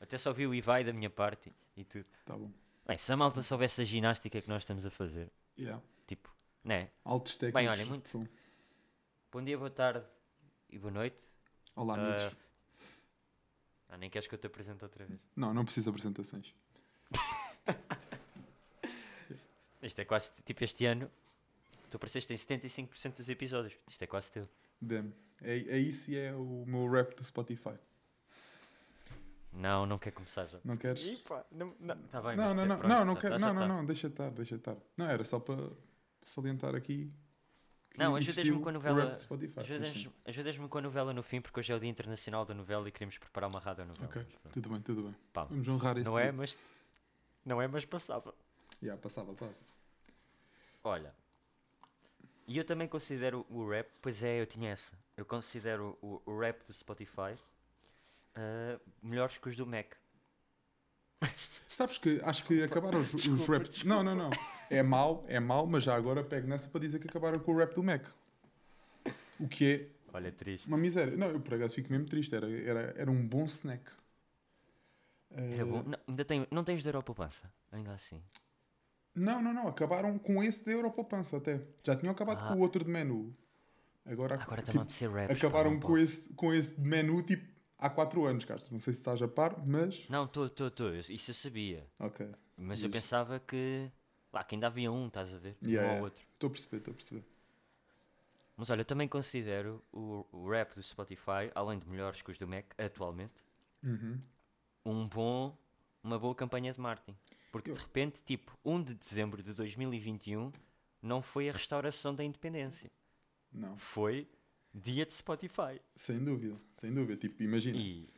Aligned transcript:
Até 0.00 0.16
só 0.18 0.32
vi 0.32 0.46
o 0.46 0.54
Ivai 0.54 0.84
da 0.84 0.92
minha 0.92 1.10
parte 1.10 1.52
e 1.76 1.84
tudo. 1.84 2.06
Tá 2.24 2.36
bom. 2.36 2.50
Bem, 2.86 2.96
se 2.96 3.12
a 3.12 3.16
malta 3.16 3.42
soubesse 3.42 3.82
a 3.82 3.84
ginástica 3.84 4.40
que 4.40 4.48
nós 4.48 4.62
estamos 4.62 4.86
a 4.86 4.90
fazer, 4.90 5.30
Yeah. 5.58 5.82
tipo, 6.06 6.32
né? 6.64 6.90
Altos 7.04 7.36
técnicos. 7.36 7.70
olha, 7.78 7.86
muito- 7.86 8.08
são- 8.08 8.26
Bom 9.30 9.42
dia, 9.44 9.58
boa 9.58 9.70
tarde 9.70 10.06
e 10.70 10.78
boa 10.78 10.90
noite. 10.92 11.22
Olá, 11.76 11.96
Ah, 11.96 12.16
amigos. 12.16 12.36
Ah, 13.90 13.96
nem 13.98 14.08
queres 14.08 14.26
que 14.28 14.34
eu 14.34 14.38
te 14.38 14.46
apresente 14.46 14.82
outra 14.84 15.04
vez? 15.04 15.20
Não, 15.36 15.52
não 15.52 15.64
preciso 15.64 15.84
de 15.84 15.90
apresentações. 15.90 16.54
Isto 19.82 20.00
é 20.00 20.04
quase, 20.04 20.30
tipo, 20.44 20.64
este 20.64 20.86
ano, 20.86 21.10
tu 21.90 21.96
apareceste 21.96 22.32
em 22.32 22.36
75% 22.36 23.16
dos 23.16 23.28
episódios. 23.28 23.74
Isto 23.86 24.02
é 24.02 24.06
quase 24.06 24.32
teu. 24.32 24.48
Damn. 24.80 25.12
É, 25.40 25.56
é 25.56 25.78
isso 25.78 26.10
e 26.10 26.16
é 26.16 26.34
o 26.34 26.64
meu 26.66 26.90
rap 26.90 27.14
do 27.14 27.22
Spotify. 27.22 27.78
Não, 29.58 29.84
não 29.86 29.98
quer 29.98 30.12
começar 30.12 30.46
já. 30.46 30.58
Não 30.64 30.76
queres? 30.76 31.02
Ipá, 31.02 31.44
não, 31.50 31.74
não, 31.80 31.96
tá 32.08 32.22
bem, 32.22 32.36
Não, 32.36 32.54
mas 32.54 32.68
não, 32.68 32.78
pronto, 32.78 32.88
não, 32.88 32.98
já 32.98 32.98
não, 32.98 33.04
não 33.06 33.14
tá, 33.14 33.20
quero. 33.20 33.38
já 33.38 33.46
Não, 33.46 33.54
não, 33.54 33.60
tá. 33.62 33.68
não, 33.68 33.84
deixa 33.84 34.06
estar, 34.06 34.30
deixa 34.30 34.54
estar. 34.54 34.76
Não, 34.96 35.06
era 35.06 35.24
só 35.24 35.40
para 35.40 35.56
salientar 36.22 36.74
aqui. 36.76 37.10
Não, 37.96 38.14
ajudas-me 38.14 38.60
com 38.60 38.68
a 38.68 38.72
novela. 38.72 39.12
Ajudas- 39.56 40.08
Ajudas-me 40.24 40.68
com 40.68 40.78
a 40.78 40.80
novela 40.82 41.12
no 41.12 41.22
fim, 41.24 41.40
porque 41.40 41.58
hoje 41.58 41.72
é 41.72 41.76
o 41.76 41.80
Dia 41.80 41.90
Internacional 41.90 42.44
da 42.44 42.54
Novela 42.54 42.88
e 42.88 42.92
queremos 42.92 43.18
preparar 43.18 43.50
uma 43.50 43.58
rádio 43.58 43.84
novela. 43.86 44.06
Ok, 44.08 44.24
tudo 44.52 44.68
bem, 44.68 44.80
tudo 44.80 45.02
bem. 45.02 45.16
Pá, 45.32 45.44
Vamos 45.44 45.66
honrar 45.66 45.96
esse 45.98 46.08
não 46.08 46.16
é, 46.16 46.24
dia. 46.24 46.32
mas. 46.32 46.56
Não 47.44 47.60
é, 47.60 47.66
mas 47.66 47.84
passava. 47.84 48.32
Yeah, 48.80 49.00
passava 49.02 49.34
quase. 49.34 49.64
Olha. 50.84 51.12
E 52.46 52.56
eu 52.56 52.64
também 52.64 52.86
considero 52.86 53.44
o 53.50 53.68
rap, 53.68 53.88
pois 54.00 54.22
é, 54.22 54.40
eu 54.40 54.46
tinha 54.46 54.70
essa. 54.70 54.92
Eu 55.16 55.24
considero 55.24 55.98
o, 56.00 56.22
o 56.24 56.38
rap 56.38 56.64
do 56.64 56.72
Spotify 56.72 57.36
ah, 58.38 58.80
melhores 59.02 59.36
que 59.38 59.48
os 59.48 59.56
do 59.56 59.66
Mac. 59.66 59.92
Sabes 61.68 61.98
que 61.98 62.20
acho 62.24 62.44
que 62.44 62.62
acabaram 62.62 63.00
os, 63.00 63.12
os 63.14 63.22
Desculpa, 63.22 63.52
raps. 63.58 63.84
Não, 63.84 64.02
não, 64.02 64.14
não. 64.14 64.30
É 64.70 64.82
mau, 64.82 65.24
é 65.28 65.38
mau, 65.40 65.66
mas 65.66 65.84
já 65.84 65.94
agora 65.94 66.22
pego 66.24 66.46
nessa 66.48 66.68
para 66.68 66.80
dizer 66.80 66.98
que 67.00 67.08
acabaram 67.08 67.38
com 67.38 67.52
o 67.52 67.58
rap 67.58 67.74
do 67.74 67.82
Mac. 67.82 68.04
O 69.40 69.46
que 69.48 69.64
é 69.74 69.88
Olha, 70.12 70.32
triste. 70.32 70.68
uma 70.68 70.78
miséria. 70.78 71.16
Não, 71.16 71.28
eu 71.30 71.40
por 71.40 71.54
acaso 71.54 71.74
fico 71.74 71.90
mesmo 71.92 72.06
triste. 72.06 72.34
Era, 72.34 72.48
era, 72.50 72.94
era 72.96 73.10
um 73.10 73.26
bom 73.26 73.44
snack. 73.44 73.84
Era 75.30 75.56
Eh, 75.56 75.64
bom. 75.64 75.82
Não, 75.84 75.98
ainda 76.08 76.24
tem, 76.24 76.46
não 76.50 76.64
tens 76.64 76.82
de 76.82 76.88
Europa 76.88 77.14
Pança? 77.14 77.52
Ainda 77.72 77.92
assim. 77.92 78.20
Não, 79.14 79.42
não, 79.42 79.52
não. 79.52 79.66
Acabaram 79.68 80.18
com 80.18 80.42
esse 80.42 80.64
da 80.64 80.72
Europoupança 80.72 81.36
até. 81.36 81.60
Já 81.84 81.96
tinham 81.96 82.12
acabado 82.12 82.44
Ah. 82.44 82.48
com 82.48 82.54
o 82.54 82.60
outro 82.60 82.84
de 82.84 82.90
menu. 82.90 83.34
Agora, 84.06 84.36
Agora 84.40 84.62
tipo, 84.62 84.70
está-me 84.70 84.86
a 84.86 84.90
ser 84.90 85.10
rap. 85.10 85.32
acabaram 85.32 85.78
com 85.78 85.98
esse, 85.98 86.32
com 86.34 86.52
esse 86.54 86.74
de 86.80 86.88
menu 86.88 87.22
tipo 87.22 87.57
há 87.78 87.88
4 87.90 88.24
anos, 88.26 88.44
Carlos. 88.44 88.68
Não 88.70 88.78
sei 88.78 88.92
se 88.92 89.00
estás 89.00 89.20
a 89.22 89.28
par, 89.28 89.64
mas. 89.66 90.08
Não, 90.08 90.24
estou, 90.24 90.46
estou, 90.46 90.68
estou. 90.68 90.94
Isso 90.94 91.30
eu 91.30 91.34
sabia. 91.34 91.86
Ok. 91.98 92.28
Mas 92.56 92.82
eu 92.82 92.88
Diz. 92.88 93.02
pensava 93.02 93.38
que. 93.40 93.90
Lá, 94.32 94.44
que 94.44 94.54
ainda 94.54 94.66
havia 94.66 94.90
um, 94.92 95.06
estás 95.06 95.32
a 95.32 95.38
ver? 95.38 95.56
Yeah, 95.62 95.86
um 95.88 95.90
yeah. 95.92 96.04
outro. 96.04 96.22
Estou 96.34 96.48
a 96.48 96.50
perceber, 96.50 96.76
estou 96.78 96.92
a 96.92 96.94
perceber. 96.94 97.24
Mas 98.56 98.70
olha, 98.70 98.80
eu 98.80 98.84
também 98.84 99.06
considero 99.08 99.82
o, 99.92 100.26
o 100.32 100.50
rap 100.50 100.74
do 100.74 100.82
Spotify, 100.82 101.50
além 101.54 101.78
de 101.78 101.88
melhores 101.88 102.20
que 102.20 102.30
os 102.30 102.38
do 102.38 102.46
Mac 102.46 102.66
atualmente, 102.76 103.32
Uhum. 103.82 104.20
um 104.84 105.08
bom, 105.08 105.56
uma 106.02 106.18
boa 106.18 106.34
campanha 106.34 106.72
de 106.72 106.80
marketing. 106.80 107.16
Porque 107.52 107.70
de 107.72 107.78
Eu- 107.78 107.82
repente, 107.82 108.20
tipo, 108.24 108.58
1 108.64 108.82
de 108.82 108.94
dezembro 108.94 109.42
de 109.42 109.54
2021 109.54 110.52
não 111.00 111.22
foi 111.22 111.48
a 111.48 111.52
restauração 111.52 112.12
da 112.14 112.24
independência, 112.24 112.90
Não, 113.52 113.78
foi 113.78 114.28
dia 114.74 115.04
de 115.06 115.12
Spotify. 115.14 115.80
sem 115.96 116.18
dúvida, 116.22 116.56
sem 116.78 116.92
dúvida. 116.92 117.16
Tipo, 117.20 117.42
imagina, 117.42 117.76
E 117.78 118.08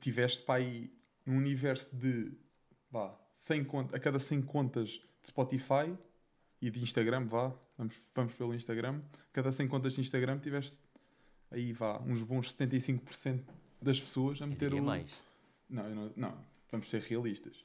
tiveste 0.00 0.42
para 0.44 0.56
aí 0.60 0.90
num 1.24 1.36
universo 1.36 1.94
de 1.94 2.32
vá, 2.90 3.14
100 3.34 3.64
contas, 3.64 3.94
a 3.94 3.98
cada 4.00 4.18
100 4.18 4.42
contas 4.42 4.88
de 4.90 5.28
Spotify 5.28 5.96
e 6.60 6.70
de 6.70 6.82
Instagram, 6.82 7.26
vá, 7.26 7.52
vamos, 7.76 7.94
vamos 8.14 8.34
pelo 8.34 8.54
Instagram, 8.54 9.00
a 9.14 9.32
cada 9.32 9.52
100 9.52 9.68
contas 9.68 9.94
de 9.94 10.00
Instagram 10.00 10.38
tiveste 10.38 10.78
aí 11.50 11.72
vá, 11.72 11.98
uns 12.00 12.22
bons 12.22 12.54
75% 12.54 13.42
das 13.80 14.00
pessoas 14.00 14.40
a 14.42 14.46
meter 14.46 14.72
o. 14.74 14.82
mais. 14.82 15.10
Não, 15.68 15.88
não, 15.94 16.12
não, 16.16 16.44
vamos 16.70 16.88
ser 16.88 17.02
realistas. 17.02 17.64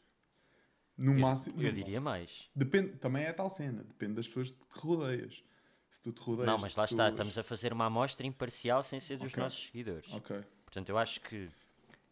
No 0.97 1.13
Eu, 1.13 1.19
máximo. 1.19 1.61
eu 1.61 1.71
diria 1.71 2.01
mais. 2.01 2.49
Depende, 2.55 2.89
também 2.97 3.23
é 3.23 3.33
tal 3.33 3.49
cena, 3.49 3.83
depende 3.83 4.13
das 4.15 4.27
pessoas 4.27 4.51
que 4.51 4.79
rodeias. 4.79 5.43
Se 5.91 6.01
tu 6.01 6.11
te 6.13 6.21
rodeias. 6.21 6.47
Não, 6.47 6.57
mas 6.57 6.75
lá 6.75 6.85
está, 6.85 6.95
pessoas- 6.95 7.13
estamos 7.13 7.37
a 7.37 7.43
fazer 7.43 7.73
uma 7.73 7.85
amostra 7.85 8.25
imparcial 8.25 8.81
sem 8.81 8.99
ser 8.99 9.17
dos 9.17 9.31
Ok. 9.33 9.43
nossos 9.43 9.65
seguidores. 9.67 10.11
Ok. 10.13 10.41
Portanto, 10.65 10.89
eu 10.89 10.97
acho 10.97 11.19
que, 11.21 11.49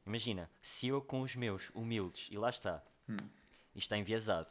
imagina, 0.06 0.50
se 0.62 0.90
eu 0.90 1.02
com 1.02 1.22
os 1.22 1.36
meus 1.36 1.72
humildes, 1.74 2.28
e 2.30 2.38
lá 2.38 2.50
está, 2.50 2.84
Hum. 3.08 3.16
isto 3.74 3.78
está 3.78 3.98
enviesado, 3.98 4.50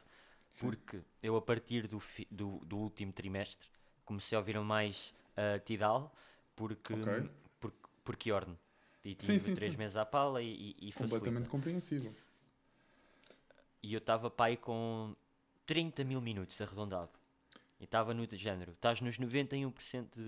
porque 0.58 1.00
eu 1.22 1.36
a 1.36 1.42
partir 1.42 1.86
do, 1.86 2.00
fi- 2.00 2.26
do, 2.30 2.58
do 2.64 2.78
último 2.78 3.12
trimestre 3.12 3.68
comecei 4.04 4.34
a 4.34 4.38
ouvir 4.40 4.58
mais 4.60 5.14
uh, 5.36 5.60
Tidal, 5.64 6.10
porque, 6.56 6.94
Ok. 6.94 7.30
porque, 7.60 7.78
porque 8.02 8.32
Orne. 8.32 8.58
E 9.04 9.10
Sim, 9.10 9.16
tive 9.16 9.40
sim, 9.40 9.54
três 9.54 9.72
sim. 9.72 9.78
meses 9.78 9.96
à 9.96 10.04
pala 10.06 10.42
e, 10.42 10.74
e, 10.80 10.88
e. 10.88 10.92
Completamente 10.92 11.48
compreensível. 11.50 12.14
E 13.82 13.92
eu 13.94 13.98
estava 13.98 14.30
pai 14.30 14.56
com 14.56 15.14
30 15.66 16.02
mil 16.02 16.20
minutos 16.20 16.60
arredondado. 16.60 17.10
E 17.80 17.84
estava 17.84 18.12
no 18.12 18.26
de 18.26 18.36
género. 18.36 18.72
Estás 18.72 19.00
nos 19.00 19.18
91% 19.18 20.06
de, 20.16 20.24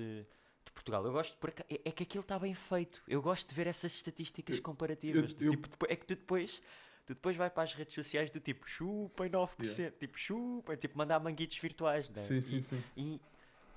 de 0.64 0.72
Portugal. 0.72 1.04
Eu 1.04 1.12
gosto, 1.12 1.36
por 1.38 1.50
é, 1.50 1.80
é 1.84 1.90
que 1.90 2.02
aquilo 2.04 2.22
está 2.22 2.38
bem 2.38 2.54
feito. 2.54 3.02
Eu 3.08 3.20
gosto 3.20 3.48
de 3.48 3.54
ver 3.54 3.66
essas 3.66 3.92
estatísticas 3.94 4.60
comparativas. 4.60 5.34
eu- 5.40 5.46
eu- 5.52 5.56
tipo, 5.60 5.86
é 5.88 5.96
que 5.96 6.06
tu 6.06 6.14
depois, 6.14 6.62
tu 7.06 7.14
depois 7.14 7.36
vai 7.36 7.50
para 7.50 7.64
as 7.64 7.74
redes 7.74 7.94
sociais 7.94 8.30
do 8.30 8.38
tipo 8.40 8.68
chupem 8.68 9.28
9%, 9.30 9.98
tipo 9.98 10.18
chupem, 10.18 10.76
tipo 10.76 10.96
mandar 10.96 11.18
manguitos 11.20 11.58
virtuais. 11.58 12.08
Né? 12.08 12.22
Sim, 12.22 12.40
sim, 12.40 12.58
e, 12.58 12.62
sim. 12.62 12.82
E, 12.96 13.20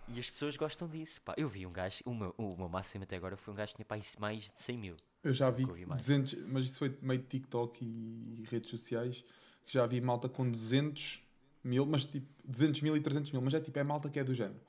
e 0.09 0.19
as 0.19 0.29
pessoas 0.29 0.55
gostam 0.55 0.87
disso. 0.87 1.19
Pá. 1.21 1.33
Eu 1.35 1.49
vi 1.49 1.65
um 1.65 1.71
gajo, 1.71 2.03
o 2.05 2.13
meu, 2.13 2.35
o 2.37 2.55
meu 2.55 2.69
máximo 2.69 3.03
até 3.05 3.15
agora 3.15 3.35
foi 3.37 3.53
um 3.53 3.57
gajo 3.57 3.71
que 3.71 3.77
tinha 3.77 3.85
pá, 3.85 3.97
mais 4.19 4.51
de 4.51 4.61
100 4.61 4.77
mil. 4.77 4.95
Eu 5.23 5.33
já 5.33 5.49
vi 5.49 5.63
que 5.63 5.69
ouvi 5.71 5.85
mais. 5.85 6.01
200, 6.05 6.33
mas 6.47 6.65
isso 6.65 6.77
foi 6.77 6.95
meio 7.01 7.21
de 7.21 7.27
TikTok 7.27 7.83
e 7.83 8.43
redes 8.51 8.69
sociais, 8.69 9.23
que 9.65 9.73
já 9.73 9.85
vi 9.87 9.99
malta 10.01 10.27
com 10.27 10.47
200 10.49 11.22
mil, 11.63 11.85
mas 11.85 12.05
tipo 12.05 12.27
200 12.45 12.81
mil 12.81 12.95
e 12.95 12.99
300 12.99 13.31
mil, 13.31 13.41
mas 13.41 13.53
é 13.53 13.59
tipo, 13.59 13.77
é 13.79 13.83
malta 13.83 14.09
que 14.09 14.19
é 14.19 14.23
do 14.23 14.33
género. 14.33 14.59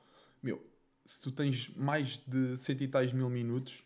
Meu, 0.43 0.65
se 1.05 1.23
tu 1.23 1.31
tens 1.33 1.69
mais 1.77 2.19
de 2.27 2.57
cento 2.57 2.83
e 2.83 2.89
tais 2.89 3.13
mil 3.13 3.29
minutos, 3.31 3.81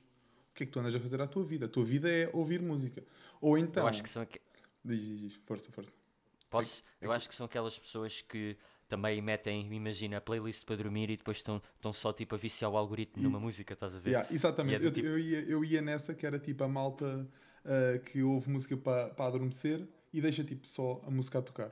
o 0.51 0.55
que 0.55 0.65
é 0.65 0.67
que 0.67 0.73
tu 0.73 0.81
andas 0.81 0.95
a 0.95 1.01
fazer 1.01 1.21
à 1.21 1.27
tua 1.27 1.45
vida? 1.45 1.67
A 1.67 1.69
tua 1.69 1.85
vida 1.85 2.09
é 2.11 2.29
ouvir 2.33 2.61
música. 2.61 3.03
Ou 3.41 3.57
então. 3.57 3.85
Eu 3.85 3.89
acho 3.89 4.03
que 4.03 4.09
são 4.09 4.23
aque- 4.23 4.41
Diz, 4.85 5.01
diz, 5.01 5.21
diz, 5.21 5.35
força, 5.47 5.71
força. 5.73 5.91
Posso? 6.51 6.83
é 7.01 7.05
eu 7.05 7.11
que- 7.11 7.17
acho 7.17 7.29
que 7.29 7.35
são 7.35 7.47
aquelas 7.47 7.79
pessoas 7.79 8.23
que 8.23 8.57
também 8.89 9.21
metem, 9.21 9.71
imagina, 9.75 10.17
a 10.17 10.21
playlist 10.21 10.65
para 10.65 10.77
dormir 10.77 11.11
e 11.11 11.17
depois 11.17 11.37
estão, 11.39 11.61
estão 11.77 11.93
só 11.93 12.11
tipo 12.13 12.35
a 12.35 12.39
viciar 12.39 12.71
o 12.71 12.77
algoritmo 12.77 13.21
E- 13.21 13.25
numa 13.25 13.39
música, 13.39 13.75
estás 13.75 13.95
a 13.95 13.99
ver? 13.99 14.11
Yeah, 14.13 14.33
exatamente, 14.35 14.83
é 14.83 14.87
eu, 14.87 14.91
tipo- 14.91 15.07
eu 15.09 15.19
ia, 15.19 15.41
eu 15.43 15.65
ia 15.65 15.83
nessa 15.83 16.15
que 16.15 16.25
era 16.27 16.39
tipo 16.39 16.65
a 16.65 16.69
malta 16.69 17.29
ah, 17.65 17.99
que 17.99 18.23
ouve 18.23 18.51
música 18.51 18.77
para 18.79 19.11
para 19.11 19.27
adormecer 19.27 19.87
e 20.13 20.21
deixa 20.23 20.43
tipo 20.43 20.67
só 20.67 21.03
a 21.07 21.11
música 21.11 21.39
a 21.39 21.43
tocar. 21.43 21.71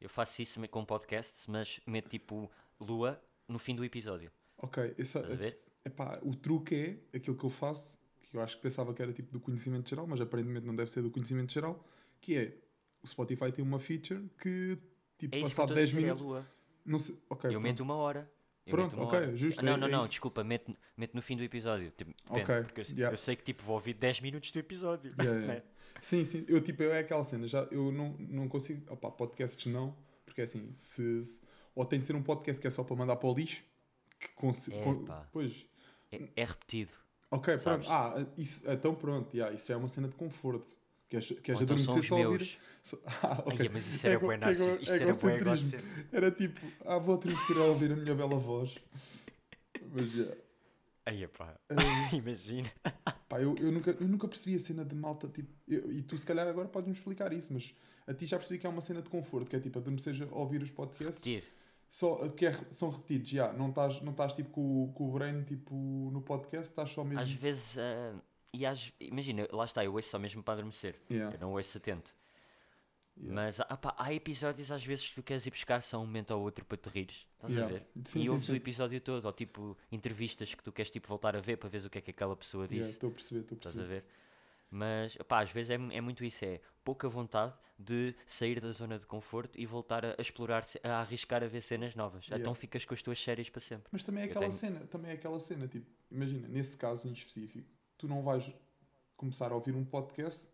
Eu 0.00 0.08
faço 0.08 0.40
isso 0.42 0.60
com 0.68 0.84
podcasts, 0.84 1.46
mas 1.46 1.80
meto 1.86 2.08
tipo 2.08 2.50
lua 2.80 3.20
no 3.48 3.58
fim 3.58 3.74
do 3.74 3.84
episódio. 3.84 4.30
Ok, 4.58 4.94
essa, 4.98 5.20
Estás 5.20 5.32
a 5.32 5.36
ver? 5.36 5.56
epá, 5.84 6.18
o 6.22 6.34
truque 6.34 6.98
é 7.12 7.16
aquilo 7.16 7.36
que 7.36 7.44
eu 7.44 7.50
faço, 7.50 7.98
que 8.22 8.36
eu 8.36 8.40
acho 8.40 8.56
que 8.56 8.62
pensava 8.62 8.92
que 8.92 9.00
era 9.02 9.12
tipo 9.12 9.32
do 9.32 9.40
conhecimento 9.40 9.88
geral, 9.88 10.06
mas 10.06 10.20
aparentemente 10.20 10.66
não 10.66 10.74
deve 10.74 10.90
ser 10.90 11.02
do 11.02 11.10
conhecimento 11.10 11.52
geral, 11.52 11.84
que 12.20 12.36
é 12.36 12.56
o 13.02 13.06
Spotify 13.06 13.50
tem 13.52 13.64
uma 13.64 13.78
feature 13.78 14.28
que 14.40 14.78
tipo 15.18 15.34
É 15.36 15.40
passado 15.40 15.48
estou 15.62 15.72
a 15.72 15.74
10 15.74 15.88
dizer, 15.90 15.98
é 15.98 16.02
minutos. 16.02 16.22
lua. 16.24 16.46
Não 16.84 16.98
sei, 16.98 17.14
ok, 17.30 17.48
eu 17.48 17.52
pronto. 17.52 17.62
meto 17.62 17.80
uma 17.80 17.94
hora. 17.96 18.30
Eu 18.66 18.72
Pronto, 18.76 18.96
uma 18.96 19.04
ok, 19.06 19.18
hora. 19.18 19.34
justo, 19.36 19.60
Ah, 19.60 19.62
Não, 19.62 19.72
é- 19.72 19.76
não, 19.78 19.88
é 19.88 19.90
não, 19.90 20.00
isso. 20.00 20.10
desculpa, 20.10 20.44
meto, 20.44 20.76
meto 20.94 21.14
no 21.14 21.22
fim 21.22 21.36
do 21.38 21.42
episódio. 21.42 21.90
Tipo, 21.96 22.10
depende, 22.22 22.42
Ok, 22.42 22.62
porque 22.64 22.80
eu, 22.82 22.84
yeah. 22.90 23.12
eu 23.12 23.16
sei 23.16 23.34
que 23.34 23.42
tipo 23.42 23.62
vou 23.62 23.76
ouvir 23.76 23.94
10 23.94 24.20
minutos 24.20 24.52
do 24.52 24.58
episódio. 24.58 25.14
Yeah, 25.18 25.40
yeah. 25.40 25.64
Sim, 26.00 26.24
sim, 26.24 26.44
eu 26.48 26.60
tipo, 26.60 26.82
eu 26.82 26.92
é 26.92 27.00
aquela 27.00 27.24
cena, 27.24 27.46
já, 27.48 27.62
eu 27.70 27.90
não, 27.92 28.14
não 28.18 28.48
consigo, 28.48 28.92
opá, 28.92 29.10
podcasts 29.10 29.66
não, 29.72 29.96
porque 30.24 30.42
assim, 30.42 30.70
se, 30.74 31.24
se- 31.24 31.40
ou 31.74 31.84
tem 31.84 31.98
de 32.00 32.06
ser 32.06 32.14
um 32.16 32.22
podcast 32.22 32.60
que 32.60 32.66
é 32.66 32.70
só 32.70 32.84
para 32.84 32.96
mandar 32.96 33.16
para 33.16 33.28
o 33.28 33.34
lixo, 33.34 33.62
que 34.20 34.28
consi- 34.34 34.70
con- 34.70 35.02
Epá. 35.02 35.28
pois, 35.32 35.66
É, 36.12 36.28
é 36.36 36.44
repetido. 36.44 36.92
ok, 37.30 37.58
Sabes? 37.58 37.86
pronto, 37.86 37.90
ah, 37.90 38.26
isso, 38.36 38.62
então 38.70 38.94
pronto, 38.94 39.34
yeah, 39.34 39.54
isso 39.54 39.66
já 39.68 39.74
é 39.74 39.76
uma 39.76 39.88
cena 39.88 40.08
de 40.08 40.14
conforto, 40.14 40.74
queres, 41.08 41.28
queres 41.28 41.56
Ou 41.60 41.62
então 41.62 41.76
adormecer 41.76 42.02
só 42.08 42.14
ouvir, 42.16 42.38
meus. 42.38 42.58
só- 42.82 42.98
ah, 43.22 43.42
ok, 43.46 43.56
Ai, 43.60 43.68
mas 43.68 43.88
isso 43.88 44.06
era 44.06 44.14
Ego- 44.16 44.26
bué 44.26 44.36
narcis- 44.36 44.80
isso 44.82 44.92
era 44.92 45.14
bué 45.14 45.36
egocentrismo. 45.36 46.08
era 46.12 46.30
tipo, 46.30 46.66
ah, 46.86 46.98
vou 46.98 47.14
adormecer 47.16 47.56
a 47.58 47.64
ouvir 47.64 47.92
a 47.92 47.96
minha 47.96 48.14
bela 48.14 48.38
voz, 48.38 48.74
mas, 49.92 50.14
yeah. 50.14 50.36
Aí, 51.08 51.26
pá, 51.28 51.58
imagina. 52.12 52.70
Pá, 53.28 53.40
eu, 53.40 53.56
eu, 53.56 53.72
nunca, 53.72 53.90
eu 53.98 54.06
nunca 54.08 54.28
percebi 54.28 54.56
a 54.56 54.58
cena 54.58 54.84
de 54.84 54.94
malta, 54.94 55.26
tipo, 55.28 55.48
eu- 55.66 55.90
e 55.90 56.02
tu 56.02 56.16
se 56.18 56.26
calhar 56.26 56.46
agora 56.46 56.68
podes-me 56.68 56.94
explicar 56.94 57.32
isso, 57.32 57.50
mas 57.50 57.74
a 58.06 58.12
ti 58.12 58.26
já 58.26 58.36
percebi 58.38 58.58
que 58.60 58.66
é 58.66 58.70
uma 58.70 58.80
cena 58.82 59.00
de 59.00 59.08
conforto, 59.08 59.48
que 59.48 59.56
é 59.56 59.60
tipo, 59.60 59.78
adormecer 59.78 60.14
a 60.30 60.34
ouvir 60.34 60.62
os 60.62 60.70
podcasts, 60.70 61.24
Repetir. 61.24 61.48
só, 61.88 62.28
que 62.28 62.44
é- 62.46 62.52
são 62.70 62.90
repetidos, 62.90 63.28
já, 63.30 63.52
não 63.54 63.70
estás 63.70 64.02
não 64.02 64.12
estás 64.12 64.34
tipo 64.34 64.50
com, 64.50 64.84
o- 64.84 64.92
com 64.92 65.08
o 65.08 65.12
brain 65.12 65.42
tipo, 65.44 65.74
no 66.12 66.20
podcast, 66.20 66.70
estás 66.70 66.90
só 66.90 67.02
mesmo... 67.04 67.20
Às 67.20 67.32
vezes, 67.32 67.78
ah, 67.78 68.14
e 68.52 68.66
às, 68.66 68.92
imagina, 69.00 69.48
lá 69.50 69.64
está, 69.64 69.82
eu 69.82 69.94
ouço 69.94 70.10
só 70.10 70.18
mesmo 70.18 70.42
para 70.42 70.54
adormecer. 70.54 70.96
Yeah. 71.10 71.34
Eu 71.36 71.40
não 71.40 71.52
ouço 71.52 71.78
atento. 71.78 72.14
Yeah. 73.20 73.34
Mas 73.34 73.58
ah, 73.60 73.94
há 73.98 74.14
episódios 74.14 74.70
às 74.70 74.84
vezes 74.84 75.08
que 75.08 75.14
tu 75.16 75.22
queres 75.24 75.44
ir 75.44 75.50
buscar 75.50 75.82
só 75.82 75.98
um 75.98 76.06
momento 76.06 76.30
ou 76.30 76.42
outro 76.42 76.64
para 76.64 76.76
te 76.78 76.88
rires. 76.88 77.26
Estás 77.34 77.52
Yeah. 77.54 77.74
a 77.76 77.78
ver? 77.78 77.86
Sim, 78.06 78.22
e 78.22 78.30
ouves 78.30 78.46
sim. 78.46 78.52
o 78.52 78.56
episódio 78.56 79.00
todo, 79.00 79.24
ou 79.24 79.32
tipo 79.32 79.76
entrevistas 79.90 80.54
que 80.54 80.62
tu 80.62 80.70
queres 80.70 80.90
tipo 80.90 81.08
voltar 81.08 81.34
a 81.36 81.40
ver 81.40 81.56
para 81.56 81.68
ver 81.68 81.84
o 81.84 81.90
que 81.90 81.98
é 81.98 82.00
que 82.00 82.10
aquela 82.12 82.36
pessoa 82.36 82.64
Yeah, 82.66 82.80
disse. 82.82 82.92
Estou 82.94 83.10
a 83.10 83.12
perceber, 83.12 83.40
estou 83.40 83.56
a 83.56 83.58
Estás 83.58 83.74
a 83.76 83.78
perceber. 83.80 84.00
ver? 84.02 84.08
Mas 84.70 85.16
pá, 85.26 85.42
às 85.42 85.50
vezes 85.50 85.70
é, 85.70 85.74
é 85.74 86.00
muito 86.00 86.22
isso, 86.24 86.44
é 86.44 86.60
pouca 86.84 87.08
vontade 87.08 87.54
de 87.78 88.14
sair 88.26 88.60
da 88.60 88.70
zona 88.72 88.98
de 88.98 89.06
conforto 89.06 89.58
e 89.58 89.64
voltar 89.64 90.04
a, 90.04 90.14
a 90.18 90.20
explorar, 90.22 90.62
a 90.84 91.00
arriscar 91.00 91.42
a 91.42 91.46
ver 91.46 91.60
cenas 91.62 91.94
novas. 91.94 92.24
Yeah. 92.26 92.40
Então 92.42 92.54
ficas 92.54 92.84
com 92.84 92.92
as 92.94 93.02
tuas 93.02 93.18
séries 93.22 93.48
para 93.48 93.60
sempre. 93.60 93.88
Mas 93.90 94.02
também 94.04 94.22
é 94.22 94.26
aquela 94.26 94.40
tenho- 94.40 94.52
cena, 94.52 94.80
também 94.86 95.10
é 95.10 95.14
aquela 95.14 95.40
cena, 95.40 95.66
tipo, 95.66 95.86
imagina, 96.10 96.46
nesse 96.48 96.76
caso 96.76 97.08
em 97.08 97.12
específico, 97.12 97.66
tu 97.96 98.06
não 98.06 98.22
vais 98.22 98.44
começar 99.16 99.50
a 99.50 99.54
ouvir 99.54 99.74
um 99.74 99.84
podcast 99.84 100.48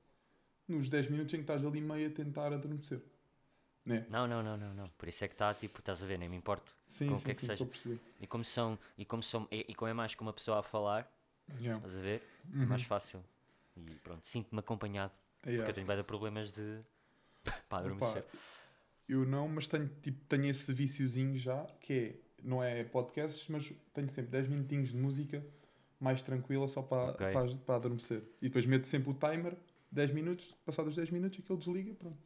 nos 0.69 0.88
10 0.88 1.11
minutos 1.11 1.32
em 1.34 1.38
que 1.38 1.43
estás 1.43 1.64
ali 1.64 1.81
meio 1.81 2.08
a 2.08 2.12
tentar 2.12 2.52
adormecer. 2.52 3.00
Né? 3.84 4.06
Não, 4.08 4.26
não, 4.26 4.43
não, 4.43 4.56
não, 4.56 4.72
não. 4.75 4.88
Por 4.96 5.08
isso 5.08 5.25
é 5.25 5.28
que 5.28 5.34
está, 5.34 5.52
tipo, 5.52 5.78
estás 5.81 6.02
a 6.02 6.06
ver, 6.06 6.19
nem 6.19 6.28
me 6.28 6.37
importo. 6.37 6.75
Sim, 6.87 7.08
Com 7.08 7.14
o 7.14 7.16
sim, 7.19 7.25
que 7.25 7.31
é 7.32 7.34
que 7.34 7.40
sim, 7.40 7.46
seja. 7.49 7.52
estou 7.64 7.66
a 7.66 7.70
perceber. 7.70 8.00
E 8.20 8.26
como 8.26 8.43
são, 8.44 8.78
e 8.96 9.05
como 9.05 9.22
são, 9.22 9.46
e, 9.50 9.66
e 9.69 9.75
como 9.75 9.90
é 9.90 9.93
mais 9.93 10.14
que 10.14 10.22
uma 10.22 10.32
pessoa 10.32 10.61
a 10.61 10.62
falar, 10.62 11.11
Yeah. 11.61 11.76
estás 11.76 11.99
a 11.99 12.00
ver? 12.00 12.22
É 12.55 12.56
Uhum. 12.56 12.66
mais 12.66 12.82
fácil. 12.84 13.22
E 13.76 13.82
pronto, 13.96 14.26
sinto-me 14.26 14.61
acompanhado. 14.61 15.12
Yeah. 15.44 15.58
Porque 15.58 15.70
eu 15.70 15.75
tenho 15.75 15.87
bem 15.87 15.96
de 15.99 16.02
problemas 16.02 16.50
de. 16.50 16.81
pá, 17.69 17.81
adormecer. 17.81 18.22
Opa, 18.22 18.38
eu 19.06 19.26
não, 19.26 19.46
mas 19.46 19.69
tenho, 19.69 19.87
tipo, 20.00 20.25
tenho 20.25 20.46
esse 20.46 20.72
viciozinho 20.72 21.37
já, 21.37 21.67
que 21.81 21.93
é, 21.93 22.14
não 22.43 22.62
é 22.62 22.82
podcasts, 22.84 23.46
mas 23.49 23.70
tenho 23.93 24.08
sempre 24.08 24.31
10 24.31 24.49
minutinhos 24.49 24.88
de 24.88 24.96
música 24.96 25.44
mais 26.00 26.22
tranquila 26.22 26.67
só 26.67 26.81
para, 26.81 27.10
Ok. 27.12 27.32
para, 27.32 27.55
para 27.56 27.76
adormecer. 27.76 28.22
E 28.40 28.46
depois 28.49 28.64
meto 28.64 28.87
sempre 28.87 29.10
o 29.10 29.14
timer, 29.14 29.55
10 29.94 30.11
minutos, 30.11 30.55
passados 30.64 30.91
os 30.91 30.96
10 30.96 31.11
minutos 31.11 31.38
aquilo 31.38 31.56
desliga, 31.58 31.94
pronto. 31.94 32.19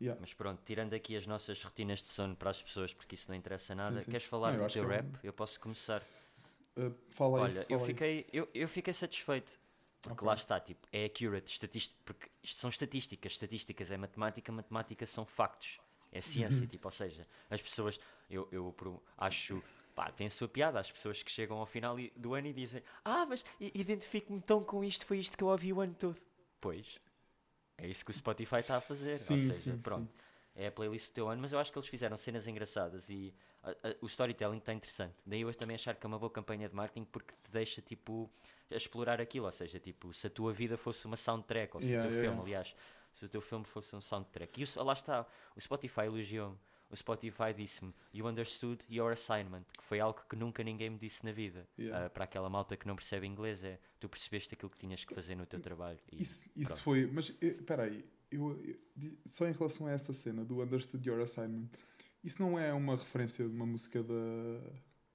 Yeah. 0.00 0.18
Mas 0.20 0.32
pronto, 0.32 0.62
tirando 0.64 0.94
aqui 0.94 1.16
as 1.16 1.26
nossas 1.26 1.62
rotinas 1.62 2.00
de 2.00 2.08
sono 2.08 2.34
para 2.36 2.50
as 2.50 2.62
pessoas, 2.62 2.92
porque 2.94 3.14
isso 3.14 3.28
não 3.28 3.34
interessa 3.36 3.74
nada, 3.74 4.00
sim. 4.00 4.10
queres 4.10 4.26
falar 4.26 4.52
Não, 4.52 4.60
eu 4.62 4.66
do 4.66 4.72
teu 4.72 4.90
é 4.90 4.96
rap? 4.96 5.06
um- 5.06 5.18
Eu 5.22 5.32
posso 5.32 5.58
começar. 5.60 6.02
Uh, 6.76 6.94
fala 7.10 7.38
aí, 7.38 7.42
Olha, 7.44 7.60
eu 7.68 7.78
fala 7.78 7.80
aí. 7.82 7.86
fiquei, 7.86 8.26
eu, 8.32 8.48
eu 8.54 8.68
fiquei 8.68 8.92
satisfeito. 8.94 9.58
Porque 10.02 10.14
Ok. 10.14 10.26
lá 10.28 10.34
está, 10.34 10.58
tipo, 10.58 10.86
é 10.90 11.04
accurate, 11.04 11.50
estatística, 11.52 11.94
porque 12.06 12.30
isto 12.42 12.58
são 12.58 12.70
estatísticas, 12.70 13.32
estatísticas 13.32 13.90
é 13.90 13.98
matemática, 13.98 14.50
matemática 14.50 15.04
são 15.04 15.26
factos, 15.26 15.78
é 16.10 16.20
ciência, 16.64 16.66
tipo, 16.66 16.88
ou 16.88 16.92
seja, 16.92 17.26
as 17.50 17.60
pessoas, 17.60 18.00
eu, 18.30 18.48
eu 18.50 18.74
acho, 19.18 19.62
pá, 19.94 20.10
tem 20.10 20.26
a 20.26 20.30
sua 20.30 20.48
piada, 20.48 20.80
as 20.80 20.90
pessoas 20.90 21.22
que 21.22 21.30
chegam 21.30 21.58
ao 21.58 21.66
final 21.66 21.96
do 22.16 22.32
ano 22.32 22.46
e 22.46 22.52
dizem, 22.54 22.82
ah, 23.04 23.26
mas 23.26 23.44
identifico-me 23.60 24.40
tão 24.40 24.64
com 24.64 24.82
isto, 24.82 25.04
foi 25.04 25.18
isto 25.18 25.36
que 25.36 25.44
eu 25.44 25.48
ouvi 25.48 25.70
o 25.70 25.82
ano 25.82 25.94
todo. 25.94 26.18
Pois, 26.60 26.98
é 27.78 27.88
isso 27.88 28.04
que 28.04 28.10
o 28.10 28.14
Spotify 28.14 28.56
está 28.56 28.78
a 28.78 28.80
fazer, 28.80 29.22
Sim, 29.22 29.30
ou 29.30 29.38
seja, 29.38 29.76
sim, 29.76 29.80
pronto, 29.82 30.08
sim. 30.08 30.08
é 30.54 30.68
a 30.68 30.72
playlist 30.72 31.08
do 31.10 31.14
teu 31.14 31.28
ano, 31.28 31.42
mas 31.42 31.52
eu 31.52 31.58
acho 31.58 31.72
que 31.72 31.78
eles 31.78 31.88
fizeram 31.88 32.16
cenas 32.16 32.46
engraçadas 32.48 33.08
e 33.10 33.34
a- 33.62 33.70
a- 33.70 33.96
o 34.02 34.06
storytelling 34.06 34.58
está 34.58 34.72
interessante. 34.74 35.16
Daí 35.26 35.42
eu 35.42 35.54
também 35.54 35.76
achar 35.76 35.96
que 35.96 36.06
é 36.06 36.08
uma 36.08 36.18
boa 36.18 36.30
campanha 36.30 36.68
de 36.68 36.74
marketing 36.74 37.04
porque 37.06 37.34
te 37.42 37.50
deixa 37.52 37.82
tipo 37.82 38.30
a 38.70 38.76
explorar 38.76 39.20
aquilo, 39.20 39.46
ou 39.46 39.52
seja, 39.52 39.80
tipo, 39.80 40.12
se 40.14 40.26
a 40.26 40.30
tua 40.30 40.52
vida 40.52 40.76
fosse 40.78 41.06
uma 41.06 41.16
soundtrack, 41.16 41.74
ou 41.76 41.82
se 41.82 41.94
Yeah, 41.94 41.96
o 41.96 41.98
teu 41.98 42.10
yeah, 42.10 42.12
filme, 42.12 42.40
aliás, 42.40 42.74
se 43.12 43.24
o 43.24 43.28
teu 43.28 43.40
filme 43.40 43.64
fosse 43.64 43.94
um 43.96 44.00
soundtrack. 44.00 44.62
E 44.62 44.66
lá 44.80 44.92
está, 44.94 45.26
o 45.56 45.60
Spotify 45.60 46.02
elogiou-me. 46.02 46.58
O 46.90 46.96
Spotify 46.96 47.54
disse-me, 47.56 47.94
You 48.12 48.26
understood 48.26 48.84
your 48.90 49.12
assignment, 49.12 49.62
que 49.78 49.84
foi 49.84 50.00
algo 50.00 50.20
que 50.28 50.34
nunca 50.34 50.62
ninguém 50.64 50.90
me 50.90 50.98
disse 50.98 51.24
na 51.24 51.30
vida. 51.32 51.66
Yeah. 51.78 52.06
Ah, 52.06 52.10
para 52.10 52.24
aquela 52.24 52.50
malta 52.50 52.76
que 52.76 52.86
não 52.86 52.96
percebe 52.96 53.26
inglês, 53.26 53.62
é 53.62 53.78
tu 54.00 54.08
percebeste 54.08 54.54
aquilo 54.54 54.70
que 54.70 54.78
tinhas 54.78 55.04
que 55.04 55.14
fazer 55.14 55.36
no 55.36 55.46
teu 55.46 55.60
trabalho. 55.60 55.98
Isso, 56.12 56.50
isso 56.56 56.82
foi, 56.82 57.06
mas 57.06 57.32
eh, 57.40 57.46
espera 57.46 57.84
aí, 57.84 58.04
eu, 58.30 58.60
eu- 58.64 58.76
só 59.26 59.46
em 59.46 59.52
relação 59.52 59.86
a 59.86 59.92
essa 59.92 60.12
cena 60.12 60.44
do 60.44 60.60
Understood 60.62 61.08
Your 61.08 61.20
Assignment, 61.20 61.68
isso 62.24 62.42
não 62.42 62.58
é 62.58 62.72
uma 62.72 62.96
referência 62.96 63.48
de 63.48 63.54
uma 63.54 63.66
música 63.66 64.02
da. 64.02 64.14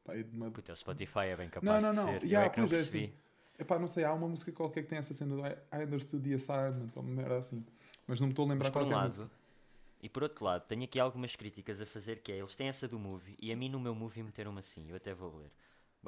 Pá, 0.03 0.15
é 0.15 0.23
de 0.23 0.31
uma, 0.35 0.51
Puta, 0.51 0.73
o 0.73 0.75
Spotify 0.75 1.27
é 1.27 1.35
bem 1.35 1.47
não, 1.47 1.51
capaz 1.51 1.83
não, 1.83 1.89
de 1.91 1.95
não, 1.95 2.05
ser. 2.05 2.23
eu 2.23 2.27
yeah, 2.27 2.45
é 2.45 2.49
que 2.49 2.57
não 2.59 2.65
é 2.65 2.69
percebi. 2.69 3.05
assim. 3.05 3.13
Epá, 3.57 3.79
não 3.79 3.87
sei, 3.87 4.03
há 4.03 4.13
uma 4.13 4.27
música 4.27 4.51
qualquer 4.51 4.83
que 4.83 4.89
tem 4.89 4.97
essa 4.97 5.13
cena 5.13 5.35
do 5.35 5.41
I, 5.45 5.83
Understood 5.85 6.27
the 6.27 6.35
Assignment, 6.35 6.89
ou 6.95 7.03
uma 7.03 7.15
merda 7.15 7.37
assim, 7.37 7.65
mas 8.07 8.19
não 8.19 8.27
me 8.27 8.33
estou 8.33 8.45
a 8.45 8.49
lembrar 8.49 8.71
Mas 8.73 8.83
um 8.83 8.91
é 8.91 8.93
a 8.93 8.97
lado, 8.97 9.07
música. 9.07 9.31
E 10.05 10.09
por 10.09 10.21
outro 10.23 10.45
lado, 10.45 10.65
tenho 10.67 10.83
aqui 10.83 10.99
algumas 10.99 11.35
críticas 11.35 11.81
a 11.81 11.85
fazer, 11.85 12.21
que 12.21 12.31
é, 12.31 12.37
eles 12.37 12.55
têm 12.55 12.67
essa 12.67 12.87
do 12.87 12.99
movie, 12.99 13.35
e 13.41 13.51
a 13.51 13.55
mim 13.55 13.69
no 13.69 13.79
meu 13.79 13.95
movie 13.95 14.21
meteram 14.21 14.55
assim, 14.57 14.87
eu 14.89 14.95
até 14.95 15.13
vou 15.13 15.35
ler. 15.37 15.51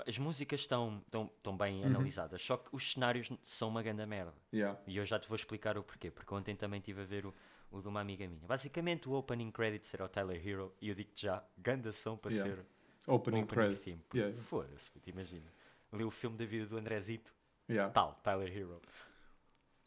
As 0.07 0.17
músicas 0.19 0.59
estão, 0.59 1.01
estão, 1.05 1.31
estão 1.35 1.57
bem 1.57 1.79
Uhum. 1.81 1.87
analisadas, 1.87 2.39
só 2.43 2.55
que 2.57 2.69
os 2.71 2.91
cenários 2.91 3.29
são 3.43 3.69
uma 3.69 3.81
grande 3.81 4.05
merda. 4.05 4.35
Yeah. 4.53 4.79
E 4.85 4.95
eu 4.97 5.03
já 5.05 5.17
te 5.19 5.27
vou 5.27 5.35
explicar 5.35 5.77
o 5.79 5.83
porquê, 5.83 6.11
porque 6.11 6.31
ontem 6.33 6.55
também 6.55 6.77
estive 6.77 7.01
a 7.01 7.05
ver 7.05 7.25
o, 7.25 7.33
o 7.71 7.81
de 7.81 7.87
uma 7.87 7.99
amiga 8.01 8.27
minha. 8.27 8.45
Basicamente 8.45 9.09
o 9.09 9.13
opening 9.13 9.49
credits 9.51 9.91
era 9.95 10.05
o 10.05 10.07
Tyler 10.07 10.47
Hero, 10.47 10.71
e 10.79 10.89
eu 10.89 10.93
digo-te 10.95 11.23
já, 11.23 11.43
ganda 11.57 11.91
som 11.91 12.15
para 12.15 12.31
Yeah. 12.31 12.55
ser 12.55 12.65
Opening, 13.07 13.43
opening 13.43 13.47
credit. 13.47 13.81
theme. 13.83 14.01
Yeah. 14.13 14.39
Foda-se, 14.43 14.91
imagina. 15.07 15.51
Ali 15.91 16.03
o 16.03 16.11
filme 16.11 16.37
da 16.37 16.45
vida 16.45 16.67
do 16.67 16.77
Andrezito, 16.77 17.33
Yeah. 17.67 17.91
tal, 17.91 18.13
Tyler 18.23 18.55
Hero. 18.55 18.79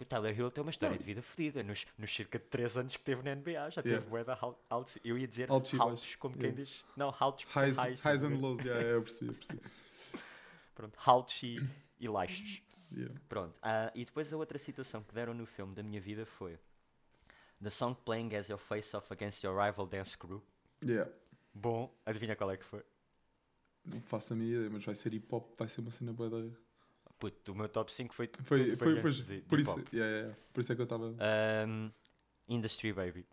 O 0.00 0.04
Tyler 0.04 0.38
Hero 0.38 0.50
tem 0.50 0.62
uma 0.62 0.70
história 0.70 0.96
de 0.96 1.04
vida 1.04 1.20
fodida. 1.22 1.62
Nos, 1.62 1.86
nos 1.98 2.14
cerca 2.14 2.38
de 2.38 2.44
3 2.46 2.78
anos 2.78 2.96
que 2.96 3.02
teve 3.04 3.22
na 3.22 3.34
NBA, 3.34 3.70
já 3.70 3.82
teve 3.82 4.04
al- 4.40 4.64
altos. 4.68 4.98
Eu 5.04 5.18
ia 5.18 5.28
dizer 5.28 5.50
Altos 5.50 5.78
altos, 5.78 6.14
como 6.16 6.34
yeah. 6.36 6.54
quem 6.54 6.64
diz. 6.64 6.84
Não, 6.96 7.14
altos 7.18 7.44
Highs, 7.52 7.76
highs, 7.76 8.00
highs 8.02 8.24
and 8.24 8.36
lows, 8.40 8.64
yeah, 8.64 8.86
eu 8.88 9.02
percebi, 9.02 9.30
eu 9.30 9.34
percebi. 9.34 9.60
Pronto, 10.74 10.98
altos 11.04 11.42
e, 11.42 11.58
e 11.98 12.08
baixos. 12.08 12.62
Yeah. 12.92 13.14
Pronto. 13.28 13.54
ah, 13.62 13.92
e 13.94 14.04
depois 14.04 14.32
a 14.32 14.36
outra 14.36 14.58
situação 14.58 15.02
que 15.02 15.14
deram 15.14 15.32
no 15.34 15.46
filme 15.46 15.74
da 15.74 15.82
minha 15.82 16.00
vida 16.00 16.26
foi 16.26 16.58
The 17.62 17.70
song 17.70 17.94
playing 18.04 18.34
as 18.34 18.48
your 18.48 18.58
face 18.58 18.96
off 18.96 19.12
against 19.12 19.44
your 19.44 19.54
rival 19.54 19.86
dance 19.86 20.16
crew. 20.16 20.42
Yeah. 20.82 21.10
Bom, 21.52 21.94
adivinha 22.06 22.34
qual 22.34 22.50
é 22.50 22.56
que 22.56 22.64
foi? 22.64 22.82
Não 23.84 24.00
faço 24.00 24.32
a 24.32 24.36
minha 24.36 24.54
ideia, 24.56 24.70
mas 24.70 24.84
vai 24.84 24.94
ser 24.94 25.12
hip 25.12 25.26
hop, 25.30 25.58
vai 25.58 25.68
ser 25.68 25.82
uma 25.82 25.90
cena 25.90 26.12
boa 26.12 26.30
da. 26.30 26.50
Puto, 27.20 27.52
o 27.52 27.54
meu 27.54 27.68
top 27.68 27.92
5 27.92 28.14
foi, 28.14 28.30
Foi, 28.44 28.74
foi, 28.76 29.00
pois, 29.00 29.16
de, 29.16 29.24
de 29.36 29.40
por, 29.42 29.60
isso, 29.60 29.78
yeah, 29.92 30.10
yeah, 30.16 30.36
por 30.54 30.60
isso 30.62 30.72
é 30.72 30.74
que 30.74 30.80
eu 30.80 30.84
estava. 30.84 31.14
Ahm, 31.20 31.90
Industry 32.48 32.94
Baby. 32.94 33.26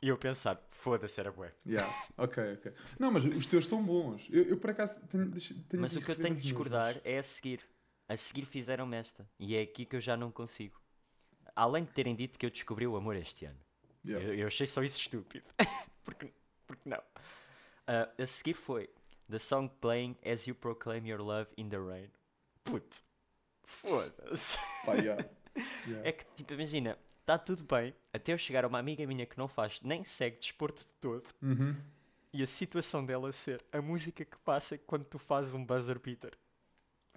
E 0.00 0.08
eu 0.08 0.16
pensar, 0.16 0.64
foda-se, 0.70 1.18
era 1.18 1.32
bué. 1.32 1.52
Yeah. 1.66 1.92
Ok, 2.16 2.52
ok. 2.54 2.72
Não, 2.98 3.10
mas 3.10 3.24
os 3.24 3.44
teus 3.46 3.64
estão 3.64 3.82
bons. 3.84 4.28
Eu, 4.30 4.44
eu 4.44 4.56
por 4.58 4.70
acaso 4.70 4.94
tenho, 5.10 5.28
tenho 5.30 5.80
Mas 5.80 5.96
o 5.96 6.00
que 6.00 6.10
eu 6.10 6.14
tenho 6.14 6.28
de 6.28 6.34
meus, 6.34 6.42
discordar 6.44 6.94
mas- 6.94 7.02
é 7.04 7.18
a 7.18 7.22
seguir. 7.22 7.60
A 8.08 8.16
seguir 8.16 8.44
fizeram-me 8.44 8.96
esta. 8.96 9.28
E 9.40 9.56
é 9.56 9.62
aqui 9.62 9.84
que 9.84 9.96
eu 9.96 10.00
já 10.00 10.16
não 10.16 10.30
consigo. 10.30 10.80
Além 11.56 11.82
de 11.84 11.90
terem 11.90 12.14
dito 12.14 12.38
que 12.38 12.46
eu 12.46 12.50
descobri 12.50 12.86
o 12.86 12.94
amor 12.96 13.16
este 13.16 13.46
ano. 13.46 13.58
Yeah. 14.04 14.24
Eu, 14.24 14.34
eu 14.34 14.46
achei 14.46 14.68
só 14.68 14.84
isso 14.84 15.00
estúpido. 15.00 15.46
porque, 16.04 16.32
porque 16.66 16.88
não? 16.88 17.02
Ah, 17.88 18.08
a 18.16 18.26
seguir 18.26 18.54
foi 18.54 18.88
The 19.28 19.40
song 19.40 19.68
playing 19.80 20.16
as 20.24 20.46
you 20.46 20.54
proclaim 20.54 21.04
your 21.08 21.20
love 21.20 21.48
in 21.56 21.68
the 21.68 21.78
rain. 21.78 22.10
Puto. 22.62 23.04
Foda-se. 23.66 24.58
Yeah. 24.88 25.24
Yeah. 25.88 26.06
É 26.06 26.12
que, 26.12 26.22
tipo, 26.34 26.52
imagina, 26.52 26.98
está 27.20 27.38
tudo 27.38 27.64
bem 27.64 27.94
até 28.12 28.34
eu 28.34 28.36
chegar 28.36 28.66
a 28.66 28.68
uma 28.68 28.78
amiga 28.78 29.06
minha 29.06 29.24
que 29.24 29.38
não 29.38 29.48
faz 29.48 29.80
nem 29.80 30.04
segue 30.04 30.36
desporto 30.38 30.82
de 30.82 30.88
todo 31.00 31.24
Uhum. 31.40 31.74
e 32.30 32.42
a 32.42 32.46
situação 32.46 33.02
dela 33.06 33.32
ser 33.32 33.64
a 33.72 33.80
música 33.80 34.22
que 34.22 34.36
passa 34.40 34.76
quando 34.76 35.04
tu 35.06 35.18
fazes 35.18 35.54
um 35.54 35.64
buzzer 35.64 35.98
beater. 35.98 36.34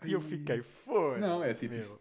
E 0.06 0.14
eu 0.14 0.22
fiquei, 0.22 0.62
foda 0.64 1.18
Não, 1.18 1.44
é 1.44 1.54
tipo 1.54 1.74
meu. 1.74 1.82
isso. 1.82 2.00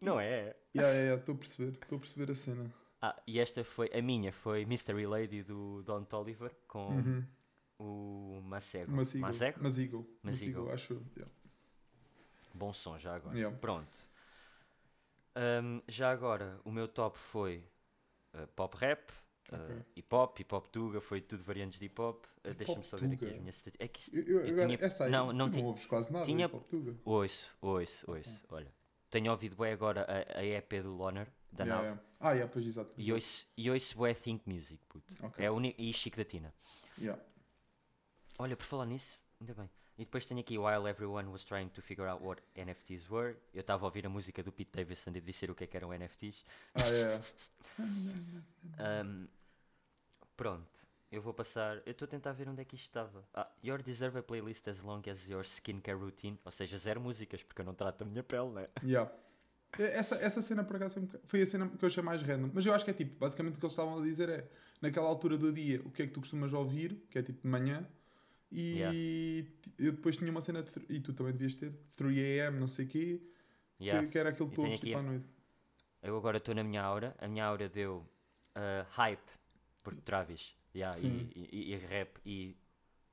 Não 0.00 0.18
é? 0.18 0.26
Yeah, 0.34 0.56
yeah, 0.74 0.98
yeah, 0.98 1.20
Estou 1.20 1.36
a 1.36 1.38
perceber. 1.38 1.72
Estou 1.80 1.96
a 1.96 2.00
perceber 2.00 2.32
a 2.32 2.34
cena. 2.34 2.74
Ah, 3.00 3.22
e 3.24 3.38
esta 3.38 3.62
foi, 3.62 3.88
a 3.94 4.02
minha 4.02 4.32
foi 4.32 4.64
Mystery 4.64 5.06
Lady 5.06 5.44
do 5.44 5.84
Don 5.84 6.02
Toliver 6.02 6.50
com 6.66 6.88
Uhum. 6.88 7.24
o 7.78 8.40
Macego. 8.42 8.90
Mas 8.90 9.10
Eagle. 9.14 9.20
Macego? 9.20 9.58
Mas 9.62 9.78
Eagle. 9.78 10.00
Mas 10.00 10.34
Mas 10.34 10.42
Eagle, 10.42 10.62
Eagle. 10.62 10.74
acho 10.74 10.92
eu. 10.94 11.02
Yeah. 11.16 11.32
Bom 12.56 12.72
som 12.72 12.98
já 12.98 13.14
agora. 13.14 13.36
Yeah. 13.36 13.56
Pronto. 13.58 13.94
Ahm, 15.34 15.80
já 15.88 16.10
agora, 16.10 16.58
o 16.64 16.70
meu 16.72 16.88
top 16.88 17.18
foi 17.18 17.62
ah, 18.32 18.46
pop 18.56 18.76
rap, 18.78 19.10
ah, 19.52 19.56
Ok. 19.56 19.82
hip 19.96 20.14
hop, 20.14 20.40
hip 20.40 20.54
hop 20.54 20.66
tuga, 20.68 21.00
foi 21.00 21.20
tudo 21.20 21.42
variantes 21.44 21.78
de 21.78 21.84
hip 21.86 22.00
hop. 22.00 22.24
Hip 22.44 22.54
Deixa-me 22.54 22.84
só 22.84 22.96
ver 22.96 23.12
aqui 23.12 23.26
as 23.26 23.38
minhas 23.38 23.56
estatísticas. 23.56 23.84
É 23.84 23.88
que 23.88 24.00
isto, 24.00 24.16
Eu, 24.16 24.22
eu, 24.24 24.46
eu 24.46 24.56
tinha- 24.66 24.78
essa 24.86 25.04
aí, 25.04 25.10
não, 25.10 25.32
não 25.32 25.50
tu 25.50 25.58
não 25.58 25.66
ouves 25.66 25.86
quase 25.86 26.10
nada. 26.12 26.24
tinha- 26.24 26.46
hip 26.46 26.56
hop 26.56 26.64
tuga. 26.68 26.96
Ouço, 27.04 27.50
ouço, 27.60 28.10
ouço. 28.10 28.44
Olha, 28.48 28.72
tenho 29.10 29.30
ouvido 29.30 29.54
bem 29.56 29.72
agora 29.72 30.06
a, 30.08 30.38
a 30.38 30.44
EP 30.44 30.80
do 30.82 30.94
Loner, 30.96 31.28
da 31.52 31.64
Yeah, 31.64 31.74
nave. 31.82 31.86
yeah. 31.86 32.02
Ah, 32.18 32.32
yeah, 32.32 32.50
pois 32.52 32.66
exato. 32.66 32.92
E 32.96 33.12
ouço, 33.12 33.46
e 33.56 33.70
ouço 33.70 33.94
bué 33.96 34.14
Think 34.14 34.48
Music, 34.48 34.82
puto. 34.88 35.14
Ok. 35.22 35.44
É 35.44 35.48
a 35.48 35.52
uni- 35.52 35.74
e 35.76 35.92
Chico 35.92 36.16
da 36.16 36.24
Tina. 36.24 36.54
Yeah. 36.98 37.22
Olha, 38.38 38.56
por 38.56 38.64
falar 38.64 38.86
nisso, 38.86 39.20
ainda 39.38 39.52
bem. 39.54 39.68
E 39.98 40.04
depois 40.04 40.26
tenho 40.26 40.40
aqui 40.40 40.58
While 40.58 40.88
Everyone 40.88 41.28
Was 41.28 41.42
Trying 41.42 41.68
to 41.70 41.80
Figure 41.80 42.06
Out 42.06 42.22
What 42.22 42.42
NFTs 42.54 43.10
Were. 43.10 43.36
Eu 43.54 43.62
estava 43.62 43.84
a 43.84 43.86
ouvir 43.86 44.04
a 44.04 44.10
música 44.10 44.42
do 44.42 44.52
Pete 44.52 44.70
Davidson 44.72 45.10
e 45.14 45.20
dizer 45.20 45.50
o 45.50 45.54
que 45.54 45.64
é 45.64 45.66
que 45.66 45.76
eram 45.76 45.90
NFTs. 45.90 46.44
Ah, 46.74 46.88
yeah. 46.88 47.24
Ahm, 48.78 49.26
pronto, 50.36 50.86
eu 51.10 51.22
vou 51.22 51.32
passar. 51.32 51.78
Eu 51.86 51.92
estou 51.92 52.04
a 52.04 52.08
tentar 52.08 52.32
ver 52.32 52.46
onde 52.46 52.60
é 52.60 52.64
que 52.64 52.74
isto 52.74 52.84
estava. 52.84 53.26
Ah, 53.32 53.50
Your 53.64 53.82
Deserve 53.82 54.18
a 54.18 54.22
Playlist 54.22 54.68
as 54.68 54.80
Long 54.80 55.02
as 55.10 55.28
Your 55.28 55.44
Skincare 55.44 55.98
Routine. 55.98 56.38
Ou 56.44 56.52
seja, 56.52 56.76
zero 56.76 57.00
músicas, 57.00 57.42
porque 57.42 57.62
eu 57.62 57.64
não 57.64 57.74
trato 57.74 58.02
a 58.02 58.04
minha 58.04 58.22
pele, 58.22 58.50
né? 58.50 58.68
yeah. 58.82 59.10
Essa, 59.78 60.16
essa 60.16 60.40
cena 60.40 60.64
por 60.64 60.76
acaso 60.76 60.98
um 61.00 61.08
foi 61.24 61.42
a 61.42 61.46
cena 61.46 61.68
que 61.68 61.84
eu 61.84 61.86
achei 61.86 62.02
mais 62.02 62.22
random. 62.22 62.50
Mas 62.52 62.64
eu 62.64 62.74
acho 62.74 62.84
que 62.84 62.90
é 62.90 62.94
tipo, 62.94 63.18
basicamente 63.18 63.56
o 63.56 63.58
que 63.58 63.64
eles 63.64 63.72
estavam 63.72 63.98
a 63.98 64.02
dizer 64.02 64.28
é 64.28 64.48
naquela 64.80 65.06
altura 65.06 65.36
do 65.36 65.52
dia 65.52 65.80
o 65.84 65.90
que 65.90 66.02
é 66.02 66.06
que 66.06 66.12
tu 66.12 66.20
costumas 66.20 66.52
ouvir, 66.52 67.02
que 67.10 67.18
é 67.18 67.22
tipo 67.22 67.42
de 67.42 67.48
manhã. 67.48 67.86
E 68.52 69.44
ti- 69.62 69.74
eu 69.78 69.92
depois 69.92 70.16
tinha 70.16 70.30
uma 70.30 70.40
cena 70.40 70.62
de, 70.62 70.70
e 70.88 71.00
tu 71.00 71.12
também 71.12 71.32
devias 71.32 71.54
ter 71.54 71.72
3am, 71.96 72.52
não 72.58 72.68
sei 72.68 72.84
o 72.84 72.88
quê, 72.88 73.20
Yeah. 73.78 74.06
que, 74.06 74.12
que 74.12 74.18
era 74.18 74.30
aquilo 74.30 74.48
que 74.48 74.54
tu 74.54 74.62
ouves 74.62 74.80
tipo 74.80 74.96
à 74.96 75.02
noite. 75.02 75.26
Eu 76.02 76.16
agora 76.16 76.38
estou 76.38 76.54
na 76.54 76.64
minha 76.64 76.82
aura. 76.82 77.14
A 77.18 77.28
minha 77.28 77.44
aura 77.44 77.68
deu 77.68 78.08
ah, 78.54 78.86
hype, 78.90 79.30
porque 79.82 80.00
Travis. 80.00 80.56
Yeah, 80.74 80.98
e, 81.00 81.30
e, 81.52 81.72
e- 81.74 81.76
rap 81.76 82.18
e 82.24 82.56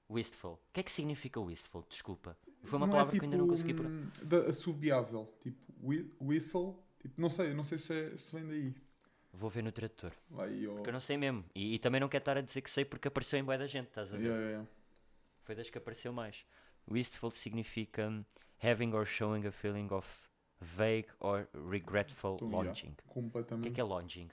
wistful. 0.10 0.54
O 0.54 0.60
que 0.74 0.80
é 0.80 0.84
que 0.84 0.92
significa 0.92 1.40
wistful? 1.42 1.86
Desculpa. 1.90 2.38
Foi 2.64 2.78
uma 2.78 2.86
Não 2.86 2.92
palavra 2.92 3.16
é, 3.16 3.20
que 3.20 3.26
eu 3.26 3.30
ainda 3.30 3.38
não 3.38 3.48
consegui 3.48 3.74
tipo, 3.74 3.84
por. 3.84 3.92
hum, 3.92 4.08
da- 4.24 4.46
assobiável, 4.48 5.34
tipo 5.42 5.58
whi- 5.82 6.10
whistle, 6.22 6.76
tipo, 7.02 7.20
não 7.20 7.30
sei, 7.30 7.54
não 7.54 7.64
sei 7.66 7.78
se, 7.78 7.94
é- 7.94 8.18
se 8.18 8.32
vem 8.34 8.48
daí. 8.48 8.74
Vou 9.34 9.50
ver 9.50 9.64
no 9.64 9.72
tradutor. 9.72 10.14
Vai, 10.30 10.66
ó. 10.68 10.76
Porque 10.76 10.90
eu 10.90 10.94
não 10.94 11.00
sei 11.02 11.18
mesmo. 11.18 11.44
E, 11.56 11.74
e 11.76 11.80
também 11.80 12.00
não 12.00 12.08
quero 12.08 12.22
estar 12.22 12.38
a 12.38 12.42
dizer 12.42 12.62
que 12.62 12.70
sei 12.70 12.86
porque 12.86 13.08
apareceu 13.08 13.38
em 13.40 13.44
boa 13.44 13.58
da 13.58 13.68
gente, 13.68 13.88
estás 13.88 14.14
a 14.14 14.18
ver? 14.18 14.24
Yeah, 14.28 14.40
yeah, 14.42 14.52
yeah. 14.64 14.70
Foi 15.44 15.56
das 15.56 15.70
que 15.70 15.78
apareceu 15.78 16.12
mais. 16.14 16.46
Wistful 16.90 17.32
significa 17.32 18.08
hum, 18.08 18.24
having 18.62 18.94
or 18.94 19.06
showing 19.06 19.46
a 19.48 19.52
feeling 19.52 19.88
of 19.92 20.08
vague 20.60 21.08
or 21.20 21.48
regretful 21.54 22.36
Então, 22.36 22.50
yeah, 22.50 22.68
longing. 22.70 22.92
O 22.92 22.96
que 22.96 23.04
é 23.10 23.14
Completamente. 23.14 23.72
que 23.72 23.82
é 23.82 23.84
longing? 23.84 24.30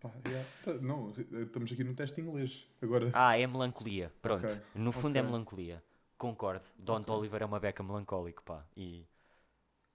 Pá, 0.00 0.10
yeah. 0.26 0.48
Tá, 0.64 0.72
Não, 0.74 1.10
estamos 1.10 1.70
aqui 1.72 1.84
no 1.84 1.94
teste 1.94 2.20
inglês. 2.20 2.66
Agora, 2.80 3.10
Ah, 3.14 3.36
é 3.38 3.46
melancolia. 3.46 4.12
Pronto. 4.20 4.44
Ok, 4.46 4.60
No 4.74 4.90
fundo 4.92 5.16
é 5.16 5.20
ok. 5.20 5.30
melancolia. 5.30 5.82
Concordo. 6.18 6.64
Don 6.76 7.00
Ok. 7.00 7.14
Oliver 7.14 7.42
é 7.42 7.44
uma 7.46 7.60
beca 7.60 7.82
melancólico, 7.82 8.42
pá. 8.42 8.64
E. 8.76 9.06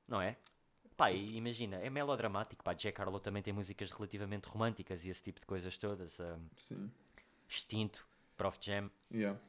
Não 0.08 0.22
é? 0.22 0.38
Pá, 0.96 1.12
e 1.12 1.36
imagina, 1.38 1.78
é 1.78 1.90
melodramático, 1.90 2.64
pá. 2.64 2.74
Jack 2.74 3.00
Harlow 3.02 3.20
também 3.20 3.44
tem 3.44 3.54
músicas 3.54 3.92
relativamente 3.92 4.48
românticas 4.48 5.04
e 5.06 5.10
esse 5.10 5.22
tipo 5.22 5.40
de 5.42 5.46
coisas 5.46 5.78
todas. 5.78 6.20
hum, 6.20 6.48
sim. 6.58 6.92
Extinto, 7.48 8.06
Prof 8.36 8.58
Jam. 8.62 8.90
Yeah. 9.12 9.40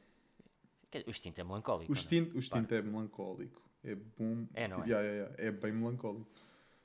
O 1.05 1.09
Extinto 1.11 1.39
é 1.39 1.43
melancólico. 1.43 1.91
O 1.91 1.95
extinto, 1.95 2.35
o 2.35 2.39
extinto 2.39 2.73
é 2.73 2.81
melancólico. 2.81 3.61
É 3.83 3.95
bom. 3.95 4.47
É, 4.53 4.67
não 4.67 4.83
é? 4.83 4.87
Yeah, 4.87 5.01
yeah, 5.07 5.29
yeah. 5.29 5.35
É 5.37 5.51
bem 5.51 5.71
melancólico. 5.71 6.27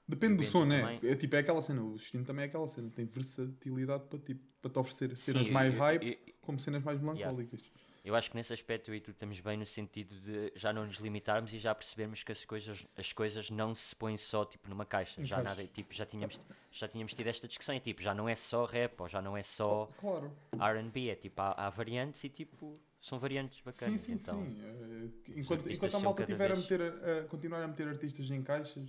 Depende 0.07 0.35
do 0.35 0.41
Bento 0.41 0.51
som, 0.53 0.67
né? 0.67 1.01
É, 1.03 1.15
tipo, 1.17 1.35
é 1.35 1.39
aquela 1.39 1.63
cena. 1.63 1.83
O 1.83 1.97
extinto 1.97 2.27
também 2.27 2.45
é 2.45 2.47
aquela 2.49 2.69
cena. 2.69 2.91
Tem 2.91 3.07
versatilidade 3.07 4.05
para, 4.05 4.19
tipo, 4.19 4.43
para 4.61 4.71
te 4.71 4.79
oferecer 4.79 5.17
cenas 5.17 5.47
Sim, 5.47 5.53
mais 5.53 5.73
eu- 5.75 5.81
hype 5.81 6.07
eu- 6.27 6.35
como 6.43 6.59
cenas 6.61 6.83
mais 6.83 7.01
melancólicas. 7.01 7.61
Eu 8.05 8.15
acho 8.15 8.31
que 8.31 8.37
nesse 8.37 8.53
aspecto 8.53 8.91
eu 8.91 8.95
e 8.95 9.01
tu 9.01 9.13
estamos 9.13 9.41
bem 9.41 9.57
no 9.57 9.65
sentido 9.65 10.15
de 10.21 10.53
já 10.55 10.75
não 10.75 10.85
nos 10.85 10.97
limitarmos 10.97 11.55
e 11.55 11.59
já 11.59 11.75
percebermos 11.75 12.23
que 12.23 12.31
as 12.33 12.45
coisas, 12.45 12.87
as 12.99 13.15
coisas 13.15 13.49
não 13.49 13.75
se 13.75 13.97
põem 13.97 14.19
só 14.19 14.45
tipo 14.45 14.69
numa 14.69 14.85
caixa. 14.85 15.23
Em 15.23 15.25
Já 15.25 15.43
nada, 15.43 15.67
tipo, 15.67 15.95
já 15.95 16.05
tínhamos, 16.05 16.39
já 16.71 16.87
tínhamos 16.87 17.15
tido 17.15 17.27
esta 17.29 17.49
discussão, 17.49 17.75
é 17.75 17.81
tipo, 17.81 18.03
já 18.03 18.15
não 18.15 18.29
é 18.29 18.35
só 18.35 18.67
rap 18.67 19.01
ou 19.01 19.09
já 19.09 19.23
não 19.23 19.35
é 19.35 19.43
só 19.43 19.87
Claro. 19.97 20.31
R&B, 20.61 21.09
é 21.09 21.15
tipo, 21.15 21.41
há, 21.41 21.53
há 21.53 21.71
variantes 21.71 22.23
e 22.25 22.29
tipo, 22.29 22.75
são 23.05 23.19
variantes 23.19 23.59
Sim, 23.59 23.65
bacanas. 23.65 24.01
sim, 24.01 24.13
então, 24.15 24.43
sim. 24.43 24.57
É, 24.63 25.39
enquanto, 25.41 25.71
enquanto 25.71 25.95
a 25.95 26.01
malta 26.01 26.23
cada 26.23 26.33
tiver 26.33 26.51
a 26.51 26.55
vez- 26.55 26.61
meter, 26.61 26.81
a, 26.83 27.29
continuar 27.29 27.63
a 27.63 27.69
meter 27.69 27.87
artistas 27.89 28.31
em 28.31 28.43
caixas, 28.43 28.89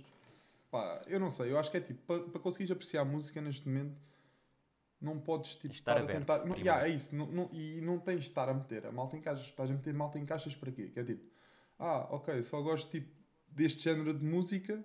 pá, 0.70 1.02
eu 1.06 1.20
não 1.20 1.28
sei. 1.28 1.52
Eu 1.52 1.58
acho 1.58 1.70
que 1.70 1.76
é 1.76 1.80
tipo, 1.80 2.00
para, 2.06 2.22
para 2.30 2.40
conseguires 2.40 2.70
apreciar 2.70 3.02
a 3.02 3.04
música 3.04 3.42
neste 3.42 3.68
momento, 3.68 3.94
não 4.98 5.20
podes 5.20 5.56
tipo, 5.56 5.74
estar 5.74 6.00
estar 6.00 6.04
a 6.14 6.18
tentar. 6.18 6.46
Não, 6.46 6.56
yeah, 6.56 6.86
é 6.86 6.90
isso. 6.90 7.14
Não, 7.14 7.26
não- 7.30 7.50
e 7.52 7.80
não 7.82 7.98
tens 7.98 8.20
de 8.20 8.28
estar 8.28 8.48
a 8.48 8.54
meter 8.54 8.86
a 8.86 8.90
malta 8.92 9.16
em 9.16 9.20
caixas. 9.20 9.44
Estás 9.46 9.70
a 9.70 9.74
meter 9.74 9.92
malta 9.92 10.18
em 10.18 10.24
caixas 10.24 10.54
para 10.54 10.72
quê? 10.72 10.88
Que 10.88 11.00
é 11.00 11.04
tipo, 11.04 11.22
ah, 11.78 12.08
ok, 12.10 12.42
só 12.42 12.62
gosto 12.62 12.90
tipo, 12.90 13.14
deste 13.48 13.82
género 13.82 14.14
de 14.14 14.24
música 14.24 14.82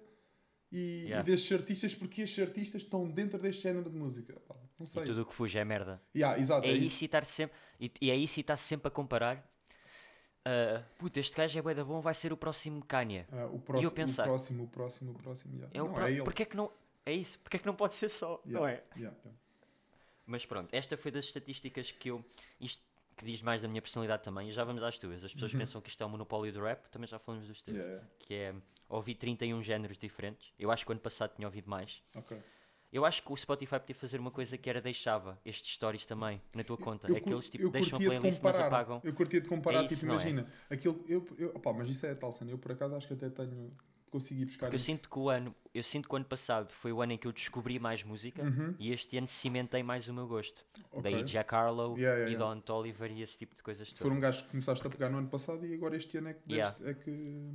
e, 0.69 1.03
Yeah. 1.05 1.21
e 1.21 1.31
destes 1.31 1.57
artistas 1.57 1.95
porque 1.95 2.21
estes 2.23 2.45
artistas 2.45 2.81
estão 2.83 3.09
dentro 3.09 3.39
deste 3.39 3.61
género 3.63 3.89
de 3.89 3.95
música. 3.97 4.37
Pá, 4.41 4.55
não 4.81 4.85
sei. 4.87 5.03
e 5.03 5.05
tudo 5.05 5.21
o 5.21 5.25
que 5.25 5.33
fuja 5.33 5.59
é 5.59 5.63
merda. 5.65 6.01
Yeah, 6.15 6.39
exato, 6.39 6.67
É 6.67 6.71
isso 6.71 7.03
e 7.03 7.05
estar 7.05 7.23
sempre, 7.25 7.57
e, 7.79 7.91
e 8.01 8.11
é 8.11 8.15
isso 8.15 8.39
e 8.39 8.41
estar 8.41 8.57
sempre 8.57 8.87
a 8.87 8.91
comparar. 8.91 9.43
ah, 10.45 10.83
puta, 10.97 11.19
este 11.19 11.35
gajo 11.35 11.57
é 11.57 11.61
bué 11.61 11.73
da 11.73 11.83
bom, 11.83 12.01
vai 12.01 12.13
ser 12.13 12.33
o 12.33 12.37
próximo 12.37 12.83
Kanye. 12.85 13.25
Ah, 13.31 13.45
o, 13.47 13.59
próximo, 13.59 13.91
pensar- 13.91 14.23
o 14.23 14.27
próximo, 14.27 14.63
o 14.63 14.67
próximo, 14.67 15.11
o 15.11 15.15
próximo. 15.15 15.53
yeah. 15.55 15.71
É 15.73 15.81
o 15.81 15.87
não, 15.87 15.93
pró- 15.93 16.07
é. 16.07 16.23
Porque 16.23 16.43
é 16.43 16.45
que 16.45 16.55
não, 16.57 16.71
é 17.05 17.13
isso, 17.13 17.39
porque 17.39 17.57
é 17.57 17.59
que 17.59 17.65
não 17.65 17.75
pode 17.75 17.93
ser 17.95 18.09
só, 18.09 18.41
Yeah, 18.45 18.59
não 18.59 18.67
é? 18.67 18.83
yeah. 18.97 19.17
Mas 20.25 20.45
pronto, 20.45 20.69
esta 20.73 20.95
foi 20.97 21.11
das 21.11 21.25
estatísticas 21.25 21.91
que 21.91 22.09
eu. 22.09 22.23
Isto 22.59 22.81
que 23.17 23.25
diz 23.25 23.41
mais 23.41 23.61
da 23.61 23.67
minha 23.67 23.81
personalidade 23.81 24.23
também, 24.23 24.49
e 24.49 24.51
já 24.51 24.63
vamos 24.63 24.81
às 24.81 24.97
tuas. 24.97 25.23
As 25.23 25.33
pessoas 25.33 25.51
pensam 25.53 25.81
que 25.81 25.89
isto 25.89 26.01
é 26.01 26.05
um 26.05 26.09
monopólio 26.09 26.51
do 26.53 26.61
rap, 26.61 26.87
também 26.89 27.07
já 27.07 27.19
falamos 27.19 27.47
dos 27.47 27.61
teus. 27.61 27.77
Uhum. 27.77 27.83
Yeah. 27.83 28.07
Que 28.19 28.33
é. 28.35 28.55
Ouvi 28.89 29.13
31 29.15 29.61
géneros 29.63 29.97
diferentes. 29.97 30.51
Eu 30.59 30.69
acho 30.71 30.83
que 30.85 30.91
o 30.91 30.93
ano 30.93 30.99
passado 31.01 31.33
tinha 31.35 31.47
ouvido 31.47 31.69
mais. 31.69 32.01
Ok. 32.15 32.37
Eu 32.91 33.05
acho 33.05 33.23
que 33.23 33.31
o 33.31 33.37
Spotify 33.37 33.79
podia 33.79 33.95
fazer 33.95 34.19
uma 34.19 34.31
coisa 34.31 34.57
que 34.57 34.69
era 34.69 34.81
deixava 34.81 35.39
estes 35.45 35.73
stories 35.75 36.05
também 36.05 36.41
na 36.53 36.63
tua 36.63 36.77
conta. 36.77 37.07
Eu, 37.07 37.15
Aqueles 37.15 37.49
tipo 37.49 37.63
eu 37.65 37.69
deixam 37.71 37.87
a 37.89 37.91
curtia 37.91 38.09
de 38.09 38.19
playlist 38.19 38.41
mas 38.43 38.51
comparar. 38.55 38.67
apagam. 38.67 39.01
Eu 39.03 39.13
curtia 39.13 39.41
de 39.41 39.47
comparar, 39.47 39.81
É 39.81 39.85
isso, 39.85 39.95
tipo, 39.95 40.11
é? 40.11 40.15
imagina, 40.15 40.45
aquilo, 40.69 41.05
eu, 41.07 41.25
eu, 41.37 41.49
opá, 41.55 41.71
mas 41.71 41.89
isso 41.89 42.05
é 42.05 42.13
tal 42.15 42.31
cena, 42.33 42.51
eu 42.51 42.57
por 42.57 42.71
acaso 42.73 42.93
acho 42.95 43.07
que 43.07 43.13
até 43.13 43.29
tenho, 43.29 43.71
consegui 44.09 44.43
buscar 44.43 44.65
Porque 44.65 44.75
eu 44.75 44.77
isso. 44.77 44.85
sinto 44.87 45.09
que 45.09 45.17
o 45.19 45.29
ano, 45.29 45.55
eu 45.73 45.81
sinto 45.81 46.09
que 46.09 46.13
o 46.13 46.17
ano 46.17 46.25
passado 46.25 46.69
foi 46.73 46.91
o 46.91 47.01
ano 47.01 47.13
em 47.13 47.17
que 47.17 47.25
eu 47.25 47.31
descobri 47.31 47.79
mais 47.79 48.03
música 48.03 48.43
Uhum. 48.43 48.75
e 48.77 48.91
este 48.91 49.17
ano 49.17 49.25
cimentei 49.27 49.81
mais 49.83 50.09
o 50.09 50.13
meu 50.13 50.27
gosto. 50.27 50.65
Ok. 50.91 51.01
Daí 51.01 51.23
Jack 51.23 51.55
Harlow 51.55 51.97
Yeah, 51.97 52.17
yeah, 52.17 52.29
e 52.29 52.33
yeah. 52.33 52.53
Don 52.55 52.59
Toliver 52.59 53.09
e 53.11 53.21
esse 53.21 53.37
tipo 53.37 53.55
de 53.55 53.63
coisas 53.63 53.87
todas. 53.93 54.01
Foram 54.05 54.19
gajos 54.19 54.41
que 54.41 54.49
começaste 54.49 54.85
a 54.85 54.89
pegar 54.89 55.09
no 55.09 55.17
ano 55.19 55.29
passado 55.29 55.65
e 55.65 55.73
agora 55.73 55.95
este 55.95 56.17
ano 56.17 56.27
é 56.27 56.33
que, 56.33 56.45
deste- 56.45 56.83
é 56.85 56.93
que... 56.93 57.45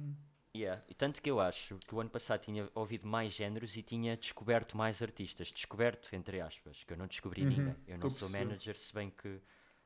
Yeah. 0.56 0.82
E 0.88 0.94
tanto 0.94 1.20
que 1.22 1.30
eu 1.30 1.38
acho 1.40 1.76
que 1.86 1.94
o 1.94 2.00
ano 2.00 2.10
passado 2.10 2.40
tinha 2.40 2.68
ouvido 2.74 3.06
mais 3.06 3.32
géneros 3.32 3.76
e 3.76 3.82
tinha 3.82 4.16
descoberto 4.16 4.76
mais 4.76 5.02
artistas. 5.02 5.50
Descoberto, 5.52 6.08
entre 6.14 6.40
aspas, 6.40 6.82
que 6.84 6.92
eu 6.92 6.96
não 6.96 7.06
descobri 7.06 7.42
Uhum, 7.42 7.48
ninguém. 7.48 7.76
Eu 7.86 7.98
não 7.98 8.10
sou 8.10 8.28
perceber. 8.28 8.44
manager, 8.44 8.76
se 8.76 8.94
bem 8.94 9.10
que. 9.10 9.40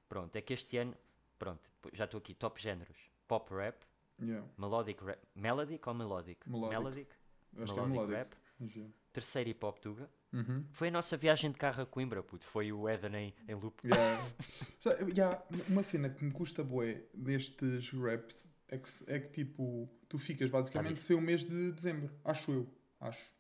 Pronto, 0.08 0.34
é 0.36 0.40
que 0.40 0.52
este 0.52 0.76
ano. 0.76 0.94
Pronto, 1.38 1.60
já 1.92 2.04
estou 2.04 2.18
aqui. 2.18 2.34
Top 2.34 2.60
géneros: 2.60 2.98
pop 3.28 3.52
rap, 3.54 3.84
Yeah. 4.22 4.46
melodic 4.58 5.02
rap. 5.02 5.18
Melodic 5.34 5.88
ou 5.88 5.94
melodic? 5.94 6.48
Melodic. 6.48 7.10
Acho 7.58 7.72
que 7.74 7.80
é 7.80 7.86
Melodic 7.86 8.12
rap. 8.14 8.34
Yeah. 8.60 8.92
Terceiro 9.12 9.48
hip 9.50 9.64
hop 9.64 9.78
tuga. 9.78 10.10
Uhum. 10.32 10.64
Foi 10.70 10.88
a 10.88 10.90
nossa 10.90 11.16
viagem 11.16 11.50
de 11.50 11.56
carro 11.58 11.82
a 11.82 11.86
Coimbra, 11.86 12.22
puto. 12.22 12.46
Foi 12.46 12.70
o 12.70 12.86
Eden 12.88 13.16
em, 13.16 13.34
em 13.48 13.54
loop. 13.54 13.80
Yeah. 13.88 14.22
Já- 14.80 14.94
yeah, 15.08 15.42
uma 15.68 15.82
cena 15.82 16.10
que 16.10 16.22
me 16.24 16.30
custa 16.30 16.62
bué 16.62 17.02
destes 17.14 17.90
raps 17.94 18.46
é 18.70 18.78
que, 18.78 18.88
é 19.06 19.18
que 19.18 19.28
tipo, 19.30 19.88
tu 20.08 20.18
ficas 20.18 20.48
basicamente 20.48 20.94
visto. 20.94 21.06
sem 21.06 21.16
o 21.16 21.20
mês 21.20 21.44
de 21.44 21.72
dezembro, 21.72 22.10
acho 22.24 22.52
eu, 22.52 22.68
acho. 23.00 23.32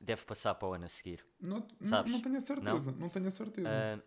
Deve 0.00 0.22
passar 0.24 0.54
para 0.54 0.68
o 0.68 0.72
ano 0.72 0.86
a 0.86 0.88
seguir. 0.88 1.24
Não, 1.40 1.66
não, 1.80 1.88
Sabes? 1.88 2.12
não 2.12 2.20
tenho 2.20 2.36
a 2.36 2.40
certeza, 2.40 2.92
não, 2.92 3.08
tenho 3.08 3.28
a 3.28 3.30
certeza. 3.30 3.68
Ah, 3.68 3.98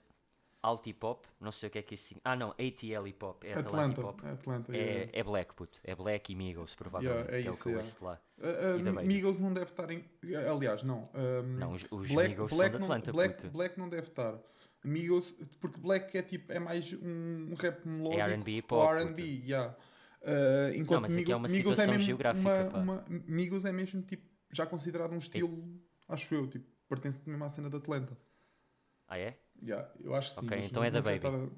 alt 0.62 0.86
hip 0.86 1.06
hop, 1.06 1.26
não 1.40 1.52
sei 1.52 1.70
o 1.70 1.72
que 1.72 1.80
é 1.80 1.82
que 1.82 1.94
isso 1.94 2.06
significa. 2.06 2.30
Ah, 2.30 2.36
não, 2.36 2.50
ATL 2.52 3.08
hip 3.08 3.24
hop. 3.24 3.44
É 3.44 3.54
Atlanta 3.54 4.06
hop. 4.06 4.24
é 4.24 4.32
Atlanta, 4.32 4.76
É, 4.76 4.78
yeah. 4.78 5.12
é 5.14 5.24
Black, 5.24 5.54
puto. 5.54 5.80
É 5.84 5.96
Black 5.96 6.32
e 6.32 6.36
Migos, 6.36 6.76
provavelmente. 6.76 7.30
é 7.30 7.42
que 7.42 7.48
é 7.48 7.50
o 7.50 7.54
isso, 7.54 7.62
que 7.62 7.70
eu 7.70 7.72
yeah. 7.74 7.88
ouço 7.88 8.06
lá. 8.06 8.22
Uh, 8.38 9.00
uh. 9.00 9.06
Migos 9.06 9.38
não 9.40 9.54
deve 9.54 9.72
estar 9.72 9.90
em. 9.92 10.04
Aliás, 10.50 10.84
não. 10.84 11.10
um, 11.14 11.58
Não, 11.58 11.72
os, 11.72 11.86
os 11.90 12.12
Black, 12.12 12.30
Migos 12.30 12.54
Black, 12.54 12.72
são 12.72 12.80
de 12.82 12.88
não, 12.88 12.96
Atlanta, 12.96 13.12
Black, 13.12 13.36
puto. 13.36 13.50
Black 13.50 13.80
não 13.80 13.90
deve 13.90 14.08
estar. 14.08 14.40
Migos, 14.84 15.36
porque 15.60 15.80
Black 15.80 16.18
é 16.18 16.22
tipo, 16.22 16.52
é 16.52 16.60
mais 16.60 16.94
um, 16.94 17.54
rap 17.56 17.86
melódico. 17.86 18.22
R&B 18.22 18.52
hip 18.58 18.74
hop, 18.74 18.92
R&B, 18.92 19.22
yeah. 19.46 19.76
Uh, 20.22 20.76
enquanto 20.76 21.02
mas 21.04 21.12
aqui 21.12 21.20
Migos, 21.20 21.32
é 21.32 21.36
uma 21.36 21.48
Migos 21.48 21.58
situação 21.72 21.94
mesmo 21.94 22.04
geográfica, 22.06 22.70
uma- 22.70 22.80
uma- 22.82 23.06
Migos 23.10 23.66
é 23.66 23.72
mesmo 23.72 24.02
tipo, 24.02 24.28
já 24.52 24.66
considerado 24.66 25.14
um 25.14 25.18
estilo, 25.18 25.64
acho 26.08 26.34
eu, 26.34 26.48
tipo, 26.48 26.66
pertence 26.90 27.22
mesmo 27.30 27.44
à 27.46 27.50
cena 27.50 27.70
de 27.70 27.78
Atlanta. 27.78 28.18
Ah, 29.08 29.18
é? 29.18 29.40
Yeah, 29.62 29.90
eu 30.02 30.14
acho 30.16 30.30
que 30.34 30.40
sim. 30.42 30.46
Ok, 30.46 30.58
então 30.60 30.82
não- 30.82 30.88
é 30.88 30.92
da 30.92 31.02
não 31.02 31.20
Baby. 31.20 31.52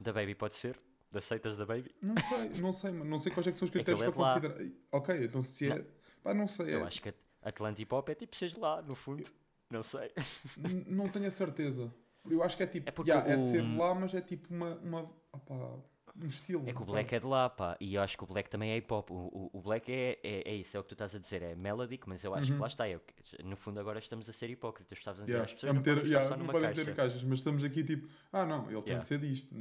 Da 0.00 0.12
Baby 0.12 0.34
pode 0.34 0.54
ser? 0.56 0.80
Da 1.10 1.18
Aceitas 1.18 1.56
da 1.56 1.64
Baby? 1.66 1.94
Não 2.02 2.14
sei, 2.22 2.48
não 2.60 2.72
sei, 2.72 2.90
mano. 2.92 3.10
Não 3.10 3.18
sei 3.18 3.32
quais 3.32 3.46
é 3.46 3.52
que 3.52 3.58
são 3.58 3.66
os 3.66 3.70
ele 3.74 3.84
critérios 3.84 4.02
é 4.02 4.10
para 4.10 4.22
lá. 4.22 4.34
considerar. 4.40 4.72
Ok, 4.92 5.24
então 5.24 5.42
se 5.42 5.70
é. 5.70 5.86
Pá, 6.22 6.32
não 6.34 6.48
sei. 6.48 6.74
Eu 6.74 6.80
é- 6.80 6.82
acho 6.84 7.02
que 7.02 7.14
Atlanta 7.42 7.80
hip 7.82 7.94
hop 7.94 8.08
é 8.08 8.14
tipo 8.14 8.36
seja 8.36 8.58
lá, 8.58 8.82
no 8.82 8.94
fundo. 8.94 9.22
Não 9.70 9.82
sei. 9.82 10.10
N- 10.56 10.84
Não 10.88 11.08
tenho 11.08 11.26
a 11.26 11.30
certeza. 11.30 11.92
Eu 12.28 12.42
acho 12.42 12.56
que 12.56 12.62
é 12.62 12.66
tipo. 12.66 12.88
É 12.88 12.92
porque 12.92 13.10
yeah, 13.10 13.30
é 13.32 13.36
de 13.36 13.44
ser 13.46 13.62
o- 13.62 13.76
lá, 13.76 13.94
mas 13.94 14.14
é 14.14 14.20
tipo 14.20 14.52
uma. 14.52 14.74
uma 14.76 15.02
opá, 15.32 15.78
estilo. 16.22 16.62
É 16.68 16.72
que 16.72 16.78
o 16.78 16.82
opá. 16.82 16.92
Black 16.92 17.14
é 17.14 17.20
de 17.20 17.26
lá, 17.26 17.50
pá. 17.50 17.76
E 17.80 17.94
eu 17.94 18.02
acho 18.02 18.16
que 18.16 18.24
o 18.24 18.26
Black 18.26 18.48
também 18.48 18.70
é 18.70 18.76
hip 18.76 18.92
hop. 18.92 19.10
O, 19.10 19.14
o, 19.14 19.50
o 19.52 19.60
Black 19.62 19.90
é, 19.92 20.18
é, 20.22 20.48
é 20.50 20.54
isso, 20.54 20.76
é 20.76 20.80
o 20.80 20.82
que 20.82 20.90
tu 20.90 20.94
estás 20.94 21.14
a 21.14 21.18
dizer. 21.18 21.42
É 21.42 21.54
melodic, 21.54 22.08
mas 22.08 22.22
eu 22.24 22.34
acho 22.34 22.50
Uhum. 22.50 22.56
que 22.56 22.60
lá 22.62 22.68
está. 22.68 22.88
Eu, 22.88 23.00
no 23.42 23.56
fundo, 23.56 23.80
agora 23.80 23.98
estamos 23.98 24.28
a 24.28 24.32
ser 24.32 24.48
hipócritas. 24.50 24.96
Estavas 24.98 25.20
a 25.20 25.24
dizer 25.24 25.32
Yeah, 25.38 25.44
às 25.50 25.54
pessoas 25.54 25.70
a 25.70 25.72
não 25.74 25.80
meter, 25.80 25.94
podem 25.96 26.10
yeah, 26.12 26.36
não 26.36 26.46
podem 26.46 26.62
caixa. 26.68 26.80
meter 26.80 26.94
caixas, 26.94 27.22
mas 27.24 27.38
estamos 27.38 27.64
aqui 27.64 27.82
tipo. 27.84 28.08
Ah, 28.32 28.44
não, 28.46 28.64
ele 28.70 28.82
tem 28.82 28.92
Yeah. 28.92 28.98
de 29.00 29.06
ser 29.06 29.18
disto. 29.18 29.54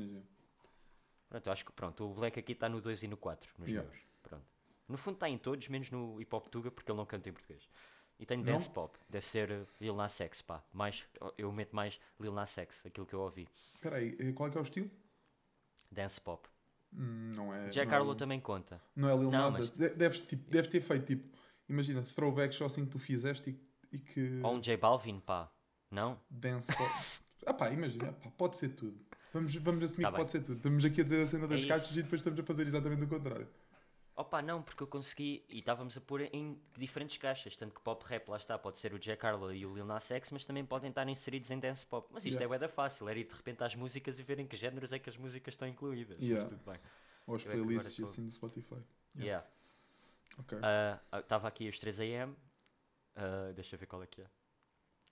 Pronto, 1.29 1.47
eu 1.47 1.53
acho 1.53 1.65
que 1.65 1.71
pronto, 1.71 2.03
o 2.09 2.13
Black 2.13 2.39
aqui 2.39 2.51
está 2.51 2.69
no 2.69 2.79
2 2.79 3.03
e 3.03 3.07
no 3.07 3.17
4, 3.17 3.49
nos 3.57 3.67
Yeah. 3.67 3.89
meus. 3.89 4.03
Pronto. 4.21 4.45
No 4.87 4.97
fundo 4.97 5.15
está 5.15 5.27
em 5.29 5.37
todos, 5.37 5.67
menos 5.67 5.89
no 5.89 6.21
hip 6.21 6.33
hop 6.35 6.47
tuga, 6.47 6.69
porque 6.69 6.91
ele 6.91 6.97
não 6.97 7.05
canta 7.05 7.29
em 7.29 7.33
português. 7.33 7.67
E 8.19 8.25
tenho 8.27 8.43
Não? 8.43 8.53
dance 8.53 8.69
pop, 8.69 8.95
deve 9.09 9.25
ser 9.25 9.49
uh, 9.51 9.67
Lil 9.81 9.95
Nas 9.95 10.21
X, 10.21 10.41
pá. 10.43 10.63
Mais, 10.71 11.03
eu 11.37 11.51
meto 11.51 11.75
mais 11.75 11.99
Lil 12.19 12.31
Nas 12.31 12.55
X, 12.57 12.85
aquilo 12.85 13.07
que 13.07 13.15
eu 13.15 13.21
ouvi. 13.21 13.47
Espera 13.73 13.95
aí, 13.97 14.15
eh, 14.19 14.31
qual 14.33 14.47
é 14.47 14.51
que 14.51 14.57
é 14.57 14.61
o 14.61 14.63
estilo? 14.63 14.89
Dance 15.93 16.19
pop. 16.19 16.47
Hum, 16.95 17.31
Não 17.35 17.53
é. 17.53 17.69
Jack 17.69 17.91
é- 17.91 17.95
Harlow 17.95 18.15
também 18.15 18.39
conta. 18.39 18.81
Não 18.95 19.09
é 19.09 19.13
Lil 19.15 19.31
Não, 19.31 19.49
Nas 19.51 19.59
mas-. 19.59 19.71
De- 19.71 19.89
Deves, 19.89 20.19
tipo, 20.21 20.49
deve 20.49 20.67
ter 20.67 20.81
feito 20.81 21.05
tipo. 21.05 21.37
imagina, 21.69 22.01
throwbacks 22.03 22.57
só 22.57 22.65
assim 22.65 22.85
que 22.85 22.91
tu 22.91 22.99
fizeste 22.99 23.49
e, 23.91 23.95
e 23.95 23.99
que 23.99 24.39
Ou 24.43 24.55
um 24.55 24.59
J 24.61 24.77
Balvin, 24.77 25.19
pá. 25.19 25.49
Não? 25.89 26.19
dance 26.29 26.67
pop. 26.75 26.89
ah 27.47 27.53
pá, 27.53 27.69
imagina, 27.71 28.11
pá, 28.13 28.29
pode 28.37 28.57
ser 28.57 28.69
tudo. 28.69 28.99
Vamos, 29.33 29.55
vamos 29.55 29.83
assumir 29.83 30.03
Tá 30.03 30.09
que 30.09 30.11
bem. 30.13 30.19
pode 30.21 30.31
ser 30.31 30.41
tudo. 30.41 30.57
Estamos 30.57 30.85
aqui 30.85 31.01
a 31.01 31.03
dizer 31.03 31.23
a 31.23 31.27
cena 31.27 31.47
das 31.47 31.63
É 31.63 31.67
caixas 31.67 31.91
e 31.91 32.03
depois 32.03 32.19
estamos 32.21 32.39
a 32.39 32.43
fazer 32.43 32.67
exatamente 32.67 33.03
o 33.03 33.07
contrário. 33.07 33.47
Opa, 34.15 34.43
não, 34.43 34.61
porque 34.61 34.83
eu 34.83 34.87
consegui 34.87 35.43
e 35.49 35.57
estávamos 35.59 35.97
a 35.97 36.01
pôr 36.01 36.21
em 36.21 36.61
diferentes 36.77 37.17
caixas, 37.17 37.55
tanto 37.55 37.73
que 37.73 37.81
pop 37.81 38.03
rap 38.05 38.29
lá 38.29 38.37
está, 38.37 38.59
pode 38.59 38.77
ser 38.77 38.93
o 38.93 38.99
Jack 38.99 39.25
Harlow 39.25 39.51
e 39.51 39.65
o 39.65 39.73
Lil 39.73 39.85
Nas 39.85 40.09
X, 40.11 40.29
mas 40.29 40.45
também 40.45 40.63
podem 40.63 40.89
estar 40.89 41.07
inseridos 41.09 41.49
em 41.49 41.59
dance 41.59 41.83
pop. 41.85 42.07
Mas 42.11 42.23
isto 42.23 42.37
Yeah. 42.39 42.55
é 42.55 42.59
bué 42.59 42.67
fácil, 42.67 43.09
era 43.09 43.17
ir 43.17 43.23
de 43.23 43.33
repente 43.33 43.63
às 43.63 43.73
músicas 43.75 44.19
e 44.19 44.23
verem 44.23 44.45
que 44.45 44.55
géneros 44.55 44.93
é 44.93 44.99
que 44.99 45.09
as 45.09 45.17
músicas 45.17 45.55
estão 45.55 45.67
incluídas. 45.67 46.19
Yeah. 46.21 46.43
Mas 46.43 46.49
tudo 46.59 46.71
bem. 46.71 46.79
Ou 47.25 47.35
as 47.35 47.45
é 47.45 47.49
playlists 47.51 47.95
tô- 47.95 48.03
assim 48.03 48.23
do 48.25 48.31
Spotify. 48.31 48.75
Yeah. 49.15 49.25
Yeah. 49.25 49.47
Ok. 50.37 50.57
Estava 51.19 51.47
aqui 51.47 51.67
os 51.67 51.79
3 51.79 51.99
AM. 51.99 52.35
ah, 53.15 53.51
deixa 53.55 53.75
eu 53.75 53.79
ver 53.79 53.87
qual 53.87 54.03
é 54.03 54.07
que 54.07 54.21
é. 54.21 54.27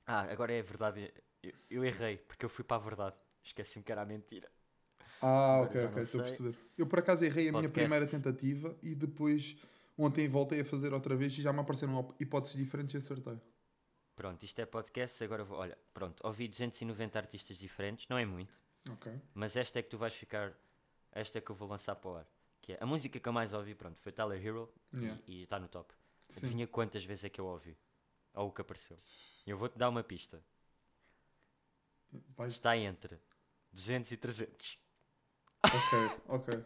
Ah, 0.05 0.22
agora 0.31 0.53
é 0.53 0.62
verdade. 0.62 1.12
Eu, 1.41 1.53
eu 1.72 1.86
errei, 1.86 2.17
porque 2.17 2.46
eu 2.46 2.50
fui 2.50 2.63
para 2.63 2.77
a 2.77 2.79
verdade. 2.79 3.15
Esqueci-me 3.43 3.84
que 3.84 3.91
era 3.91 4.01
a 4.03 4.05
mentira. 4.05 4.51
Ah, 5.22 5.62
ok, 5.63 5.86
ok, 5.86 6.01
estou 6.01 6.22
a 6.22 6.24
perceber. 6.24 6.58
Eu 6.78 6.88
por 6.88 7.00
acaso 7.00 7.24
errei 7.24 7.50
a 7.50 7.51
minha 7.51 7.63
Podcast. 7.63 7.80
primeira 7.90 8.08
tentativa 8.08 8.75
e 8.82 8.96
depois 8.96 9.56
ontem 9.98 10.28
voltei 10.28 10.62
a 10.62 10.66
fazer 10.66 10.94
outra 10.94 11.16
vez 11.16 11.38
e 11.38 11.42
já 11.42 11.54
me 11.54 11.60
apareceram 11.60 12.13
hipóteses 12.20 12.58
diferentes 12.58 12.96
e 12.96 12.98
acertei. 12.98 13.40
Pronto, 14.16 14.44
isto 14.44 14.60
é 14.60 14.66
podcast. 14.66 15.24
Agora 15.24 15.44
vou. 15.44 15.58
Olha, 15.60 15.78
pronto, 15.94 16.25
ouvi 16.25 16.48
290 16.48 17.18
artistas 17.20 17.58
diferentes, 17.58 18.08
não 18.10 18.18
é 18.18 18.25
muito. 18.25 18.54
Ok. 18.90 19.12
Mas 19.34 19.56
esta 19.56 19.80
é 19.80 19.82
que 19.84 19.90
tu 19.90 19.98
vais 19.98 20.13
ficar. 20.13 20.54
Esta 21.12 21.38
é 21.38 21.42
que 21.42 21.50
eu 21.51 21.56
vou 21.56 21.68
lançar 21.68 21.96
para 21.96 22.10
o 22.10 22.16
ar. 22.16 22.28
Que 22.62 22.74
é 22.74 22.78
a 22.80 22.86
música 22.86 23.20
que 23.20 23.28
eu 23.28 23.34
mais 23.34 23.54
ouvi, 23.54 23.74
pronto, 23.75 24.00
foi 24.00 24.12
Tyler 24.12 24.44
Hero 24.44 24.72
e- 24.94 24.98
Yeah. 24.98 25.22
e 25.28 25.44
está 25.44 25.60
no 25.60 25.68
top. 25.68 25.94
Sim. 26.30 26.38
Adivinha 26.46 26.68
quantas 26.68 27.04
vezes 27.04 27.24
é 27.25 27.30
que 27.30 27.40
eu 27.42 27.46
ouvi? 27.46 27.75
Ou 28.34 28.48
o 28.48 28.51
que 28.51 28.62
apareceu? 28.62 28.98
Eu 29.46 29.58
vou-te 29.58 29.78
dar 29.78 29.90
uma 29.90 30.04
pista. 30.04 30.42
Vai- 32.36 32.50
Está 32.50 32.78
entre 32.78 33.18
200 33.72 34.12
e 34.12 34.18
300. 34.18 34.78
Ok, 35.63 36.10
ok. 36.27 36.63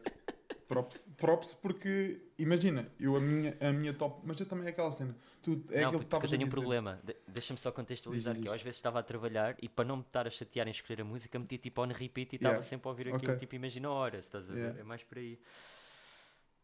Props, 0.67 1.07
props 1.17 1.53
porque, 1.53 2.19
imagina, 2.39 2.91
eu 2.99 3.15
a 3.15 3.19
minha, 3.19 3.55
a 3.61 3.71
minha 3.71 3.93
top, 3.93 4.21
mas 4.25 4.39
eu 4.39 4.47
também 4.47 4.65
é 4.65 4.69
aquela 4.69 4.91
cena. 4.91 5.15
Tu, 5.43 5.63
é 5.69 5.83
não, 5.83 5.91
porque, 5.91 6.05
porque 6.07 6.25
eu 6.25 6.29
tenho 6.31 6.47
um 6.47 6.49
problema. 6.49 6.99
De- 7.03 7.15
Deixa-me 7.27 7.59
só 7.59 7.71
contextualizar 7.71 8.33
Diz, 8.33 8.41
que 8.41 8.47
eu 8.47 8.51
diz. 8.51 8.59
às 8.61 8.63
vezes 8.63 8.77
estava 8.77 8.99
a 8.99 9.03
trabalhar 9.03 9.55
e 9.61 9.69
para 9.69 9.85
não 9.85 9.97
me 9.97 10.01
estar 10.01 10.25
a 10.25 10.29
chatear 10.31 10.67
em 10.67 10.71
escolher 10.71 11.01
a 11.01 11.05
música, 11.05 11.37
meti 11.37 11.57
tipo 11.59 11.81
on 11.83 11.87
repeat 11.89 12.33
e 12.33 12.35
estava 12.37 12.53
Yeah. 12.55 12.63
sempre 12.67 12.87
a 12.87 12.91
ouvir 12.91 13.09
aquilo, 13.09 13.33
Ok. 13.33 13.35
tipo, 13.39 13.55
imagina 13.55 13.89
horas, 13.91 14.25
estás 14.25 14.49
a 14.49 14.53
ver? 14.53 14.59
Yeah. 14.59 14.79
É 14.79 14.83
mais 14.83 15.03
por 15.03 15.17
aí. 15.19 15.39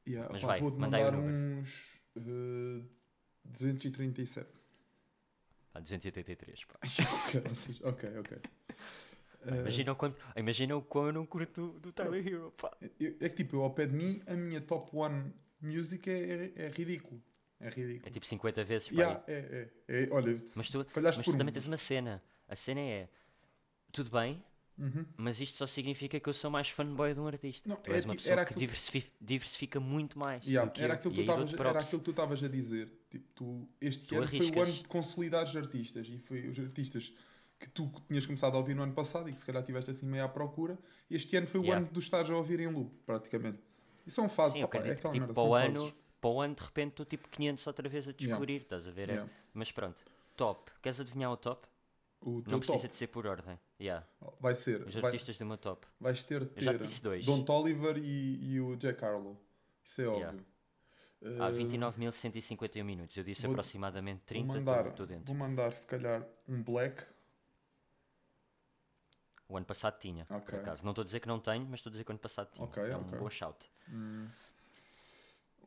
Yeah, 0.08 0.30
Mas 0.32 0.42
pá, 0.42 0.48
vai, 0.48 0.60
vou-te 0.62 0.80
mandar 0.80 1.14
uns 1.14 2.02
eh, 2.16 2.82
237. 3.46 4.50
Pá, 5.72 5.80
283, 5.80 6.66
pá. 6.66 6.80
Ok, 7.88 8.10
ok. 8.20 8.38
Imagina 9.46 9.92
o, 9.92 9.96
quanto, 9.96 10.18
imagina 10.36 10.76
o 10.78 10.82
quão 10.82 11.08
eu 11.08 11.14
não 11.14 11.26
curto 11.26 11.70
do, 11.80 11.92
Tyler 11.92 12.26
Hero, 12.28 12.52
pá. 12.58 12.72
é 12.82 13.30
que 13.30 13.36
tipo, 13.38 13.56
eu 13.58 13.64
ao 13.64 13.72
pé 13.72 13.86
de 13.88 13.94
mim, 13.96 14.22
a 14.28 14.34
minha 14.36 14.62
top 14.62 14.96
one 14.96 15.34
music 15.62 16.10
é, 16.10 16.52
é, 16.56 16.66
é 16.66 16.70
ridículo. 16.70 17.22
É 17.60 17.70
ridículo. 17.70 18.08
É 18.08 18.10
tipo 18.12 18.26
50 18.26 18.64
vezes. 18.64 18.88
Yeah, 18.90 19.24
é, 19.28 19.70
é, 19.88 20.04
é, 20.04 20.10
olha, 20.12 20.42
Mas 20.56 20.70
tu, 20.70 20.86
mas 20.96 21.18
tu 21.18 21.32
um. 21.32 21.38
também 21.38 21.54
tens 21.54 21.66
uma 21.68 21.78
cena. 21.78 22.22
A 22.48 22.56
cena 22.56 22.80
é, 22.82 23.08
tudo 23.92 24.10
bem, 24.10 24.44
Uhum. 24.78 25.06
mas 25.18 25.40
isto 25.42 25.58
só 25.58 25.68
significa 25.68 26.20
que 26.20 26.28
eu 26.28 26.34
sou 26.34 26.50
mais 26.50 26.70
fanboy 26.70 27.14
de 27.14 27.20
um 27.20 27.28
artista. 27.28 27.70
Não, 27.70 27.76
tu 27.76 27.92
é 27.92 27.96
és 27.96 28.06
uma 28.06 28.14
tipo- 28.14 28.24
pessoa 28.24 28.32
era 28.34 28.46
que 28.46 28.54
aquilo- 28.54 28.60
diversifi- 28.68 29.12
diversifica 29.22 29.80
muito 29.80 30.18
mais 30.18 30.44
Yeah, 30.46 30.72
era, 30.78 30.94
eu. 30.94 30.96
aquilo 30.98 31.14
que 31.14 31.18
tu 31.18 31.20
aí 31.22 31.26
estavas- 31.26 31.50
dou-te 31.52 31.68
era 31.70 31.80
aquilo 31.80 32.00
que 32.00 32.06
tu 32.06 32.12
estavas 32.12 32.44
a 32.44 32.48
dizer. 32.48 32.92
Tipo, 33.10 33.28
tu, 33.36 33.70
este 33.80 34.08
Tu 34.08 34.16
ano 34.16 34.28
foi 34.28 34.38
o 34.40 34.42
arriscas. 34.42 34.64
ano 34.70 34.74
de 34.84 34.88
consolidar 34.90 35.44
os 35.46 35.56
artistas 35.56 36.08
e 36.08 36.18
foi 36.20 36.48
os 36.48 36.58
artistas 36.60 37.14
que 37.62 37.70
tu 37.70 37.92
tinhas 38.08 38.26
começado 38.26 38.56
a 38.56 38.58
ouvir 38.58 38.76
no 38.76 38.82
ano 38.82 38.94
passado 38.94 39.30
e 39.30 39.34
que 39.34 39.40
se 39.40 39.46
calhar 39.46 39.64
tiveste 39.64 39.92
assim 39.92 40.06
meio 40.06 40.26
à 40.26 40.28
procura. 40.30 40.78
Este 41.10 41.36
ano 41.38 41.46
foi 41.48 41.60
o 41.60 41.64
Yeah. 41.64 41.86
ano 41.86 41.94
dos 41.94 42.06
estares 42.06 42.30
a 42.32 42.36
ouvir 42.36 42.60
em 42.60 42.68
loop, 42.68 42.92
praticamente. 43.06 43.60
E 44.06 44.10
são 44.12 44.28
fases, 44.28 44.54
Sim, 44.54 44.60
eu 44.60 44.64
é 44.64 44.66
acredito 44.66 44.94
que 45.02 45.08
aquela 45.08 45.14
tipo, 45.14 45.34
para, 45.34 45.44
o 45.44 45.52
fases. 45.52 45.76
ano, 45.76 45.94
para 46.20 46.30
o 46.32 46.42
ano 46.42 46.56
de 46.56 46.62
repente 46.64 46.90
estou 46.90 47.06
tipo 47.06 47.30
500 47.30 47.68
outra 47.68 47.88
vez 47.88 48.08
a 48.08 48.12
descobrir, 48.12 48.62
estás 48.62 48.88
a 48.88 48.92
ver? 48.92 49.10
É- 49.10 49.14
Yeah. 49.14 49.32
Mas 49.54 49.72
pronto, 49.72 50.04
top. 50.36 50.72
Queres 50.82 51.00
adivinhar 51.00 51.32
o 51.32 51.38
top? 51.38 51.68
O 52.20 52.42
Não 52.48 52.60
precisa 52.60 52.78
top 52.80 52.88
de 52.90 52.96
ser 52.96 53.08
por 53.08 53.28
ordem. 53.28 53.60
Yeah. 53.80 54.06
vai 54.40 54.56
ser, 54.56 54.82
Os 54.88 54.94
vai, 54.96 55.06
artistas 55.06 55.38
do 55.38 55.46
meu 55.46 55.58
top. 55.58 55.86
vais 56.00 56.24
ter 56.24 56.42
Eu 56.42 56.62
já 56.62 56.72
te 56.74 56.80
ter 56.80 56.88
disse 56.88 57.02
dois. 57.04 57.26
Don 57.26 57.44
Toliver 57.44 57.98
e, 57.98 58.54
e 58.54 58.60
o 58.60 58.76
Jack 58.76 59.04
Harlow. 59.06 59.40
Isso 59.84 60.02
é 60.02 60.06
Yeah. 60.06 60.28
óbvio. 60.30 60.46
Há 61.40 61.50
Eh, 61.50 61.52
29.151 61.52 62.84
minutos. 62.84 63.16
Eu 63.16 63.24
disse 63.24 63.42
vou- 63.44 63.52
aproximadamente 63.52 64.20
vou 64.20 64.26
30, 64.28 64.48
mandar, 64.54 64.88
estou 64.88 65.06
dentro. 65.06 65.26
vou 65.26 65.36
mandar 65.36 65.72
se 65.74 65.86
calhar 65.86 66.28
um 66.48 66.64
Black. 66.64 67.04
O 69.52 69.58
ano 69.58 69.66
passado 69.66 70.00
tinha, 70.00 70.26
por 70.26 70.38
Ok. 70.38 70.60
acaso. 70.60 70.84
Não 70.84 70.92
estou 70.92 71.02
a 71.02 71.06
dizer 71.06 71.20
que 71.20 71.28
não 71.28 71.40
tenho, 71.40 71.66
mas 71.66 71.80
estou 71.80 71.90
a 71.90 71.92
dizer 71.92 72.04
que 72.06 72.12
o 72.12 72.14
ano 72.14 72.20
passado 72.20 72.50
tinha. 72.54 72.66
Ok, 72.66 72.82
é 72.84 72.96
um 72.96 73.02
ok. 73.02 73.20
bom 73.20 73.30
shout. 73.30 73.70
Hum, 73.90 74.28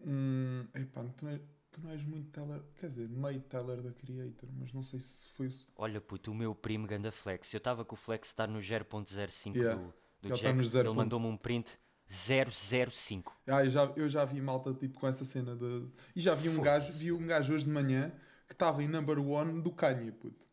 um, 0.06 0.66
epá, 0.74 1.02
tu 1.16 1.24
não, 1.24 1.32
és, 1.32 1.40
tu 1.70 1.80
não 1.82 1.90
és 1.90 2.02
muito 2.02 2.30
Teller, 2.30 2.62
quer 2.78 2.88
dizer, 2.88 3.08
meio 3.08 3.40
Teller 3.42 3.82
da 3.82 3.92
Creator, 3.92 4.48
mas 4.58 4.72
não 4.72 4.82
sei 4.82 5.00
se 5.00 5.26
foi. 5.36 5.48
Olha, 5.76 6.00
puto, 6.00 6.30
o 6.30 6.34
meu 6.34 6.54
primo 6.54 6.86
ganda 6.86 7.10
flex. 7.12 7.52
Eu 7.52 7.58
estava 7.58 7.84
com 7.84 7.94
o 7.94 7.98
flex 7.98 8.28
estar 8.28 8.46
no 8.48 8.58
0.05 8.60 9.54
Yeah. 9.56 9.74
do, 9.80 9.86
do 10.22 10.28
Ele 10.28 10.28
tá 10.30 10.34
Jack. 10.36 10.58
Ele 10.58 10.68
0. 10.68 10.94
mandou-me 10.94 11.26
um 11.26 11.36
print 11.36 11.78
005. 12.06 13.36
Ah, 13.46 13.64
eu 13.64 13.70
já, 13.70 13.84
eu 13.96 14.08
já 14.08 14.24
vi 14.24 14.40
malta 14.40 14.72
tipo 14.74 14.98
com 14.98 15.06
essa 15.06 15.24
cena 15.24 15.54
de. 15.56 15.86
E 16.14 16.20
já 16.20 16.34
vi 16.34 16.48
um 16.48 16.60
gajo, 16.60 16.92
vi 16.92 17.12
um 17.12 17.26
gajo 17.26 17.52
hoje 17.54 17.64
de 17.64 17.70
manhã 17.70 18.12
que 18.46 18.52
estava 18.52 18.82
em 18.82 18.88
number 18.88 19.18
one 19.18 19.60
do 19.62 19.70
Kanye, 19.70 20.12
puto. 20.12 20.43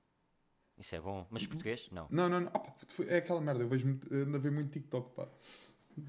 Isso 0.82 0.96
é 0.96 1.00
bom. 1.00 1.26
Mas 1.30 1.46
português? 1.48 1.88
Não. 1.92 2.08
Não, 2.10 2.28
não, 2.28 2.42
não. 2.42 2.52
Pá, 2.52 2.76
é 3.08 3.18
aquela 3.18 3.40
merda, 3.40 3.64
eu 3.64 3.70
vejo 3.70 3.88
ando 4.12 4.36
a 4.36 4.40
ver 4.40 4.52
muito 4.52 4.70
TikTok, 4.72 5.16
pá. 5.16 5.28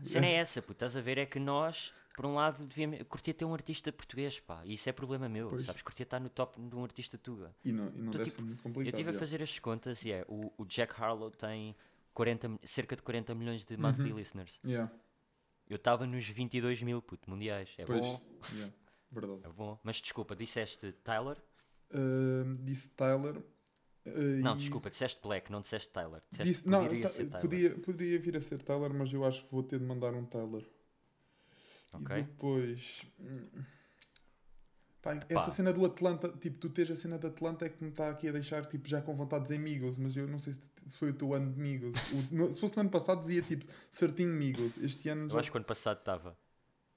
A 0.02 0.08
cena 0.08 0.26
é 0.26 0.34
essa, 0.34 0.60
puto. 0.62 0.72
Estás 0.72 0.96
a 0.96 1.00
ver? 1.00 1.18
É 1.18 1.26
que 1.26 1.38
nós, 1.38 1.92
por 2.16 2.24
um 2.24 2.34
lado, 2.34 2.64
devíamos... 2.66 2.98
eu 3.00 3.04
curtia 3.04 3.34
ter 3.34 3.44
um 3.44 3.52
artista 3.52 3.92
português, 3.92 4.40
pá. 4.40 4.62
E 4.64 4.72
isso 4.74 4.88
é 4.88 4.92
problema 4.92 5.28
meu, 5.28 5.48
Pois. 5.50 5.66
sabes? 5.66 5.82
Curtia 5.82 6.04
estar 6.04 6.18
no 6.20 6.30
top 6.30 6.60
de 6.60 6.74
um 6.74 6.82
artista 6.84 7.18
tuga. 7.18 7.54
E 7.64 7.70
não, 7.72 7.88
e 7.94 8.00
não 8.00 8.10
deve 8.12 8.24
tipo, 8.24 8.36
ser 8.36 8.42
muito 8.42 8.58
Eu 8.60 8.62
complicado. 8.62 8.94
estive 8.94 9.10
a 9.16 9.18
fazer 9.18 9.42
as 9.42 9.58
contas 9.58 10.04
e 10.04 10.12
é, 10.12 10.24
o, 10.28 10.50
o 10.56 10.64
Jack 10.64 10.94
Harlow 11.00 11.30
tem 11.30 11.76
40, 12.14 12.48
mi- 12.48 12.58
cerca 12.64 12.96
de 12.96 13.02
40 13.02 13.34
milhões 13.34 13.64
de 13.64 13.76
monthly 13.76 14.10
Uhum. 14.12 14.18
listeners. 14.18 14.60
Yeah, 14.64 14.90
Eu 15.68 15.76
estava 15.76 16.06
nos 16.06 16.26
22 16.28 16.80
mil, 16.82 17.02
puto, 17.02 17.28
mundiais. 17.28 17.68
É 17.76 17.84
pois, 17.84 18.00
bom, 18.00 18.20
yeah, 18.54 18.72
verdade. 19.12 19.40
é 19.44 19.48
bom. 19.48 19.78
Mas 19.82 19.96
desculpa, 20.00 20.34
disseste 20.36 20.92
Tyler? 21.04 21.36
Uh, 21.90 22.56
disse 22.62 22.88
Tyler. 22.90 23.42
Uh, 24.06 24.10
Não, 24.42 24.54
e- 24.54 24.58
desculpa, 24.58 24.90
disseste 24.90 25.20
Black, 25.22 25.50
não 25.50 25.60
disseste 25.60 25.88
Tyler. 25.90 26.20
Disseste 26.30 26.52
Disse, 26.52 26.68
não, 26.68 26.82
poderia 26.82 27.02
ta- 27.02 27.08
ser 27.08 27.24
Tyler. 27.26 27.40
podia, 27.40 27.70
poderia 27.78 28.18
vir 28.18 28.36
a 28.36 28.40
ser 28.40 28.62
Tyler, 28.62 28.92
mas 28.94 29.12
eu 29.12 29.24
acho 29.24 29.44
que 29.44 29.50
vou 29.52 29.62
ter 29.62 29.78
de 29.78 29.84
mandar 29.84 30.12
um 30.14 30.24
Tyler. 30.24 30.64
Ok. 31.92 32.16
E 32.18 32.22
depois. 32.22 33.02
hum, 33.20 33.46
pá, 35.02 35.14
Epá. 35.16 35.26
essa 35.28 35.50
cena 35.50 35.72
do 35.72 35.84
Atlanta, 35.84 36.28
tipo, 36.30 36.58
tu 36.58 36.70
tens 36.70 36.90
a 36.90 36.96
cena 36.96 37.18
de 37.18 37.26
Atlanta 37.26 37.66
é 37.66 37.68
que 37.68 37.82
me 37.82 37.90
está 37.90 38.08
aqui 38.10 38.28
a 38.28 38.32
deixar 38.32 38.64
tipo, 38.66 38.88
já 38.88 39.02
com 39.02 39.14
vontade 39.14 39.44
de 39.44 39.48
dizer 39.50 39.58
Migos, 39.60 39.98
mas 39.98 40.16
eu 40.16 40.26
não 40.26 40.38
sei 40.38 40.52
se, 40.54 40.70
foi 40.96 41.10
o 41.10 41.14
teu 41.14 41.34
ano 41.34 41.52
de 41.52 41.60
Migos. 41.60 41.98
O- 42.12 42.34
no- 42.34 42.52
se 42.52 42.60
fosse 42.60 42.74
no 42.76 42.80
ano 42.82 42.90
passado 42.90 43.20
dizia 43.20 43.42
tipo 43.42 43.66
certinho 43.90 44.32
Migos. 44.32 44.76
Este 44.78 45.08
ano 45.08 45.24
Eu 45.26 45.30
já. 45.30 45.40
acho 45.40 45.50
que 45.50 45.56
o 45.56 45.58
ano 45.58 45.66
passado 45.66 45.98
estava. 45.98 46.36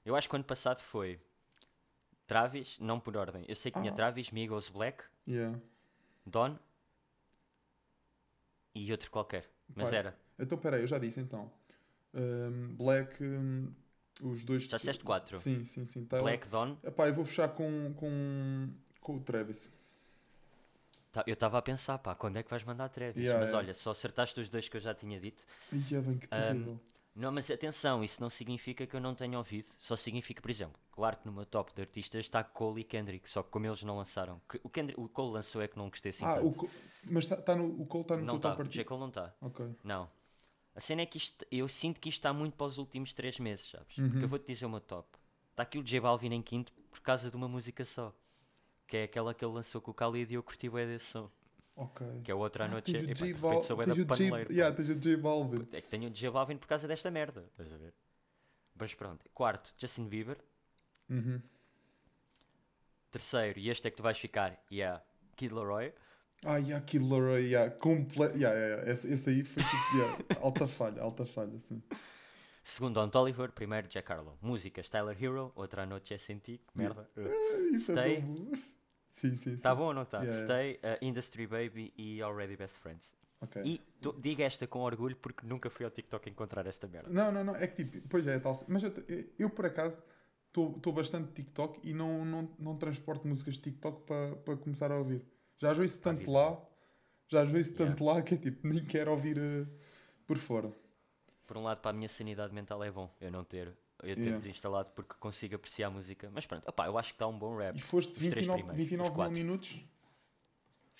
Eu 0.04 0.14
acho 0.16 0.28
que 0.28 0.34
o 0.34 0.36
ano 0.36 0.44
passado 0.44 0.80
foi 0.80 1.20
Travis, 2.26 2.78
não 2.80 2.98
por 2.98 3.16
ordem. 3.16 3.44
Eu 3.48 3.54
sei 3.56 3.70
que 3.70 3.78
tinha 3.80 3.92
Ah. 3.92 3.94
Travis, 3.96 4.30
Migos, 4.30 4.68
Black, 4.68 5.04
Yeah. 5.28 5.58
Don 6.24 6.56
e 8.76 8.92
outro 8.92 9.10
qualquer. 9.10 9.48
Mas 9.74 9.90
Pá, 9.90 9.96
era. 9.96 10.16
Então 10.38 10.58
peraí, 10.58 10.82
eu 10.82 10.86
já 10.86 10.98
disse 10.98 11.18
então. 11.20 11.50
Hum, 12.14 12.74
Black, 12.76 13.22
hum, 13.22 13.72
os 14.22 14.44
dois. 14.44 14.64
Já 14.64 14.76
disseste 14.76 15.04
quatro. 15.04 15.38
Sim, 15.38 15.64
sim, 15.64 15.86
sim. 15.86 16.04
Tyler. 16.04 16.24
Black, 16.24 16.48
Don. 16.48 16.76
Epá, 16.84 17.08
eu 17.08 17.14
vou 17.14 17.24
fechar 17.24 17.48
com, 17.48 17.94
com, 17.94 18.68
com 19.00 19.16
o 19.16 19.20
Travis. 19.20 19.70
Tá, 21.12 21.24
eu 21.26 21.32
estava 21.32 21.56
a 21.56 21.62
pensar, 21.62 21.98
pá, 21.98 22.14
quando 22.14 22.36
é 22.36 22.42
que 22.42 22.50
vais 22.50 22.62
mandar 22.62 22.90
Travis? 22.90 23.22
Yeah, 23.22 23.40
Mas 23.40 23.48
yeah. 23.48 23.66
olha, 23.66 23.74
só 23.74 23.90
acertaste 23.92 24.38
os 24.38 24.50
dois 24.50 24.68
que 24.68 24.76
eu 24.76 24.80
já 24.80 24.94
tinha 24.94 25.18
dito. 25.18 25.42
É 25.72 26.00
bem 26.00 26.18
que 26.18 26.28
terrível. 26.28 26.78
Não, 27.16 27.32
mas 27.32 27.50
atenção, 27.50 28.04
isso 28.04 28.20
não 28.20 28.28
significa 28.28 28.86
que 28.86 28.94
eu 28.94 29.00
não 29.00 29.14
tenha 29.14 29.38
ouvido. 29.38 29.70
Só 29.78 29.96
significa, 29.96 30.42
por 30.42 30.50
exemplo, 30.50 30.78
claro 30.92 31.16
que 31.16 31.24
no 31.26 31.32
meu 31.32 31.46
top 31.46 31.72
de 31.74 31.80
artistas 31.80 32.20
está 32.26 32.44
Cole 32.44 32.82
e 32.82 32.84
Kendrick, 32.84 33.28
só 33.28 33.42
que 33.42 33.48
como 33.50 33.66
eles 33.66 33.82
não 33.82 33.96
lançaram. 33.96 34.40
O, 34.62 34.68
Kendrick, 34.68 35.00
o 35.00 35.08
Cole 35.08 35.32
lançou 35.32 35.62
é 35.62 35.66
que 35.68 35.78
não 35.78 35.88
gostei 35.88 36.10
assim 36.10 36.26
ah, 36.26 36.34
tanto. 36.34 36.46
o 36.48 36.54
Co- 36.54 36.68
mas 37.04 37.26
tá, 37.26 37.36
tá 37.36 37.56
no, 37.56 37.80
o 37.80 37.86
Cole 37.86 38.02
está 38.02 38.16
no 38.16 38.22
não 38.22 38.34
teu 38.34 38.36
está, 38.36 38.50
top 38.50 38.60
o 38.60 38.62
arti- 38.66 38.74
J. 38.74 38.84
Cole 38.84 39.00
não 39.00 39.08
está. 39.08 39.34
Ok. 39.40 39.66
Não. 39.82 40.10
A 40.74 40.80
cena 40.80 41.00
é 41.00 41.06
que 41.06 41.16
isto, 41.16 41.46
eu 41.50 41.66
sinto 41.68 41.98
que 41.98 42.10
isto 42.10 42.18
está 42.18 42.34
muito 42.34 42.54
para 42.54 42.66
os 42.66 42.76
últimos 42.76 43.14
três 43.14 43.38
meses, 43.38 43.70
sabes? 43.70 43.96
Uhum. 43.96 44.10
Porque 44.10 44.24
eu 44.24 44.28
vou-te 44.28 44.46
dizer 44.46 44.66
o 44.66 44.70
meu 44.70 44.80
top. 44.80 45.08
Está 45.52 45.62
aqui 45.62 45.78
o 45.78 45.82
J 45.82 45.98
Balvin 46.00 46.34
em 46.34 46.42
quinto 46.42 46.70
por 46.90 47.00
causa 47.00 47.30
de 47.30 47.36
uma 47.36 47.48
música 47.48 47.82
só. 47.82 48.12
Que 48.86 48.98
é 48.98 49.02
aquela 49.04 49.32
que 49.32 49.42
ele 49.42 49.54
lançou 49.54 49.80
com 49.80 49.90
o 49.90 49.94
Khalid 49.94 50.30
e 50.30 50.34
eu 50.34 50.42
curti 50.42 50.68
o 50.68 50.72
desse 50.72 51.06
som. 51.06 51.30
Ok. 51.76 52.06
Que 52.24 52.30
é 52.30 52.34
o 52.34 52.38
outra 52.38 52.64
à 52.64 52.66
Ah, 52.66 52.70
noite. 52.70 52.90
tens 52.92 53.02
o 53.02 53.10
epá, 53.10 53.14
J 53.14 53.26
de 53.26 53.32
repente 53.32 53.66
tens 53.66 53.70
o 53.70 53.94
J- 53.94 54.04
paneleiro, 54.06 54.48
pá. 54.48 54.54
yeah, 54.54 54.74
tens 54.76 54.88
o 54.88 54.94
J 54.98 55.16
Balvin. 55.16 55.68
É 55.72 55.80
que 55.82 55.88
tenho 55.88 56.08
o 56.08 56.10
J 56.10 56.30
Balvin 56.30 56.56
por 56.56 56.66
causa 56.66 56.88
desta 56.88 57.10
merda, 57.10 57.44
estás 57.50 57.72
a 57.72 57.76
ver? 57.76 57.92
Mas 58.74 58.94
pronto. 58.94 59.24
Quarto, 59.34 59.72
Justin 59.76 60.08
Bieber. 60.08 60.38
Uhum. 61.10 61.40
Terceiro, 63.10 63.58
e 63.58 63.70
este 63.70 63.88
é 63.88 63.90
que 63.90 63.96
tu 63.96 64.02
vais 64.02 64.18
ficar, 64.18 64.58
yeah, 64.70 65.02
Kid 65.36 65.52
Laroi. 65.54 65.92
Ah, 66.44 66.56
yeah, 66.58 66.84
Kid 66.84 67.02
Laroi, 67.04 67.44
yeah, 67.46 67.70
comple... 67.70 68.24
yeah, 68.36 68.52
yeah, 68.52 68.66
yeah. 68.76 68.92
Esse, 68.92 69.08
esse 69.12 69.30
aí 69.30 69.44
foi 69.44 69.62
tipo, 69.62 69.96
yeah, 69.96 70.18
alta 70.42 70.66
falha, 70.66 71.02
alta 71.02 71.24
falha, 71.24 71.58
sim. 71.60 71.82
Segundo, 72.62 72.94
Don't 72.94 73.16
Oliver. 73.16 73.52
Primeiro, 73.52 73.86
Jack 73.86 74.10
Harlow. 74.10 74.36
Músicas, 74.42 74.88
Tyler 74.88 75.16
Hero. 75.22 75.52
Outra 75.54 75.86
noite 75.86 76.12
é 76.12 76.18
Senti. 76.18 76.58
Que 76.58 76.76
merda. 76.76 77.08
Isso 77.72 77.92
Stay. 77.92 78.16
é 78.16 78.20
tão 78.20 78.26
bom. 78.34 78.52
Sim, 79.16 79.30
sim, 79.30 79.36
sim. 79.36 79.54
Está 79.54 79.74
bom 79.74 79.86
ou 79.86 79.94
não 79.94 80.02
está? 80.02 80.22
Yeah, 80.22 80.44
Stay, 80.44 80.74
uh, 80.76 81.04
Industry 81.04 81.46
Baby 81.46 81.92
e 81.96 82.22
Already 82.22 82.56
Best 82.56 82.78
Friends. 82.78 83.16
Ok. 83.40 83.62
E 83.64 83.80
tu, 84.00 84.12
diga 84.18 84.44
esta 84.44 84.66
com 84.66 84.80
orgulho 84.80 85.16
porque 85.16 85.46
nunca 85.46 85.68
fui 85.70 85.84
ao 85.84 85.90
TikTok 85.90 86.28
encontrar 86.30 86.66
esta 86.66 86.86
merda. 86.86 87.08
Não, 87.10 87.32
não, 87.32 87.44
não, 87.44 87.56
é 87.56 87.66
que 87.66 87.84
tipo, 87.84 88.08
pois 88.08 88.26
é, 88.26 88.36
é 88.36 88.38
tal. 88.38 88.62
Mas 88.68 88.82
eu, 88.82 88.92
eu, 89.38 89.50
por 89.50 89.66
acaso, 89.66 90.02
estou 90.46 90.92
bastante 90.92 91.32
TikTok 91.32 91.80
e 91.82 91.92
não, 91.92 92.24
não, 92.24 92.50
não 92.58 92.76
transporto 92.76 93.26
músicas 93.26 93.54
de 93.54 93.60
TikTok 93.60 94.06
para 94.44 94.56
começar 94.56 94.90
a 94.90 94.96
ouvir. 94.96 95.24
Já 95.58 95.70
ouço 95.70 96.00
Para 96.00 96.12
tanto 96.14 96.30
lá, 96.30 96.62
já 97.28 97.40
ouço 97.42 97.54
Yeah. 97.54 97.76
tanto 97.76 98.04
lá 98.04 98.22
que 98.22 98.34
é 98.34 98.38
tipo, 98.38 98.66
nem 98.66 98.84
quero 98.84 99.10
ouvir 99.10 99.38
eh, 99.38 99.66
por 100.26 100.38
fora. 100.38 100.70
Por 101.46 101.56
um 101.56 101.62
lado, 101.62 101.80
para 101.80 101.90
a 101.90 101.94
minha 101.94 102.08
sanidade 102.08 102.52
mental 102.54 102.82
é 102.82 102.90
bom 102.90 103.10
eu 103.20 103.30
não 103.30 103.44
ter, 103.44 103.72
eu 104.02 104.14
ter 104.14 104.20
Yeah. 104.20 104.38
desinstalado 104.38 104.90
porque 104.94 105.14
consigo 105.18 105.56
apreciar 105.56 105.88
a 105.88 105.90
música. 105.90 106.30
Mas 106.32 106.46
pronto, 106.46 106.68
opá, 106.68 106.86
eu 106.86 106.98
acho 106.98 107.10
que 107.10 107.14
está 107.14 107.26
um 107.26 107.38
bom 107.38 107.56
rap. 107.56 107.76
E 107.76 107.80
foste 107.80 108.10
Os 108.12 108.18
três 108.18 108.46
29, 108.46 108.62
primeiros, 108.62 108.76
29 108.76 109.10
os 109.10 109.16
mil 109.16 109.30
minutos? 109.30 109.84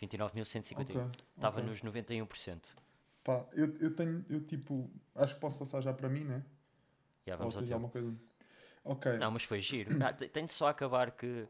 29.151. 0.01 0.81
Ok, 0.81 0.97
Estava 1.35 1.61
ok. 1.61 1.65
nos 1.65 1.83
91%. 1.83 2.75
Pá, 3.25 3.45
eu, 3.53 3.77
eu 3.81 3.95
tenho, 3.95 4.25
eu 4.29 4.41
tipo, 4.45 4.91
acho 5.15 5.35
que 5.35 5.41
posso 5.41 5.59
passar 5.59 5.81
já 5.81 5.93
para 5.93 6.09
mim, 6.09 6.25
né? 6.25 6.45
Já 7.27 7.35
Ou 7.35 7.39
vamos 7.39 7.57
ao 7.57 7.63
alguma 7.63 7.89
coisa? 7.91 8.15
Ok. 8.85 9.19
Não, 9.19 9.31
mas 9.31 9.43
foi 9.43 9.61
giro. 9.61 9.91
Ah, 10.05 10.13
te- 10.13 10.29
tenho 10.29 10.49
só 10.49 10.69
a 10.69 10.71
acabar 10.71 11.11
que 11.11 11.47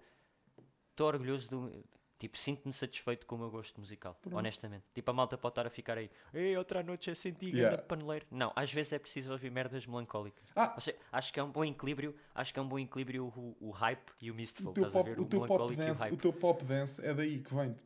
estou 0.90 1.08
orgulhoso 1.08 1.48
do. 1.48 1.84
Tipo, 2.18 2.38
sinto-me 2.38 2.72
satisfeito 2.72 3.26
com 3.26 3.34
o 3.34 3.38
meu 3.38 3.50
gosto 3.50 3.78
musical, 3.78 4.18
Pronto. 4.22 4.38
honestamente. 4.38 4.84
Tipo, 4.94 5.10
a 5.10 5.14
malta 5.14 5.36
pode 5.36 5.52
estar 5.52 5.66
a 5.66 5.70
ficar 5.70 5.98
aí, 5.98 6.10
ei, 6.32 6.56
outra 6.56 6.82
noite 6.82 7.10
é 7.10 7.14
sentir 7.14 7.54
Yeah. 7.54 7.76
paneleiro. 7.82 8.24
Não, 8.30 8.50
às 8.56 8.72
vezes 8.72 8.94
é 8.94 8.98
preciso 8.98 9.32
ouvir 9.32 9.50
merdas 9.50 9.86
melancólicas. 9.86 10.42
Ah! 10.56 10.72
Ou 10.74 10.80
seja, 10.80 10.96
acho 11.12 11.30
que 11.30 11.38
é 11.38 11.42
um 11.42 11.50
bom 11.50 11.62
equilíbrio, 11.64 12.16
acho 12.34 12.54
que 12.54 12.58
é 12.58 12.62
um 12.62 12.68
bom 12.68 12.78
equilíbrio 12.78 13.26
o, 13.36 13.56
o 13.60 13.70
hype 13.70 14.10
e 14.20 14.30
o 14.30 14.34
mistful, 14.34 14.70
O 14.70 14.72
teu, 14.72 14.86
estás 14.86 14.96
a 14.96 14.98
pop, 15.04 15.10
ver? 15.10 15.20
o, 15.20 15.24
O, 15.24 15.26
teu 15.26 15.40
pop 15.40 15.50
melancólico 15.52 15.82
e 15.82 15.84
o 15.84 15.88
dance, 15.88 16.00
o 16.00 16.04
hype. 16.04 16.16
teu 16.16 16.32
pop 16.32 16.64
dance 16.64 17.04
é 17.06 17.12
daí 17.14 17.38
que 17.42 17.54
vem. 17.54 17.76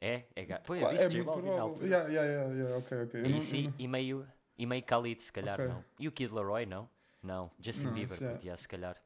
É, 0.00 0.24
é 0.36 0.44
gato. 0.44 0.66
Pô, 0.66 0.74
eu 0.76 0.88
disse 0.90 1.04
é 1.04 1.08
J 1.08 1.16
muito 1.16 1.26
Balvin 1.26 1.48
na 1.50 1.60
altura. 1.62 1.86
Yeah, 1.86 2.08
yeah, 2.08 2.54
yeah, 2.54 3.28
E, 3.28 3.40
sim, 3.40 3.64
não- 3.68 3.74
e 3.78 3.88
meio, 3.88 4.28
e 4.56 4.66
meio 4.66 4.82
Khalid, 4.84 5.20
se 5.22 5.32
calhar 5.32 5.60
Ok. 5.60 5.66
não. 5.72 5.84
E 5.98 6.06
o 6.08 6.12
Kid 6.12 6.32
Laroi, 6.32 6.64
não? 6.66 6.88
Não. 7.22 7.50
Justin 7.58 7.84
Não, 7.86 7.92
Bieber, 7.94 8.14
isso 8.14 8.24
é- 8.24 8.32
podia, 8.34 8.56
se 8.56 8.68
calhar. 8.68 8.96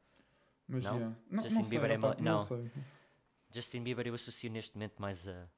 Mas 0.69 0.85
Não? 0.85 0.95
yeah. 0.97 1.17
não, 1.31 1.43
Justin 1.43 1.55
não 1.57 1.63
sei, 1.65 1.71
Bieber 1.79 1.91
é 1.95 1.99
não 1.99 2.15
não. 2.19 2.39
sei. 2.39 2.71
Justin 3.57 3.83
Bieber 3.83 4.07
eu 4.07 4.15
associo 4.15 4.51
neste 4.51 4.75
momento 4.75 5.01
mais 5.01 5.27
a 5.27 5.49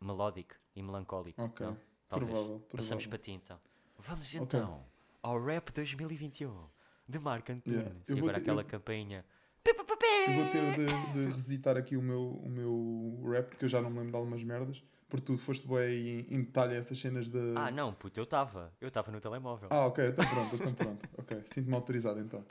melódico 0.00 0.54
e 0.76 0.82
melancólico. 0.82 1.40
Ok, 1.40 1.64
não? 1.66 1.76
Talvez. 2.08 2.30
provável, 2.30 2.58
Passamos 2.70 3.06
provável. 3.06 3.08
para 3.08 3.18
ti 3.18 3.30
então. 3.32 3.58
Vamos 3.98 4.34
então 4.34 4.84
ao 5.22 5.42
Rap 5.42 5.70
2021 5.72 6.68
de 7.08 7.18
Marco 7.18 7.50
Antunes. 7.52 7.78
Yeah, 7.80 8.00
E 8.08 8.12
agora 8.18 8.34
ter- 8.34 8.40
aquela 8.40 8.60
eu- 8.62 8.66
campainha. 8.66 9.24
Eu 9.64 10.34
vou 10.34 10.46
ter 10.50 10.76
de, 10.76 11.32
de 11.32 11.42
aqui 11.78 11.96
o 11.96 12.02
meu, 12.02 12.22
o 12.32 12.48
meu 12.48 13.22
rap, 13.30 13.48
porque 13.48 13.64
eu 13.64 13.68
já 13.68 13.80
não 13.80 13.88
me 13.90 13.96
lembro 13.98 14.10
de 14.12 14.16
algumas 14.16 14.42
merdas. 14.44 14.82
Porque 15.08 15.24
tu 15.26 15.38
foste 15.38 15.66
bem 15.66 16.20
em, 16.20 16.34
em 16.36 16.42
detalhe 16.44 16.74
a 16.74 16.76
essas 16.78 16.98
cenas 16.98 17.28
de. 17.30 17.38
Ah, 17.56 17.70
não, 17.70 17.92
puto, 17.94 18.20
eu 18.20 18.24
estava. 18.24 18.72
Eu 18.80 18.88
estava 18.88 19.10
no 19.10 19.20
telemóvel. 19.20 19.68
Ah, 19.72 19.86
ok, 19.86 20.08
então 20.08 20.24
pronto, 20.28 20.54
então 20.56 20.74
pronto. 20.74 21.08
Ok, 21.18 21.42
sinto-me 21.52 21.74
autorizado 21.74 22.20
então. 22.20 22.44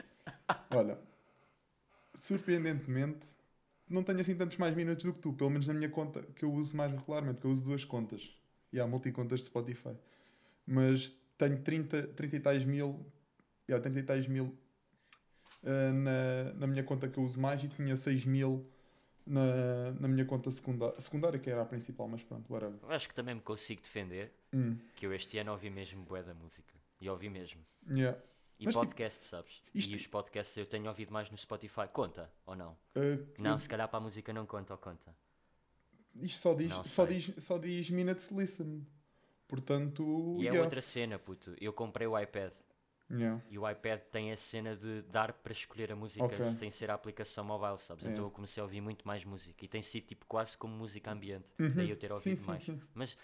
Olha, 0.76 1.00
surpreendentemente, 2.16 3.26
não 3.90 4.04
tenho 4.04 4.20
assim 4.22 4.36
tantos 4.36 4.58
mais 4.58 4.76
minutos 4.76 5.04
do 5.04 5.14
que 5.14 5.20
tu, 5.20 5.34
pelo 5.34 5.50
menos 5.50 5.68
na 5.68 5.74
minha 5.74 5.90
conta, 5.90 6.22
que 6.36 6.44
eu 6.46 6.54
uso 6.54 6.76
mais 6.78 6.92
regularmente, 6.92 7.36
porque 7.36 7.48
eu 7.48 7.52
uso 7.52 7.64
duas 7.64 7.84
contas. 7.84 8.30
E 8.72 8.80
há 8.80 8.86
multicontas 8.88 9.40
de 9.40 9.46
Spotify. 9.48 9.96
Mas 10.66 11.12
tenho 11.38 11.60
30, 11.62 12.04
30 12.10 12.36
e 12.36 12.40
tais 12.40 12.64
mil, 12.66 13.06
yeah, 13.68 13.82
30 13.82 14.00
e 14.00 14.04
tais 14.04 14.28
mil 14.28 14.56
ah, 15.64 15.92
na, 15.92 16.54
na 16.54 16.68
minha 16.68 16.84
conta 16.84 17.08
que 17.08 17.18
eu 17.18 17.24
uso 17.24 17.40
mais 17.40 17.64
e 17.64 17.68
tinha 17.68 17.96
6 17.98 18.26
mil 18.26 18.66
na, 19.26 19.92
na 20.00 20.08
minha 20.08 20.26
conta 20.26 20.50
secundária, 20.52 21.00
secundária, 21.00 21.40
que 21.40 21.50
era 21.50 21.62
a 21.62 21.66
principal, 21.66 22.08
mas 22.08 22.24
pronto, 22.24 22.52
whatever. 22.52 22.80
Eu 22.82 22.92
acho 22.92 23.08
que 23.10 23.16
também 23.16 23.36
me 23.36 23.42
consigo 23.42 23.82
defender 23.82 24.32
Hum, 24.54 24.78
que 24.96 25.06
eu 25.06 25.14
este 25.14 25.38
ano 25.38 25.52
ouvi 25.52 25.70
mesmo 25.70 26.04
bué 26.04 26.24
da 26.24 26.34
música. 26.34 26.74
E 27.02 27.10
ouvi 27.10 27.30
mesmo. 27.30 27.62
yeah. 27.90 28.18
E 28.60 28.66
Mas, 28.66 28.76
tipo, 28.76 28.86
podcast, 28.88 29.24
sabes? 29.26 29.64
isto- 29.74 29.92
E 29.92 29.96
os 29.96 30.06
podcasts 30.08 30.56
eu 30.58 30.66
tenho 30.66 30.88
ouvido 30.88 31.12
mais 31.14 31.30
no 31.32 31.38
Spotify. 31.38 31.88
Conta 31.92 32.30
ou 32.46 32.56
não? 32.56 32.78
Ah, 32.96 33.00
Não, 33.38 33.60
se 33.60 33.70
calhar 33.70 33.88
para 33.88 33.98
a 33.98 34.02
música 34.02 34.34
não 34.34 34.46
conta 34.46 34.74
ou 34.74 34.78
conta. 34.78 35.16
Isto 36.22 36.42
só 36.42 36.54
diz, 36.54 36.74
só 36.86 37.06
diz, 37.06 37.32
só 37.38 37.58
diz 37.58 37.90
minutes 37.90 38.30
listen. 38.32 38.86
Portanto, 39.48 40.36
E 40.38 40.42
é 40.42 40.50
yeah. 40.50 40.62
outra 40.62 40.82
cena, 40.82 41.18
puto. 41.18 41.56
Eu 41.60 41.72
comprei 41.74 42.06
o 42.08 42.20
iPad 42.20 42.52
Yeah. 43.12 43.42
e 43.50 43.58
o 43.58 43.68
iPad 43.68 44.02
tem 44.12 44.32
a 44.32 44.38
cena 44.38 44.76
de 44.76 45.02
dar 45.04 45.34
para 45.34 45.52
escolher 45.52 45.92
a 45.92 45.96
música 45.96 46.24
Ok. 46.26 46.44
sem 46.44 46.70
ser 46.70 46.92
a 46.92 46.94
aplicação 46.94 47.44
mobile, 47.44 47.80
sabes? 47.80 48.06
É. 48.06 48.10
Então 48.12 48.24
eu 48.26 48.30
comecei 48.30 48.62
a 48.62 48.64
ouvir 48.64 48.82
muito 48.82 49.08
mais 49.08 49.26
música 49.26 49.66
e 49.66 49.68
tem 49.68 49.82
sido 49.82 50.06
tipo 50.06 50.28
quase 50.28 50.56
como 50.56 50.76
música 50.76 51.12
ambiente. 51.12 51.48
Uhum. 51.58 51.74
Daí 51.74 51.90
eu 51.90 51.98
ter 51.98 52.10
Sim, 52.10 52.14
ouvido 52.14 52.38
sim, 52.38 52.48
mais. 52.48 52.62
sim. 52.62 52.82
Mas, 52.94 53.18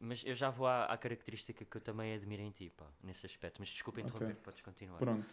mas 0.00 0.24
eu 0.24 0.34
já 0.34 0.48
vou 0.48 0.66
à, 0.66 0.86
à 0.86 0.96
característica 0.96 1.64
que 1.64 1.76
eu 1.76 1.80
também 1.80 2.14
admiro 2.14 2.42
em 2.42 2.50
ti, 2.50 2.72
pá, 2.74 2.86
nesse 3.02 3.26
aspecto. 3.26 3.60
Mas 3.60 3.68
desculpa 3.68 4.00
interromper, 4.00 4.34
podes 4.36 4.62
continuar. 4.62 4.98
Pronto. 4.98 5.32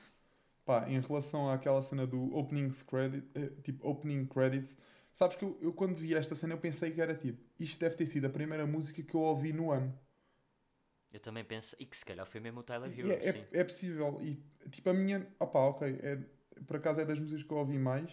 Pá, 0.66 0.90
em 0.90 1.00
relação 1.00 1.50
àquela 1.50 1.82
cena 1.82 2.06
do 2.06 2.36
opening 2.36 2.70
credit, 2.86 3.26
eh, 3.34 3.50
tipo 3.64 3.88
opening 3.88 4.26
credits, 4.26 4.78
sabes 5.14 5.38
que 5.38 5.46
eu, 5.46 5.58
eu 5.62 5.72
quando 5.72 5.96
vi 5.96 6.14
esta 6.14 6.36
cena 6.36 6.54
eu 6.54 6.58
pensei 6.58 6.92
que 6.92 7.02
era 7.02 7.16
tipo, 7.16 7.42
isto 7.58 7.80
deve 7.80 7.96
ter 7.96 8.06
sido 8.06 8.26
a 8.26 8.30
primeira 8.30 8.68
música 8.68 9.02
que 9.02 9.16
eu 9.16 9.22
ouvi 9.22 9.54
no 9.54 9.72
ano. 9.72 9.98
Eu 11.14 11.22
também 11.22 11.46
penso, 11.46 11.74
e 11.80 11.86
que 11.86 11.96
se 11.96 12.04
calhar 12.04 12.26
foi 12.26 12.42
mesmo 12.42 12.60
o 12.60 12.64
Tyler 12.64 12.92
Hero, 13.00 13.12
é, 13.14 13.32
sim. 13.32 13.46
é, 13.54 13.60
é 13.62 13.64
possível. 13.64 14.20
E 14.22 14.44
tipo, 14.70 14.90
a 14.90 14.94
minha, 14.94 15.26
opá, 15.40 15.60
ok, 15.60 15.88
é, 16.02 16.18
por 16.68 16.76
acaso 16.76 17.00
é 17.00 17.06
das 17.06 17.18
músicas 17.18 17.44
que 17.44 17.52
eu 17.52 17.58
ouvi 17.58 17.80
mais. 17.80 18.12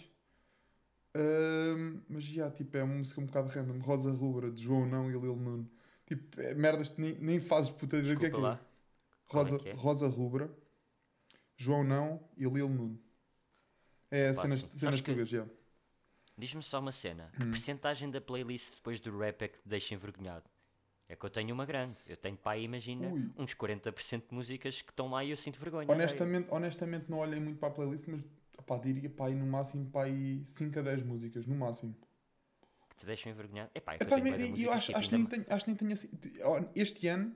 Mas 2.08 2.24
já, 2.24 2.50
tipo, 2.50 2.76
é 2.76 2.82
uma 2.82 2.94
música 2.94 3.20
um 3.20 3.26
bocado 3.26 3.48
random. 3.48 3.78
Rosa 3.80 4.12
Rubra, 4.12 4.50
de 4.50 4.62
João 4.62 4.86
Não 4.86 5.10
e 5.10 5.12
Lil 5.12 5.36
Nun. 5.36 5.66
Tipo, 6.06 6.40
é 6.40 6.54
merdas 6.54 6.90
que 6.90 7.00
nem, 7.00 7.14
nem 7.18 7.40
fazes 7.40 7.70
puta 7.70 7.96
ideia 7.96 8.14
do 8.14 8.20
que 8.20 8.26
é 8.26 8.28
aquilo. 8.28 8.42
lá. 8.42 8.60
É 8.60 9.36
Rosa, 9.36 9.58
que 9.58 9.68
é? 9.70 9.72
Rosa 9.72 10.06
Rubra, 10.08 10.50
João 11.56 11.82
Não 11.82 12.20
e 12.36 12.44
Lil 12.44 12.68
Nun. 12.68 12.96
É 14.10 14.32
cenas, 14.34 14.60
cenas 14.60 14.80
Sabes 14.80 15.00
que- 15.00 15.10
tugas, 15.12 15.28
já. 15.28 15.46
Diz-me 16.36 16.62
só 16.62 16.80
uma 16.80 16.92
cena. 16.92 17.30
Que 17.36 17.44
Hum. 17.44 17.50
percentagem 17.50 18.10
da 18.10 18.20
playlist 18.20 18.74
depois 18.74 19.00
do 19.00 19.16
rap 19.18 19.42
é 19.42 19.48
que 19.48 19.58
te 19.58 19.68
deixa 19.68 19.94
envergonhado? 19.94 20.44
É 21.08 21.14
que 21.16 21.24
eu 21.24 21.30
tenho 21.30 21.54
uma 21.54 21.64
grande. 21.64 21.96
Eu 22.06 22.16
tenho, 22.16 22.36
pá, 22.36 22.56
imagina, 22.56 23.08
Ui. 23.08 23.30
uns 23.38 23.54
40% 23.54 24.28
de 24.28 24.34
músicas 24.34 24.82
que 24.82 24.90
estão 24.90 25.08
lá 25.10 25.22
e 25.24 25.30
eu 25.30 25.36
sinto 25.36 25.58
vergonha. 25.60 25.90
Honestamente, 25.90 26.48
honestamente 26.50 27.10
não 27.10 27.18
olhei 27.18 27.38
muito 27.40 27.58
para 27.58 27.68
a 27.68 27.72
playlist, 27.72 28.06
mas 28.08 28.20
opá, 28.58 28.76
diria 28.78 29.08
pá, 29.10 29.28
no 29.30 29.46
máximo 29.46 29.90
aí 29.98 30.44
5 30.44 30.78
a 30.78 30.82
10 30.82 31.02
músicas, 31.04 31.46
no 31.46 31.54
máximo. 31.54 31.94
Que 32.94 33.00
te 33.00 33.06
deixam 33.06 33.30
envergonhado. 33.32 33.70
É 33.74 33.80
pá, 33.80 33.94
é 33.94 33.98
que 33.98 34.04
Epá, 34.04 34.18
eu 34.18 34.22
tenho 34.22 34.56
eu 34.56 34.72
acho, 34.72 34.86
tipo, 34.86 34.98
acho, 34.98 35.10
que 35.10 35.16
nem 35.16 35.26
tenho, 35.26 35.44
acho 35.48 35.64
que 35.64 35.70
nem 35.70 35.76
tenho 35.76 35.92
assim. 35.92 36.08
Este 36.74 37.08
ano 37.08 37.34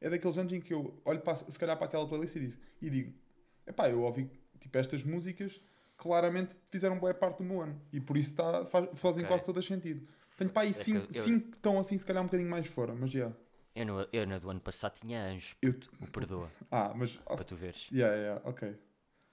é 0.00 0.08
daqueles 0.10 0.38
anos 0.38 0.52
em 0.52 0.60
que 0.60 0.72
eu 0.72 1.00
olho 1.04 1.20
para, 1.20 1.36
se 1.36 1.58
calhar 1.58 1.76
para 1.76 1.86
aquela 1.86 2.06
playlist 2.08 2.36
e, 2.36 2.40
diz, 2.40 2.58
e 2.80 2.90
digo: 2.90 3.14
epá, 3.66 3.88
eu 3.90 4.00
ouvi 4.02 4.30
tipo, 4.58 4.76
estas 4.78 5.02
músicas 5.02 5.60
claramente 5.96 6.54
fizeram 6.70 6.98
boa 6.98 7.12
parte 7.14 7.38
do 7.38 7.44
meu 7.44 7.60
ano 7.62 7.80
e 7.92 8.00
por 8.00 8.16
isso 8.16 8.34
tá, 8.34 8.64
faz- 8.66 8.88
fazem 8.94 9.24
Ok. 9.24 9.28
quase 9.28 9.44
todo 9.44 9.62
sentido. 9.62 10.06
Tenho 10.36 10.50
para 10.50 10.62
aí 10.62 10.70
É 10.70 10.72
que 10.72 10.78
5 10.84 10.98
eu- 10.98 11.40
que 11.50 11.56
estão 11.56 11.78
assim, 11.78 11.96
se 11.96 12.04
calhar 12.04 12.22
um 12.22 12.26
bocadinho 12.26 12.50
mais 12.50 12.66
fora, 12.66 12.94
mas 12.94 13.10
já. 13.10 13.32
Eu, 13.74 13.84
no, 13.86 14.08
eu 14.10 14.26
na 14.26 14.38
do 14.38 14.48
ano 14.50 14.60
passado 14.60 14.98
tinha 14.98 15.22
anjos, 15.26 15.54
Eu, 15.60 15.74
o 16.00 16.06
perdoa, 16.06 16.50
ah, 16.70 16.92
mas. 16.94 17.12
para 17.12 17.44
tu 17.44 17.54
veres. 17.54 17.88
yeah, 17.92 18.14
yeah, 18.16 18.40
ok. 18.48 18.74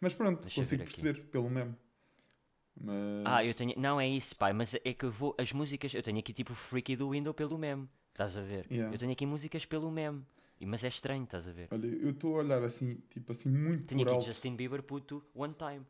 Mas 0.01 0.13
pronto, 0.13 0.41
Deixa 0.41 0.59
consigo 0.59 0.83
perceber 0.83 1.23
pelo 1.27 1.49
meme. 1.49 1.75
Mas. 2.79 3.23
Ah, 3.25 3.45
eu 3.45 3.53
tenho. 3.53 3.73
Não 3.77 3.99
é 3.99 4.07
isso, 4.07 4.35
pai, 4.35 4.53
mas 4.53 4.75
é 4.75 4.93
que 4.93 5.05
eu 5.05 5.11
vou. 5.11 5.35
As 5.37 5.51
músicas. 5.51 5.93
Eu 5.93 6.03
tenho 6.03 6.19
aqui 6.19 6.33
tipo 6.33 6.53
Freaky 6.53 6.95
do 6.95 7.09
Window 7.09 7.33
pelo 7.33 7.57
meme. 7.57 7.87
Estás 8.11 8.37
a 8.37 8.41
ver? 8.41 8.67
Yeah. 8.69 8.93
Eu 8.93 8.99
tenho 8.99 9.11
aqui 9.11 9.25
músicas 9.25 9.65
pelo 9.65 9.91
meme. 9.91 10.23
Mas 10.65 10.83
é 10.83 10.87
estranho, 10.87 11.25
estás 11.25 11.45
a 11.45 11.51
ver? 11.51 11.67
Olha, 11.71 11.87
eu 11.87 12.11
estou 12.11 12.35
a 12.35 12.39
olhar 12.39 12.63
assim, 12.63 12.95
tipo 13.09 13.33
assim, 13.33 13.49
muito 13.49 13.87
Tenho 13.87 13.99
por 13.99 14.07
aqui 14.07 14.15
alto. 14.15 14.25
Justin 14.25 14.55
Bieber, 14.55 14.81
puto, 14.81 15.21
One 15.35 15.53
Time. 15.53 15.85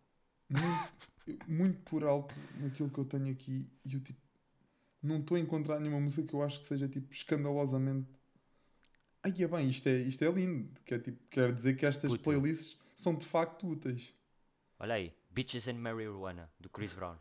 muito, 0.50 1.48
muito 1.48 1.80
por 1.82 2.04
alto 2.04 2.36
naquilo 2.60 2.90
que 2.90 2.98
eu 2.98 3.06
tenho 3.06 3.32
aqui 3.32 3.66
e 3.86 3.94
eu 3.94 4.00
tipo 4.02 4.20
não 5.02 5.20
estou 5.20 5.36
a 5.36 5.40
encontrar 5.40 5.80
nenhuma 5.80 6.00
música 6.00 6.28
que 6.28 6.34
eu 6.34 6.42
acho 6.42 6.62
que 6.62 6.68
seja 6.68 6.88
tipo 6.88 7.12
escandalosamente 7.14 8.08
ai 9.22 9.34
é 9.42 9.48
bem, 9.48 9.70
isto 9.70 9.88
é, 9.88 10.02
isto 10.02 10.24
é 10.24 10.32
lindo 10.32 10.70
que 10.86 10.94
é, 10.94 11.00
tipo, 11.00 11.20
quer 11.30 11.52
dizer 11.52 11.76
que 11.76 11.86
estas 11.86 12.12
Puto. 12.12 12.24
playlists 12.24 12.78
são 12.96 13.16
de 13.16 13.26
facto 13.26 13.68
úteis 13.68 14.14
Olha 14.80 14.96
aí, 14.96 15.14
Bitches 15.34 15.68
and 15.68 15.76
Marijuana, 15.76 16.50
do 16.60 16.70
Chris 16.70 16.94
Brown. 16.94 17.16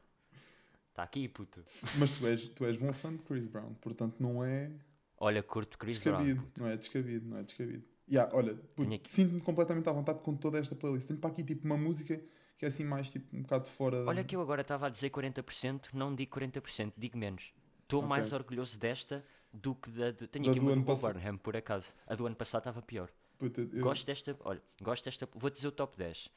Está 0.90 1.02
aqui, 1.04 1.26
puto. 1.28 1.64
mas 1.98 2.10
tu 2.10 2.26
és, 2.26 2.44
tu 2.50 2.64
és 2.66 2.76
bom 2.76 2.92
fã 2.92 3.10
de 3.16 3.22
Chris 3.22 3.46
Brown 3.46 3.72
portanto 3.80 4.16
não 4.20 4.44
é 4.44 4.70
Olha, 5.18 5.42
curto 5.42 5.78
Chris 5.78 5.98
Brown. 5.98 6.18
descabido 6.18 6.42
puto. 6.46 6.60
não 6.62 6.68
é 6.68 6.76
descabido, 6.76 7.26
não 7.28 7.38
é 7.38 7.42
descabido 7.42 7.84
yeah, 8.10 8.30
olha, 8.36 8.58
sinto-me 9.04 9.40
completamente 9.40 9.88
à 9.88 9.92
vontade 9.92 10.18
com 10.20 10.36
toda 10.36 10.58
esta 10.58 10.74
playlist 10.74 11.06
tenho 11.08 11.18
para 11.18 11.30
aqui 11.30 11.42
tipo 11.42 11.64
uma 11.64 11.78
música 11.78 12.20
que 12.58 12.66
é 12.66 12.68
assim 12.68 12.84
mais 12.84 13.10
tipo 13.10 13.34
um 13.34 13.42
bocado 13.42 13.68
fora. 13.70 14.04
Olha 14.06 14.22
que 14.22 14.36
eu 14.36 14.40
agora 14.42 14.60
estava 14.60 14.86
a 14.86 14.88
dizer 14.90 15.10
40%, 15.10 15.86
não 15.94 16.14
digo 16.14 16.38
40%, 16.38 16.92
digo 16.96 17.18
menos. 17.18 17.52
Estou 17.82 17.98
Ok. 18.00 18.08
mais 18.08 18.32
orgulhoso 18.32 18.78
desta 18.78 19.24
do 19.52 19.74
que 19.74 19.90
da 19.90 20.12
de... 20.12 20.28
Tenho 20.28 20.44
Da 20.44 20.50
aqui 20.52 20.60
uma 20.60 20.76
do 20.76 20.82
Bob. 20.82 21.00
Burnham, 21.00 21.36
por 21.38 21.56
acaso. 21.56 21.92
A 22.06 22.14
do 22.14 22.24
ano 22.24 22.36
passado 22.36 22.60
estava 22.60 22.80
pior. 22.80 23.10
Puta, 23.36 23.62
eu- 23.62 23.80
Gosto 23.80 24.06
desta, 24.06 24.36
olha, 24.44 24.62
gosto 24.80 25.04
desta, 25.06 25.28
vou 25.34 25.50
dizer 25.50 25.66
o 25.66 25.72
top 25.72 25.96
10. 25.98 26.28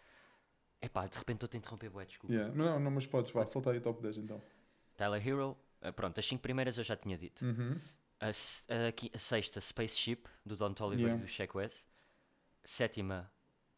Epá, 0.81 1.07
de 1.07 1.17
repente 1.17 1.37
estou 1.37 1.47
a 1.47 1.49
te 1.49 1.57
interromper, 1.57 1.89
bué, 1.89 2.05
desculpa. 2.05 2.33
Yeah. 2.33 2.53
Não, 2.55 2.79
não, 2.79 2.91
mas 2.91 3.07
podes, 3.07 3.31
vá, 3.31 3.45
solta 3.45 3.71
aí 3.71 3.79
top 3.79 4.01
10 4.01 4.17
então. 4.17 4.41
Tyler 4.95 5.25
Hero, 5.27 5.57
ah, 5.81 5.91
pronto, 5.91 6.19
as 6.19 6.25
5 6.25 6.41
primeiras 6.41 6.77
eu 6.77 6.83
já 6.83 6.95
tinha 6.95 7.17
dito. 7.17 7.43
Uhum. 7.43 7.79
A, 8.19 8.31
se- 8.31 8.63
a 8.71 8.91
qui- 8.91 9.11
a 9.13 9.17
sexta, 9.17 9.59
Spaceship, 9.59 10.23
do 10.45 10.55
Don 10.55 10.73
Toliver 10.73 11.05
Yeah. 11.05 11.21
e 11.23 11.25
do 11.25 11.29
Shaq 11.31 11.55
West. 11.57 11.85
Sétima, 12.63 13.31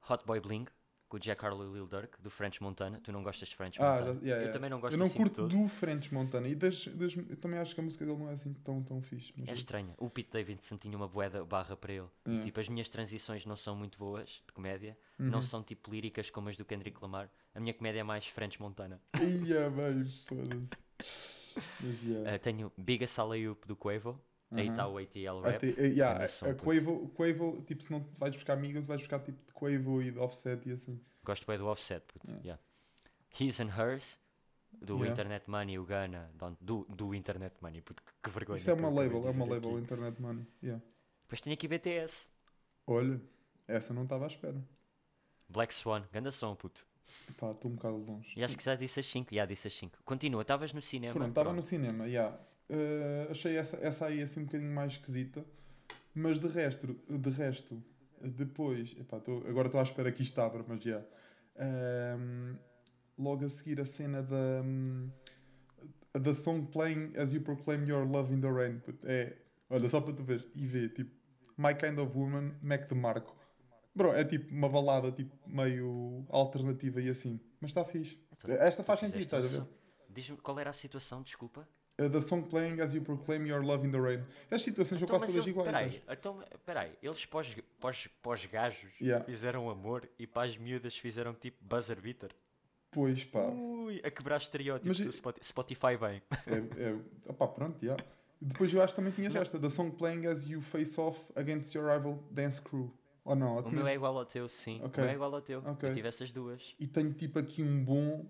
Hot 0.09 0.25
Boy 0.25 0.39
Bling, 0.39 0.65
com 1.07 1.17
o 1.17 1.19
Jack 1.19 1.43
Harlow 1.45 1.69
e 1.69 1.73
Lil 1.73 1.87
Durk, 1.87 2.21
do 2.21 2.29
French 2.29 2.61
Montana. 2.61 2.99
Tu 3.03 3.11
não 3.11 3.23
gostas 3.23 3.47
de 3.49 3.55
French 3.55 3.81
Ah, 3.81 3.91
Montana? 3.91 4.05
já- 4.05 4.19
yeah, 4.19 4.25
Eu 4.29 4.35
yeah. 4.37 4.51
também 4.53 4.69
não 4.69 4.79
gosto 4.79 4.93
Eu 4.93 4.97
não 4.97 5.05
assim 5.05 5.17
curto 5.17 5.47
do 5.47 5.67
French 5.69 6.13
Montana 6.13 6.47
e 6.47 6.55
das, 6.55 6.87
das, 6.87 7.15
eu 7.15 7.37
também 7.37 7.59
acho 7.59 7.73
que 7.73 7.79
a 7.79 7.83
música 7.83 8.05
dele 8.05 8.17
não 8.17 8.29
é 8.29 8.33
assim 8.33 8.53
tão, 8.63 8.83
tão 8.83 9.01
fixe. 9.01 9.33
É 9.45 9.53
estranha. 9.53 9.93
O 9.97 10.09
Pete 10.09 10.31
Davidson 10.31 10.77
tinha 10.77 10.95
uma 10.97 11.07
boeda 11.07 11.43
barra 11.45 11.75
para 11.77 11.93
ele. 11.93 12.07
E 12.25 12.29
Yeah. 12.29 12.45
tipo, 12.45 12.59
as 12.59 12.67
minhas 12.69 12.89
transições 12.89 13.45
não 13.45 13.55
são 13.55 13.75
muito 13.75 13.97
boas 13.97 14.43
de 14.45 14.53
comédia. 14.53 14.97
Uhum. 15.17 15.27
Não 15.27 15.41
são 15.41 15.63
tipo 15.63 15.89
líricas 15.91 16.29
como 16.29 16.49
as 16.49 16.57
do 16.57 16.65
Kendrick 16.65 16.97
Lamar. 17.01 17.29
A 17.55 17.59
minha 17.59 17.73
comédia 17.73 18.01
é 18.01 18.03
mais 18.03 18.25
French 18.27 18.59
Montana. 18.61 19.01
Ia 19.19 19.69
bem, 19.69 20.05
foda-se. 20.27 20.67
Mas 21.81 22.03
yeah. 22.03 22.35
Ah, 22.35 22.39
tenho 22.39 22.71
Biggest 22.77 23.17
Alley-Oop 23.17 23.67
do 23.67 23.75
Quavo. 23.75 24.19
Aí 24.51 24.65
Uhum. 24.67 24.71
está 24.71 24.87
o 24.87 24.97
ATL 24.97 25.41
Rap. 25.41 25.63
Yeah, 25.65 26.13
grande 26.19 26.31
som, 26.31 26.45
a. 26.45 26.53
Quavo, 26.55 27.09
Quavo, 27.09 27.61
tipo, 27.63 27.83
se 27.83 27.91
não 27.91 27.99
vais 28.17 28.33
buscar 28.33 28.53
amigas, 28.53 28.85
vais 28.85 29.01
buscar 29.01 29.19
tipo 29.19 29.37
de 29.45 29.53
Quavo 29.53 30.01
e 30.01 30.11
de 30.11 30.19
Offset 30.19 30.67
e 30.69 30.71
assim. 30.71 30.99
Gosto 31.25 31.45
bem 31.45 31.57
do 31.57 31.67
Offset. 31.67 32.01
Puto. 32.07 32.27
Yeah. 32.27 32.43
Yeah. 32.45 32.61
His 33.39 33.59
and 33.59 33.69
Hers. 33.77 34.17
Do 34.81 34.95
Yeah. 34.97 35.11
Internet 35.11 35.49
Money, 35.49 35.79
o 35.79 35.83
Ghana. 35.85 36.29
Do, 36.61 36.85
do 36.89 37.13
Internet 37.15 37.55
Money. 37.61 37.81
Puto, 37.81 38.03
que- 38.23 38.29
vergonha. 38.29 38.57
Isso 38.57 38.69
é 38.69 38.75
que 38.75 38.79
uma 38.79 38.89
label, 38.89 39.27
é 39.27 39.31
uma 39.31 39.45
label 39.45 39.71
aqui. 39.71 39.79
Internet 39.81 40.21
Money. 40.21 40.45
Yeah. 40.63 40.83
Depois 41.23 41.41
tenho 41.41 41.53
aqui 41.53 41.67
BTS. 41.67 42.27
Olha, 42.85 43.19
essa 43.67 43.93
não 43.93 44.03
estava 44.03 44.25
à 44.25 44.27
espera. 44.27 44.55
Black 45.49 45.73
Swan. 45.73 46.03
Ganda 46.13 46.31
som, 46.31 46.55
puto. 46.55 46.85
Pá, 47.37 47.51
estou 47.51 47.71
um 47.71 47.75
bocado 47.75 47.97
longe. 47.97 48.31
E 48.35 48.43
acho 48.43 48.57
que 48.57 48.63
já 48.63 48.75
disse 48.75 48.99
as 48.99 49.05
5. 49.07 49.33
Já 49.33 49.45
disse 49.45 49.67
as 49.67 49.73
5. 49.73 49.97
Continua. 50.05 50.41
Estavas 50.41 50.71
no 50.73 50.81
cinema. 50.81 51.13
Pronto, 51.13 51.29
estava 51.29 51.53
no 51.53 51.61
cinema, 51.61 52.05
yeah. 52.07 52.37
Uh, 52.69 53.31
achei 53.31 53.55
essa, 53.57 53.77
essa 53.77 54.05
aí 54.07 54.21
assim 54.21 54.41
um 54.41 54.45
bocadinho 54.45 54.73
mais 54.73 54.93
esquisita, 54.93 55.45
mas 56.13 56.39
de 56.39 56.47
resto, 56.47 56.99
de 57.09 57.29
resto 57.29 57.81
depois, 58.21 58.93
epá, 58.99 59.19
tô- 59.19 59.43
agora 59.47 59.67
estou 59.67 59.79
à 59.79 59.83
espera 59.83 60.11
que 60.11 60.21
isto 60.23 60.39
abra, 60.41 60.65
mas 60.67 60.83
já. 60.83 61.01
Um, 61.55 62.57
logo 63.17 63.45
a 63.45 63.49
seguir 63.49 63.79
a 63.79 63.85
cena 63.85 64.21
da 64.21 64.61
um, 64.63 65.09
da 66.13 66.33
song 66.33 66.65
playing 66.67 67.13
as 67.17 67.31
you 67.31 67.41
proclaim 67.41 67.85
your 67.87 68.05
love 68.05 68.33
in 68.33 68.41
the 68.41 68.51
rain. 68.51 68.81
É, 69.03 69.37
olha, 69.69 69.89
só 69.89 70.01
para 70.01 70.13
tu 70.13 70.23
ver 70.23 70.45
e 70.53 70.67
ver, 70.67 70.89
tipo, 70.93 71.11
My 71.57 71.73
Kind 71.73 71.97
of 71.99 72.17
Woman, 72.17 72.55
Mac 72.61 72.87
DeMarco. 72.89 73.35
Bro, 73.95 74.13
é 74.13 74.23
tipo 74.23 74.53
uma 74.53 74.69
balada 74.69 75.11
tipo 75.11 75.35
meio 75.47 76.25
alternativa 76.29 77.01
e 77.01 77.09
assim, 77.09 77.39
mas 77.61 77.71
está 77.71 77.83
fixe. 77.85 78.19
Então, 78.33 78.51
Esta 78.51 78.83
faz 78.83 78.99
sentido, 78.99 79.21
estás 79.21 79.55
a 79.55 79.59
ver? 79.63 79.67
Diz-me 80.09 80.37
qual 80.37 80.59
era 80.59 80.69
a 80.69 80.73
situação, 80.73 81.23
desculpa. 81.23 81.67
Uh, 81.99 82.07
the 82.09 82.21
song 82.21 82.43
playing 82.43 82.79
as 82.79 82.93
you 82.93 83.01
proclaim 83.01 83.47
your 83.47 83.63
love 83.65 83.83
in 83.85 83.89
the 83.91 83.99
rain. 83.99 84.23
As 84.51 84.61
situações 84.61 85.01
Então, 85.01 85.17
quase 85.17 85.25
mas 85.33 85.33
todas 85.33 85.47
iguais. 85.47 85.71
peraí, 85.71 86.03
então, 86.09 86.43
peraí, 86.65 86.91
eles 87.01 87.25
pós, 87.25 87.55
pós, 87.79 88.07
pós 88.21 88.45
gajos 88.45 88.91
Yeah. 89.01 89.25
fizeram 89.25 89.67
amor 89.69 90.07
e 90.19 90.27
para 90.27 90.47
as 90.47 90.55
miúdas 90.57 90.95
fizeram 90.95 91.33
tipo 91.33 91.57
buzzer 91.63 91.99
beater. 91.99 92.29
Pois 92.91 93.23
pá. 93.25 93.41
Ui, 93.47 93.99
a 94.03 94.11
quebrar 94.11 94.37
estereótipos 94.37 94.99
Mas 94.99 95.07
do 95.07 95.11
Spoti- 95.11 95.43
Spotify 95.43 95.97
bem. 95.99 96.21
É, 96.45 96.89
é, 96.89 96.95
opá, 97.31 97.47
pronto, 97.47 97.83
já. 97.83 97.97
Depois 98.39 98.71
eu 98.71 98.81
acho 98.83 98.93
que 98.93 98.97
também 98.97 99.11
tinhas 99.13 99.33
Não. 99.33 99.41
esta. 99.41 99.59
The 99.59 99.69
song 99.69 99.89
playing 99.95 100.27
as 100.27 100.45
you 100.45 100.61
face 100.61 100.99
off 100.99 101.19
against 101.35 101.73
your 101.73 101.91
rival 101.91 102.23
dance 102.29 102.61
crew. 102.61 102.93
Ou 103.25 103.35
não? 103.35 103.53
Ou 103.55 103.59
O 103.59 103.63
tinhas- 103.63 103.75
meu 103.79 103.87
é 103.87 103.95
igual 103.95 104.15
ao 104.15 104.25
teu, 104.25 104.47
sim. 104.47 104.79
Ok. 104.83 105.01
O 105.01 105.05
meu 105.05 105.09
é 105.11 105.15
igual 105.15 105.33
ao 105.33 105.41
teu. 105.41 105.63
Ok. 105.65 105.89
Eu 105.89 105.93
tive 105.95 106.07
essas 106.07 106.31
duas. 106.31 106.75
E 106.79 106.85
tenho 106.85 107.11
tipo 107.11 107.39
aqui 107.39 107.63
um 107.63 107.83
bom 107.83 108.29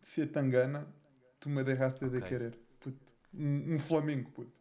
de 0.00 0.06
ser 0.06 0.28
tangana. 0.28 0.88
Tu 1.38 1.50
me 1.50 1.62
derraste 1.62 2.00
de 2.08 2.16
Ok. 2.16 2.28
querer. 2.28 2.58
Um, 3.36 3.74
um 3.74 3.78
flamengo, 3.78 4.30
puto. 4.30 4.52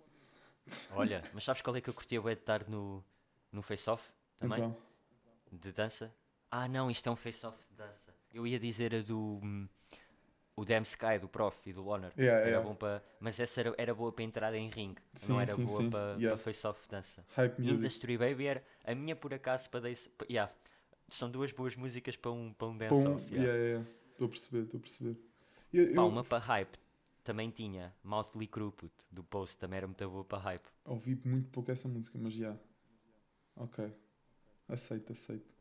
Olha, 0.91 1.21
mas 1.33 1.43
sabes 1.43 1.61
qual 1.61 1.75
é 1.75 1.81
que 1.81 1.89
eu 1.89 1.93
curtia 1.93 2.21
bué 2.21 2.35
de 2.35 2.41
estar 2.41 2.67
no, 2.69 3.03
no 3.51 3.61
face-off 3.61 4.03
também? 4.39 4.59
Então. 4.59 4.77
De 5.51 5.71
dança? 5.71 6.13
Ah 6.49 6.67
não, 6.67 6.89
isto 6.89 7.07
é 7.07 7.11
um 7.11 7.15
face-off 7.15 7.57
de 7.69 7.75
dança. 7.75 8.13
Eu 8.33 8.47
ia 8.47 8.59
dizer 8.59 8.95
a 8.95 9.01
do... 9.01 9.39
hum, 9.43 9.67
o 10.55 10.63
Damn 10.63 10.83
Sky, 10.83 11.17
do 11.19 11.27
Prof 11.27 11.67
e 11.67 11.73
do 11.73 11.81
Loner. 11.81 12.11
Yeah, 12.17 12.39
era 12.39 12.49
yeah. 12.49 12.67
bom 12.67 12.75
para... 12.75 13.03
Mas 13.19 13.39
essa 13.39 13.59
era, 13.59 13.75
era 13.77 13.93
boa 13.93 14.11
para 14.11 14.23
entrada 14.23 14.57
em 14.57 14.69
ringue. 14.69 15.01
Sim, 15.15 15.33
não 15.33 15.41
era 15.41 15.53
sim, 15.53 15.65
boa 15.65 15.81
sim. 15.81 15.89
para, 15.89 16.15
Yeah. 16.19 16.37
face-off 16.41 16.81
de 16.83 16.89
dança. 16.89 17.25
Hype 17.35 17.59
music. 17.59 17.77
Industry 17.77 18.17
Baby 18.17 18.45
era 18.47 18.63
a 18.83 18.95
minha 18.95 19.15
por 19.15 19.33
acaso 19.33 19.69
para 19.69 19.81
dance. 19.81 20.09
pa- 20.09 20.25
Yeah. 20.29 20.51
São 21.09 21.29
duas 21.29 21.51
boas 21.51 21.75
músicas 21.75 22.15
para 22.15 22.31
um, 22.31 22.53
para 22.53 22.67
um 22.67 22.77
dance-off. 22.77 23.23
yeah, 23.25 23.35
yeah. 23.35 23.53
yeah, 23.53 23.63
yeah. 23.63 23.89
Estou 24.11 24.27
a 24.27 24.29
perceber, 24.29 24.63
estou 24.63 24.77
a 24.77 24.81
perceber. 24.81 25.17
Eu, 25.73 25.87
Pá, 25.87 26.01
eu 26.01 26.07
uma 26.07 26.23
para 26.23 26.37
hype 26.37 26.77
também 27.23 27.49
tinha. 27.49 27.93
Mouthly 28.03 28.47
Crew, 28.47 28.71
puto, 28.71 29.05
do 29.11 29.23
Post, 29.23 29.57
também 29.57 29.77
era 29.77 29.87
muito 29.87 30.07
boa 30.09 30.23
para 30.23 30.37
hype. 30.39 30.65
ouvi 30.85 31.19
muito 31.25 31.49
pouco 31.49 31.71
essa 31.71 31.87
música, 31.87 32.17
mas 32.21 32.33
já. 32.33 32.55
Ok. 33.55 33.91
Aceito, 34.67 35.11
aceito. 35.13 35.53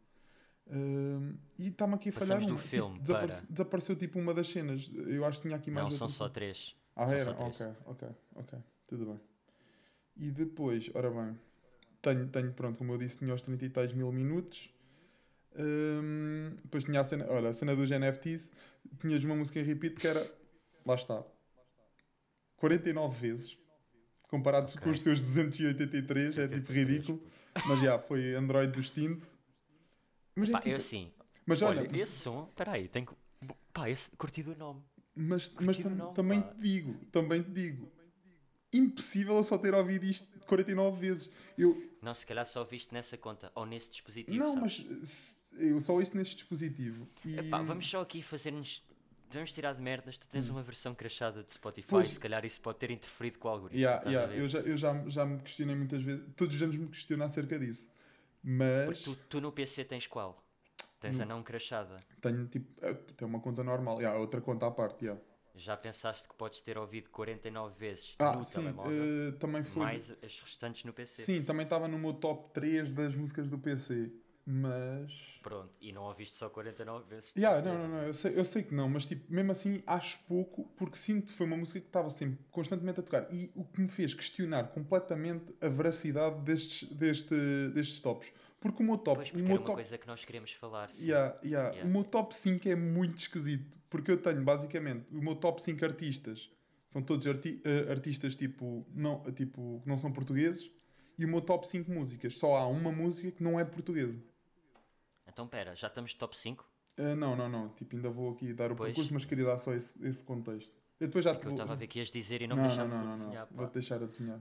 Hum, 0.70 1.36
e 1.58 1.68
está-me 1.68 1.94
aqui 1.94 2.08
a 2.10 2.12
falhar 2.12 2.38
Passamos 2.38 2.46
do 2.46 2.52
uma. 2.54 2.58
Tipo, 2.58 2.68
filme 2.70 2.98
desaparece- 3.00 3.40
para- 3.42 3.50
Desapareceu 3.52 3.96
tipo 3.96 4.18
uma 4.18 4.32
das 4.32 4.48
cenas. 4.48 4.90
Eu 4.94 5.24
acho 5.24 5.38
que 5.38 5.48
tinha 5.48 5.56
aqui 5.56 5.70
mais 5.70 5.86
Não, 5.88 5.92
são 5.96 6.08
só 6.08 6.28
três. 6.28 6.76
Ah, 6.94 7.06
são 7.06 7.16
era? 7.16 7.34
três. 7.34 7.60
Ok, 7.60 7.66
ok, 7.86 8.08
ok. 8.36 8.58
Tudo 8.86 9.06
bem. 9.06 9.20
E 10.16 10.30
depois, 10.30 10.90
ora 10.94 11.10
bem, 11.10 11.38
tenho, 12.00 12.28
tenho 12.28 12.52
pronto, 12.52 12.78
como 12.78 12.92
eu 12.92 12.98
disse, 12.98 13.18
tinha 13.18 13.34
os 13.34 13.42
30 13.42 13.64
e 13.64 13.70
tais 13.70 13.92
mil 13.92 14.12
minutos. 14.12 14.70
Hum, 15.56 16.56
depois 16.62 16.84
tinha 16.84 17.00
a 17.00 17.04
cena, 17.04 17.26
olha, 17.28 17.48
a 17.50 17.52
cena 17.52 17.74
dos 17.76 17.90
NFTs. 17.90 18.50
Tinhas 19.00 19.22
uma 19.24 19.34
música 19.36 19.58
em 19.60 19.64
repeat 19.64 19.96
que 19.96 20.06
era, 20.06 20.30
lá 20.86 20.94
está, 20.94 21.22
49 22.66 23.18
vezes. 23.28 23.58
Comparados 24.28 24.74
Ok. 24.76 24.84
com 24.84 24.90
os 24.90 25.00
teus 25.00 25.18
283, 25.20 26.38
é 26.38 26.46
tipo 26.48 26.60
283, 26.68 26.76
ridículo. 26.88 27.22
Mas 27.66 27.80
já, 27.82 27.98
foi 27.98 28.34
Android 28.36 28.72
do 28.72 28.80
extinto. 28.80 29.28
Mas 30.36 30.48
é 30.48 30.52
Pá, 30.52 30.58
tipo, 30.60 30.70
eu 30.72 30.76
assim, 30.76 31.12
mas 31.44 31.60
olha, 31.60 31.82
olha, 31.82 32.02
esse 32.02 32.12
som, 32.12 32.46
peraí, 32.56 32.86
tenho 32.88 33.06
que. 33.06 33.14
Pá, 33.72 33.90
esse 33.90 34.10
curti 34.12 34.42
do 34.44 34.54
nome. 34.56 34.80
Mas, 35.14 35.52
mas 35.60 35.76
Curti 35.76 35.80
o 35.80 35.84
tam- 35.84 35.96
nome, 35.96 36.14
também 36.14 36.40
pá. 36.40 36.48
te 36.54 36.60
digo, 36.60 36.94
também 37.10 37.42
te 37.42 37.50
digo, 37.50 37.92
impossível 38.72 39.36
eu 39.36 39.42
só 39.42 39.58
ter 39.58 39.74
ouvido 39.74 40.06
isto 40.06 40.26
49 40.46 40.98
vezes. 41.00 41.28
Eu, 41.58 41.90
Não, 42.00 42.14
se 42.14 42.24
calhar 42.24 42.46
só 42.46 42.62
viste 42.64 42.94
nessa 42.94 43.18
conta 43.18 43.50
ou 43.54 43.66
nesse 43.66 43.90
dispositivo. 43.90 44.38
não, 44.38 44.54
sabes? 44.54 44.86
mas 44.86 45.38
eu 45.60 45.78
só 45.80 45.92
ouço 45.94 46.16
neste 46.16 46.36
dispositivo. 46.36 47.06
E, 47.26 47.38
Epá, 47.38 47.60
vamos 47.60 47.86
só 47.90 48.00
aqui 48.00 48.22
fazer-nos. 48.22 48.82
Vamos 49.34 49.52
tirar 49.52 49.74
de 49.74 49.80
merdas. 49.82 50.18
Tu 50.18 50.26
tens 50.26 50.48
uma 50.48 50.62
versão 50.62 50.94
crachada 50.94 51.42
de 51.42 51.52
Spotify. 51.52 51.86
Hum. 51.86 51.90
Pois. 51.90 52.12
Se 52.12 52.20
calhar 52.20 52.44
isso 52.44 52.60
pode 52.60 52.78
ter 52.78 52.90
interferido 52.90 53.38
com 53.38 53.48
o 53.48 53.50
algoritmo. 53.50 53.80
Yeah, 53.80 54.08
yeah, 54.10 54.34
eu 54.34 54.48
já, 54.48 54.58
eu 54.60 54.76
já, 54.76 55.08
já 55.08 55.24
me 55.24 55.40
questionei 55.40 55.74
muitas 55.76 56.02
vezes, 56.02 56.24
todos 56.36 56.54
os 56.54 56.62
anos 56.62 56.76
me 56.76 56.88
questiono 56.88 57.24
acerca 57.24 57.58
disso. 57.58 57.88
Mas 58.42 59.00
Tu, 59.02 59.14
tu 59.28 59.40
no 59.40 59.52
PC 59.52 59.84
tens 59.84 60.06
qual? 60.06 60.42
Tens 61.00 61.18
a 61.20 61.24
não 61.24 61.42
crachada. 61.42 61.98
tenho 62.20 62.46
tipo, 62.46 62.68
eh, 62.84 62.94
tenho 63.16 63.28
uma 63.28 63.40
conta 63.40 63.64
normal, 63.64 63.98
yeah, 64.00 64.18
outra 64.18 64.40
conta 64.40 64.66
à 64.66 64.70
parte. 64.70 65.04
yeah. 65.04 65.20
Já 65.54 65.76
pensaste 65.76 66.26
que 66.28 66.34
podes 66.34 66.60
ter 66.60 66.78
ouvido 66.78 67.10
49 67.10 67.74
vezes 67.78 68.14
Ah, 68.18 68.36
no 68.36 68.42
sim, 68.44 68.60
telemóvel, 68.60 69.02
eh, 69.28 69.32
também 69.32 69.62
foi. 69.64 69.82
mais 69.82 70.10
as 70.22 70.40
restantes 70.40 70.84
no 70.84 70.92
PC. 70.92 71.22
Sim, 71.22 71.42
também 71.42 71.64
estava 71.64 71.86
no 71.88 71.98
meu 71.98 72.14
top 72.14 72.52
3 72.54 72.90
das 72.92 73.14
músicas 73.14 73.48
do 73.48 73.58
PC. 73.58 74.12
Mas. 74.44 75.12
Pronto, 75.42 75.70
e 75.80 75.92
não 75.92 76.02
ouviste 76.04 76.36
só 76.36 76.48
49 76.48 77.08
vezes. 77.08 77.32
Yeah, 77.36 77.62
não, 77.62 77.78
não, 77.78 77.88
não, 77.88 78.02
eu 78.04 78.14
sei, 78.14 78.38
eu 78.38 78.44
sei 78.44 78.62
que 78.62 78.74
não, 78.74 78.88
mas 78.88 79.06
tipo, 79.06 79.32
mesmo 79.32 79.52
assim 79.52 79.82
acho 79.86 80.18
pouco, 80.26 80.64
porque 80.76 80.96
sinto 80.96 81.26
que 81.28 81.32
foi 81.32 81.46
uma 81.46 81.56
música 81.56 81.80
que 81.80 81.86
estava 81.86 82.10
sempre 82.10 82.38
constantemente 82.50 83.00
a 83.00 83.02
tocar. 83.02 83.32
E 83.32 83.50
o 83.54 83.64
que 83.64 83.80
me 83.80 83.88
fez 83.88 84.14
questionar 84.14 84.68
completamente 84.68 85.54
a 85.60 85.68
veracidade 85.68 86.40
destes, 86.42 86.88
deste, 86.90 87.34
destes 87.74 88.00
tops. 88.00 88.32
Porque 88.60 88.82
o 88.82 88.86
meu 88.86 88.96
top. 88.96 89.16
Pois, 89.16 89.28
o 89.28 89.32
porque 89.32 89.42
meu 89.42 89.52
era 89.52 89.60
uma 89.60 89.66
top 89.66 89.74
coisa 89.76 89.98
que 89.98 90.06
nós 90.06 90.24
queremos 90.24 90.52
falar. 90.52 90.90
Sim. 90.90 91.08
Yeah, 91.08 91.38
yeah. 91.44 91.70
Yeah. 91.70 91.88
O 91.88 91.92
meu 91.92 92.04
top 92.04 92.34
5 92.34 92.68
é 92.68 92.76
muito 92.76 93.18
esquisito, 93.18 93.78
porque 93.90 94.10
eu 94.10 94.16
tenho 94.16 94.42
basicamente 94.42 95.06
o 95.12 95.20
meu 95.20 95.34
top 95.34 95.60
5 95.62 95.84
artistas 95.84 96.50
são 96.88 97.02
todos 97.02 97.26
arti- 97.26 97.60
eh, 97.64 97.90
artistas 97.90 98.36
tipo, 98.36 98.86
não, 98.94 99.22
tipo, 99.32 99.80
que 99.82 99.88
não 99.88 99.96
são 99.96 100.12
portugueses, 100.12 100.70
e 101.18 101.24
o 101.24 101.28
meu 101.28 101.40
top 101.40 101.66
5 101.66 101.90
músicas. 101.90 102.38
Só 102.38 102.54
há 102.56 102.66
uma 102.66 102.92
música 102.92 103.30
que 103.32 103.42
não 103.42 103.58
é 103.58 103.64
portuguesa. 103.64 104.22
Então, 105.26 105.46
pera, 105.48 105.74
já 105.74 105.88
estamos 105.88 106.14
top 106.14 106.36
5? 106.36 106.68
Eh, 106.96 107.14
não, 107.14 107.34
não, 107.36 107.48
não. 107.48 107.68
Tipo, 107.70 107.96
ainda 107.96 108.10
vou 108.10 108.32
aqui 108.32 108.52
dar 108.52 108.70
o 108.72 108.76
Pois. 108.76 108.88
percurso, 108.90 109.14
mas 109.14 109.24
queria 109.24 109.44
dar 109.46 109.58
só 109.58 109.72
esse, 109.74 109.92
esse 110.06 110.22
contexto. 110.22 110.72
Eu 111.00 111.06
depois 111.08 111.24
já 111.24 111.30
É 111.32 111.34
te 111.34 111.40
que 111.40 111.46
eu 111.46 111.50
vou... 111.50 111.56
estava 111.56 111.72
a 111.72 111.76
ver 111.76 111.86
que 111.86 111.98
ias 111.98 112.10
dizer 112.10 112.42
e 112.42 112.46
não, 112.46 112.56
não, 112.56 112.62
me 112.62 112.68
deixavas 112.68 112.98
não, 112.98 113.04
não, 113.04 113.14
adivinhar. 113.14 113.48
não. 113.50 113.56
Vou-te 113.56 113.72
deixar 113.72 114.02
adivinhar. 114.02 114.40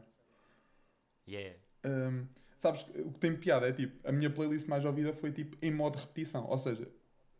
Yeah. 1.27 1.57
Ahm, 1.83 2.25
sabes, 2.59 2.85
o 2.95 3.11
que 3.11 3.19
tem 3.19 3.35
piada 3.37 3.67
é 3.69 3.73
tipo, 3.73 4.07
a 4.07 4.11
minha 4.11 4.29
playlist 4.29 4.67
mais 4.67 4.83
ouvida 4.85 5.13
foi 5.13 5.31
tipo 5.31 5.57
em 5.61 5.71
modo 5.71 5.97
repetição. 5.97 6.45
Ou 6.47 6.57
seja, 6.57 6.87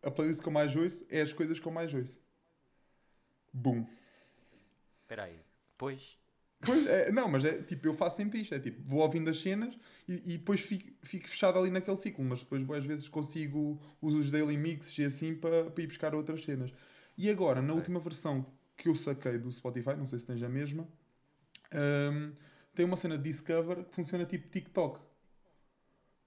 a 0.01 0.09
playlist 0.09 0.41
que 0.41 0.47
eu 0.47 0.53
mais 0.53 0.75
ouço 0.75 1.05
é 1.09 1.21
as 1.21 1.33
coisas 1.33 1.59
que 1.59 1.67
eu 1.67 1.71
mais 1.71 1.93
ouço. 1.93 2.19
Boom. 3.53 3.85
Espera 5.01 5.23
aí. 5.25 5.39
Pois. 5.77 6.17
Pois, 6.61 6.85
é, 6.85 7.11
não, 7.11 7.27
mas 7.27 7.43
é 7.43 7.61
tipo, 7.63 7.87
eu 7.87 7.93
faço 7.93 8.17
sempre 8.17 8.39
isto. 8.41 8.53
É 8.53 8.59
tipo, 8.59 8.81
vou 8.83 9.01
ouvindo 9.01 9.29
as 9.29 9.39
cenas 9.39 9.75
e, 10.07 10.33
e 10.33 10.37
depois 10.37 10.61
fico, 10.61 10.89
fico 11.01 11.27
fechado 11.27 11.57
ali 11.57 11.69
naquele 11.69 11.97
ciclo. 11.97 12.23
Mas 12.23 12.39
depois, 12.39 12.61
às 12.71 12.85
vezes, 12.85 13.07
consigo 13.07 13.81
uso 14.01 14.19
os 14.19 14.29
daily 14.31 14.57
mixes 14.57 14.97
e 14.97 15.03
assim 15.03 15.35
para, 15.35 15.69
para 15.71 15.83
ir 15.83 15.87
buscar 15.87 16.13
outras 16.13 16.43
cenas. 16.43 16.71
E 17.17 17.29
agora, 17.29 17.61
na 17.61 17.73
última 17.73 17.99
versão 17.99 18.45
que 18.77 18.87
eu 18.89 18.95
saquei 18.95 19.37
do 19.37 19.51
Spotify, 19.51 19.95
não 19.95 20.05
sei 20.05 20.19
se 20.19 20.25
tens 20.25 20.41
a 20.41 20.49
mesma, 20.49 20.87
hum, 21.73 22.33
tem 22.73 22.85
uma 22.85 22.97
cena 22.97 23.17
de 23.17 23.23
Discover 23.23 23.83
que 23.83 23.93
funciona 23.93 24.25
tipo 24.25 24.47
TikTok. 24.49 24.99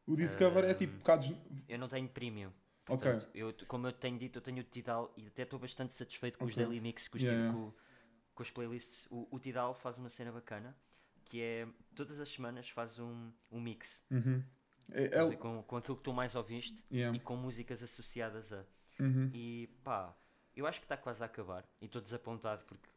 O 0.06 0.16
Discover 0.16 0.64
é 0.64 0.74
tipo 0.74 0.94
Hum. 0.94 0.98
bocados. 0.98 1.32
Eu 1.68 1.78
não 1.78 1.88
tenho 1.88 2.08
premium. 2.08 2.50
Portanto, 2.84 3.26
eu, 3.34 3.54
como 3.66 3.86
eu 3.86 3.92
tenho 3.92 4.18
dito, 4.18 4.38
eu 4.38 4.42
tenho 4.42 4.60
o 4.60 4.64
Tidal 4.64 5.12
e 5.16 5.26
até 5.26 5.42
estou 5.42 5.58
bastante 5.58 5.94
satisfeito 5.94 6.38
com 6.38 6.44
os 6.44 6.52
Ok. 6.52 6.62
daily 6.62 6.80
mix, 6.80 7.08
com, 7.08 7.16
os, 7.16 7.22
yeah. 7.22 7.50
com, 7.52 7.72
com 8.34 8.42
as 8.42 8.50
playlists. 8.50 9.06
O, 9.10 9.28
o 9.30 9.38
Tidal 9.38 9.74
faz 9.74 9.98
uma 9.98 10.08
cena 10.10 10.32
bacana 10.32 10.76
que 11.24 11.40
é 11.40 11.66
todas 11.94 12.20
as 12.20 12.28
semanas 12.28 12.68
faz 12.68 12.98
um, 12.98 13.30
um 13.50 13.60
mix 13.60 14.02
Uhum. 14.10 14.42
É, 14.92 15.04
é, 15.04 15.36
com, 15.36 15.62
com 15.62 15.76
aquilo 15.78 15.96
que 15.96 16.02
tu 16.02 16.12
mais 16.12 16.34
ouviste 16.34 16.84
yeah. 16.92 17.16
e 17.16 17.20
com 17.20 17.36
músicas 17.36 17.82
associadas 17.82 18.52
a. 18.52 18.64
Uhum. 19.00 19.30
E 19.32 19.68
pá, 19.82 20.14
eu 20.54 20.66
acho 20.66 20.78
que 20.78 20.84
está 20.84 20.96
quase 20.96 21.22
a 21.22 21.26
acabar 21.26 21.64
e 21.80 21.86
estou 21.86 22.02
desapontado 22.02 22.62
porque 22.66 22.88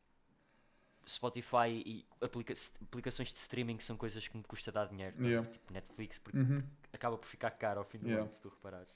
Spotify 1.08 1.70
e 1.86 2.06
aplica- 2.20 2.54
aplicações 2.82 3.32
de 3.32 3.40
streaming 3.40 3.80
são 3.80 3.96
coisas 3.96 4.28
que 4.28 4.36
me 4.38 4.44
custa 4.44 4.72
dar 4.72 4.88
dinheiro? 4.90 5.16
Yeah. 5.26 5.50
tipo 5.50 5.72
Netflix, 5.74 6.20
porque 6.20 6.38
Uhum. 6.38 6.62
acaba 6.92 7.18
por 7.18 7.28
ficar 7.28 7.52
caro 7.52 7.80
ao 7.80 7.86
fim 7.86 7.98
do 8.00 8.08
Yeah. 8.08 8.24
ano, 8.26 8.34
se 8.34 8.42
tu 8.42 8.50
reparares. 8.50 8.94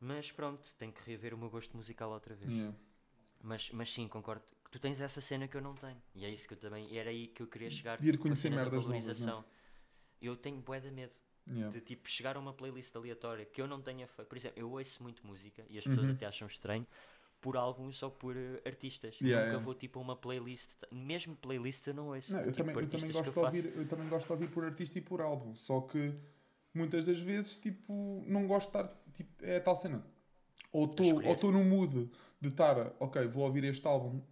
Mas 0.00 0.32
pronto, 0.32 0.66
tenho 0.78 0.92
que 0.92 1.02
rever 1.04 1.34
o 1.34 1.38
meu 1.38 1.50
gosto 1.50 1.76
musical 1.76 2.10
outra 2.10 2.34
vez. 2.34 2.50
Yeah. 2.50 2.74
Mas, 3.42 3.70
mas 3.72 3.92
sim, 3.92 4.08
concordo 4.08 4.42
tu 4.72 4.78
tens 4.80 5.00
essa 5.00 5.20
cena 5.20 5.46
que 5.46 5.56
eu 5.56 5.60
não 5.60 5.74
tenho. 5.76 6.02
E 6.16 6.24
é 6.24 6.30
isso 6.30 6.48
que 6.48 6.54
eu 6.54 6.58
também. 6.58 6.96
Era 6.98 7.10
aí 7.10 7.28
que 7.28 7.42
eu 7.42 7.46
queria 7.46 7.70
chegar 7.70 8.00
De 8.00 8.08
ir 8.08 8.12
com 8.16 8.22
a 8.22 8.22
conhecer 8.22 8.42
cena 8.48 8.56
da 8.56 8.62
merdas 8.62 8.84
novas, 8.84 9.04
valorização. 9.04 9.44
Eu 10.20 10.34
tenho 10.36 10.60
bué 10.60 10.80
de 10.80 10.90
medo 10.90 11.12
Yeah. 11.44 11.70
de 11.76 11.80
tipo 11.80 12.08
chegar 12.08 12.36
a 12.36 12.38
uma 12.38 12.52
playlist 12.52 12.94
aleatória 12.94 13.44
que 13.44 13.60
eu 13.60 13.66
não 13.66 13.82
tenha 13.82 14.06
feito. 14.06 14.28
Por 14.28 14.38
exemplo, 14.38 14.60
eu 14.60 14.70
ouço 14.70 15.02
muito 15.02 15.26
música 15.26 15.64
e 15.68 15.76
as 15.76 15.82
pessoas 15.84 16.06
Uhum. 16.06 16.14
até 16.14 16.24
acham 16.24 16.46
estranho 16.46 16.86
por 17.40 17.56
álbuns 17.56 18.00
ou 18.04 18.12
por 18.12 18.36
eh, 18.36 18.62
artistas. 18.64 19.18
Yeah, 19.20 19.46
nunca 19.52 19.58
vou 19.64 19.74
tipo 19.74 19.98
a 19.98 20.02
uma 20.02 20.14
playlist, 20.14 20.70
mesmo 20.92 21.34
playlist 21.34 21.84
eu 21.88 21.94
não 21.94 22.10
ouço. 22.10 22.32
Não, 22.32 22.38
eu, 22.42 22.52
tipo, 22.52 22.58
também, 22.58 22.76
eu, 22.76 22.88
também 22.88 23.06
artistas 23.10 23.10
gosto 23.12 23.28
de 23.30 23.34
faço. 23.34 23.56
ouvir, 23.56 23.76
eu 23.76 23.88
também 23.88 24.08
gosto 24.08 24.26
de 24.28 24.32
ouvir 24.34 24.50
por 24.50 24.64
artista 24.64 24.98
e 24.98 25.02
por 25.02 25.20
álbum. 25.20 25.52
Só 25.56 25.80
que 25.80 26.12
muitas 26.72 27.06
das 27.06 27.18
vezes, 27.18 27.56
tipo, 27.56 28.22
não 28.24 28.46
gosto 28.46 28.70
de 28.70 28.78
estar. 28.78 29.02
Tipo, 29.12 29.44
é 29.44 29.56
a 29.56 29.60
tal 29.60 29.74
cena. 29.74 30.06
Ou 30.70 30.84
estou 30.84 31.50
no 31.50 31.64
mood 31.64 32.08
de 32.40 32.48
estar, 32.50 32.94
ok, 33.00 33.26
vou 33.26 33.44
ouvir 33.44 33.64
este 33.64 33.84
álbum, 33.84 34.22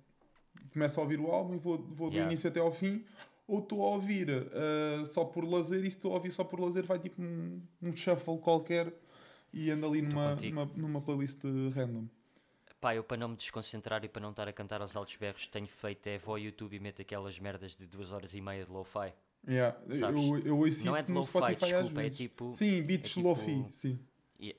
começo 0.73 0.99
a 0.99 1.03
ouvir 1.03 1.21
o 1.21 1.27
álbum 1.31 1.55
e 1.55 1.59
vou, 1.59 1.79
vou 1.79 2.09
do 2.11 2.15
Yeah. 2.17 2.31
início 2.33 2.49
até 2.49 2.61
ao 2.61 2.73
fim. 2.73 3.05
Ou 3.47 3.59
estou 3.59 3.83
a 3.85 3.91
ouvir 3.91 4.29
ah, 4.31 5.05
só 5.07 5.25
por 5.25 5.45
lazer, 5.45 5.81
e 5.81 5.91
se 5.91 5.97
estou 5.97 6.13
a 6.13 6.15
ouvir 6.15 6.31
só 6.33 6.45
por 6.45 6.61
lazer, 6.61 6.85
vai 6.85 6.99
tipo 6.99 7.21
um, 7.21 7.61
um 7.83 7.97
shuffle 7.97 8.39
qualquer 8.39 8.93
e 9.53 9.71
ando 9.71 9.87
ali 9.87 10.03
numa, 10.03 10.37
numa, 10.37 10.65
numa 10.77 11.01
playlist 11.01 11.41
random. 11.75 12.07
Pá, 12.81 12.95
eu 12.95 13.03
para 13.05 13.17
não 13.17 13.29
me 13.31 13.37
desconcentrar 13.37 14.05
e 14.05 14.09
para 14.09 14.23
não 14.23 14.31
estar 14.31 14.47
a 14.49 14.53
cantar 14.53 14.81
aos 14.81 14.95
altos 14.97 15.15
berros, 15.17 15.47
tenho 15.49 15.67
feito 15.67 16.07
é 16.07 16.17
vou 16.17 16.35
ao 16.35 16.39
YouTube 16.39 16.75
e 16.77 16.81
meto 16.81 17.03
aquelas 17.03 17.39
merdas 17.39 17.77
de 17.77 17.87
duas 17.87 18.11
horas 18.13 18.33
e 18.35 18.41
meia 18.41 18.65
de 18.65 18.71
lo-fi. 18.71 19.13
Yeah. 19.49 19.77
Eu, 19.89 20.39
eu 20.39 20.59
ouço 20.59 20.85
Não 20.85 20.93
isso 20.93 20.97
é 20.97 21.03
de 21.03 21.11
no 21.13 21.25
Spotify 21.25 21.67
desculpa, 21.73 22.03
é 22.03 22.09
tipo. 22.11 22.53
Sim, 22.53 22.83
beats 22.83 23.13
tipo- 23.13 23.29
lofi, 23.29 23.67
sim. 23.71 23.99
e- 24.39 24.57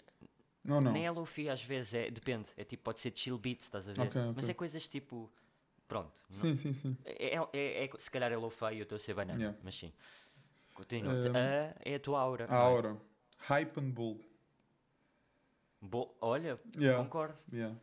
Não, 0.63 0.81
não. 0.81 0.91
Nem 0.91 1.05
é 1.05 1.11
lo-fi 1.11 1.49
às 1.49 1.63
vezes, 1.63 1.93
é, 1.93 2.11
depende. 2.11 2.45
É 2.57 2.63
tipo, 2.63 2.83
pode 2.83 2.99
ser 2.99 3.11
chill 3.15 3.37
beats, 3.37 3.65
estás 3.65 3.87
a 3.87 3.93
ver? 3.93 4.01
Ok, 4.01 4.21
ok. 4.21 4.33
Mas 4.35 4.49
é 4.49 4.53
coisas 4.53 4.87
tipo. 4.87 5.31
Pronto. 5.91 6.21
não- 6.29 6.37
Sim, 6.39 6.55
sim, 6.55 6.71
sim. 6.71 6.97
É, 7.03 7.35
é- 7.35 7.47
é- 7.51 7.83
é- 7.83 7.89
se 7.99 8.09
calhar 8.09 8.31
é 8.31 8.37
lo-fi 8.37 8.75
e 8.75 8.77
eu 8.79 8.83
estou 8.83 8.95
a 8.95 8.99
ser 8.99 9.13
banana, 9.13 9.37
Yeah. 9.37 9.59
mas 9.61 9.75
sim. 9.77 9.91
Continua. 10.73 11.11
Um, 11.13 11.35
A 11.35 11.75
é 11.83 11.95
a 11.95 11.99
tua 11.99 12.17
aura. 12.21 12.45
A 12.49 12.55
é? 12.55 12.59
hora. 12.59 12.97
Hype 13.39 13.77
and 13.81 13.89
bold. 13.89 14.21
Bo- 15.81 16.15
Olha, 16.21 16.57
Yeah. 16.77 17.03
concordo. 17.03 17.37
Yeah. 17.51 17.75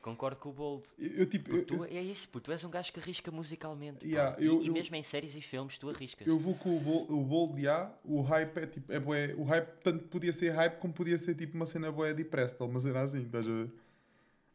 Concordo 0.00 0.36
com 0.38 0.50
o 0.50 0.52
Bold. 0.52 0.84
Eu, 0.96 1.26
tipo, 1.26 1.50
eu, 1.50 1.64
Tu, 1.66 1.74
eu, 1.74 1.84
é 1.84 2.00
isso, 2.02 2.28
puto, 2.28 2.44
tu 2.46 2.52
és 2.52 2.62
um 2.62 2.70
gajo 2.70 2.92
que 2.92 3.00
arrisca 3.00 3.30
musicalmente. 3.32 4.06
Yeah, 4.06 4.40
E- 4.40 4.46
e, 4.46 4.70
mesmo 4.70 4.94
em 4.94 5.02
séries 5.02 5.34
e 5.36 5.40
filmes 5.42 5.76
tu 5.76 5.90
arriscas. 5.90 6.24
eu 6.26 6.38
vou 6.38 6.54
com 6.54 6.76
o 6.76 6.80
bold, 6.80 7.12
o 7.12 7.20
bold 7.24 7.60
yeah, 7.60 7.92
o 8.04 8.20
hype 8.22 8.58
é 8.58 8.66
tipo, 8.66 8.92
é 8.92 9.00
bué, 9.00 9.34
o 9.36 9.42
hype 9.44 9.66
tanto 9.82 10.04
podia 10.06 10.32
ser 10.32 10.50
hype 10.50 10.78
como 10.78 10.92
podia 10.94 11.18
ser 11.18 11.34
tipo 11.34 11.56
uma 11.56 11.66
cena 11.66 11.90
boa 11.90 12.14
de 12.14 12.24
Prestel, 12.24 12.68
uma 12.68 12.78
cena 12.80 13.00
assim, 13.00 13.22
estás 13.22 13.44
a 13.44 13.50
ver? 13.50 13.70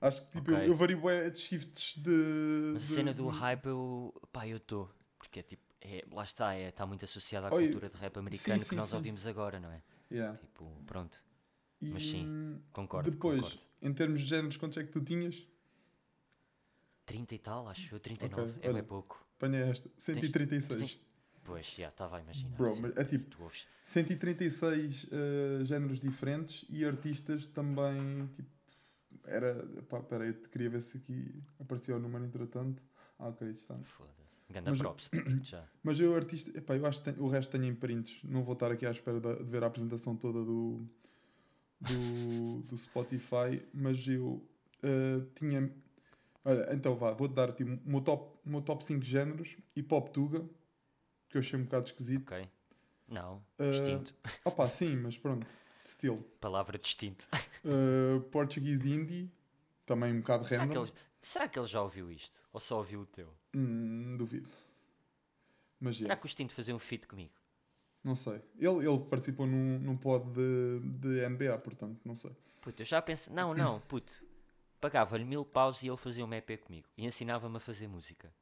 Acho 0.05 0.21
que 0.25 0.31
tipo, 0.31 0.51
eu, 0.51 0.57
Ok. 0.57 0.69
eu 0.69 0.75
vario 0.75 0.99
bué 0.99 1.29
de 1.29 1.39
shifts 1.39 1.95
de... 1.97 2.71
Mas 2.73 2.91
a 2.91 2.95
cena 2.95 3.13
do 3.13 3.27
hype 3.29 3.65
eu. 3.67 4.13
pá, 4.33 4.45
eu 4.47 4.57
estou. 4.57 4.89
Porque 5.17 5.39
é 5.39 5.43
tipo. 5.43 5.63
É, 5.79 6.03
lá 6.11 6.23
está, 6.23 6.53
é, 6.53 6.69
está 6.69 6.85
muito 6.85 7.03
associada 7.05 7.47
à 7.47 7.53
Oi, 7.53 7.63
cultura 7.65 7.89
de 7.89 7.97
rap 7.97 8.17
americano 8.17 8.59
sim, 8.59 8.65
que 8.67 8.75
nós 8.75 8.89
sim. 8.89 8.95
ouvimos 8.95 9.25
agora, 9.27 9.59
não 9.59 9.69
é? 9.71 9.81
Yeah. 10.11 10.37
Tipo, 10.37 10.65
pronto, 10.85 11.21
E, 11.81 11.89
mas 11.89 12.03
sim, 12.03 12.61
concordo. 12.71 13.09
Depois, 13.11 13.41
concordo. 13.41 13.59
em 13.81 13.93
termos 13.93 14.21
de 14.21 14.27
géneros, 14.27 14.55
quantos 14.57 14.77
é 14.77 14.83
que 14.83 14.91
tu 14.91 15.01
tinhas? 15.03 15.45
30 17.05 17.35
e 17.35 17.39
tal, 17.39 17.67
acho 17.67 17.93
eu, 17.93 17.99
39. 17.99 18.41
Ok, 18.51 18.53
é 18.61 18.65
olha. 18.67 18.73
bem 18.75 18.83
pouco. 18.83 19.25
Apanhei 19.37 19.61
esta. 19.63 19.89
136. 19.97 20.79
tens- 20.79 20.99
Pois, 21.45 21.65
já, 21.77 21.89
estava 21.89 22.17
a 22.17 22.21
imaginar. 22.21 22.55
Bro, 22.55 22.73
sim. 22.75 22.81
mas 22.83 22.95
é 22.97 23.03
tipo, 23.03 23.29
Tu 23.29 23.43
ouves. 23.43 23.67
136 23.83 25.07
eh, 25.11 25.65
géneros 25.65 25.99
diferentes 25.99 26.65
e 26.69 26.85
artistas 26.85 27.45
também, 27.47 28.27
tipo, 28.35 28.49
era, 29.25 29.65
pá, 29.89 29.99
peraí, 30.01 30.29
eu 30.29 30.33
queria 30.49 30.69
ver 30.69 30.81
se 30.81 30.97
aqui 30.97 31.41
aparecia 31.59 31.95
o 31.95 31.99
número 31.99 32.25
entretanto. 32.25 32.83
Ah, 33.19 33.29
ok, 33.29 33.49
está. 33.49 33.77
Foda-se. 33.83 34.23
Ganda 34.49 34.69
Mas- 34.71 34.79
props. 34.79 35.09
Mas 35.83 35.99
eu, 35.99 36.15
artista, 36.15 36.57
epá, 36.57 36.75
eu 36.75 36.85
acho 36.85 37.01
que 37.03 37.11
tem- 37.11 37.23
o 37.23 37.27
resto 37.27 37.51
tenho 37.51 37.65
em 37.65 37.75
prints. 37.75 38.19
Não 38.23 38.43
vou 38.43 38.53
estar 38.53 38.71
aqui 38.71 38.85
à 38.85 38.91
espera 38.91 39.19
de, 39.19 39.35
de 39.37 39.43
ver 39.43 39.63
a 39.63 39.67
apresentação 39.67 40.15
toda 40.15 40.43
do, 40.43 40.85
do, 41.81 42.61
do 42.67 42.77
Spotify, 42.77 43.65
mas 43.73 44.07
eu 44.07 44.45
eh, 44.81 45.21
tinha. 45.35 45.71
Olha, 46.45 46.73
então 46.73 46.95
vá, 46.95 47.11
vou-te 47.13 47.33
dar 47.33 47.53
tipo, 47.53 47.71
o 47.71 47.89
meu 47.89 48.01
top, 48.01 48.37
meu 48.45 48.61
top 48.61 48.83
5 48.83 49.03
géneros 49.05 49.55
e 49.75 49.81
pop 49.81 50.11
tuga, 50.11 50.41
que 51.29 51.37
eu 51.37 51.39
achei 51.39 51.57
um 51.57 51.63
bocado 51.63 51.85
esquisito. 51.85 52.23
Ok. 52.33 52.49
Não, 53.07 53.41
Eh, 53.59 53.71
distinto. 53.71 54.13
Opa, 54.43 54.67
sim, 54.69 54.95
mas 54.97 55.17
pronto, 55.17 55.45
still. 55.85 56.23
Palavra 56.39 56.77
distinto. 56.77 57.27
Uh, 57.63 58.21
Portuguese 58.31 58.89
Indie, 58.89 59.31
também 59.85 60.13
um 60.13 60.19
bocado 60.19 60.45
Será 60.47 60.61
que, 60.67 60.73
random. 60.73 60.83
ele, 60.85 60.93
será 61.21 61.47
que 61.47 61.59
ele 61.59 61.67
já 61.67 61.81
ouviu 61.81 62.11
isto? 62.11 62.39
Ou 62.51 62.59
só 62.59 62.77
ouviu 62.77 63.01
o 63.01 63.05
teu? 63.05 63.33
Hum, 63.55 64.15
duvido. 64.17 64.49
Mas 65.79 65.97
Será 65.97 66.13
é, 66.13 66.17
que 66.17 66.23
o 66.23 66.27
Distinto 66.27 66.53
fazer 66.53 66.73
um 66.73 66.79
feat 66.79 67.07
comigo? 67.07 67.33
não 68.03 68.15
sei. 68.15 68.41
Ele, 68.59 68.85
ele 68.85 68.99
participou 69.09 69.47
num, 69.47 69.79
num 69.79 69.95
pod 69.97 70.25
de, 70.33 70.79
de 70.99 71.27
NBA, 71.29 71.57
portanto, 71.59 71.99
não 72.03 72.15
sei. 72.17 72.31
Puto, 72.61 72.81
eu 72.81 72.85
já 72.85 73.01
pensei. 73.01 73.33
Não, 73.33 73.53
não, 73.53 73.79
puto. 73.87 74.11
Pagava-lhe 74.81 75.23
mil 75.23 75.45
paus 75.45 75.81
e 75.81 75.87
ele 75.87 75.95
fazia 75.95 76.25
um 76.25 76.33
EP 76.33 76.59
comigo. 76.59 76.87
E 76.97 77.05
ensinava-me 77.05 77.55
a 77.55 77.59
fazer 77.61 77.87
música. 77.87 78.33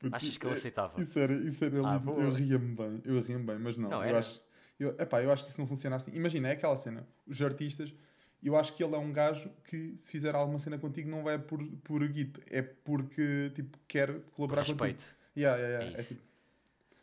Porque 0.00 0.16
Achas 0.16 0.36
que 0.36 0.44
ele 0.46 0.54
é- 0.54 0.56
aceitava? 0.58 1.00
Isso 1.00 1.16
era, 1.18 1.32
isso 1.32 1.64
era 1.64 1.88
Ah, 1.88 1.98
boa. 1.98 2.20
eu 2.20 2.32
ria-me 2.32 2.74
bem, 2.74 3.00
eu 3.04 3.22
ria-me 3.22 3.44
bem, 3.46 3.58
mas 3.58 3.76
não, 3.76 3.88
Não 3.90 3.98
eu 4.02 4.08
era? 4.08 4.18
acho. 4.18 4.40
Eu, 4.78 4.90
epá, 4.98 5.22
eu 5.22 5.30
acho 5.32 5.44
que 5.44 5.50
isso 5.50 5.60
não 5.60 5.66
funciona 5.66 5.96
assim. 5.96 6.12
Imagina, 6.14 6.48
é 6.48 6.52
aquela 6.52 6.76
cena, 6.76 7.06
os 7.26 7.40
artistas, 7.40 7.94
eu 8.42 8.56
acho 8.56 8.74
que 8.74 8.82
ele 8.84 8.94
é 8.94 8.98
um 8.98 9.12
gajo 9.12 9.50
que 9.64 9.96
se 9.98 10.10
fizer 10.12 10.34
alguma 10.34 10.58
cena 10.58 10.78
contigo 10.78 11.08
não 11.08 11.22
vai 11.22 11.38
por, 11.38 11.64
por 11.84 12.06
guito, 12.08 12.40
é 12.46 12.60
porque 12.62 13.50
tipo, 13.54 13.78
quer 13.88 14.20
Por 14.20 14.30
colaborar 14.32 14.64
contigo. 14.64 14.96
respeito. 14.96 15.16
Yeah, 15.36 15.56
yeah, 15.58 15.78
yeah, 15.84 15.98
É 15.98 16.00
é 16.00 16.02
isso. 16.02 16.14
tipo, 16.14 16.22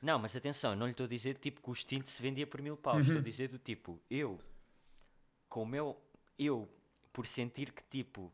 Não, 0.02 0.20
mas 0.20 0.36
atenção, 0.36 0.76
não 0.76 0.86
lhe 0.86 0.92
estou 0.92 1.06
a 1.06 1.10
dizer 1.10 1.38
tipo 1.38 1.62
que 1.62 1.70
o 1.70 1.74
extinto 1.74 2.10
se 2.10 2.22
vendia 2.22 2.46
por 2.48 2.62
mil 2.62 2.76
paus. 2.78 3.08
Estou 3.08 3.20
a 3.20 3.24
dizer 3.24 3.48
do 3.50 3.58
tipo, 3.60 4.00
eu, 4.10 4.40
como 5.50 5.76
eu, 5.76 5.98
eu, 6.38 6.68
por 7.14 7.28
sentir 7.28 7.72
que 7.72 7.84
tipo, 7.84 8.32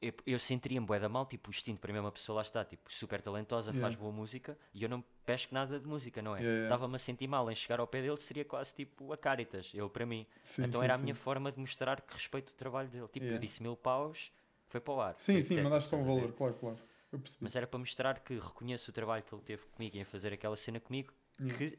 eu, 0.00 0.12
eu 0.26 0.38
sentiria-me 0.38 0.86
bué 0.86 0.98
da 1.00 1.08
mal, 1.08 1.26
tipo, 1.26 1.48
o 1.48 1.52
extinto 1.52 1.80
para 1.80 1.92
mim 1.92 1.98
é 1.98 2.02
uma 2.02 2.12
pessoa 2.12 2.36
lá 2.36 2.42
está, 2.42 2.64
tipo, 2.64 2.92
super 2.92 3.20
talentosa, 3.20 3.72
faz 3.72 3.94
Yeah. 3.94 3.98
boa 4.00 4.12
música 4.12 4.58
e 4.72 4.82
eu 4.82 4.88
não 4.88 5.04
pesco 5.28 5.52
nada 5.52 5.78
de 5.78 5.86
música, 5.86 6.22
não 6.22 6.34
é? 6.34 6.38
Yeah, 6.38 6.54
yeah. 6.54 6.64
Estava-me 6.74 6.96
a 6.96 6.98
sentir 6.98 7.28
mal 7.28 7.50
em 7.50 7.54
chegar 7.54 7.80
ao 7.80 7.86
pé 7.86 8.00
dele, 8.00 8.16
seria 8.16 8.46
quase 8.46 8.72
tipo 8.72 9.12
a 9.12 9.16
Caritas, 9.16 9.70
ele 9.74 9.88
para 9.90 10.06
mim. 10.06 10.26
sim, 10.42 10.64
então 10.64 10.80
sim, 10.80 10.84
era 10.86 10.94
a 10.94 10.96
sim. 10.96 11.02
minha 11.04 11.14
forma 11.14 11.52
de 11.52 11.60
mostrar 11.60 12.00
que 12.00 12.14
respeito 12.14 12.48
o 12.48 12.54
trabalho 12.54 12.88
dele. 12.88 13.06
Tipo, 13.08 13.26
eu 13.26 13.28
Yeah. 13.28 13.44
disse 13.46 13.62
mil 13.62 13.76
paus, 13.76 14.32
foi 14.66 14.80
para 14.80 14.94
o 14.94 15.00
ar. 15.02 15.14
Sim, 15.18 15.42
sim, 15.42 15.60
mandaste 15.60 15.90
só 15.90 15.96
um 15.96 16.04
valor, 16.06 16.32
claro, 16.32 16.54
claro. 16.54 16.78
Eu. 17.12 17.20
Mas 17.40 17.54
era 17.54 17.66
para 17.66 17.78
mostrar 17.78 18.20
que 18.20 18.38
reconheço 18.38 18.90
o 18.90 18.94
trabalho 18.94 19.22
que 19.22 19.34
ele 19.34 19.42
teve 19.42 19.62
comigo 19.66 19.98
em 19.98 20.04
fazer 20.04 20.32
aquela 20.32 20.56
cena 20.56 20.80
comigo, 20.80 21.12
que 21.58 21.78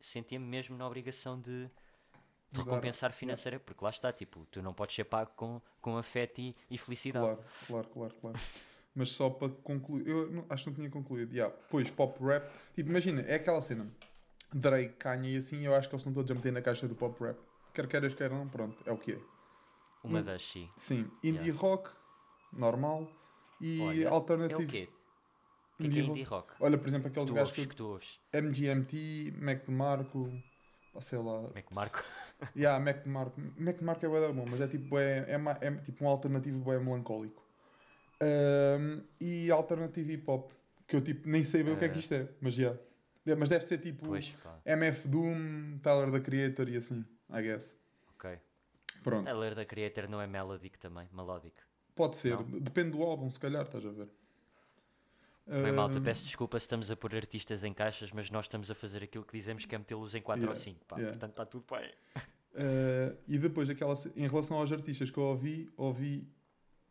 sentia-me 0.00 0.44
mesmo 0.46 0.76
na 0.76 0.84
obrigação 0.84 1.40
de, 1.40 1.70
de 2.50 2.60
recompensar 2.60 3.12
financeira, 3.12 3.60
porque 3.60 3.84
lá 3.84 3.90
está, 3.90 4.12
tipo, 4.12 4.44
tu 4.50 4.60
não 4.60 4.74
podes 4.74 4.96
ser 4.96 5.04
pago 5.04 5.30
com, 5.36 5.60
com 5.80 5.96
afeto 5.96 6.40
e, 6.40 6.56
e 6.68 6.76
felicidade. 6.76 7.24
Claro, 7.26 7.44
claro, 7.68 7.88
claro, 7.88 8.14
claro. 8.20 8.38
Mas 8.94 9.10
só 9.10 9.30
para 9.30 9.48
concluir, 9.48 10.06
eu 10.06 10.30
não- 10.30 10.46
acho 10.50 10.64
que 10.64 10.70
não 10.70 10.76
tinha 10.76 10.90
concluído. 10.90 11.32
Yeah. 11.32 11.54
Pois, 11.70 11.90
pop 11.90 12.22
rap, 12.22 12.46
tipo, 12.74 12.90
imagina, 12.90 13.22
é 13.22 13.36
aquela 13.36 13.60
cena. 13.60 13.86
Drake, 14.52 14.94
Kanye 14.98 15.34
e 15.34 15.36
assim, 15.38 15.64
eu 15.64 15.74
acho 15.74 15.88
que 15.88 15.94
eles 15.94 16.02
estão 16.02 16.12
todos 16.12 16.30
a 16.30 16.34
meter 16.34 16.52
na 16.52 16.60
caixa 16.60 16.86
do 16.86 16.94
pop 16.94 17.18
rap. 17.24 17.38
Quer 17.72 17.86
queiras, 17.86 18.12
quer 18.14 18.30
não, 18.30 18.46
pronto, 18.46 18.76
é 18.86 18.92
o 18.92 18.98
que 18.98 19.12
é. 19.12 19.18
Uma 20.04 20.20
Hum. 20.20 20.24
das, 20.24 20.42
sim. 20.42 20.68
Sim, 20.76 21.10
indie 21.22 21.46
Yeah. 21.48 21.58
rock, 21.58 21.90
normal, 22.52 23.08
e 23.60 23.80
Olha, 23.80 24.04
É 24.04 24.08
alternative. 24.08 24.64
o 24.64 24.66
quê? 24.66 24.88
Que 25.78 25.86
é 25.86 25.90
que 25.90 26.00
é 26.00 26.02
indie 26.02 26.22
rock? 26.24 26.52
Olha, 26.60 26.76
por 26.76 26.86
exemplo, 26.88 27.08
aquele 27.08 27.26
Tu 27.26 27.34
gajo 27.34 27.52
que 27.54 27.66
que 27.66 27.76
tu 27.76 27.86
ouves. 27.86 28.18
MGMT, 28.32 29.32
Mac 29.40 29.64
DeMarco, 29.66 30.30
ou 30.94 31.00
sei 31.00 31.18
lá. 31.18 31.50
É 31.54 31.62
que 31.62 31.72
Marco? 31.74 32.04
Yeah, 32.54 32.78
Mac 32.84 33.02
DeMarco. 33.04 33.40
Mac 33.58 33.76
DeMarco 33.78 34.04
é 34.04 34.08
bué 34.08 34.20
da 34.20 34.32
bom, 34.32 34.44
mas 34.46 34.60
é 34.60 34.68
tipo, 34.68 34.98
é, 34.98 35.38
ma- 35.38 35.56
é 35.60 35.70
tipo 35.76 36.04
um 36.04 36.08
alternativo 36.08 36.58
bem 36.62 36.78
melancólico. 36.84 37.41
Ahm, 38.24 39.02
e 39.20 39.50
alternativo 39.50 40.10
hip 40.12 40.30
hop, 40.30 40.52
que 40.86 40.94
eu 40.94 41.00
tipo 41.00 41.28
nem 41.28 41.42
sei 41.42 41.62
bem 41.64 41.74
o 41.74 41.76
que 41.78 41.84
é 41.86 41.88
que 41.88 41.96
Ah. 41.96 42.00
isto 42.00 42.14
é, 42.14 42.28
mas 42.40 42.54
já. 42.54 42.76
É, 43.26 43.34
Mas 43.36 43.48
deve 43.48 43.64
ser 43.64 43.78
tipo 43.78 44.06
Pois, 44.06 44.30
pá. 44.42 44.58
MF 44.66 45.06
Doom, 45.08 45.78
Tyler 45.82 46.10
the 46.10 46.20
Creator 46.20 46.68
e 46.68 46.76
assim, 46.76 47.04
I 47.30 47.42
guess. 47.42 47.78
Ok. 48.14 48.38
Pronto, 49.02 49.24
Tyler 49.26 49.54
da 49.54 49.64
Creator 49.64 50.08
não 50.08 50.20
é 50.20 50.26
melodic 50.26 50.78
também, 50.78 51.08
melodic. 51.12 51.54
pode 51.94 52.16
ser, 52.16 52.30
Não. 52.36 52.42
depende 52.60 52.90
do 52.90 53.02
álbum, 53.02 53.28
se 53.30 53.38
calhar, 53.38 53.62
estás 53.62 53.84
a 53.86 53.90
ver. 53.90 54.08
Bem, 55.46 55.72
malta, 55.72 56.00
peço 56.00 56.24
desculpa 56.24 56.58
se 56.58 56.64
estamos 56.64 56.90
a 56.90 56.96
pôr 56.96 57.14
artistas 57.16 57.64
em 57.64 57.74
caixas, 57.74 58.12
mas 58.12 58.30
nós 58.30 58.44
estamos 58.46 58.70
a 58.70 58.74
fazer 58.76 59.02
aquilo 59.02 59.24
que 59.24 59.32
dizemos 59.36 59.64
que 59.64 59.74
é 59.74 59.78
metê-los 59.78 60.14
em 60.14 60.22
4 60.22 60.42
ou 60.44 60.52
Yeah, 60.52 60.60
5, 60.64 60.84
pá. 60.86 60.96
yeah. 60.96 61.12
Portanto, 61.12 61.30
está 61.32 61.44
tudo 61.46 61.64
bem. 61.70 61.90
Uh, 62.54 63.16
e 63.26 63.38
depois, 63.38 63.68
aquela, 63.68 63.94
em 64.16 64.28
relação 64.28 64.56
aos 64.58 64.70
artistas 64.72 65.10
que 65.10 65.18
eu 65.18 65.24
ouvi, 65.24 65.68
ouvi 65.76 66.28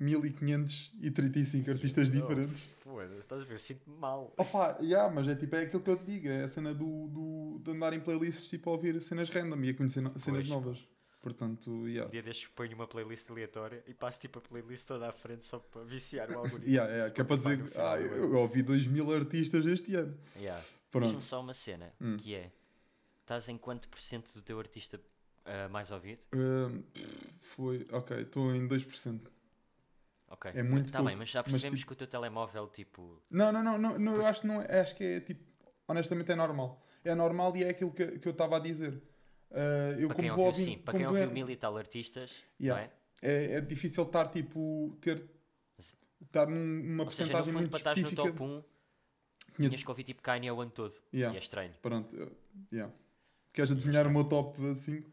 1535 0.02 1.70
artistas 1.72 2.10
diferentes. 2.12 2.62
Foda-se, 2.84 3.20
estás 3.20 3.42
a 3.42 3.46
ver? 3.46 3.54
Eu 3.54 3.60
sinto-me 3.60 3.98
mal. 3.98 4.34
Opa, 4.38 4.78
yeah, 4.82 5.14
mas 5.14 5.28
é 5.28 5.36
tipo, 5.36 5.56
é 5.56 5.62
aquilo 5.62 5.82
que 5.82 5.90
eu 5.90 5.98
te 5.98 6.06
digo, 6.06 6.28
é 6.28 6.44
a 6.44 6.48
cena 6.48 6.74
do, 6.74 7.08
do, 7.08 7.60
de 7.64 7.72
andar 7.72 7.94
em 7.94 8.00
playlists, 8.00 8.48
tipo, 8.50 8.70
a 8.70 8.74
ouvir 8.74 9.00
cenas 9.02 9.30
random 9.30 9.62
e 9.64 9.70
a 9.70 9.74
conhecer 9.74 10.02
no- 10.02 10.18
cenas 10.18 10.46
Pois. 10.46 10.50
novas. 10.50 10.88
Portanto, 11.22 11.70
Um 11.70 11.88
yeah. 11.88 12.10
dia 12.10 12.24
destes 12.24 12.48
ponho 12.48 12.74
uma 12.74 12.88
playlist 12.88 13.30
aleatória 13.30 13.84
e 13.88 13.94
passo 13.94 14.20
tipo 14.20 14.40
a 14.40 14.42
playlist 14.42 14.88
toda 14.88 15.08
à 15.08 15.12
frente 15.12 15.46
só 15.46 15.60
para 15.60 15.84
viciar 15.84 16.28
o 16.32 16.40
algoritmo. 16.40 16.66
Yeah, 16.68 16.92
yeah, 16.92 17.14
que 17.14 17.22
é 17.22 17.24
para 17.24 17.36
dizer, 17.38 17.72
ah, 17.76 17.96
eu, 18.00 18.24
eu 18.24 18.34
ouvi 18.40 18.64
2000 18.64 19.14
artistas 19.16 19.66
este 19.68 19.94
ano. 19.96 20.18
Yeah. 20.36 20.60
Diz-me 21.00 21.22
só 21.22 21.40
uma 21.40 21.54
cena, 21.54 21.94
Hum. 22.02 22.18
que 22.18 22.34
é, 22.34 22.52
estás 23.22 23.48
em 23.50 23.58
quanto 23.58 23.88
por 23.88 24.00
cento 24.00 24.34
do 24.34 24.42
teu 24.42 24.58
artista 24.58 25.00
ah, 25.46 25.70
mais 25.70 25.92
ouvido? 25.92 26.22
Um, 26.34 26.82
foi, 27.40 27.86
ok, 27.92 28.18
estou 28.22 28.54
em 28.56 28.68
2%. 28.68 29.20
Ok. 30.32 30.52
É 30.56 30.64
muito 30.64 30.92
Tá 30.92 31.00
pouco, 31.00 31.10
bem, 31.10 31.18
mas 31.18 31.30
já 31.30 31.42
mas, 31.42 31.52
percebemos 31.52 31.80
tipo- 31.82 31.90
que 31.90 31.94
o 31.94 31.96
teu 31.98 32.08
telemóvel, 32.08 32.68
tipo... 32.70 33.22
Não, 33.30 33.52
não, 33.52 33.62
não, 33.62 33.78
não, 33.78 34.00
não, 34.00 34.16
eu 34.16 34.26
acho 34.26 34.42
que 34.42 34.48
não 34.48 34.62
é, 34.62 34.80
acho 34.80 34.96
que 34.96 35.04
é 35.04 35.20
tipo, 35.20 35.44
honestamente 35.88 36.32
é 36.32 36.36
normal. 36.36 36.82
É 37.04 37.14
normal 37.14 37.56
e 37.58 37.64
é 37.66 37.70
aquilo 37.70 37.92
que, 37.92 38.20
que 38.20 38.28
eu 38.28 38.32
estava 38.32 38.56
a 38.58 38.60
dizer. 38.60 38.94
Uh, 39.52 40.00
eu 40.00 40.08
Para 40.08 40.16
como 40.16 40.22
quem 40.22 40.32
ouviu, 40.32 40.46
ouvindo, 40.46 40.64
sim, 40.66 40.78
para 40.78 40.98
quem 40.98 41.06
ouviu 41.08 41.30
mil 41.32 41.50
e 41.50 41.56
tal 41.58 41.76
artistas, 41.78 42.44
Yeah. 42.60 42.82
não 42.82 42.90
é? 42.90 43.32
é, 43.34 43.54
é 43.58 43.62
difícil 43.62 44.04
estar 44.04 44.28
tipo, 44.30 44.98
ter, 45.02 45.30
estar 46.22 46.48
num- 46.48 46.56
numa 46.56 47.04
Ou 47.04 47.12
seja, 47.12 47.34
no 47.34 47.34
porcentagem 47.34 47.44
fundo, 47.46 47.54
muito 47.60 47.70
para 47.70 47.78
estás 47.80 47.98
no 47.98 48.04
específica. 48.08 48.32
top 48.38 48.44
1, 48.44 48.64
Tinha- 49.58 49.70
tinhas 49.70 49.84
que 49.84 49.90
ouvir 49.90 50.04
tipo 50.06 50.22
Kanye 50.22 50.50
o 50.52 50.62
ano 50.62 50.72
todo. 50.72 50.96
Yeah. 51.14 51.34
E 51.34 51.38
é 51.38 51.40
estranho. 51.42 51.74
Pronto, 51.82 52.16
yeah. 52.72 52.94
Queres 53.52 53.72
adivinhar 53.72 54.08
o 54.08 54.10
meu 54.12 54.24
top 54.24 54.58
5? 54.76 55.12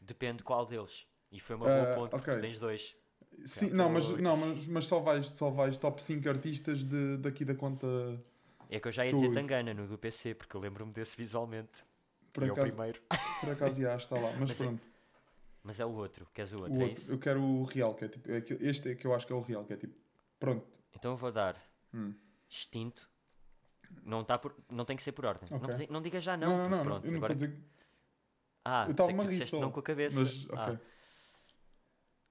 Depende 0.00 0.42
qual 0.42 0.66
deles. 0.66 1.06
E 1.30 1.38
foi 1.38 1.54
uma 1.54 1.66
boa 1.66 1.92
Ah, 1.92 1.94
ponto, 1.94 2.10
porque 2.10 2.30
ok. 2.30 2.40
tu 2.40 2.40
tens 2.40 2.58
dois. 2.58 2.96
Sim, 3.46 3.70
não, 3.70 3.88
mas, 3.90 4.08
não 4.10 4.36
mas, 4.36 4.66
mas 4.66 4.86
só, 4.86 5.00
vais, 5.00 5.26
só 5.30 5.50
vais 5.50 5.76
top 5.78 6.02
5 6.02 6.28
artistas 6.28 6.84
de, 6.84 7.16
daqui 7.18 7.44
da 7.44 7.54
conta. 7.54 7.86
É 8.68 8.78
que 8.78 8.86
eu 8.88 8.92
já 8.92 9.04
ia 9.04 9.12
dizer. 9.12 9.32
Tangana 9.32 9.74
no 9.74 9.86
do 9.86 9.98
PC, 9.98 10.34
porque 10.34 10.56
eu 10.56 10.60
lembro-me 10.60 10.92
desse 10.92 11.16
visualmente. 11.16 11.84
Por 12.32 12.44
e 12.44 12.46
é 12.48 12.50
o 12.50 12.52
acaso, 12.52 12.68
primeiro. 12.68 13.00
por 13.40 13.50
acaso 13.50 13.80
já 13.82 13.96
está 13.96 14.16
lá, 14.16 14.30
mas, 14.38 14.40
Mas 14.48 14.60
é- 14.60 14.64
pronto. 14.64 14.82
Mas 15.62 15.80
é 15.80 15.84
o 15.84 15.90
outro, 15.90 16.26
queres 16.32 16.52
o 16.52 16.56
outro, 16.62 16.72
O 16.72 16.80
é 16.80 16.84
outro, 16.84 17.02
isso? 17.02 17.12
eu 17.12 17.18
quero 17.18 17.42
o 17.42 17.64
real, 17.64 17.94
que 17.94 18.04
é 18.04 18.08
tipo. 18.08 18.30
é 18.30 18.42
este 18.60 18.90
é 18.90 18.94
que 18.94 19.06
eu 19.06 19.14
acho 19.14 19.26
que 19.26 19.32
é 19.32 19.36
o 19.36 19.40
real, 19.42 19.64
que 19.64 19.72
é 19.74 19.76
tipo. 19.76 19.94
Pronto. 20.38 20.78
Então 20.94 21.10
eu 21.12 21.16
vou 21.16 21.30
dar 21.30 21.56
Hum. 21.92 22.14
extinto. 22.48 23.10
Não, 24.04 24.24
tá 24.24 24.38
por... 24.38 24.54
não 24.70 24.84
tem 24.84 24.96
que 24.96 25.02
ser 25.02 25.12
por 25.12 25.26
ordem. 25.26 25.48
Não, 25.50 25.58
Ok. 25.58 25.74
tem- 25.74 25.88
não 25.90 26.00
diga 26.00 26.20
já 26.20 26.36
Não, 26.36 26.48
não, 26.48 26.56
não, 26.56 26.62
porque 26.62 26.76
não, 26.76 26.84
pronto. 26.84 27.04
eu 27.04 27.10
não 27.10 27.18
agora... 27.18 27.34
dizer. 27.34 27.58
Ah, 28.64 28.84
eu 28.86 28.90
estava 28.92 29.10
a 29.10 29.26
rir 29.26 29.52
não 29.52 29.70
com 29.70 29.80
a 29.80 29.82
cabeça. 29.82 30.20
Mas, 30.20 30.46
Ah, 30.52 30.70
ok. 30.70 30.78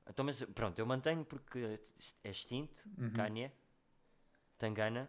Então, 0.09 0.25
mas 0.25 0.43
pronto, 0.43 0.77
eu 0.79 0.85
mantenho 0.85 1.23
porque 1.23 1.79
é 2.23 2.29
extinto, 2.29 2.83
Uhum. 2.97 3.13
Kanye, 3.13 3.51
Tangana. 4.57 5.07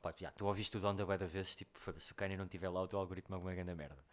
Pá, 0.00 0.14
já, 0.16 0.30
tu 0.30 0.46
ouviste 0.46 0.76
o 0.76 0.80
Down 0.80 0.94
da 0.94 1.04
bué 1.04 1.18
da 1.18 1.26
vez, 1.26 1.54
tipo, 1.54 1.78
foda-se, 1.78 2.06
se 2.06 2.12
o 2.12 2.14
Kanye 2.14 2.36
não 2.36 2.44
estiver 2.44 2.68
lá, 2.68 2.80
o 2.80 2.88
teu 2.88 2.98
algoritmo 2.98 3.34
é 3.34 3.38
uma 3.38 3.52
grande 3.52 3.74
merda. 3.74 4.04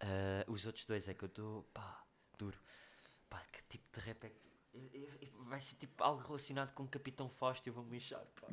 Ah, 0.00 0.44
os 0.48 0.66
outros 0.66 0.84
dois 0.86 1.06
é 1.08 1.14
que 1.14 1.24
eu 1.24 1.28
estou, 1.28 1.62
pá, 1.74 2.02
duro. 2.38 2.58
Pá, 3.28 3.42
que 3.52 3.62
tipo 3.68 3.84
de 3.92 4.00
rap 4.06 4.24
é 4.24 4.30
que... 4.30 4.44
Vai 5.40 5.60
ser 5.60 5.76
tipo 5.76 6.02
algo 6.02 6.22
relacionado 6.26 6.72
com 6.74 6.82
o 6.84 6.88
Capitão 6.88 7.28
Fausto 7.28 7.66
e 7.66 7.70
eu 7.70 7.74
vou-me 7.74 7.90
lixar, 7.92 8.24
pá. 8.40 8.48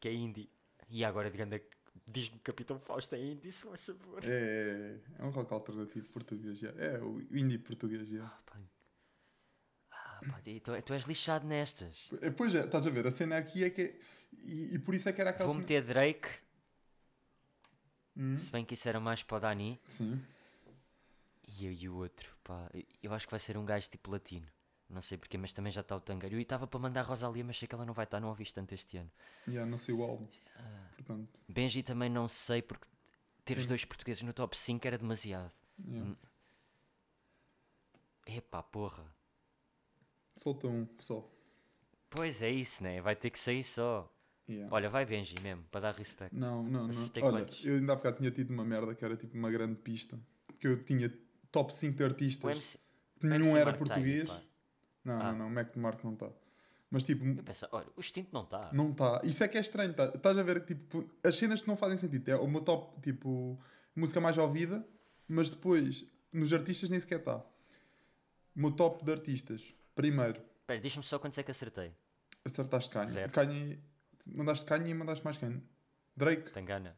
que 0.00 0.08
é 0.08 0.12
indie. 0.12 0.48
E 0.88 1.04
agora 1.04 1.30
de 1.30 1.36
grande... 1.36 1.62
Diz-me 2.06 2.38
Capitão 2.40 2.78
Fausto 2.78 3.14
é 3.14 3.18
indie, 3.24 3.52
se 3.52 3.64
faz 3.66 3.84
favor. 3.84 4.22
É, 4.24 4.96
é 5.18 5.24
um 5.24 5.30
rock 5.30 5.52
alternativo 5.52 6.08
português, 6.10 6.58
já. 6.58 6.70
É 6.70 6.98
o 7.00 7.20
indie 7.36 7.58
português, 7.58 8.06
já. 8.08 8.24
Ah, 8.24 8.38
pá. 8.46 8.58
Ah, 9.90 10.20
pá, 10.26 10.40
tu, 10.62 10.82
tu 10.82 10.92
és 10.94 11.04
lixado 11.04 11.46
nestas. 11.46 12.10
É, 12.20 12.30
Pois 12.30 12.54
é, 12.54 12.64
estás 12.64 12.86
a 12.86 12.90
ver, 12.90 13.06
a 13.06 13.10
cena 13.10 13.36
aqui 13.38 13.64
é 13.64 13.70
que 13.70 13.82
é. 13.82 13.98
E, 14.32 14.74
e 14.74 14.78
por 14.78 14.94
isso 14.94 15.08
é 15.08 15.12
que 15.12 15.20
era 15.20 15.30
aquela 15.30 15.46
Vou 15.46 15.54
cena- 15.54 15.62
meter 15.62 15.84
Drake, 15.84 16.28
Hum, 18.16 18.36
se 18.36 18.50
bem 18.52 18.62
que 18.64 18.74
isso 18.74 18.86
era 18.88 19.00
mais 19.00 19.22
para 19.22 19.36
o 19.36 19.40
Dani. 19.40 19.80
Sim. 19.88 20.20
E, 21.48 21.66
e 21.66 21.88
o 21.88 21.96
outro, 21.96 22.28
pá, 22.44 22.70
eu 23.02 23.12
acho 23.14 23.26
que 23.26 23.30
vai 23.30 23.40
ser 23.40 23.56
um 23.56 23.64
gajo 23.64 23.88
tipo 23.88 24.10
latino. 24.10 24.46
Não 24.92 25.00
sei 25.00 25.16
porquê, 25.16 25.38
mas 25.38 25.52
também 25.54 25.72
já 25.72 25.80
está 25.80 25.96
o 25.96 26.00
Tangueiro. 26.00 26.38
E 26.38 26.42
estava 26.42 26.66
para 26.66 26.78
mandar 26.78 27.00
a 27.00 27.04
Rosalia, 27.04 27.42
mas 27.42 27.58
sei 27.58 27.66
que 27.66 27.74
ela 27.74 27.86
não 27.86 27.94
vai 27.94 28.04
estar, 28.04 28.20
não 28.20 28.28
a 28.28 28.30
ouviste 28.30 28.54
tanto 28.54 28.74
este 28.74 28.98
ano. 28.98 29.10
Já 29.48 29.64
não 29.64 29.78
sei 29.78 29.94
o 29.94 30.02
álbum. 30.02 30.28
Ah, 30.56 30.90
Portanto. 30.96 31.40
Benji 31.48 31.82
também 31.82 32.10
não 32.10 32.28
sei, 32.28 32.60
porque 32.60 32.86
ter 33.44 33.56
os 33.56 33.62
Sim. 33.62 33.68
dois 33.68 33.84
portugueses 33.84 34.22
no 34.22 34.32
top 34.32 34.56
5 34.56 34.86
era 34.86 34.98
demasiado. 34.98 35.52
já. 35.88 35.98
Hum. 35.98 36.16
Epá, 38.26 38.62
porra. 38.62 39.04
Solta 40.36 40.68
um 40.68 40.86
só. 41.00 41.28
Pois 42.10 42.42
é 42.42 42.50
isso, 42.50 42.82
né? 42.82 43.00
Vai 43.00 43.16
ter 43.16 43.30
que 43.30 43.38
sair 43.38 43.64
só. 43.64 44.10
Já. 44.46 44.68
Olha, 44.70 44.90
vai 44.90 45.06
Benji 45.06 45.34
mesmo, 45.40 45.64
para 45.70 45.80
dar 45.80 45.94
respeito. 45.94 46.36
Não, 46.36 46.62
não, 46.62 46.86
não. 46.86 47.10
Olha, 47.22 47.44
quantos? 47.44 47.64
eu 47.64 47.76
ainda 47.76 47.92
há 47.92 47.96
bocado 47.96 48.18
tinha 48.18 48.30
tido 48.30 48.50
uma 48.50 48.64
merda 48.64 48.94
que 48.94 49.04
era 49.04 49.16
tipo 49.16 49.36
uma 49.36 49.50
grande 49.50 49.76
pista. 49.76 50.18
Que 50.58 50.66
eu 50.68 50.84
tinha 50.84 51.12
top 51.50 51.74
5 51.74 51.96
de 51.96 52.04
artistas. 52.04 52.50
MC, 52.50 52.78
que 53.18 53.26
o 53.26 53.30
Nenhum 53.30 53.44
MC 53.44 53.58
era 53.58 53.64
Mark 53.66 53.78
português. 53.78 54.30
Não, 55.04 55.20
Ah. 55.20 55.32
não, 55.32 55.38
não. 55.40 55.50
Mac 55.50 55.72
DeMarco 55.72 56.06
não 56.06 56.14
está. 56.14 56.30
Mas 56.90 57.04
tipo, 57.04 57.24
Eu 57.24 57.42
penso, 57.42 57.66
olha, 57.72 57.86
o 57.96 58.00
extinto 58.00 58.28
não 58.32 58.42
está. 58.44 58.70
não 58.72 58.90
está. 58.90 59.20
Isso 59.24 59.42
é 59.42 59.48
que 59.48 59.56
é 59.56 59.60
estranho. 59.60 59.94
tá- 59.94 60.12
Estás 60.14 60.36
a 60.36 60.42
ver 60.42 60.64
que 60.64 60.74
tipo, 60.74 61.08
as 61.24 61.36
cenas 61.36 61.60
que 61.62 61.68
não 61.68 61.76
fazem 61.76 61.96
sentido. 61.96 62.28
É 62.28 62.36
o 62.36 62.46
meu 62.46 62.60
top, 62.60 63.00
tipo, 63.00 63.58
música 63.96 64.20
mais 64.20 64.36
ouvida. 64.38 64.86
Mas 65.26 65.48
depois, 65.48 66.04
nos 66.32 66.52
artistas 66.52 66.90
nem 66.90 67.00
sequer 67.00 67.20
está. 67.20 67.36
O 67.38 67.44
meu 68.60 68.70
top 68.72 69.02
de 69.04 69.10
artistas. 69.12 69.74
Primeiro, 69.94 70.40
Espera, 70.60 70.80
diz-me 70.80 71.02
só 71.02 71.18
quantos 71.18 71.38
é 71.38 71.42
que 71.42 71.50
acertei. 71.50 71.94
acertaste 72.44 72.90
Kanye. 72.90 73.28
Kanye. 73.28 73.78
Mandaste 74.26 74.64
Kanye 74.66 74.90
e 74.90 74.94
mandaste 74.94 75.24
mais 75.24 75.38
quem? 75.38 75.62
Drake. 76.16 76.50
Tangana 76.50 76.94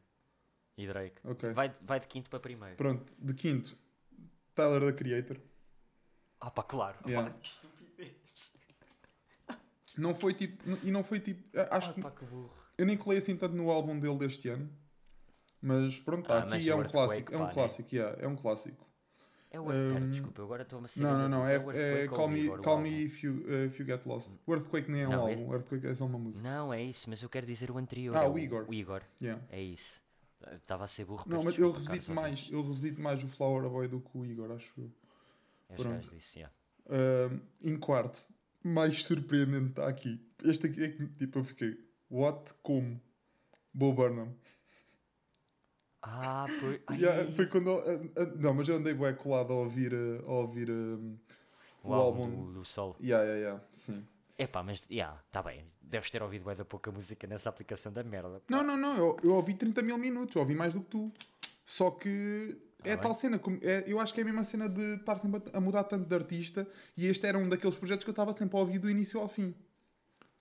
e 0.76 0.86
Drake. 0.86 1.20
Vai, 1.54 1.72
vai 1.82 2.00
de 2.00 2.06
quinto 2.08 2.28
para 2.28 2.40
primeiro. 2.40 2.76
Pronto, 2.76 3.12
de 3.18 3.32
quinto, 3.34 3.76
Tyler 4.54 4.80
the 4.80 4.92
Creator. 4.92 5.40
Ah, 6.40 6.50
pá, 6.50 6.62
claro. 6.64 6.98
Yeah. 7.06 7.30
Que 7.40 7.46
estupidez. 7.48 7.73
Não 9.96 10.14
foi 10.14 10.34
tipo. 10.34 10.62
E 10.82 10.90
não 10.90 11.02
foi 11.04 11.20
tipo. 11.20 11.42
Acho 11.70 11.90
Ah, 11.90 11.94
que 11.94 12.00
pá, 12.00 12.10
que 12.10 12.24
burro. 12.24 12.50
eu 12.78 12.86
nem 12.86 12.96
colei 12.96 13.18
assim 13.18 13.36
tanto 13.36 13.54
no 13.54 13.70
álbum 13.70 13.98
dele 13.98 14.18
deste 14.18 14.48
ano. 14.48 14.70
Mas 15.60 15.98
pronto, 15.98 16.26
tá 16.26 16.38
Ah, 16.38 16.54
aqui 16.54 16.68
é 16.68 16.74
o 16.74 16.80
um 16.80 16.84
clássico. 16.84 17.32
É 17.34 17.38
pá, 17.38 17.42
um 17.42 17.46
né? 17.46 17.52
clássico, 17.54 17.94
yeah, 17.94 18.22
é 18.22 18.28
um 18.28 18.36
clássico. 18.36 18.86
É 19.50 19.60
o 19.60 19.70
Earthquake. 19.72 20.04
Hum, 20.04 20.10
Desculpa, 20.10 20.40
eu 20.40 20.44
agora 20.46 20.62
estou 20.64 20.78
uma 20.80 20.88
Não, 20.96 21.16
não, 21.16 21.28
não. 21.28 21.46
É, 21.46 21.58
o 21.58 21.70
é 21.70 22.02
ou 22.02 22.08
Call 22.16 22.26
o 22.26 22.28
Me, 22.28 22.40
Igor, 22.40 22.58
o 22.58 22.62
call 22.62 22.80
me 22.80 23.04
if, 23.04 23.22
you, 23.22 23.44
uh, 23.46 23.66
if 23.66 23.78
You 23.78 23.86
Get 23.86 24.04
Lost. 24.04 24.30
O 24.44 24.52
Earthquake 24.52 24.90
nem 24.90 25.02
é 25.02 25.08
um 25.08 25.12
Não, 25.12 25.20
álbum, 25.28 25.48
o 25.48 25.54
Earthquake 25.54 25.86
é 25.86 25.94
só 25.94 26.06
uma 26.06 26.18
música. 26.18 26.46
Não, 26.46 26.74
é 26.74 26.82
isso, 26.82 27.08
mas 27.08 27.22
eu 27.22 27.28
quero 27.28 27.46
dizer 27.46 27.70
o 27.70 27.78
anterior. 27.78 28.16
Ah, 28.16 28.24
é 28.24 28.28
o 28.28 28.36
Igor. 28.36 28.64
O 28.68 28.74
Igor, 28.74 29.02
Yeah. 29.22 29.40
é 29.48 29.62
isso. 29.62 30.02
Estava 30.54 30.84
a 30.84 30.88
ser 30.88 31.04
burro. 31.06 31.24
Não, 31.28 31.42
mas 31.44 31.56
eu 31.56 31.70
revisito 31.70 32.12
mais, 32.12 32.48
eu 32.50 32.62
revisito 32.62 33.00
mais 33.00 33.22
o 33.22 33.28
Flower 33.28 33.70
Boy 33.70 33.86
do 33.88 34.00
que 34.00 34.18
o 34.18 34.26
Igor, 34.26 34.50
acho 34.50 34.72
eu. 34.76 34.90
Pronto. 35.76 35.88
gajo 35.94 36.10
disso, 36.10 36.36
yeah. 36.38 36.54
Ahm, 36.90 37.38
em 37.62 37.76
quarto, 37.78 38.22
mais 38.64 39.02
surpreendente 39.02 39.70
está 39.70 39.86
aqui. 39.88 40.20
Este 40.42 40.66
aqui 40.66 40.82
é 40.84 40.88
que 40.88 41.06
tipo 41.08 41.38
eu 41.38 41.44
fiquei. 41.44 41.78
What? 42.10 42.52
Como? 42.62 43.00
Bo 43.72 43.92
Burnham. 43.92 44.34
Ah. 46.02 46.46
Ai, 46.86 46.98
Yeah, 47.00 47.32
foi 47.32 47.46
quando. 47.46 47.70
eu- 47.70 48.12
ah, 48.16 48.20
ah, 48.22 48.26
não, 48.38 48.54
mas 48.54 48.68
eu 48.68 48.76
andei 48.76 48.94
bem 48.94 49.14
colado 49.14 49.52
a 49.52 49.56
ouvir, 49.56 49.92
ah, 49.94 50.22
a 50.26 50.32
ouvir 50.32 50.70
o, 50.70 51.18
o 51.82 51.92
álbum, 51.94 52.22
álbum. 52.22 52.46
do, 52.46 52.52
do 52.60 52.64
Sol. 52.64 52.96
Yeah, 53.00 53.24
yeah, 53.24 53.40
yeah, 53.40 53.64
sim. 53.72 54.06
Epá, 54.36 54.62
mas, 54.62 54.84
yeah, 54.90 55.22
tá 55.30 55.42
bem. 55.42 55.64
Deves 55.80 56.10
ter 56.10 56.22
ouvido 56.22 56.42
bué 56.44 56.54
da 56.56 56.64
pouca 56.64 56.90
música 56.90 57.26
nessa 57.26 57.48
aplicação 57.48 57.92
da 57.92 58.02
merda. 58.02 58.40
pá. 58.40 58.44
Não, 58.48 58.62
não, 58.64 58.76
não, 58.76 58.96
eu, 58.96 59.16
eu 59.22 59.30
ouvi 59.34 59.54
30 59.54 59.80
mil 59.80 59.96
minutos, 59.96 60.34
eu 60.34 60.42
ouvi 60.42 60.54
mais 60.54 60.74
do 60.74 60.80
que 60.80 60.90
tu. 60.90 61.12
Só 61.64 61.90
que 61.90 62.60
é 62.84 62.92
a 62.92 62.96
bem. 62.96 63.02
tal 63.02 63.14
cena, 63.14 63.38
como- 63.38 63.58
é- 63.62 63.84
eu 63.86 63.98
acho 64.00 64.12
que 64.14 64.20
é 64.20 64.22
a 64.22 64.26
mesma 64.26 64.44
cena 64.44 64.68
de 64.68 64.94
estar 64.96 65.18
sempre 65.18 65.42
a 65.52 65.60
mudar 65.60 65.84
tanto 65.84 66.08
de 66.08 66.14
artista 66.14 66.66
e 66.96 67.06
este 67.06 67.26
era 67.26 67.38
um 67.38 67.48
daqueles 67.48 67.76
projetos 67.76 68.04
que 68.04 68.10
eu 68.10 68.12
estava 68.12 68.32
sempre 68.32 68.56
a 68.56 68.60
ouvir 68.60 68.78
do 68.78 68.88
início 68.90 69.18
ao 69.20 69.28
fim. 69.28 69.54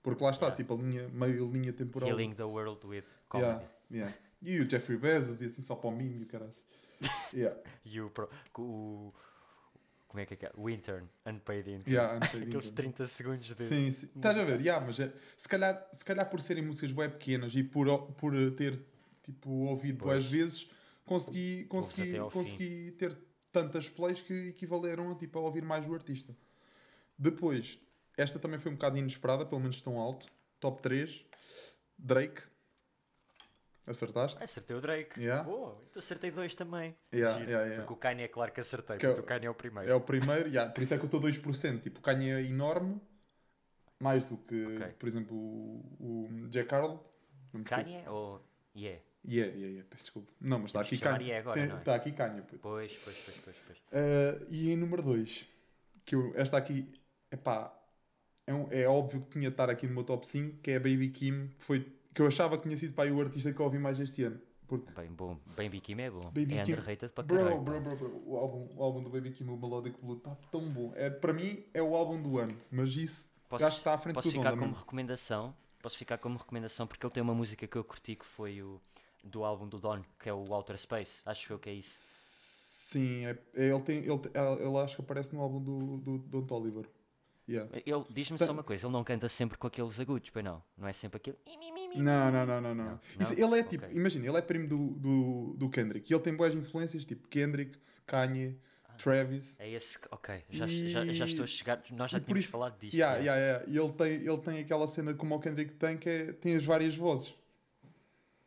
Porque 0.02 0.22
lá 0.22 0.30
está, 0.30 0.46
Yeah. 0.46 0.56
tipo, 0.56 0.74
a 0.74 0.76
linha, 0.76 1.08
meio 1.08 1.50
linha 1.50 1.72
temporal. 1.72 2.08
Healing 2.10 2.34
the 2.34 2.42
world 2.44 2.86
with 2.86 3.04
comedy. 3.28 3.50
Yeah, 3.50 3.64
yeah. 3.90 4.14
E 4.42 4.60
o 4.60 4.68
Jeffrey 4.68 4.98
Bezos 4.98 5.40
e 5.40 5.46
assim 5.46 5.62
só 5.62 5.74
para 5.74 5.88
o 5.88 5.92
mimo 5.96 6.20
e 6.20 6.22
o 6.24 6.26
caralho. 6.26 6.52
Yeah, 7.32 7.58
E 7.84 8.00
o, 8.00 8.12
o. 8.58 9.12
Como 10.06 10.20
é 10.20 10.26
que 10.26 10.34
é 10.34 10.36
que 10.36 10.46
é? 10.46 10.52
O 10.56 10.70
intern, 10.70 11.08
unpaid 11.26 11.68
intern. 11.70 11.90
yeah, 11.92 12.14
unpaid 12.16 12.44
Aqueles 12.46 12.66
intern. 12.70 12.92
30 12.92 13.06
segundos 13.06 13.46
de. 13.54 13.66
Sim, 13.68 13.90
sim. 13.90 14.08
Estás 14.14 14.38
a 14.38 14.44
ver? 14.44 14.60
Yeah, 14.60 14.84
mas 14.84 15.00
é, 15.00 15.12
se, 15.36 15.48
calhar, 15.48 15.88
se 15.92 16.04
calhar 16.04 16.28
por 16.30 16.40
serem 16.40 16.62
músicas 16.64 16.92
bem 16.92 17.10
pequenas 17.10 17.54
e 17.56 17.64
por, 17.64 17.86
por 18.12 18.32
ter 18.52 18.78
tipo, 19.22 19.50
ouvido 19.50 20.04
Pois. 20.04 20.18
às 20.18 20.30
vezes, 20.30 20.70
consegui, 21.04 21.64
consegui, 21.66 22.12
fim. 22.12 22.30
consegui 22.30 22.90
ter 22.92 23.16
tantas 23.52 23.88
plays 23.88 24.20
que 24.22 24.48
equivaleram 24.48 25.10
a, 25.12 25.14
tipo, 25.14 25.38
a 25.38 25.42
ouvir 25.42 25.62
mais 25.62 25.86
do 25.86 25.94
artista. 25.94 26.36
Depois, 27.18 27.78
esta 28.16 28.38
também 28.38 28.58
foi 28.58 28.70
um 28.72 28.74
bocado 28.74 28.96
inesperada, 28.98 29.46
pelo 29.46 29.60
menos 29.60 29.80
tão 29.80 29.98
alto. 29.98 30.26
Top 30.60 30.80
3, 30.82 31.24
Drake. 31.98 32.42
Acertaste? 33.86 34.42
Acertei 34.42 34.74
o 34.76 34.80
Drake. 34.80 35.20
Yeah. 35.20 35.44
Boa, 35.44 35.78
então 35.90 36.00
acertei 36.00 36.30
dois 36.30 36.54
também. 36.54 36.96
Yeah, 37.12 37.38
Giro. 37.38 37.50
yeah, 37.50 37.66
yeah. 37.68 37.82
Porque 37.84 37.92
o 37.92 37.96
Kanye 37.96 38.22
é 38.24 38.28
claro 38.28 38.50
que 38.50 38.60
acertei, 38.60 38.96
Que 38.96 39.04
é 39.04 39.08
porque 39.10 39.20
o- 39.20 39.24
o 39.24 39.26
Kanye 39.26 39.46
é 39.46 39.50
o 39.50 39.54
primeiro. 39.54 39.90
É 39.90 39.94
o 39.94 40.00
primeiro, 40.00 40.48
yeah, 40.48 40.72
por 40.72 40.82
isso 40.82 40.94
é 40.94 40.96
que 40.96 41.02
eu 41.02 41.06
estou 41.06 41.20
2%. 41.20 41.82
Tipo, 41.82 41.98
o 41.98 42.02
Kanye 42.02 42.30
é 42.30 42.42
enorme, 42.44 42.98
mais 44.00 44.24
do 44.24 44.38
que, 44.38 44.64
Ok. 44.76 44.86
por 44.98 45.06
exemplo, 45.06 45.36
o, 45.36 46.28
o 46.44 46.48
Jack 46.48 46.74
Harlow. 46.74 47.12
Kanye 47.66 48.08
ou. 48.08 48.42
Yeah. 48.74 49.02
Yeah, 49.26 49.52
yeah, 49.52 49.68
yeah, 49.72 49.88
peço 49.88 50.04
desculpa. 50.04 50.32
Não, 50.40 50.58
mas 50.58 50.66
está 50.70 50.80
aqui 50.82 50.96
yeah 50.96 51.38
agora, 51.38 51.66
não 51.66 51.76
é? 51.76 51.78
Está 51.78 51.94
aqui 51.94 52.12
Kanye. 52.12 52.42
puto. 52.42 52.58
Pois, 52.58 52.92
pois, 53.04 53.16
pois, 53.24 53.36
pois, 53.44 53.56
pois. 53.66 53.78
Uh, 53.78 54.46
e 54.50 54.70
em 54.70 54.76
número 54.76 55.02
2, 55.02 55.46
que 56.04 56.14
eu, 56.14 56.32
esta 56.36 56.58
aqui, 56.58 56.86
epá, 57.30 57.72
é, 58.46 58.52
um- 58.54 58.70
é 58.70 58.86
óbvio 58.86 59.22
que 59.22 59.30
tinha 59.30 59.48
de 59.48 59.54
estar 59.54 59.70
aqui 59.70 59.86
no 59.86 59.94
meu 59.94 60.04
top 60.04 60.26
5, 60.26 60.58
que 60.58 60.70
é 60.72 60.76
a 60.76 60.80
Baby 60.80 61.08
Kim, 61.10 61.48
que, 61.58 61.64
foi, 61.64 61.92
que 62.14 62.20
eu 62.20 62.26
achava 62.26 62.56
que 62.58 62.64
tinha 62.64 62.76
sido 62.76 63.00
aí 63.00 63.10
o 63.10 63.20
artista 63.20 63.52
que 63.52 63.58
eu 63.60 63.64
ouvi 63.64 63.78
mais 63.78 63.98
este 63.98 64.24
ano. 64.24 64.40
Porque, 64.66 64.90
Bem 64.92 65.10
bom. 65.10 65.38
Baby 65.56 65.80
Kim 65.80 66.00
é 66.00 66.10
bom. 66.10 66.20
Baby 66.24 66.58
é 66.58 66.64
Kim- 66.64 66.72
underrated 66.72 67.12
para 67.12 67.24
bro, 67.24 67.36
caralho. 67.38 67.60
bro, 67.60 67.80
bro, 67.80 67.96
bro, 67.96 68.22
o 68.26 68.36
álbum, 68.36 68.68
o 68.76 68.82
álbum 68.82 69.02
do 69.02 69.10
Baby 69.10 69.30
Kim, 69.30 69.44
o 69.44 69.56
Melodic 69.56 69.98
Blue, 70.00 70.16
está 70.16 70.34
tão 70.50 70.70
bom. 70.70 70.92
É, 70.96 71.08
para 71.10 71.32
mim, 71.32 71.64
é 71.72 71.82
o 71.82 71.94
álbum 71.94 72.20
do 72.20 72.38
ano, 72.38 72.58
mas 72.70 72.94
isso, 72.96 73.26
Posso, 73.48 73.64
acho 73.64 73.76
que 73.76 73.80
está 73.80 73.94
à 73.94 73.98
frente 73.98 74.14
posso 74.14 74.28
do 74.28 74.32
ficar 74.32 74.50
Donda 74.50 74.56
como 74.60 74.70
mesmo. 74.70 74.80
recomendação. 74.84 75.54
Posso 75.82 75.98
ficar 75.98 76.16
como 76.18 76.38
recomendação 76.38 76.86
porque 76.86 77.04
ele 77.06 77.12
tem 77.12 77.22
uma 77.22 77.34
música 77.34 77.66
que 77.66 77.76
eu 77.76 77.84
curti 77.84 78.16
que 78.16 78.24
foi 78.24 78.62
o 78.62 78.80
do 79.24 79.44
álbum 79.44 79.68
do 79.68 79.78
Don, 79.78 80.02
que 80.20 80.28
é 80.28 80.32
o 80.32 80.52
Outer 80.52 80.76
Space. 80.78 81.22
Acho 81.26 81.52
eu 81.52 81.58
que 81.58 81.70
é 81.70 81.74
isso. 81.74 81.94
Sim, 82.90 83.24
é, 83.26 83.36
é- 83.54 83.68
ele, 83.70 83.80
tem, 83.82 83.96
ele, 83.98 84.18
tem- 84.18 84.32
ele 84.60 84.76
acho 84.78 84.96
que 84.96 85.02
aparece 85.02 85.34
no 85.34 85.40
álbum 85.40 85.60
do, 85.60 85.96
do, 85.98 86.18
do 86.18 86.42
Don 86.42 86.60
Oliver. 86.60 86.86
Yeah. 87.48 87.70
Ele 87.84 88.04
diz-me 88.10 88.38
só 88.38 88.50
uma 88.52 88.62
coisa, 88.62 88.86
ele 88.86 88.92
não 88.92 89.04
canta 89.04 89.28
sempre 89.28 89.58
com 89.58 89.66
aqueles 89.66 89.98
agudos, 90.00 90.30
pois 90.30 90.42
não? 90.44 90.62
Não 90.78 90.88
é 90.88 90.92
sempre 90.94 91.18
aquele. 91.18 91.36
Não, 91.96 92.30
não, 92.32 92.46
não, 92.46 92.60
não, 92.60 92.74
não. 92.74 92.84
Não, 93.18 93.32
ele 93.36 93.60
é 93.60 93.62
tipo, 93.62 93.84
imagina, 93.92 94.26
ele 94.26 94.36
é 94.38 94.40
primo 94.40 94.66
do, 94.66 94.90
do, 94.94 95.54
do 95.58 95.68
Kendrick 95.68 96.10
e 96.10 96.14
ele 96.14 96.22
tem 96.22 96.34
boas 96.34 96.54
influências 96.54 97.04
tipo 97.04 97.28
Kendrick, 97.28 97.78
Kanye, 98.06 98.56
Travis. 98.96 99.56
É 99.58 99.70
esse. 99.70 99.98
que- 99.98 100.08
Ok, 100.10 100.42
já, 100.48 100.66
já, 100.66 101.04
já 101.04 101.24
E- 101.24 101.28
estou 101.28 101.44
a 101.44 101.46
chegar. 101.46 101.82
Nós 101.92 102.10
já 102.10 102.18
e 102.18 102.20
tínhamos 102.22 102.44
isso- 102.44 102.52
falado 102.52 102.78
disto. 102.78 102.94
Yeah, 102.94 103.18
yeah. 103.18 103.36
yeah, 103.40 103.58
yeah. 103.66 103.70
E 103.70 103.84
ele 103.84 103.92
tem, 103.92 104.26
ele 104.28 104.38
tem 104.40 104.58
aquela 104.60 104.86
cena 104.86 105.12
como 105.14 105.34
o 105.34 105.40
Kendrick 105.40 105.74
tem, 105.74 105.98
que 105.98 106.08
é, 106.08 106.32
tem 106.32 106.56
as 106.56 106.64
várias 106.64 106.96
vozes. 106.96 107.34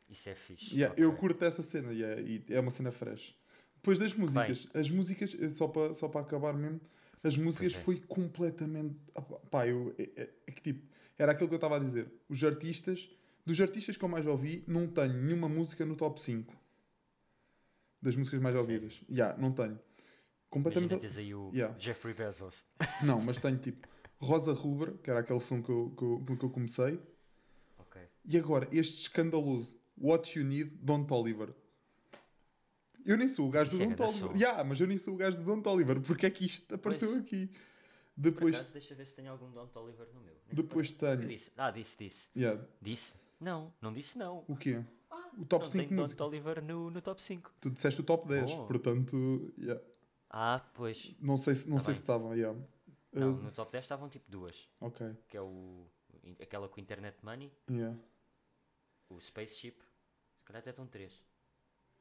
Isso 0.10 0.30
é 0.30 0.36
fixe. 0.36 0.74
Yeah, 0.74 0.94
ok. 0.94 1.04
Eu 1.04 1.16
curto 1.16 1.44
essa 1.44 1.62
cena 1.62 1.92
yeah, 1.92 2.22
e 2.22 2.44
é 2.50 2.60
uma 2.60 2.72
cena 2.72 2.92
fresh. 2.92 3.36
Depois 3.76 4.00
das 4.00 4.14
músicas, 4.14 4.68
as 4.74 4.90
músicas, 4.90 5.36
eh, 5.40 5.50
só 5.50 5.68
para 5.68 5.94
só 5.94 6.08
para 6.08 6.22
acabar 6.22 6.54
mesmo, 6.54 6.82
as 7.24 7.38
músicas 7.38 7.74
é. 7.74 7.80
foi 7.80 8.00
completamente. 8.02 8.96
ah, 9.16 9.22
Pá, 9.22 9.68
eu, 9.68 9.94
é, 9.98 10.04
é- 10.16 10.30
é 10.48 10.52
que 10.52 10.62
tipo, 10.62 10.88
era 11.18 11.32
aquilo 11.32 11.48
que 11.50 11.56
eu 11.56 11.58
estava 11.58 11.76
a 11.78 11.80
dizer. 11.80 12.12
Os 12.30 12.44
artistas, 12.44 13.10
dos 13.46 13.60
artistas 13.62 13.98
que 13.98 14.04
eu 14.04 14.10
mais 14.10 14.26
ouvi, 14.26 14.64
não 14.68 14.88
tenho 14.88 15.14
nenhuma 15.14 15.48
música 15.50 15.86
no 15.86 15.96
top 15.96 16.22
5 16.22 16.54
das 18.02 18.16
músicas 18.16 18.42
mais 18.42 18.56
ouvidas. 18.56 19.02
Yeah, 19.10 19.38
não 19.40 19.52
tenho. 19.52 19.80
Completamente. 20.50 20.92
Imagina 20.94 21.10
tens 21.10 21.18
aí 21.18 21.34
o 21.36 21.52
Yeah. 21.54 21.78
Jeffrey 21.78 22.14
Bezos. 22.14 22.66
Não, 23.04 23.20
mas 23.22 23.40
tenho 23.40 23.58
tipo 23.58 23.88
Rosa 24.20 24.54
Rubra, 24.54 24.94
que 25.04 25.10
era 25.10 25.20
aquele 25.20 25.40
som 25.42 25.62
que 25.62 25.70
eu, 25.70 25.94
que 25.98 26.04
eu, 26.04 26.24
com 26.26 26.38
que 26.38 26.46
eu 26.46 26.50
comecei. 26.50 27.00
Ok. 27.78 28.02
E 28.26 28.38
agora, 28.38 28.68
este 28.72 29.02
escandaloso 29.02 29.78
What 30.00 30.38
You 30.38 30.46
Need, 30.46 30.72
Don 30.82 31.04
Toliver. 31.04 31.54
Eu 33.06 33.18
nem 33.18 33.28
sou 33.30 33.48
o 33.48 33.52
gajo 33.52 33.70
Isso 33.70 33.78
do 33.80 33.84
é 33.84 33.88
Don 33.88 33.96
Toliver. 34.08 34.36
Yeah, 34.36 34.64
mas 34.64 34.80
eu 34.80 34.88
nem 34.88 34.98
sou 34.98 35.14
o 35.14 35.18
gajo 35.18 35.38
do 35.38 35.44
Don 35.44 35.62
Toliver. 35.62 36.02
Porque 36.02 36.26
é 36.26 36.30
que 36.30 36.46
isto 36.46 36.76
apareceu 36.76 37.10
Pois. 37.10 37.22
aqui? 37.22 37.48
Por 37.48 38.22
Depois, 38.22 38.56
acaso, 38.56 38.74
deixa 38.74 38.96
ver 38.96 39.06
se 39.06 39.14
tem 39.16 39.28
algum 39.28 39.50
Don 39.52 39.68
Toliver 39.68 40.08
no 40.14 40.22
meu. 40.22 40.36
Nem 40.48 40.56
depois. 40.56 40.92
Eu 40.92 40.98
tenho. 40.98 41.28
disse. 41.28 41.52
Ah, 41.56 41.72
disse, 41.72 41.96
disse. 41.98 42.30
Yeah. 42.36 42.62
Disse? 42.82 43.14
Não, 43.40 43.72
não 43.82 43.94
disse 43.94 44.18
não. 44.18 44.44
O 44.48 44.56
quê? 44.58 44.84
Ah, 45.10 45.30
O 45.38 45.46
top 45.46 45.66
não 45.66 45.72
5 45.72 45.88
tem 45.88 45.96
Don 45.96 46.02
música. 46.02 46.18
Toliver 46.18 46.62
no, 46.64 46.90
no 46.90 47.02
top 47.02 47.22
5. 47.22 47.54
Tu 47.62 47.70
disseste 47.70 48.02
o 48.02 48.04
top 48.04 48.28
10, 48.28 48.52
Boa. 48.52 48.68
portanto, 48.68 49.54
yeah. 49.58 49.82
Ah, 50.30 50.60
pois. 50.74 51.16
não 51.22 51.38
sei 51.38 51.56
se, 51.56 51.70
não 51.70 51.78
Tá 51.78 51.84
sei 51.86 51.94
bem. 51.94 51.96
se 51.96 52.02
estavam. 52.02 52.34
Yeah. 52.36 52.60
Não, 53.14 53.34
Uh, 53.36 53.42
no 53.44 53.52
top 53.52 53.72
10 53.72 53.86
estavam 53.86 54.10
tipo 54.10 54.30
duas. 54.30 54.68
ok. 54.82 55.16
Que 55.28 55.38
é 55.38 55.42
o. 55.42 55.88
Aquela 56.42 56.68
com 56.68 56.82
Internet 56.82 57.18
Money, 57.24 57.50
Yeah. 57.72 57.98
o 59.10 59.20
Spaceship. 59.22 59.76
Calhar 60.48 60.62
até 60.62 60.70
estão 60.70 60.88
três. 60.88 61.12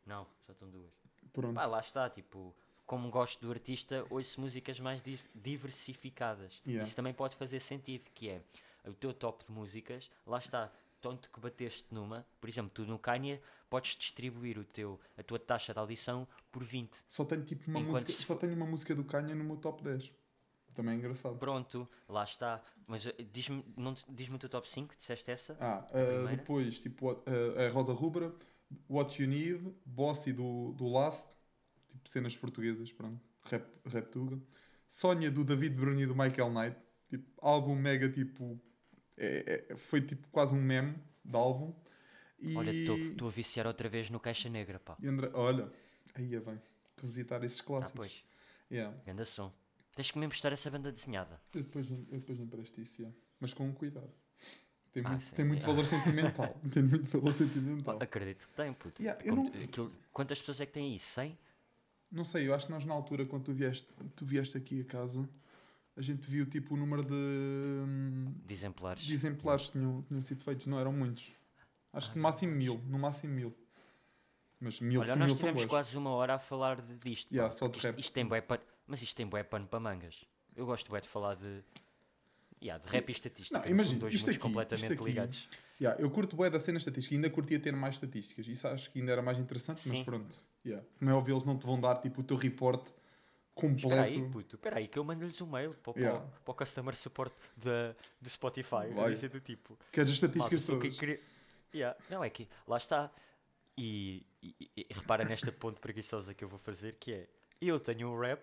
Não, 0.05 0.27
só 0.47 0.53
estão 0.53 0.71
duas. 0.71 0.93
Pronto. 1.33 1.55
Pá, 1.55 1.67
lá 1.67 1.81
está, 1.81 2.09
tipo, 2.09 2.55
como 2.87 3.11
gosto 3.11 3.41
do 3.45 3.51
artista, 3.51 4.07
ouço 4.09 4.41
músicas 4.41 4.79
mais 4.79 5.03
di- 5.03 5.19
diversificadas. 5.35 6.61
Yeah. 6.67 6.87
Isso 6.87 6.95
também 6.97 7.13
pode 7.13 7.37
fazer 7.37 7.61
sentido, 7.61 8.09
que 8.15 8.29
é 8.29 8.41
o 8.85 8.95
teu 8.95 9.13
top 9.13 9.45
de 9.45 9.51
músicas, 9.53 10.09
lá 10.25 10.39
está, 10.39 10.73
tanto 11.01 11.29
que 11.31 11.41
bateste 11.41 11.85
numa, 11.91 12.25
por 12.41 12.49
exemplo, 12.49 12.71
tu 12.73 12.85
no 12.87 12.99
Kanye 12.99 13.41
podes 13.69 13.97
distribuir 13.97 14.59
o 14.59 14.65
teu, 14.65 15.01
a 15.19 15.23
tua 15.25 15.39
taxa 15.41 15.73
de 15.73 15.79
audição 15.81 16.27
por 16.53 16.63
20. 16.63 16.97
Só 17.09 17.25
tenho 17.25 17.45
tipo 17.45 17.69
uma 17.69 17.81
música. 17.81 18.13
Só 18.13 18.37
tenho 18.37 18.55
uma 18.55 18.67
música 18.67 18.95
do 18.95 19.03
Kanye 19.05 19.35
no 19.35 19.43
meu 19.45 19.57
top 19.57 19.83
10. 19.83 20.13
Também 20.77 20.95
é 20.95 20.99
engraçado. 20.99 21.37
Pronto, 21.39 21.89
lá 22.07 22.23
está. 22.23 22.63
Mas 22.87 23.07
eh, 23.07 23.15
diz-me 23.33 23.65
diz-me 24.11 24.37
o 24.37 24.39
teu 24.39 24.49
top 24.49 24.69
5, 24.69 24.95
disseste 24.95 25.31
essa? 25.31 25.57
Ah, 25.59 25.85
uh, 25.91 26.29
depois, 26.29 26.79
tipo, 26.79 27.11
uh, 27.11 27.23
a 27.67 27.71
Rosa 27.71 27.95
Rubra, 27.95 28.33
What 28.89 29.21
You 29.21 29.27
Need, 29.29 29.75
Bossy 29.87 30.33
do, 30.35 30.73
do 30.75 30.87
Last, 30.87 31.27
tipo 31.91 32.09
cenas 32.11 32.37
portuguesas, 32.37 32.93
pronto, 32.93 33.19
rap, 33.45 33.67
rap 33.87 34.09
tuga. 34.11 34.39
Sónia 34.87 35.31
do 35.31 35.45
David 35.45 35.75
Bruni 35.75 36.03
e 36.03 36.07
do 36.07 36.15
Michael 36.15 36.51
Knight, 36.51 36.77
tipo, 37.09 37.27
álbum 37.41 37.75
mega, 37.75 38.09
tipo, 38.11 38.61
é- 39.17 39.65
é- 39.71 39.77
foi 39.77 40.03
tipo 40.03 40.29
quase 40.29 40.55
um 40.55 40.61
meme 40.63 40.95
de 41.25 41.35
álbum. 41.37 41.75
E, 42.39 42.55
Olha, 42.55 42.71
estou 42.71 43.29
a 43.29 43.31
viciar 43.31 43.67
outra 43.67 43.89
vez 43.89 44.11
no 44.11 44.21
Caixa 44.21 44.51
Negra, 44.51 44.79
pá. 44.79 44.97
André, 45.03 45.31
olha, 45.33 45.73
aí 46.15 46.35
é 46.35 46.41
bem, 46.41 46.61
revisitar 47.01 47.43
esses 47.43 47.61
Ah, 47.61 47.65
clássicos. 47.65 47.97
pois, 47.97 48.25
Yeah. 48.71 48.95
grande 49.05 49.25
som. 49.25 49.51
Tens 49.97 50.11
que 50.11 50.19
me 50.19 50.27
emprestar 50.27 50.53
essa 50.53 50.71
banda 50.71 50.93
desenhada. 50.93 51.41
Eu 51.55 51.63
depois, 51.63 51.91
eu 51.91 51.97
depois 52.21 52.39
empresto 52.39 52.81
isso, 52.83 53.01
yeah. 53.01 53.19
mas 53.41 53.55
com 53.55 53.73
cuidado. 53.73 54.11
Tem 54.93 55.03
Ah, 55.05 55.11
muito, 55.11 55.33
tem 55.35 55.45
muito 55.45 55.63
Ah. 55.65 55.67
valor 55.67 55.85
sentimental. 55.87 56.55
tem 56.73 56.83
muito 56.83 57.09
valor 57.19 57.33
sentimental. 57.33 57.99
Acredito 58.01 58.47
que 58.47 58.55
tem, 58.55 58.73
puto. 58.75 59.03
Yeah, 59.03 59.23
Como 59.29 59.45
não- 59.51 59.65
aquilo- 59.65 59.93
quantas 60.13 60.39
pessoas 60.39 60.61
é 60.61 60.67
que 60.67 60.73
têm 60.73 60.95
isso? 60.95 61.07
100? 61.15 61.37
Não 62.13 62.25
sei, 62.27 62.47
eu 62.47 62.55
acho 62.55 62.67
que 62.67 62.73
nós 62.73 62.85
na 62.85 62.93
altura, 62.95 63.25
quando 63.27 63.45
tu 63.45 63.53
vieste, 63.55 63.89
tu 64.15 64.25
vieste 64.27 64.57
aqui 64.57 64.83
a 64.83 64.85
casa, 64.85 65.27
a 65.97 66.03
gente 66.03 66.31
viu 66.31 66.45
tipo 66.47 66.75
o 66.75 66.77
número 66.77 67.03
de, 67.03 67.15
hum, 67.15 68.35
De 68.45 68.53
exemplares. 68.55 69.03
de 69.03 69.15
exemplares 69.15 69.67
que 69.67 69.73
tinham, 69.73 70.03
tinham 70.03 70.21
sido 70.23 70.45
feitos, 70.45 70.67
não 70.67 70.79
eram 70.79 70.93
muitos. 70.93 71.33
Acho 71.93 72.09
Ah, 72.09 72.13
que 72.13 72.19
no 72.19 72.23
máximo 72.23 72.53
mil, 72.55 72.79
no 72.87 72.99
máximo 72.99 73.33
mil. 73.33 73.57
Mas 74.61 74.79
mil, 74.81 75.01
Olha, 75.01 75.17
nós 75.17 75.29
mil 75.29 75.37
tivemos 75.37 75.65
quase 75.65 75.97
uma 75.97 76.11
hora 76.11 76.35
a 76.35 76.39
falar 76.39 76.81
disto. 76.83 77.33
Yeah, 77.33 77.51
pá, 77.53 77.59
só 77.59 77.67
de 77.67 77.77
isto, 77.77 77.87
rap. 77.87 77.99
isto 77.99 78.13
tem 78.13 78.27
bué 78.27 78.41
pano, 78.43 78.63
mas 78.87 79.03
isto 79.03 79.17
tem 79.17 79.27
bué 79.27 79.43
pano 79.43 79.67
para 79.67 79.81
mangas. 79.81 80.25
Eu 80.55 80.65
gosto 80.67 80.89
bué 80.89 81.01
de 81.01 81.09
falar 81.09 81.35
de, 81.37 81.63
yeah, 82.63 82.83
de 82.83 82.91
rap 82.91 83.09
e 83.09 83.13
estatística. 83.13 83.59
Não, 83.59 83.67
imagina, 83.67 84.01
dois 84.01 84.15
isto 84.15 84.31
aqui- 84.31 84.39
completamente 84.39 84.91
isto 84.93 84.95
aqui- 85.03 85.05
ligados. 85.11 85.49
Yeah, 85.81 86.01
eu 86.03 86.11
curto 86.11 86.35
bué 86.37 86.49
da 86.49 86.59
cena 86.59 86.79
estatística, 86.79 87.15
ainda 87.15 87.29
curtia 87.29 87.61
ter 87.61 87.75
mais 87.77 87.97
estatísticas. 87.97 88.47
Isso 88.49 88.67
acho 88.67 88.91
que 88.91 88.99
ainda 88.99 89.13
era 89.13 89.21
mais 89.23 89.39
interessante, 89.39 89.83
mas 89.87 89.99
Sim. 89.99 90.05
pronto. 90.05 90.35
Yeah. 90.65 90.85
Como 90.99 91.11
é 91.11 91.15
óbvio, 91.15 91.35
eles 91.35 91.45
não 91.45 91.59
te 91.59 91.67
vão 91.67 91.79
dar 91.81 91.97
tipo 91.97 92.23
o 92.23 92.25
teu 92.25 92.37
report 92.37 92.89
completo. 93.55 93.87
Espera 93.89 94.03
aí, 94.03 94.31
puto, 94.31 94.57
espera 94.57 94.79
aí, 94.79 94.89
que 94.89 94.99
eu 94.99 95.05
mando-lhes 95.05 95.41
um 95.41 95.47
mail 95.47 95.75
para, 95.75 95.93
o- 95.93 95.99
Yeah. 95.99 96.19
para, 96.21 96.41
para 96.41 96.53
o 96.53 96.55
customer 96.55 96.97
support 96.97 97.33
da, 97.57 97.95
do 98.21 98.29
Spotify. 98.31 98.75
A 98.91 98.95
Vai. 98.95 99.11
dizer 99.13 99.29
do 99.29 99.41
tipo. 99.41 99.79
Queres 99.93 100.11
as 100.11 100.17
estatísticas 100.17 100.65
todas. 100.65 100.99
queria- 100.99 101.21
Yeah, 101.75 101.99
Não, 102.09 102.25
é 102.25 102.31
que 102.31 102.49
lá 102.67 102.79
está. 102.79 103.11
E, 103.77 104.25
e- 104.43 104.55
e 104.77 104.87
repara 104.91 105.23
nesta 105.25 105.53
ponte 105.53 105.79
preguiçosa 105.79 106.33
que 106.33 106.43
eu 106.43 106.49
vou 106.49 106.59
fazer, 106.59 106.95
que 106.99 107.13
é 107.13 107.29
eu 107.61 107.79
tenho 107.79 108.09
um 108.11 108.19
rap 108.19 108.43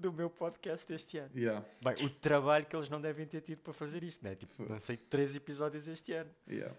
do 0.00 0.12
meu 0.12 0.30
podcast 0.30 0.90
este 0.92 1.18
ano. 1.18 1.30
Yeah, 1.36 1.64
Bem, 1.84 1.94
o 2.06 2.10
trabalho 2.10 2.64
que 2.66 2.74
eles 2.74 2.88
não 2.88 3.00
devem 3.00 3.26
ter 3.26 3.40
tido 3.42 3.58
para 3.60 3.72
fazer 3.72 4.02
isto, 4.02 4.24
né? 4.24 4.34
Tipo, 4.34 4.62
lancei 4.68 4.96
três 4.96 5.34
episódios 5.36 5.86
este 5.86 6.12
ano. 6.12 6.30
yeah. 6.48 6.74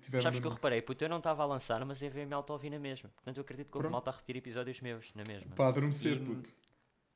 tiveram 0.00 0.22
Sabes 0.22 0.40
que 0.40 0.46
eu 0.46 0.50
reparei, 0.50 0.80
puto, 0.80 1.04
eu 1.04 1.08
não 1.08 1.18
estava 1.18 1.42
a 1.42 1.46
lançar, 1.46 1.84
mas 1.84 2.00
ia 2.02 2.08
ver 2.10 2.26
malta 2.26 2.52
a 2.52 2.54
ouvir 2.54 2.70
na 2.70 2.78
mesma. 2.78 3.10
Portanto, 3.10 3.36
eu 3.36 3.42
acredito 3.42 3.70
que 3.70 3.76
houve 3.76 3.88
malta 3.88 4.10
a 4.10 4.12
repetir 4.14 4.36
episódios 4.36 4.80
meus 4.80 5.14
na 5.14 5.22
mesma. 5.26 5.54
Para 5.54 5.68
adormecer, 5.68 6.16
E- 6.16 6.20
puto. 6.24 6.50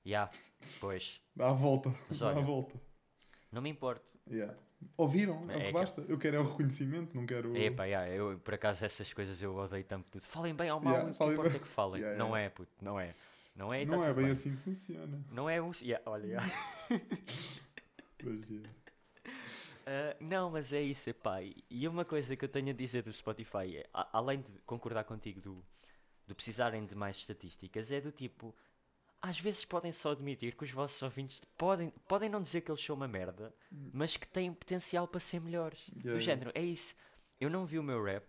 Ya, 0.07 0.31
pois. 0.81 1.21
Dá 1.37 1.49
a 1.51 1.53
volta. 1.53 1.95
Mas 2.09 2.19
Dá 2.19 2.29
a 2.29 2.33
olha, 2.33 2.41
volta. 2.43 2.81
Não 3.53 3.61
me 3.63 3.69
importo. 3.71 4.05
Yeah. 4.31 4.55
Ouviram? 4.97 5.45
É, 5.51 5.55
É 5.57 5.59
que 5.61 5.67
que- 5.67 5.73
basta. 5.73 6.05
Eu 6.09 6.19
quero 6.19 6.37
é 6.37 6.41
o 6.41 6.49
reconhecimento, 6.51 7.15
não 7.15 7.27
quero. 7.27 7.55
Epá, 7.57 7.85
ya, 7.85 8.09
eu, 8.09 8.39
por 8.39 8.55
acaso 8.55 8.83
essas 8.85 9.13
coisas 9.13 9.43
eu 9.43 9.55
odeio 9.55 9.85
tanto 9.85 10.11
tudo. 10.11 10.23
Falem 10.23 10.55
bem 10.55 10.71
ou 10.71 10.81
mal, 10.81 10.93
Yeah, 10.95 11.09
o 11.11 11.13
que 11.13 11.19
falem 11.19 11.33
importa 11.35 11.51
bem. 11.51 11.61
é 11.61 11.63
que 11.63 11.69
falem. 11.69 12.01
Yeah, 12.01 12.19
não 12.19 12.29
yeah. 12.29 12.41
é, 12.47 12.49
puto, 12.49 12.73
não 12.81 12.99
é. 12.99 13.15
Não 13.61 13.75
é, 13.75 13.85
não 13.85 14.03
é 14.03 14.15
bem 14.15 14.31
assim 14.31 14.53
que 14.57 14.63
funciona. 14.63 15.23
Não 15.31 15.49
é 15.51 15.61
um. 15.61 15.71
ya, 15.83 16.01
olha, 16.07 16.25
yeah. 16.27 16.51
Ah, 19.87 20.17
não, 20.19 20.51
mas 20.51 20.73
é 20.73 20.81
isso, 20.81 21.11
epá. 21.11 21.43
E 21.43 21.63
e 21.69 21.87
uma 21.87 22.05
coisa 22.05 22.35
que 22.35 22.43
eu 22.45 22.49
tenho 22.49 22.71
a 22.71 22.73
dizer 22.73 23.03
do 23.03 23.13
Spotify, 23.13 23.77
é, 23.77 23.87
a- 23.93 24.09
além 24.19 24.41
de 24.41 24.49
concordar 24.65 25.05
contigo 25.05 25.43
do, 25.43 25.65
do 26.27 26.35
precisarem 26.35 26.87
de 26.87 26.95
mais 26.95 27.17
estatísticas, 27.19 27.91
é 27.93 28.01
do 28.01 28.11
tipo. 28.11 28.55
Às 29.23 29.39
vezes 29.39 29.67
podem 29.67 29.93
só 29.93 30.13
admitir 30.13 30.55
que 30.57 30.65
os 30.65 30.71
vossos 30.71 31.03
ouvintes 31.03 31.43
podem, 31.59 31.91
podem 32.09 32.31
não 32.31 32.41
dizer 32.43 32.63
que 32.63 32.71
eles 32.71 32.83
são 32.83 32.97
uma 32.97 33.07
merda, 33.07 33.55
mas 33.93 34.17
que 34.17 34.27
têm 34.27 34.55
potencial 34.55 35.07
para 35.07 35.21
ser 35.21 35.39
melhores. 35.43 35.89
Yeah, 35.89 36.03
do 36.03 36.09
yeah. 36.09 36.21
género, 36.23 36.51
é 36.55 36.63
isso. 36.63 36.97
Eu 37.39 37.51
não 37.51 37.67
vi 37.67 37.79
o 37.79 37.83
meu 37.83 38.03
rap, 38.03 38.25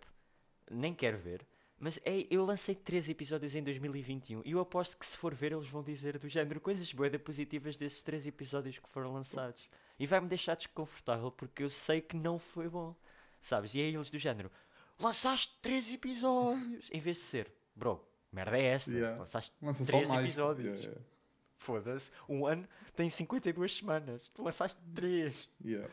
nem 0.70 0.94
quero 0.94 1.16
ver, 1.16 1.46
mas 1.82 1.98
é, 2.04 2.28
eu 2.30 2.44
lancei 2.44 2.76
três 2.76 3.08
episódios 3.08 3.56
em 3.56 3.62
2021 3.64 4.42
e 4.44 4.52
eu 4.52 4.60
aposto 4.60 4.96
que 4.96 5.04
se 5.04 5.16
for 5.16 5.34
ver 5.34 5.50
eles 5.50 5.66
vão 5.66 5.82
dizer 5.82 6.16
do 6.16 6.28
género 6.28 6.60
coisas 6.60 6.92
boas 6.92 7.10
positivas 7.20 7.76
desses 7.76 8.00
três 8.04 8.24
episódios 8.24 8.78
que 8.78 8.88
foram 8.88 9.12
lançados. 9.12 9.68
E 9.98 10.06
vai-me 10.06 10.28
deixar 10.28 10.54
desconfortável 10.54 11.32
porque 11.32 11.64
eu 11.64 11.68
sei 11.68 12.00
que 12.00 12.14
não 12.14 12.38
foi 12.38 12.68
bom. 12.68 12.94
Sabes? 13.40 13.74
E 13.74 13.80
é 13.80 13.88
eles 13.88 14.10
do 14.10 14.18
género: 14.20 14.48
lançaste 14.96 15.58
três 15.60 15.92
episódios! 15.92 16.88
Em 16.92 17.00
vez 17.00 17.16
de 17.16 17.24
ser, 17.24 17.52
bro, 17.74 18.00
merda 18.30 18.56
é 18.56 18.66
esta? 18.66 18.92
Yeah. 18.92 19.18
Lançaste 19.18 19.52
Lança 19.60 19.84
três 19.84 20.08
episódios. 20.08 20.84
Yeah, 20.84 21.00
yeah. 21.00 21.10
Foda-se, 21.56 22.12
um 22.28 22.46
ano 22.46 22.64
tem 22.94 23.10
52 23.10 23.78
semanas. 23.78 24.28
Tu 24.28 24.40
lançaste 24.40 24.80
três. 24.94 25.50
Yeah. 25.64 25.92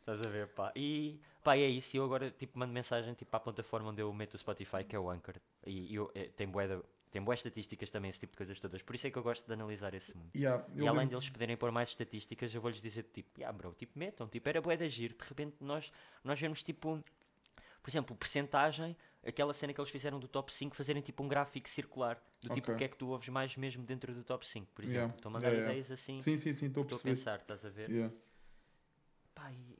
Estás 0.00 0.22
a 0.22 0.28
ver, 0.30 0.48
pá. 0.48 0.72
E 0.74 1.20
pá, 1.46 1.56
é 1.56 1.68
isso. 1.68 1.96
Eu 1.96 2.04
agora 2.04 2.30
tipo, 2.30 2.58
mando 2.58 2.72
mensagem 2.72 3.14
tipo, 3.14 3.34
à 3.36 3.40
plataforma 3.40 3.90
onde 3.90 4.02
eu 4.02 4.12
meto 4.12 4.34
o 4.34 4.38
Spotify, 4.38 4.82
que 4.84 4.96
é 4.96 4.98
o 4.98 5.08
Anchor. 5.08 5.34
E 5.64 5.94
eu, 5.94 6.10
eh, 6.14 6.28
tem 6.36 6.48
bué 6.48 6.66
de- 6.66 6.82
tem 7.12 7.22
boas 7.22 7.38
estatísticas 7.38 7.88
também, 7.88 8.10
esse 8.10 8.18
tipo 8.20 8.32
de 8.32 8.36
coisas 8.36 8.58
todas. 8.60 8.82
Por 8.82 8.94
isso 8.94 9.06
é 9.06 9.10
que 9.10 9.16
eu 9.16 9.22
gosto 9.22 9.46
de 9.46 9.52
analisar 9.52 9.94
esse 9.94 10.14
mundo. 10.16 10.30
Yeah, 10.36 10.62
E 10.74 10.86
além 10.86 11.06
deles 11.06 11.30
poderem 11.30 11.56
pôr 11.56 11.70
mais 11.70 11.88
estatísticas, 11.90 12.52
eu 12.54 12.60
vou-lhes 12.60 12.82
dizer 12.82 13.04
tipo, 13.04 13.30
yeah, 13.40 13.56
bro, 13.56 13.72
tipo, 13.74 13.98
metam, 13.98 14.26
tipo, 14.28 14.46
era 14.48 14.60
bué 14.60 14.76
de 14.76 14.84
agir. 14.84 15.14
De 15.14 15.24
repente 15.24 15.56
nós, 15.60 15.90
nós 16.24 16.38
vemos 16.38 16.62
tipo, 16.62 17.02
por 17.82 17.90
exemplo, 17.90 18.14
percentagem, 18.16 18.96
aquela 19.24 19.54
cena 19.54 19.72
que 19.72 19.80
eles 19.80 19.90
fizeram 19.90 20.18
do 20.20 20.26
top 20.28 20.52
5, 20.52 20.74
fazerem 20.76 21.00
tipo 21.00 21.22
um 21.22 21.28
gráfico 21.28 21.68
circular, 21.68 22.20
do 22.40 22.50
tipo, 22.50 22.66
Ok. 22.70 22.74
o 22.74 22.76
que 22.78 22.84
é 22.84 22.88
que 22.88 22.96
tu 22.96 23.08
ouves 23.08 23.28
mais 23.28 23.56
mesmo 23.56 23.84
dentro 23.84 24.12
do 24.12 24.22
top 24.24 24.44
5, 24.46 24.66
por 24.74 24.84
Yeah, 24.84 25.04
exemplo. 25.04 25.16
Estou 25.16 25.30
a 25.30 25.32
mandar 25.32 25.48
yeah, 25.48 25.60
yeah. 25.62 25.72
ideias 25.78 25.90
assim, 25.92 26.20
Sim, 26.20 26.36
sim, 26.36 26.52
sim, 26.52 26.66
estou 26.66 26.82
a 26.82 26.84
estou 26.84 26.96
a 26.98 27.00
perceber. 27.00 27.10
pensar, 27.14 27.38
estás 27.40 27.64
a 27.64 27.70
ver? 27.70 27.88
Yeah. 27.90 28.14
Pá, 29.34 29.52
e 29.52 29.78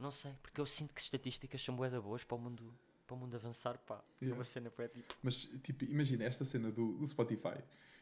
não 0.00 0.10
sei, 0.10 0.32
porque 0.42 0.60
eu 0.60 0.66
sinto 0.66 0.94
que 0.94 1.00
estatísticas 1.00 1.62
são 1.62 1.76
bué 1.76 1.88
da 1.90 2.00
boas 2.00 2.24
para 2.24 2.36
o 2.36 2.40
mundo, 2.40 2.72
para 3.06 3.14
o 3.14 3.18
mundo 3.18 3.34
avançar, 3.36 3.78
pá. 3.78 4.02
É 4.20 4.24
Yeah. 4.24 4.38
uma 4.38 4.44
cena 4.44 4.72
bué 4.76 4.88
tipo... 4.88 5.14
Mas, 5.22 5.36
tipo, 5.62 5.84
imagina 5.84 6.24
esta 6.24 6.44
cena 6.44 6.70
do, 6.70 6.92
do 6.98 7.06
Spotify. 7.06 7.58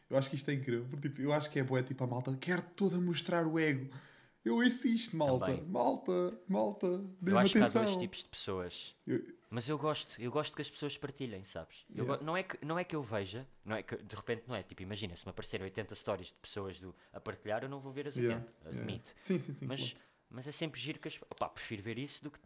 Eu 0.09 0.17
acho 0.17 0.29
que 0.29 0.35
isto 0.35 0.49
é 0.49 0.53
incrível. 0.53 0.85
Porque, 0.89 1.09
tipo, 1.09 1.21
eu 1.21 1.31
acho 1.33 1.49
que 1.51 1.59
é 1.59 1.63
boa, 1.63 1.83
tipo, 1.83 2.03
a 2.03 2.07
malta 2.07 2.35
quer 2.37 2.61
toda 2.61 2.99
mostrar 2.99 3.45
o 3.45 3.59
ego. 3.59 3.93
Eu 4.43 4.55
ouço 4.55 4.87
isto, 4.87 5.15
malta. 5.17 5.47
Também. 5.47 5.63
Malta, 5.65 6.39
malta, 6.47 6.87
Eu 6.87 7.09
dê-me 7.21 7.37
acho 7.37 7.51
que 7.53 7.59
há 7.59 7.63
atenção. 7.63 7.83
dois 7.83 7.97
tipos 7.97 8.19
de 8.19 8.29
pessoas. 8.29 8.95
Eu- 9.05 9.21
Mas 9.51 9.67
eu 9.67 9.77
gosto, 9.77 10.19
eu 10.21 10.31
gosto 10.31 10.55
que 10.55 10.61
as 10.61 10.69
pessoas 10.69 10.97
partilhem, 10.97 11.43
sabes? 11.43 11.85
Eu 11.89 12.03
Yeah. 12.05 12.17
go- 12.17 12.23
não, 12.25 12.37
é 12.37 12.43
que, 12.43 12.65
não 12.65 12.79
é 12.79 12.83
que 12.83 12.95
eu 12.95 13.03
veja, 13.03 13.45
não 13.65 13.75
é 13.75 13.83
que 13.83 13.97
de 13.97 14.15
repente 14.15 14.43
não 14.47 14.55
é, 14.55 14.63
tipo, 14.63 14.81
imagina, 14.81 15.15
se 15.15 15.25
me 15.25 15.31
aparecerem 15.31 15.65
80 15.65 15.93
stories 15.95 16.27
de 16.27 16.33
pessoas 16.35 16.79
do, 16.79 16.95
a 17.11 17.19
partilhar, 17.19 17.63
eu 17.63 17.69
não 17.69 17.79
vou 17.79 17.91
ver 17.91 18.07
as 18.07 18.15
80, 18.15 18.31
Yeah, 18.33 18.51
yeah. 18.63 18.79
admito. 18.79 19.13
Sim, 19.17 19.37
sim, 19.39 19.53
sim. 19.53 19.65
Mas, 19.67 19.79
claro. 19.91 20.08
Mas 20.29 20.47
é 20.47 20.51
sempre 20.51 20.79
giro 20.79 20.99
que 20.99 21.07
as. 21.07 21.17
Pá, 21.17 21.49
prefiro 21.49 21.81
ver 21.83 21.97
isso 21.97 22.23
do 22.23 22.31
que. 22.31 22.39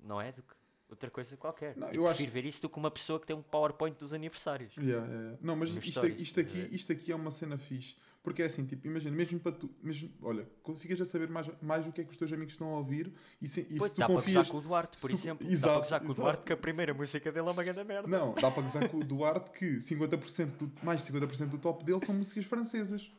Não 0.00 0.20
é? 0.20 0.32
Do 0.32 0.42
que 0.42 0.54
outra 0.88 1.10
coisa 1.10 1.36
qualquer. 1.36 1.76
Não, 1.76 1.88
Tipo, 1.88 1.98
eu 2.00 2.06
acho- 2.06 2.16
prefiro 2.16 2.32
ver 2.32 2.44
isso 2.46 2.62
do 2.62 2.68
que 2.68 2.78
uma 2.78 2.90
pessoa 2.90 3.20
que 3.20 3.26
tem 3.26 3.36
um 3.36 3.42
PowerPoint 3.42 3.98
dos 3.98 4.12
aniversários. 4.12 4.74
Yeah, 4.76 5.06
yeah. 5.06 5.38
Não, 5.40 5.54
mas 5.56 5.70
isto, 5.70 5.90
stories, 5.90 6.18
isto, 6.20 6.40
aqui, 6.40 6.68
isto 6.74 6.92
aqui 6.92 7.12
é 7.12 7.14
uma 7.16 7.30
cena 7.30 7.58
fixe. 7.58 7.96
Porque 8.22 8.42
é 8.42 8.46
assim, 8.46 8.66
tipo, 8.66 8.86
imagina, 8.86 9.14
mesmo 9.16 9.38
para 9.38 9.52
tu. 9.52 9.70
Mesmo, 9.82 10.10
olha, 10.22 10.46
quando 10.62 10.78
ficas 10.78 11.00
a 11.00 11.04
saber 11.04 11.28
mais, 11.30 11.48
mais 11.62 11.86
o 11.86 11.92
que 11.92 12.00
é 12.00 12.04
que 12.04 12.10
os 12.10 12.16
teus 12.16 12.32
amigos 12.32 12.54
estão 12.54 12.68
a 12.74 12.78
ouvir 12.78 13.12
e 13.40 13.46
se, 13.48 13.60
e 13.70 13.76
Pois, 13.78 13.92
se 13.92 13.96
tu 13.96 14.00
dá 14.00 14.06
para 14.06 14.14
confias. 14.16 14.36
gozar 14.36 14.50
com 14.52 14.58
o 14.58 14.60
Duarte, 14.60 15.00
por 15.00 15.08
se- 15.10 15.16
exemplo. 15.16 15.46
dá 15.46 15.52
Exato, 15.52 15.72
para 15.72 15.80
gozar 15.82 16.00
com 16.00 16.08
o. 16.10 16.14
Duarte 16.14 16.42
que 16.44 16.52
a 16.52 16.56
primeira 16.56 16.92
música 16.92 17.30
dele 17.32 17.48
é 17.48 17.50
uma 17.52 17.62
grande 17.64 17.84
merda. 17.84 18.08
Não, 18.08 18.34
dá 18.34 18.50
para 18.50 18.62
gozar 18.62 18.88
com 18.90 18.98
o 18.98 19.04
Duarte 19.04 19.50
que 19.52 19.76
50% 19.78 20.46
do, 20.56 20.72
mais 20.82 21.04
de 21.04 21.12
50% 21.12 21.48
do 21.50 21.58
top 21.58 21.84
dele 21.84 22.04
são 22.04 22.14
músicas 22.14 22.44
francesas. 22.44 23.10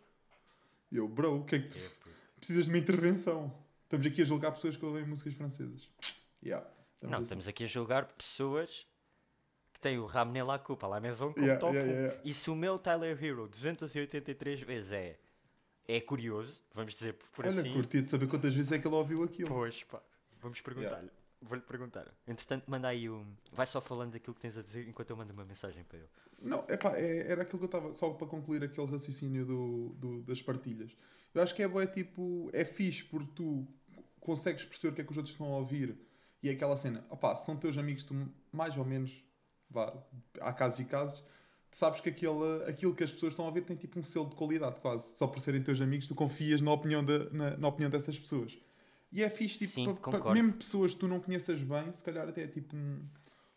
E 0.91 0.97
eu, 0.97 1.07
bro, 1.07 1.39
o 1.39 1.43
que 1.45 1.55
é 1.55 1.59
que 1.59 1.67
tu 1.69 1.77
É. 1.77 1.81
precisas 2.39 2.65
de 2.65 2.71
uma 2.71 2.77
intervenção? 2.77 3.53
Estamos 3.83 4.05
aqui 4.05 4.21
a 4.21 4.25
julgar 4.25 4.51
pessoas 4.51 4.75
que 4.77 4.85
ouvem 4.85 5.05
músicas 5.05 5.33
francesas. 5.33 5.89
Yeah, 6.43 6.65
estamos 6.95 7.11
Não, 7.11 7.17
assim. 7.17 7.23
estamos 7.23 7.47
aqui 7.47 7.63
a 7.63 7.67
julgar 7.67 8.05
pessoas 8.13 8.85
que 9.73 9.79
têm 9.79 9.97
o 9.97 10.05
Ramener 10.05 10.45
La 10.45 10.59
Coupe 10.59 10.83
à 10.85 10.87
la 10.87 10.99
maison 10.99 11.33
como 11.33 11.45
Yeah, 11.45 11.59
top 11.59 11.73
yeah, 11.73 11.89
1. 11.91 11.93
yeah, 11.95 12.13
yeah. 12.13 12.29
E 12.29 12.33
se 12.33 12.49
o 12.49 12.55
meu 12.55 12.77
Tyler 12.77 13.21
Hero 13.23 13.47
283 13.47 14.61
vezes 14.61 14.91
é, 14.91 15.17
é 15.87 15.99
curioso, 16.01 16.61
vamos 16.73 16.93
dizer 16.93 17.13
por 17.33 17.45
Olha, 17.45 17.59
assim, 17.59 17.73
curtia 17.73 18.01
de 18.01 18.09
saber 18.09 18.27
quantas 18.27 18.53
vezes 18.53 18.71
é 18.71 18.79
que 18.79 18.87
ele 18.87 18.95
ouviu 18.95 19.23
aquilo. 19.23 19.47
pois 19.49 19.83
pá, 19.83 20.01
vamos 20.41 20.61
perguntar-lhe. 20.61 21.09
Vou-lhe 21.41 21.61
perguntar. 21.63 22.05
Entretanto, 22.27 22.69
manda 22.69 22.89
aí 22.89 23.09
o. 23.09 23.25
Vai 23.53 23.65
só 23.65 23.79
falando 23.79 24.11
daquilo 24.11 24.33
que 24.35 24.41
tens 24.41 24.57
a 24.57 24.61
dizer 24.61 24.85
enquanto 24.89 25.09
eu 25.11 25.15
mando 25.15 25.31
uma 25.31 25.45
mensagem 25.45 25.85
para 25.85 25.99
ele. 25.99 26.09
Não, 26.41 26.65
epá, 26.67 26.97
é, 26.97 27.31
era 27.31 27.43
aquilo 27.43 27.59
que 27.59 27.63
eu 27.63 27.79
estava, 27.79 27.93
só 27.93 28.09
para 28.09 28.27
concluir 28.27 28.61
aquele 28.61 28.85
raciocínio 28.87 29.45
do, 29.45 29.89
do- 29.97 30.21
das 30.23 30.41
partilhas. 30.41 30.91
Eu 31.39 31.43
acho 31.43 31.55
que 31.55 31.63
é 31.63 31.67
bom, 31.69 31.79
é 31.79 31.87
tipo, 31.87 32.49
é 32.51 32.65
fixe 32.65 33.01
porque 33.05 33.31
tu 33.33 33.65
consegues 34.19 34.65
perceber 34.65 34.91
o 34.91 34.95
que 34.95 35.01
é 35.01 35.03
que 35.05 35.11
os 35.11 35.15
outros 35.17 35.33
estão 35.33 35.47
a 35.53 35.57
ouvir 35.57 35.97
e 36.43 36.49
é 36.49 36.51
aquela 36.51 36.75
cena, 36.75 37.05
opá, 37.09 37.33
são 37.33 37.55
teus 37.55 37.77
amigos, 37.77 38.03
tu 38.03 38.13
mais 38.51 38.75
ou 38.77 38.83
menos, 38.83 39.23
vá, 39.69 39.93
há 40.41 40.51
casos 40.51 40.79
e 40.81 40.83
casos, 40.85 41.19
tu 41.71 41.77
sabes 41.77 42.01
que 42.01 42.09
aquele, 42.09 42.63
aquilo 42.67 42.93
que 42.93 43.05
as 43.05 43.11
pessoas 43.13 43.31
estão 43.31 43.45
a 43.45 43.47
ouvir 43.47 43.61
tem 43.63 43.77
tipo 43.77 43.97
um 43.97 44.03
selo 44.03 44.29
de 44.29 44.35
qualidade 44.35 44.81
quase, 44.81 45.15
só 45.15 45.27
por 45.27 45.39
serem 45.39 45.63
teus 45.63 45.79
amigos, 45.79 46.09
tu 46.09 46.15
confias 46.15 46.59
na 46.59 46.73
opinião, 46.73 47.05
da, 47.05 47.29
na, 47.29 47.55
na 47.57 47.67
opinião 47.69 47.89
dessas 47.89 48.19
pessoas. 48.19 48.57
E 49.09 49.23
é 49.23 49.29
fixe, 49.29 49.59
tipo, 49.59 49.71
Sim, 49.73 49.85
mesmo 50.33 50.53
pessoas 50.53 50.93
que 50.93 50.99
tu 50.99 51.07
não 51.07 51.21
conheças 51.21 51.61
bem, 51.61 51.89
se 51.93 52.03
calhar 52.03 52.27
até 52.27 52.43
é 52.43 52.47
tipo 52.47 52.75
um- 52.75 53.01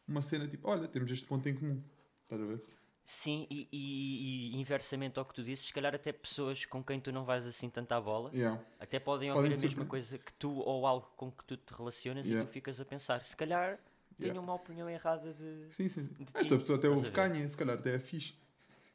uma 0.06 0.22
cena 0.22 0.46
tipo, 0.46 0.68
olha, 0.68 0.86
temos 0.86 1.10
este 1.10 1.26
ponto 1.26 1.48
em 1.48 1.54
comum. 1.54 1.82
Estás 2.22 2.40
a 2.40 2.46
ver? 2.46 2.62
Sim, 3.04 3.46
e, 3.50 3.68
e- 3.72 4.50
e 4.54 4.60
inversamente 4.60 5.18
ao 5.18 5.24
que 5.24 5.34
tu 5.34 5.42
dizes, 5.42 5.66
se 5.66 5.72
calhar 5.72 5.94
até 5.94 6.12
pessoas 6.12 6.64
com 6.64 6.82
quem 6.84 7.00
tu 7.00 7.10
não 7.12 7.24
vais 7.24 7.44
assim 7.44 7.68
tanto 7.68 7.90
à 7.92 8.00
bola, 8.00 8.30
Yeah. 8.32 8.62
até 8.78 9.00
podem 9.00 9.30
Podem 9.32 9.42
ouvir 9.42 9.54
a 9.54 9.56
te 9.58 9.66
mesma 9.66 9.84
coisa 9.84 10.18
que 10.18 10.32
tu 10.34 10.50
ou 10.60 10.86
algo 10.86 11.10
com 11.16 11.30
que 11.30 11.44
tu 11.44 11.56
te 11.56 11.74
relacionas 11.74 12.26
Yeah. 12.26 12.44
e 12.44 12.46
tu 12.48 12.52
ficas 12.52 12.80
a 12.80 12.84
pensar, 12.84 13.24
se 13.24 13.36
calhar 13.36 13.78
tenho 14.18 14.28
Yeah. 14.34 14.40
uma 14.40 14.54
opinião 14.54 14.88
errada 14.88 15.34
de. 15.34 15.66
Sim, 15.72 15.88
sim. 15.88 16.04
de 16.06 16.22
Esta 16.32 16.42
ti, 16.54 16.58
pessoa 16.58 16.78
até 16.78 16.88
ouve 16.88 17.08
a 17.08 17.10
canha, 17.10 17.46
se 17.48 17.56
calhar 17.56 17.76
até 17.76 17.96
é 17.96 17.98
fixe. 17.98 18.34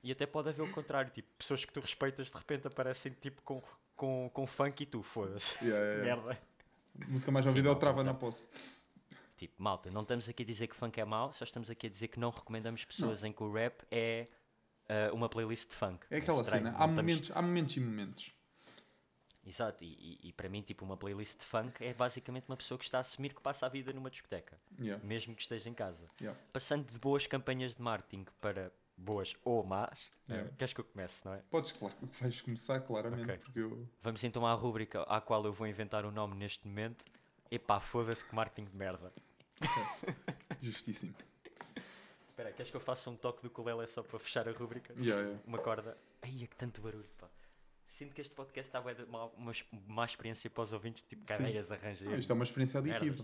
E 0.02 0.12
até 0.12 0.26
pode 0.26 0.50
haver 0.50 0.62
o 0.64 0.72
contrário, 0.72 1.12
tipo, 1.12 1.28
pessoas 1.38 1.66
que 1.66 1.74
tu 1.74 1.82
respeitas 1.82 2.28
de 2.32 2.38
repente 2.38 2.66
aparecem 2.66 3.12
tipo 3.20 3.42
com, 3.42 3.62
com, 3.96 4.30
com 4.34 4.48
funk 4.48 4.84
e 4.84 4.86
tu, 4.86 5.04
foda-se. 5.04 5.58
Yeah, 5.66 6.02
merda. 6.24 6.40
A 7.02 7.08
música 7.08 7.30
mais 7.32 7.46
ouvida 7.46 7.68
é 7.68 7.72
o 7.72 7.76
Trava 7.76 8.04
na 8.06 8.14
Posse. 8.14 8.48
Tipo, 9.38 9.62
malta, 9.62 9.90
não 9.92 10.02
estamos 10.02 10.28
aqui 10.28 10.42
a 10.44 10.46
dizer 10.46 10.68
que 10.68 10.76
funk 10.76 11.00
é 11.00 11.06
mau, 11.06 11.32
só 11.32 11.46
estamos 11.46 11.70
aqui 11.70 11.86
a 11.88 11.90
dizer 11.90 12.08
que 12.10 12.20
não 12.20 12.32
recomendamos 12.32 12.84
pessoas 12.84 13.24
em 13.24 13.32
que 13.32 13.44
o 13.44 13.52
rap 13.54 13.84
é 13.92 14.26
ah, 14.90 15.12
uma 15.14 15.30
playlist 15.30 15.70
de 15.70 15.76
funk. 15.76 16.06
É 16.10 16.18
aquela 16.18 16.42
Estranho, 16.42 16.64
cena. 16.66 16.72
não 16.72 16.82
Há 16.82 16.90
estamos- 16.90 16.96
momentos, 17.12 17.32
há 17.36 17.42
momentos 17.42 17.78
e 17.78 17.80
momentos. 17.80 18.32
Exato, 19.46 19.82
e, 19.84 19.88
e- 20.24 20.28
e 20.30 20.34
para 20.34 20.50
mim, 20.50 20.62
tipo, 20.62 20.84
uma 20.84 20.98
playlist 20.98 21.40
de 21.40 21.46
funk 21.46 21.82
é 21.86 21.94
basicamente 21.94 22.46
uma 22.50 22.58
pessoa 22.58 22.78
que 22.78 22.84
está 22.84 22.98
a 22.98 23.02
assumir 23.02 23.34
que 23.34 23.40
passa 23.42 23.66
a 23.66 23.70
vida 23.70 23.94
numa 23.94 24.10
discoteca, 24.10 24.60
Yeah, 24.78 25.02
mesmo 25.06 25.34
que 25.36 25.42
esteja 25.42 25.70
em 25.70 25.74
casa. 25.74 26.06
yeah. 26.20 26.38
Passando 26.52 26.86
de 26.92 27.00
boas 27.00 27.26
campanhas 27.28 27.74
de 27.76 27.82
marketing 27.82 28.26
para 28.42 28.74
boas 28.98 29.36
ou 29.46 29.64
más, 29.64 30.10
ah, 30.28 30.34
Yeah. 30.34 30.52
queres 30.58 30.74
que 30.74 30.82
eu 30.82 30.86
comece, 30.86 31.24
não 31.24 31.34
é? 31.34 31.38
Podes, 31.50 31.72
claro, 31.72 31.96
vais 32.20 32.42
começar 32.42 32.82
claramente, 32.82 33.24
Ok. 33.24 33.38
porque 33.38 33.60
eu. 33.60 33.88
Vamos 34.02 34.22
então 34.24 34.46
à 34.46 34.54
rúbrica 34.54 35.04
à 35.04 35.22
qual 35.22 35.46
eu 35.46 35.54
vou 35.54 35.66
inventar 35.68 36.04
o 36.06 36.12
nome 36.12 36.36
neste 36.36 36.68
momento. 36.68 37.06
Epá, 37.50 37.80
foda-se 37.80 38.26
que 38.26 38.36
marketing 38.36 38.66
de 38.70 38.76
merda. 38.76 39.14
Justíssimo. 40.62 41.16
Espera, 42.30 42.50
aí, 42.50 42.56
queres 42.56 42.70
que 42.70 42.78
eu 42.78 42.82
faça 42.82 43.10
um 43.10 43.16
toque 43.16 43.42
do 43.42 43.48
ukulele 43.48 43.88
só 43.88 44.04
para 44.04 44.20
fechar 44.20 44.48
a 44.48 44.52
rúbrica? 44.52 44.94
Yeah, 44.94 45.22
yeah. 45.22 45.42
Uma 45.46 45.58
corda. 45.58 45.98
Ai, 46.22 46.44
é 46.44 46.48
que 46.48 46.56
tanto 46.56 46.82
barulho, 46.82 47.10
pá. 47.18 47.28
Sinto 47.86 48.14
que 48.14 48.22
este 48.22 48.34
podcast 48.34 48.72
dar 48.72 48.82
uma, 48.82 49.26
uma, 49.26 49.52
uma 49.72 50.06
experiência 50.06 50.50
para 50.50 50.64
os 50.64 50.74
ouvintes, 50.74 51.04
tipo 51.04 51.26
cadeiras, 51.26 51.72
arranjeiros. 51.72 52.16
Ah, 52.16 52.20
isto 52.20 52.30
é 52.32 52.34
uma 52.36 52.44
experiência 52.44 52.82
Merdas. 52.82 53.02
auditiva. 53.02 53.24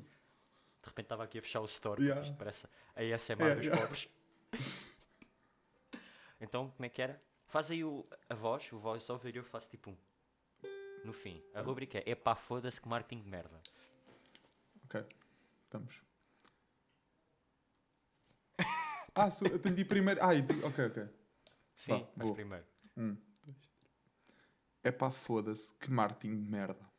De 0.82 0.90
repente 0.90 1.06
estava 1.06 1.24
aqui 1.24 1.38
a 1.38 1.42
fechar 1.42 1.62
o 1.62 1.66
store, 1.66 2.02
Yeah. 2.02 2.22
isto 2.24 2.36
parece 2.38 2.66
a 2.96 3.02
ASMR 3.02 3.42
Yeah, 3.44 3.56
dos 3.56 3.66
yeah. 3.66 3.82
pobres. 3.82 4.10
então, 6.42 6.70
como 6.72 6.86
é 6.86 6.90
que 6.90 7.02
era? 7.02 7.22
Faz 7.46 7.70
aí 7.70 7.84
o, 7.84 8.06
a 8.30 8.34
voz, 8.34 8.72
o 8.72 8.80
voice 8.80 9.12
over 9.12 9.34
e 9.34 9.38
eu 9.38 9.44
faço 9.44 9.70
tipo 9.70 9.92
um. 9.92 9.98
No 11.06 11.14
fim, 11.14 11.44
a 11.54 11.62
rúbrica 11.62 12.00
é 12.00 12.12
epá, 12.12 12.34
foda-se 12.36 12.82
que 12.82 12.88
marketing 12.88 13.22
de 13.22 13.30
merda. 13.30 13.62
Ok. 14.86 15.06
Estamos. 15.66 16.02
Ah, 19.16 19.30
sou, 19.30 19.47
atendi 19.47 19.86
primeiro. 19.86 20.20
Ah, 20.24 20.30
tu- 20.41 20.66
ok, 20.66 20.86
ok. 20.88 21.03
Sim, 21.76 21.91
Vá, 21.99 22.07
mas 22.16 22.26
vou. 22.26 22.34
primeiro. 22.36 22.66
Um, 22.97 23.16
dois, 23.43 23.57
três. 23.68 23.89
É 24.84 24.91
pá, 24.91 25.11
foda-se, 25.11 25.74
que 25.76 25.91
marketing 25.91 26.43
de 26.43 26.49
merda. 26.49 26.91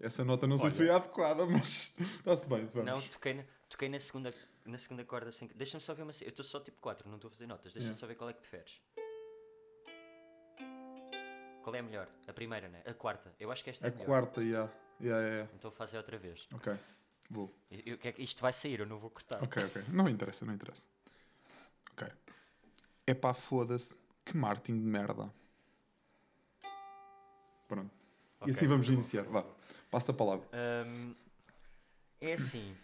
Essa 0.00 0.24
nota 0.24 0.46
não 0.46 0.58
sei 0.58 0.70
se 0.70 0.76
foi 0.76 0.86
Olha. 0.88 0.96
adequada, 0.96 1.44
mas 1.46 1.94
está-se 2.18 2.48
bem, 2.48 2.66
vamos. 2.66 2.84
Não, 2.84 3.00
toquei 3.08 3.34
na, 3.34 3.44
toquei 3.68 3.88
na 3.88 3.98
segunda 3.98 4.32
na 4.64 4.78
segunda 4.78 5.04
corda 5.04 5.28
assim. 5.30 5.48
Deixa-me 5.54 5.80
só 5.82 5.94
ver 5.94 6.02
uma. 6.02 6.12
Eu 6.22 6.28
estou 6.28 6.44
só 6.44 6.60
tipo 6.60 6.80
4, 6.80 7.08
não 7.08 7.16
estou 7.16 7.28
a 7.28 7.32
fazer 7.32 7.46
notas. 7.46 7.72
Deixa-me 7.72 7.84
Yeah. 7.94 7.98
só 8.00 8.06
ver 8.06 8.14
qual 8.14 8.30
é 8.30 8.32
que 8.32 8.40
preferes. 8.40 8.80
Qual 11.62 11.74
é 11.74 11.80
a 11.80 11.82
melhor? 11.82 12.08
A 12.26 12.32
primeira, 12.32 12.68
né? 12.68 12.82
A 12.86 12.94
quarta. 12.94 13.34
Eu 13.40 13.50
acho 13.50 13.62
que 13.64 13.70
esta 13.70 13.84
é 13.86 13.88
a 13.88 13.90
a 13.90 13.94
melhor. 13.94 14.06
quarta, 14.06 14.40
já. 14.42 14.70
Yeah, 15.00 15.26
yeah, 15.26 15.50
Então 15.54 15.70
faz 15.70 15.92
outra 15.94 16.16
vez. 16.18 16.46
yeah. 16.50 16.56
Ok, 16.56 16.84
vou. 17.30 17.54
Eu- 17.70 17.98
é 18.02 18.14
isto 18.18 18.40
vai 18.40 18.52
sair, 18.52 18.80
eu 18.80 18.86
não 18.86 18.98
vou 18.98 19.10
cortar. 19.10 19.42
Ok, 19.42 19.64
ok. 19.64 19.84
Não 19.88 20.08
interessa, 20.08 20.44
não 20.44 20.54
interessa. 20.54 20.84
Ok. 21.92 22.08
É 23.06 23.14
pá, 23.14 23.32
foda-se, 23.34 23.96
que 24.24 24.36
marketing 24.36 24.78
de 24.80 24.84
merda. 24.86 25.32
Pronto. 27.66 27.90
E 28.40 28.44
Ok, 28.44 28.54
assim 28.54 28.66
vamos 28.66 28.88
iniciar. 28.88 29.22
Vá, 29.24 29.44
passa 29.90 30.12
a 30.12 30.14
palavra. 30.14 30.46
Hum, 30.86 31.14
é 32.20 32.32
assim. 32.34 32.74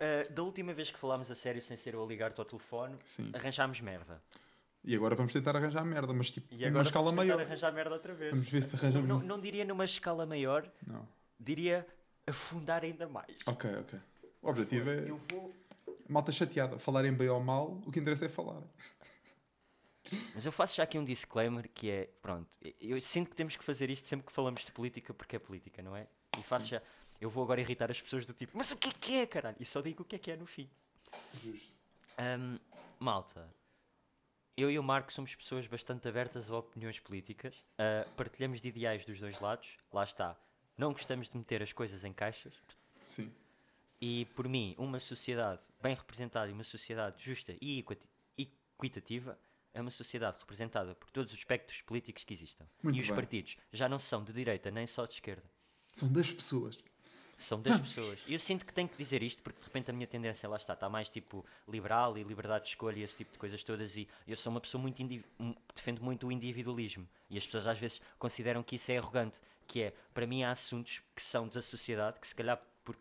ah, 0.00 0.32
da 0.32 0.42
última 0.42 0.72
vez 0.72 0.90
que 0.90 0.98
falámos 0.98 1.30
a 1.30 1.34
sério 1.34 1.60
sem 1.60 1.76
ser 1.76 1.94
eu 1.94 2.02
a 2.02 2.06
ligar-te 2.06 2.38
ao 2.40 2.44
telefone, 2.44 2.96
Sim. 3.04 3.30
arranjámos 3.34 3.80
merda. 3.80 4.22
E 4.82 4.94
agora 4.96 5.14
vamos 5.14 5.32
tentar 5.32 5.54
arranjar 5.56 5.84
merda, 5.84 6.12
mas 6.14 6.30
tipo, 6.30 6.54
E 6.54 6.70
numa 6.70 6.80
escala 6.82 7.06
vamos 7.10 7.16
maior. 7.26 7.38
arranjar 7.40 7.70
merda 7.72 7.94
outra 7.94 8.14
vez. 8.14 8.30
Vamos 8.30 8.48
ver 8.48 8.62
se 8.62 8.76
arranjamos. 8.76 9.06
não, 9.08 9.18
não 9.20 9.38
diria 9.38 9.62
numa 9.64 9.84
escala 9.84 10.24
maior, 10.24 10.66
Não. 10.86 11.06
diria 11.38 11.86
afundar 12.30 12.82
ainda 12.84 13.08
mais. 13.08 13.36
Ok, 13.46 13.70
ok. 13.76 13.98
O 14.42 14.48
objetivo 14.48 14.90
é 14.90 15.10
Eu 15.10 15.20
vou. 15.30 15.54
malta 16.08 16.32
chateada. 16.32 16.78
Falarem 16.78 17.12
bem 17.12 17.28
ou 17.28 17.40
mal, 17.40 17.80
o 17.86 17.92
que 17.92 18.00
interessa 18.00 18.24
é 18.26 18.28
falar. 18.28 18.62
Mas 20.34 20.44
eu 20.44 20.50
faço 20.50 20.74
já 20.76 20.82
aqui 20.82 20.98
um 20.98 21.04
disclaimer 21.04 21.68
que 21.72 21.88
é, 21.90 22.08
pronto, 22.20 22.48
eu 22.80 23.00
sinto 23.00 23.30
que 23.30 23.36
temos 23.36 23.56
que 23.56 23.62
fazer 23.64 23.90
isto 23.90 24.08
sempre 24.08 24.26
que 24.26 24.32
falamos 24.32 24.64
de 24.64 24.72
política 24.72 25.14
porque 25.14 25.36
é 25.36 25.38
política, 25.38 25.82
não 25.82 25.94
é? 25.94 26.06
E 26.38 26.42
faço 26.42 26.66
já, 26.66 26.82
eu 27.20 27.30
vou 27.30 27.44
agora 27.44 27.60
irritar 27.60 27.90
as 27.90 28.00
pessoas 28.00 28.26
do 28.26 28.32
tipo, 28.32 28.56
mas 28.56 28.70
o 28.72 28.76
que 28.76 28.88
é 28.88 28.92
que 28.92 29.14
é, 29.18 29.26
caralho? 29.26 29.56
E 29.60 29.64
só 29.64 29.80
digo 29.80 30.02
o 30.02 30.04
que 30.04 30.16
é 30.16 30.18
que 30.18 30.30
é 30.32 30.36
no 30.36 30.46
fim. 30.46 30.68
Justo. 31.44 31.70
Ahm, 32.18 32.58
malta, 32.98 33.48
eu 34.56 34.68
e 34.70 34.78
o 34.78 34.82
Marco 34.82 35.12
somos 35.12 35.34
pessoas 35.34 35.66
bastante 35.68 36.08
abertas 36.08 36.50
a 36.50 36.56
opiniões 36.56 36.98
políticas, 36.98 37.64
ah, 37.78 38.04
partilhamos 38.16 38.60
de 38.60 38.68
ideais 38.68 39.04
dos 39.04 39.20
dois 39.20 39.38
lados, 39.40 39.76
lá 39.92 40.02
está. 40.02 40.36
Não 40.80 40.94
gostamos 40.94 41.28
de 41.28 41.36
meter 41.36 41.62
as 41.62 41.74
coisas 41.74 42.04
em 42.04 42.12
caixas, 42.14 42.54
Sim. 43.02 43.30
e 44.00 44.24
por 44.34 44.48
mim, 44.48 44.74
uma 44.78 44.98
sociedade 44.98 45.60
bem 45.82 45.94
representada 45.94 46.48
e 46.48 46.54
uma 46.54 46.64
sociedade 46.64 47.22
justa 47.22 47.54
e 47.60 47.84
equitativa 48.78 49.38
é 49.74 49.80
uma 49.82 49.90
sociedade 49.90 50.38
representada 50.40 50.94
por 50.94 51.10
todos 51.10 51.34
os 51.34 51.38
espectros 51.38 51.82
políticos 51.82 52.24
que 52.24 52.32
existam. 52.32 52.66
Muito 52.82 52.96
e 52.96 53.00
os 53.02 53.08
bem. 53.08 53.14
partidos 53.14 53.58
já 53.70 53.90
não 53.90 53.98
são 53.98 54.24
de 54.24 54.32
direita 54.32 54.70
nem 54.70 54.86
só 54.86 55.04
de 55.04 55.12
esquerda. 55.12 55.44
São 55.92 56.10
das 56.10 56.32
pessoas. 56.32 56.78
São 57.42 57.60
das 57.62 57.78
pessoas. 57.80 58.18
E 58.26 58.32
eu 58.34 58.38
sinto 58.38 58.66
que 58.66 58.72
tenho 58.72 58.88
que 58.88 58.96
dizer 58.98 59.22
isto 59.22 59.42
porque 59.42 59.58
de 59.60 59.64
repente 59.64 59.90
a 59.90 59.94
minha 59.94 60.06
tendência 60.06 60.48
lá 60.48 60.56
está, 60.56 60.74
está 60.74 60.88
mais 60.88 61.08
tipo 61.08 61.44
liberal 61.66 62.18
e 62.18 62.22
liberdade 62.22 62.64
de 62.64 62.70
escolha 62.70 62.98
e 62.98 63.02
esse 63.02 63.16
tipo 63.16 63.32
de 63.32 63.38
coisas 63.38 63.64
todas. 63.64 63.96
E 63.96 64.06
eu 64.28 64.36
sou 64.36 64.50
uma 64.50 64.60
pessoa 64.60 64.80
muito 64.80 65.02
um- 65.02 65.52
que 65.54 65.74
defende 65.74 66.02
muito 66.02 66.26
o 66.26 66.32
individualismo. 66.32 67.08
E 67.30 67.38
as 67.38 67.46
pessoas 67.46 67.66
às 67.66 67.78
vezes 67.78 68.00
consideram 68.18 68.62
que 68.62 68.76
isso 68.76 68.92
é 68.92 68.98
arrogante. 68.98 69.40
Que 69.66 69.82
é, 69.84 69.94
para 70.12 70.26
mim, 70.26 70.42
há 70.42 70.50
assuntos 70.50 71.00
que 71.14 71.22
são 71.22 71.46
da 71.48 71.62
sociedade 71.62 72.20
que 72.20 72.26
se 72.28 72.34
calhar 72.34 72.60
porque. 72.84 73.00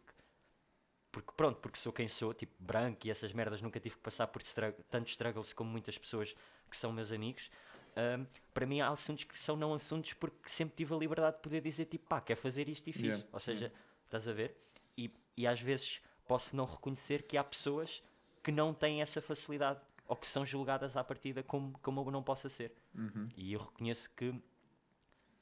Porque 1.12 1.32
pronto, 1.36 1.60
porque 1.60 1.78
sou 1.80 1.92
quem 1.92 2.08
sou, 2.08 2.34
tipo 2.34 2.54
branco 2.60 3.08
e 3.08 3.10
essas 3.10 3.34
merdas, 3.34 3.62
nunca 3.62 3.80
tive 3.80 3.96
que 3.96 4.02
passar 4.02 4.28
por 4.28 4.42
strugg- 4.44 4.76
tantos 4.90 5.12
struggles 5.14 5.52
como 5.54 5.70
muitas 5.70 5.98
pessoas 5.98 6.36
que 6.70 6.78
são 6.78 6.92
meus 6.94 7.12
amigos. 7.12 7.50
Ahm, 7.96 8.26
para 8.54 8.66
mim 8.68 8.80
há 8.82 8.90
assuntos 8.90 9.24
que 9.24 9.38
são 9.44 9.56
não 9.56 9.74
assuntos 9.74 10.14
porque 10.14 10.48
sempre 10.48 10.76
tive 10.76 10.94
a 10.94 10.98
liberdade 10.98 11.38
de 11.38 11.42
poder 11.42 11.62
dizer 11.62 11.86
tipo 11.86 12.08
pá, 12.08 12.22
quer 12.22 12.36
fazer 12.36 12.70
isto 12.70 12.88
e 12.88 12.94
fiz. 12.94 13.02
Yeah, 13.04 13.26
Ou 13.34 13.40
seja, 13.40 13.74
estás 14.10 14.28
a 14.28 14.34
ver? 14.34 14.55
E, 14.97 15.12
e 15.38 15.47
às 15.47 15.60
vezes 15.60 16.01
posso 16.28 16.55
não 16.55 16.66
reconhecer 16.66 17.24
que 17.24 17.38
há 17.38 17.43
pessoas 17.43 18.03
que 18.43 18.51
não 18.51 18.74
têm 18.74 19.01
essa 19.01 19.22
facilidade 19.22 19.80
ou 20.07 20.16
que 20.16 20.28
são 20.28 20.45
julgadas 20.45 20.97
à 20.97 21.03
partida 21.03 21.43
como, 21.43 21.78
como 21.80 22.01
eu 22.01 22.12
não 22.12 22.24
possa 22.24 22.49
ser. 22.49 22.74
Uhum. 22.95 23.30
E 23.38 23.53
eu 23.53 23.60
reconheço 23.60 24.10
que 24.16 24.34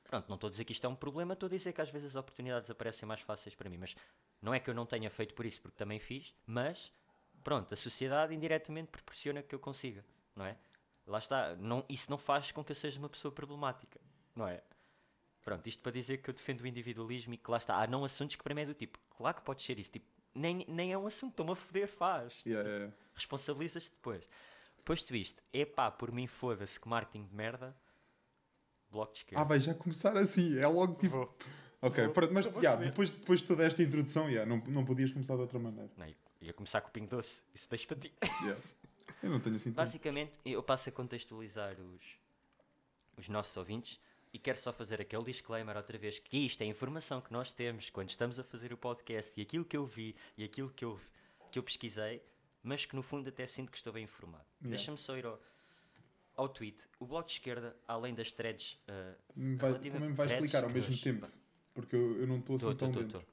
Pronto, 0.08 0.30
não 0.30 0.36
estou 0.36 0.48
a 0.48 0.52
dizer 0.52 0.64
que 0.64 0.72
isto 0.72 0.88
é 0.88 0.90
um 0.90 0.96
problema, 0.96 1.34
estou 1.34 1.48
a 1.48 1.50
dizer 1.50 1.74
que 1.74 1.82
às 1.82 1.90
vezes 1.90 2.08
as 2.08 2.16
oportunidades 2.16 2.70
aparecem 2.70 3.06
mais 3.06 3.20
fáceis 3.20 3.54
para 3.54 3.70
mim, 3.70 3.78
mas 3.78 3.94
não 4.42 4.54
é 4.54 4.60
que 4.60 4.70
eu 4.70 4.74
não 4.74 4.86
tenha 4.86 5.10
feito 5.10 5.34
por 5.34 5.46
isso, 5.46 5.62
porque 5.62 5.78
também 5.78 6.00
fiz, 6.00 6.34
mas 6.46 6.94
pronto, 7.44 7.74
a 7.74 7.78
sociedade 7.78 8.34
indiretamente 8.34 8.90
proporciona 8.90 9.44
que 9.44 9.54
eu 9.54 9.60
consiga, 9.60 10.06
não 10.34 10.46
é? 10.46 10.56
Lá 11.06 11.20
está, 11.20 11.56
não, 11.58 11.86
isso 11.90 12.10
não 12.10 12.18
faz 12.18 12.52
com 12.52 12.64
que 12.64 12.72
eu 12.72 12.76
seja 12.76 13.00
uma 13.00 13.10
pessoa 13.10 13.34
problemática, 13.34 14.00
não 14.34 14.48
é? 14.48 14.64
Pronto, 15.48 15.66
isto 15.66 15.82
para 15.82 15.94
dizer 15.94 16.18
que 16.18 16.30
eu 16.30 16.34
defendo 16.34 16.60
o 16.60 16.68
individualismo 16.68 17.34
e 17.34 17.38
que 17.38 17.50
lá 17.50 17.56
está, 17.56 17.82
há 17.82 17.88
não 17.88 18.04
assuntos 18.04 18.36
que 18.36 18.44
para 18.44 18.54
mim 18.54 18.64
é 18.64 18.66
do 18.66 18.74
tipo, 18.74 19.00
claro 19.18 19.38
que 19.38 19.44
pode 19.44 19.62
ser 19.62 19.80
isso, 19.80 19.92
tipo, 19.92 20.06
nem, 20.36 20.66
nem 20.68 20.92
é 20.92 20.98
um 20.98 21.08
assunto, 21.08 21.32
estou-me 21.32 21.54
a 21.54 21.56
foder, 21.56 21.88
faz. 21.88 22.42
Yeah, 22.46 22.68
yeah, 22.68 22.86
yeah. 22.86 22.98
Responsabilizas-te 23.16 23.92
depois. 23.92 24.28
Posto 24.84 25.16
isto, 25.16 25.42
epá, 25.54 25.90
por 25.90 26.12
mim 26.12 26.28
foda-se 26.28 26.78
que 26.78 26.90
marketing 26.90 27.28
de 27.28 27.34
merda, 27.34 27.74
bloco 28.92 29.14
de 29.14 29.20
esquerda. 29.20 29.42
Ah, 29.42 29.46
vai 29.46 29.62
já 29.62 29.74
começar 29.74 30.18
assim. 30.18 30.58
É 30.58 30.68
logo 30.68 30.96
tipo. 30.96 31.16
Vou. 31.16 31.38
Ok, 31.82 32.04
Vou. 32.04 32.14
pronto, 32.14 32.34
mas 32.34 32.48
yeah, 32.48 32.76
depois, 32.84 33.10
depois 33.10 33.40
de 33.40 33.48
toda 33.48 33.66
esta 33.66 33.82
introdução, 33.82 34.30
yeah, 34.30 34.46
não, 34.46 34.62
não 34.68 34.84
podias 34.84 35.14
começar 35.14 35.36
de 35.36 35.42
outra 35.44 35.60
maneira. 35.60 35.90
Não, 35.96 36.14
ia 36.42 36.52
começar 36.52 36.82
com 36.82 36.90
o 36.90 36.92
pingo 36.92 37.08
doce, 37.08 37.46
isso 37.56 37.70
deixa 37.70 37.88
para 37.88 37.96
ti. 37.96 38.14
Yeah. 38.42 38.62
Eu 39.24 39.30
não 39.30 39.40
tenho 39.40 39.56
assim. 39.56 39.72
Basicamente, 39.72 40.34
eu 40.44 40.62
passo 40.62 40.90
a 40.90 40.92
contextualizar 40.92 41.80
os, 41.80 42.20
os 43.16 43.30
nossos 43.30 43.56
ouvintes 43.56 43.98
e 44.38 44.40
quero 44.40 44.58
só 44.60 44.72
fazer 44.72 45.02
aquele 45.02 45.24
disclaimer 45.24 45.76
outra 45.76 45.98
vez 45.98 46.20
que 46.20 46.38
isto 46.38 46.62
é 46.62 46.66
informação 46.66 47.20
que 47.20 47.34
nós 47.34 47.52
temos 47.52 47.90
quando 47.90 48.12
estamos 48.12 48.38
a 48.38 48.44
fazer 48.44 48.72
o 48.72 48.78
podcast 48.78 49.34
e 49.36 49.42
aquilo 49.42 49.66
que 49.66 49.76
eu 49.76 49.84
vi 49.84 50.16
e 50.38 50.44
aquilo 50.44 50.70
que 50.70 50.86
eu, 50.86 51.00
que 51.52 51.58
eu 51.58 51.64
pesquisei, 51.64 52.22
mas 52.62 52.86
que 52.86 52.96
no 52.96 53.02
fundo 53.02 53.28
até 53.30 53.48
sinto 53.48 53.72
que 53.72 53.78
estou 53.78 53.92
bem 53.92 54.04
informado. 54.04 54.46
Yeah. 54.62 54.76
Deixa-me 54.78 54.98
só 55.00 55.18
ir 55.18 55.26
ao, 55.26 55.42
ao 56.36 56.48
tweet. 56.48 56.78
O 57.00 57.08
Bloco 57.08 57.28
de 57.28 57.34
Esquerda, 57.34 57.76
além 57.88 58.14
das 58.14 58.32
threads... 58.32 58.80
Me 59.36 59.56
vai- 59.56 59.74
também 59.80 60.02
me 60.02 60.14
vais 60.14 60.32
explicar 60.32 60.64
ao 60.64 60.70
mesmo 60.70 60.92
nós- 60.92 61.02
tempo. 61.02 61.28
Porque 61.74 61.96
eu, 61.96 62.22
eu 62.22 62.28
não 62.28 62.38
estou 62.38 62.58
assim 62.58 62.66
Tô, 62.66 62.76
tão 62.76 62.92
tô, 62.92 63.00
dentro. 63.00 63.20
tô. 63.20 63.26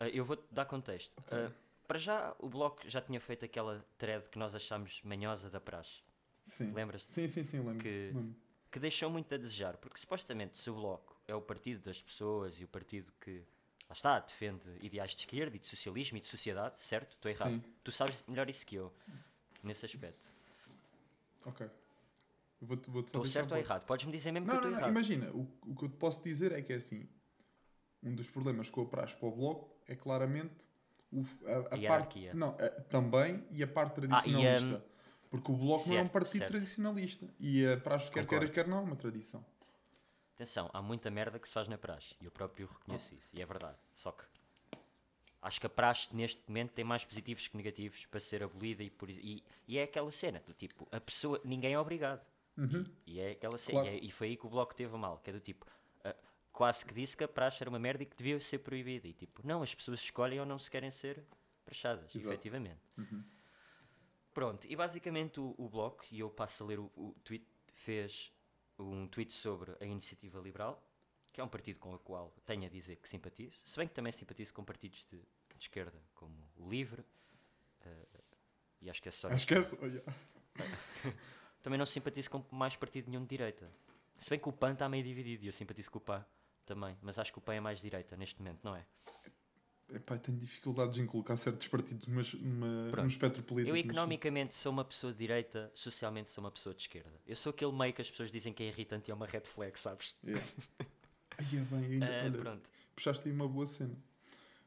Ah, 0.00 0.08
eu 0.08 0.24
vou 0.24 0.42
dar 0.50 0.64
contexto. 0.64 1.22
Ah, 1.30 1.50
para 1.86 1.98
já, 1.98 2.34
o 2.38 2.48
Bloco 2.48 2.80
já 2.88 3.02
tinha 3.02 3.20
feito 3.20 3.44
aquela 3.44 3.84
thread 3.98 4.26
que 4.30 4.38
nós 4.38 4.54
achámos 4.54 5.02
manhosa 5.04 5.50
da 5.50 5.60
praxe, 5.60 6.02
Sim. 6.46 6.72
Lembras-te? 6.72 7.10
Sim, 7.10 7.28
sim, 7.28 7.44
sim, 7.44 7.58
lembro. 7.58 7.78
Que- 7.82 8.10
lembro. 8.14 8.34
Que 8.74 8.80
deixou 8.80 9.08
muito 9.08 9.32
a 9.32 9.38
desejar, 9.38 9.76
porque 9.76 9.96
supostamente 10.00 10.58
se 10.58 10.68
o 10.68 10.74
Bloco 10.74 11.16
é 11.28 11.34
o 11.34 11.40
partido 11.40 11.80
das 11.84 12.02
pessoas 12.02 12.58
e 12.60 12.64
o 12.64 12.66
partido 12.66 13.12
que, 13.20 13.44
lá 13.88 13.92
está, 13.92 14.18
defende 14.18 14.64
ideais 14.80 15.12
de 15.12 15.18
esquerda 15.18 15.54
e 15.54 15.60
de 15.60 15.68
socialismo 15.68 16.18
e 16.18 16.20
de 16.20 16.26
sociedade, 16.26 16.74
certo? 16.82 17.12
Estou 17.12 17.30
errado. 17.30 17.52
Sim. 17.52 17.62
Tu 17.84 17.92
sabes 17.92 18.26
melhor 18.26 18.50
isso 18.50 18.66
que 18.66 18.74
eu, 18.74 18.92
nesse 19.62 19.86
aspecto. 19.86 20.18
Ok. 21.46 21.66
Eu 22.60 22.66
vou-te 22.66 22.90
vou 22.90 23.02
Estou 23.02 23.24
certo 23.24 23.52
ou 23.52 23.58
errado? 23.58 23.86
Podes-me 23.86 24.10
dizer 24.10 24.32
mesmo 24.32 24.48
Não, 24.48 24.54
que 24.54 24.66
eu 24.66 24.72
não, 24.72 24.78
estou 24.78 24.88
não, 24.88 24.88
errado. 24.88 24.90
imagina, 24.90 25.30
o, 25.30 25.42
o 25.70 25.76
que 25.76 25.84
eu 25.84 25.88
te 25.88 25.96
posso 25.96 26.20
dizer 26.24 26.50
é 26.50 26.60
que 26.60 26.72
é 26.72 26.76
assim, 26.76 27.08
um 28.02 28.12
dos 28.12 28.28
problemas 28.28 28.70
com 28.70 28.80
a 28.82 28.86
praxe 28.86 29.14
para 29.14 29.28
o 29.28 29.30
bloco 29.30 29.70
é 29.86 29.94
claramente 29.94 30.52
o, 31.12 31.20
a, 31.46 31.58
a 31.58 31.62
parte, 31.62 31.78
hierarquia. 31.78 32.34
não, 32.34 32.56
a- 32.58 32.70
também 32.90 33.46
e 33.52 33.62
a 33.62 33.68
parte 33.68 33.92
Ah, 33.92 33.94
tradicionalista. 33.94 34.84
hum, 34.84 34.93
porque 35.36 35.50
o 35.52 35.56
bloco 35.56 35.88
não 35.88 35.96
é 35.96 35.98
um 35.98 36.02
certo, 36.04 36.12
partido 36.12 36.38
certo. 36.38 36.50
tradicionalista 36.50 37.28
e 37.40 37.66
a 37.66 37.76
praxe 37.76 38.10
quer 38.10 38.26
queira 38.26 38.48
quer 38.48 38.68
não 38.68 38.78
é 38.78 38.80
uma 38.82 38.96
tradição. 38.96 39.44
Atenção, 40.34 40.68
há 40.72 40.82
muita 40.82 41.10
merda 41.10 41.38
que 41.38 41.46
se 41.48 41.54
faz 41.54 41.68
na 41.68 41.78
praxe 41.78 42.14
e 42.20 42.24
eu 42.24 42.30
próprio 42.30 42.66
reconheço 42.68 43.10
Oh. 43.12 43.16
isso, 43.18 43.28
e 43.34 43.42
é 43.42 43.46
verdade. 43.46 43.76
Só 43.94 44.10
que 44.12 44.24
acho 45.42 45.60
que 45.60 45.66
a 45.66 45.70
praxe 45.70 46.08
neste 46.14 46.40
momento 46.48 46.72
tem 46.72 46.84
mais 46.84 47.04
positivos 47.04 47.46
que 47.48 47.56
negativos 47.56 48.06
para 48.06 48.18
ser 48.20 48.42
abolida 48.42 48.82
e, 48.82 48.90
por, 48.90 49.10
e, 49.10 49.42
e 49.68 49.78
é 49.78 49.82
aquela 49.84 50.10
cena 50.10 50.40
do 50.46 50.52
tipo, 50.52 50.88
a 50.90 51.00
pessoa, 51.00 51.40
ninguém 51.44 51.74
é 51.74 51.78
obrigado. 51.78 52.24
Uhum. 52.56 52.84
E 53.06 53.18
é 53.20 53.32
aquela 53.32 53.56
cena, 53.58 53.80
Claro. 53.82 53.96
e, 53.96 53.98
é- 54.00 54.04
e 54.04 54.10
foi 54.10 54.28
aí 54.28 54.36
que 54.36 54.46
o 54.46 54.48
bloco 54.48 54.74
teve 54.74 54.96
mal, 54.96 55.18
que 55.18 55.30
é 55.30 55.32
do 55.32 55.40
tipo, 55.40 55.66
ah, 56.04 56.14
quase 56.52 56.84
que 56.84 56.94
disse 56.94 57.16
que 57.16 57.24
a 57.24 57.28
praxe 57.28 57.62
era 57.62 57.68
uma 57.70 57.78
merda 57.80 58.02
e 58.04 58.06
que 58.06 58.16
devia 58.16 58.38
ser 58.40 58.58
proibida. 58.58 59.06
E 59.08 59.12
tipo, 59.12 59.44
não, 59.46 59.62
as 59.62 59.74
pessoas 59.74 60.00
escolhem 60.00 60.38
ou 60.40 60.46
não 60.46 60.58
se 60.58 60.70
querem 60.70 60.90
ser 60.90 61.22
praxadas, 61.64 62.14
Exato. 62.14 62.28
efetivamente. 62.32 62.80
Uhum. 62.96 63.24
Pronto, 64.34 64.66
e 64.68 64.74
basicamente 64.74 65.38
o, 65.38 65.54
o 65.56 65.68
bloco, 65.68 66.04
e 66.10 66.18
eu 66.18 66.28
passo 66.28 66.64
a 66.64 66.66
ler 66.66 66.80
o, 66.80 66.90
o 66.96 67.14
tweet, 67.22 67.46
fez 67.72 68.32
um 68.76 69.06
tweet 69.06 69.32
sobre 69.32 69.76
a 69.80 69.84
Iniciativa 69.84 70.40
Liberal, 70.40 70.82
que 71.32 71.40
é 71.40 71.44
um 71.44 71.48
partido 71.48 71.78
com 71.78 71.94
o 71.94 71.98
qual 71.98 72.34
tenho 72.44 72.66
a 72.66 72.68
dizer 72.68 72.96
que 72.96 73.08
simpatizo, 73.08 73.62
se 73.64 73.76
bem 73.76 73.86
que 73.86 73.94
também 73.94 74.12
simpatizo 74.12 74.52
com 74.52 74.64
partidos 74.64 75.06
de, 75.08 75.18
de 75.18 75.60
esquerda, 75.60 76.02
como 76.14 76.34
o 76.56 76.68
Livre, 76.68 77.04
eh, 77.82 78.06
e 78.82 78.90
acho 78.90 79.00
que 79.00 79.08
é 79.08 79.12
só. 79.12 79.28
Acho 79.28 79.46
que 79.46 79.54
é 79.54 79.62
só, 79.62 79.76
yeah. 79.86 80.14
Também 81.62 81.78
não 81.78 81.86
simpatizo 81.86 82.28
com 82.28 82.44
mais 82.50 82.76
partido 82.76 83.08
nenhum 83.08 83.22
de 83.22 83.28
direita. 83.28 83.70
Se 84.18 84.28
bem 84.28 84.38
que 84.38 84.48
o 84.48 84.52
PAN 84.52 84.74
está 84.74 84.88
meio 84.88 85.02
dividido 85.02 85.44
e 85.44 85.46
eu 85.46 85.52
simpatizo 85.52 85.90
com 85.90 85.98
o 85.98 86.00
PAN 86.00 86.24
também, 86.66 86.96
mas 87.00 87.18
acho 87.18 87.32
que 87.32 87.38
o 87.38 87.40
PAN 87.40 87.54
é 87.54 87.60
mais 87.60 87.80
direita 87.80 88.16
neste 88.16 88.38
momento, 88.40 88.60
não 88.62 88.76
é? 88.76 88.84
Epá, 89.96 90.18
tenho 90.18 90.38
dificuldades 90.38 90.98
em 90.98 91.06
colocar 91.06 91.36
certos 91.36 91.66
partidos 91.68 92.04
Pronto. 92.04 92.96
num 93.02 93.06
espectro 93.06 93.42
político. 93.42 93.76
Eu 93.76 93.82
mas 93.82 93.90
economicamente 93.92 94.54
sou 94.54 94.72
uma 94.72 94.84
pessoa 94.84 95.12
de 95.12 95.18
direita, 95.18 95.70
socialmente 95.74 96.30
sou 96.30 96.42
uma 96.44 96.50
pessoa 96.50 96.74
de 96.74 96.82
esquerda. 96.82 97.12
Eu 97.26 97.36
sou 97.36 97.50
aquele 97.50 97.72
meio 97.72 97.92
que 97.92 98.00
as 98.02 98.10
pessoas 98.10 98.30
dizem 98.30 98.52
que 98.52 98.62
é 98.62 98.66
irritante 98.68 99.10
e 99.10 99.12
é 99.12 99.14
uma 99.14 99.26
red 99.26 99.42
flag, 99.42 99.78
sabes? 99.78 100.14
Yeah. 100.24 100.44
Ai, 101.38 101.46
é 101.52 101.60
bem, 101.60 101.84
ainda, 101.92 102.06
Ah, 102.06 102.24
olha, 102.24 102.38
pronto. 102.38 102.70
puxaste 102.94 103.28
aí 103.28 103.34
uma 103.34 103.48
boa 103.48 103.66
cena. 103.66 103.96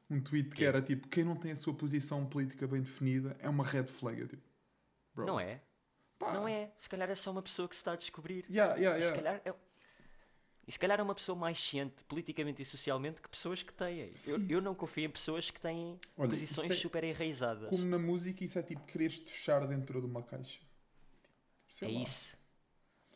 Um 0.09 0.21
tweet 0.21 0.49
que 0.49 0.55
Quê? 0.57 0.65
era 0.65 0.81
tipo: 0.81 1.07
quem 1.09 1.23
não 1.23 1.35
tem 1.35 1.51
a 1.51 1.55
sua 1.55 1.73
posição 1.73 2.25
política 2.25 2.65
bem 2.67 2.81
definida 2.81 3.35
é 3.39 3.49
uma 3.49 3.63
red 3.65 3.85
flag. 3.87 4.19
Eu, 4.21 4.27
tipo, 4.27 4.43
bro, 5.13 5.25
Não 5.25 5.39
é? 5.39 5.61
pá, 6.17 6.31
Não 6.33 6.47
é. 6.47 6.71
Se 6.77 6.87
calhar 6.89 7.09
é 7.09 7.15
só 7.15 7.29
uma 7.31 7.41
pessoa 7.41 7.67
que 7.67 7.75
se 7.75 7.81
está 7.81 7.91
a 7.93 7.95
descobrir. 7.95 8.45
Yeah, 8.49 8.75
yeah, 8.75 8.97
E 8.97 9.01
se 9.01 9.07
yeah. 9.09 9.23
calhar 9.23 9.41
é... 9.45 9.53
E 10.67 10.71
se 10.71 10.77
calhar 10.77 10.99
é 10.99 11.03
uma 11.03 11.15
pessoa 11.15 11.35
mais 11.37 11.57
ciente 11.57 12.03
politicamente 12.03 12.61
e 12.61 12.65
socialmente 12.65 13.21
que 13.21 13.29
pessoas 13.29 13.63
que 13.63 13.71
têm. 13.73 14.11
Eu, 14.25 14.45
eu 14.49 14.61
não 14.61 14.75
confio 14.75 15.05
em 15.05 15.09
pessoas 15.09 15.49
que 15.49 15.61
têm 15.61 15.97
Olha, 16.17 16.29
posições 16.29 16.71
é- 16.71 16.73
super 16.75 17.03
enraizadas. 17.05 17.69
Como 17.69 17.85
na 17.85 17.97
música, 17.97 18.43
isso 18.43 18.59
é 18.59 18.63
tipo 18.63 18.85
quereres-te 18.85 19.31
fechar 19.31 19.65
dentro 19.65 20.01
de 20.01 20.05
uma 20.07 20.21
caixa. 20.21 20.59
Tipo, 20.59 20.65
sei 21.69 21.89
É 21.89 21.93
lá. 21.95 22.01
isso. 22.01 22.37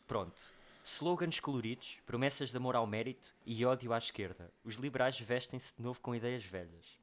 Pronto. 0.06 0.40
Slogans 0.84 1.38
coloridos, 1.40 1.98
promessas 2.06 2.50
de 2.50 2.56
amor 2.56 2.74
ao 2.74 2.86
mérito 2.86 3.32
e 3.44 3.64
ódio 3.66 3.92
à 3.92 3.98
esquerda. 3.98 4.50
Os 4.64 4.76
liberais 4.76 5.20
vestem-se 5.20 5.74
de 5.76 5.82
novo 5.82 6.00
com 6.00 6.14
ideias 6.14 6.44
velhas. 6.44 6.98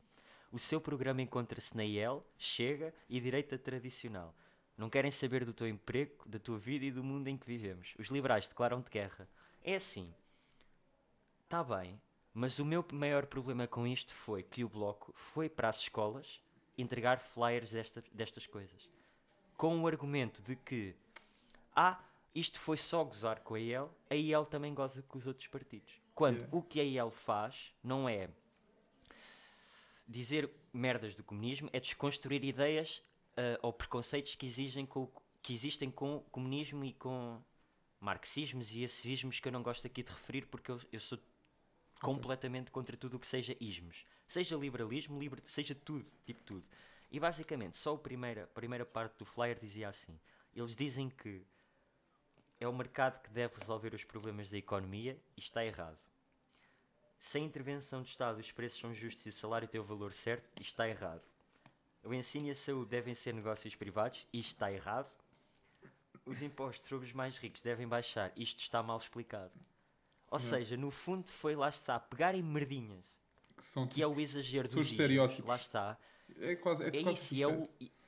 O 0.52 0.58
seu 0.58 0.82
programa 0.82 1.22
encontra-se 1.22 1.78
na 1.78 1.86
IEL, 1.86 2.26
Chega 2.40 2.92
e 3.08 3.20
Direita 3.22 3.56
Tradicional. 3.58 4.36
Não 4.76 4.90
querem 4.90 5.12
saber 5.12 5.46
do 5.46 5.54
teu 5.54 5.68
emprego, 5.68 6.28
da 6.28 6.40
tua 6.40 6.58
vida 6.58 6.86
e 6.86 6.92
do 6.92 7.04
mundo 7.04 7.28
em 7.28 7.38
que 7.38 7.46
vivemos. 7.46 7.94
Os 8.00 8.08
liberais 8.08 8.48
declaram-te 8.48 8.90
guerra. 8.90 9.30
É 9.64 9.76
assim. 9.76 10.12
Está 11.50 11.64
bem, 11.64 12.00
mas 12.32 12.60
o 12.60 12.64
meu 12.64 12.86
maior 12.94 13.26
problema 13.26 13.66
com 13.66 13.88
isto 13.88 14.14
foi 14.14 14.44
que 14.44 14.64
o 14.64 14.70
Bloco 14.70 15.12
foi 15.16 15.50
para 15.50 15.68
as 15.68 15.80
escolas 15.80 16.40
entregar 16.78 17.20
flyers 17.20 17.72
desta, 17.72 18.04
destas 18.14 18.46
coisas. 18.46 18.88
Com 19.58 19.82
o 19.82 19.88
argumento 19.88 20.44
de 20.44 20.56
que 20.56 20.96
ah, 21.76 22.00
isto 22.36 22.60
foi 22.60 22.78
só 22.78 23.04
gozar 23.04 23.40
com 23.40 23.56
a 23.56 23.60
IEL, 23.60 23.92
a 24.12 24.14
IEL 24.14 24.46
também 24.46 24.76
goza 24.76 25.02
com 25.02 25.18
os 25.18 25.26
outros 25.26 25.48
partidos. 25.48 26.00
Quando 26.14 26.36
Yeah. 26.36 26.56
o 26.56 26.62
que 26.62 26.80
a 26.80 26.84
IEL 26.84 27.10
faz 27.10 27.74
não 27.84 28.08
é 28.08 28.30
dizer 30.08 30.52
merdas 30.72 31.16
do 31.16 31.24
comunismo, 31.24 31.68
é 31.74 31.80
desconstruir 31.80 32.44
ideias 32.44 33.02
ah, 33.36 33.58
ou 33.64 33.74
preconceitos 33.74 34.36
que, 34.36 34.46
exigem 34.46 34.86
com, 34.86 35.12
que 35.42 35.52
existem 35.52 35.90
com 35.90 36.18
o 36.18 36.22
comunismo 36.22 36.86
e 36.86 36.94
com 36.94 37.42
marxismos 38.00 38.76
e 38.76 38.84
esses 38.84 39.04
ismos 39.04 39.40
que 39.40 39.48
eu 39.48 39.52
não 39.52 39.64
gosto 39.64 39.88
aqui 39.88 40.04
de 40.04 40.12
referir 40.12 40.46
porque 40.46 40.70
eu, 40.70 40.80
eu 40.92 41.00
sou 41.00 41.18
completamente 42.02 42.72
contra 42.72 42.96
tudo 42.98 43.18
o 43.18 43.20
que 43.20 43.28
seja 43.28 43.56
ismos. 43.60 44.06
Seja 44.28 44.56
liberalismo, 44.56 45.20
liber, 45.20 45.42
seja 45.46 45.76
tudo, 45.76 46.06
tipo 46.26 46.42
tudo. 46.44 46.66
E 47.12 47.20
basicamente, 47.20 47.78
só 47.78 47.96
a 47.96 47.98
primeira, 47.98 48.48
primeira 48.48 48.86
parte 48.86 49.18
do 49.18 49.26
flyer 49.26 49.60
dizia 49.60 49.90
assim: 49.90 50.20
eles 50.56 50.76
dizem 50.76 51.10
que 51.10 51.44
é 52.60 52.68
o 52.68 52.74
mercado 52.74 53.22
que 53.22 53.30
deve 53.30 53.56
resolver 53.58 53.94
os 53.94 54.04
problemas 54.04 54.50
da 54.50 54.58
economia 54.58 55.20
e 55.36 55.40
está 55.40 55.66
errado. 55.66 55.98
Sem 57.18 57.46
intervenção 57.46 58.02
do 58.02 58.08
Estado, 58.08 58.40
os 58.40 58.52
preços 58.52 58.80
são 58.80 58.94
justos 58.94 59.26
e 59.26 59.30
o 59.30 59.34
salário 59.34 59.68
tem 59.68 59.82
o 59.82 59.84
valor 59.84 60.14
certo 60.14 60.50
e 60.58 60.62
está 60.62 60.88
errado. 60.88 61.22
O 62.04 62.14
ensino 62.14 62.48
e 62.48 62.52
a 62.52 62.56
saúde 62.56 62.92
devem 62.92 63.14
ser 63.14 63.34
negócios 63.34 63.76
privados 63.76 64.26
e 64.32 64.40
está 64.40 64.72
errado. 64.72 65.12
Os 66.26 66.42
impostos 66.42 66.88
sobre 66.88 67.08
os 67.08 67.14
mais 67.14 67.38
ricos 67.38 67.62
devem 67.62 67.88
baixar 67.88 68.32
isto 68.36 68.60
está 68.60 68.82
mal 68.82 68.98
explicado. 68.98 69.52
Ou 70.32 70.40
seja, 70.40 70.78
no 70.78 70.92
fundo 70.92 71.30
foi 71.32 71.56
lá 71.56 71.70
está, 71.70 72.00
pegarem 72.00 72.42
merdinhas, 72.44 73.06
Que 73.58 73.64
são 73.64 73.88
que 73.88 74.02
é 74.02 74.08
o 74.08 74.20
exagero 74.20 74.68
dos 74.70 74.88
estereótipos. 74.92 75.46
lá 75.46 75.56
está. 75.56 75.98
É 76.40 76.56
quase. 76.56 76.84
É, 76.84 76.88
É 76.88 77.04
quase 77.04 77.14
isso, 77.14 77.36
e 77.36 77.42
é 77.44 77.48
o, 77.48 77.50
suspeito. 77.66 77.74
e- 77.82 78.00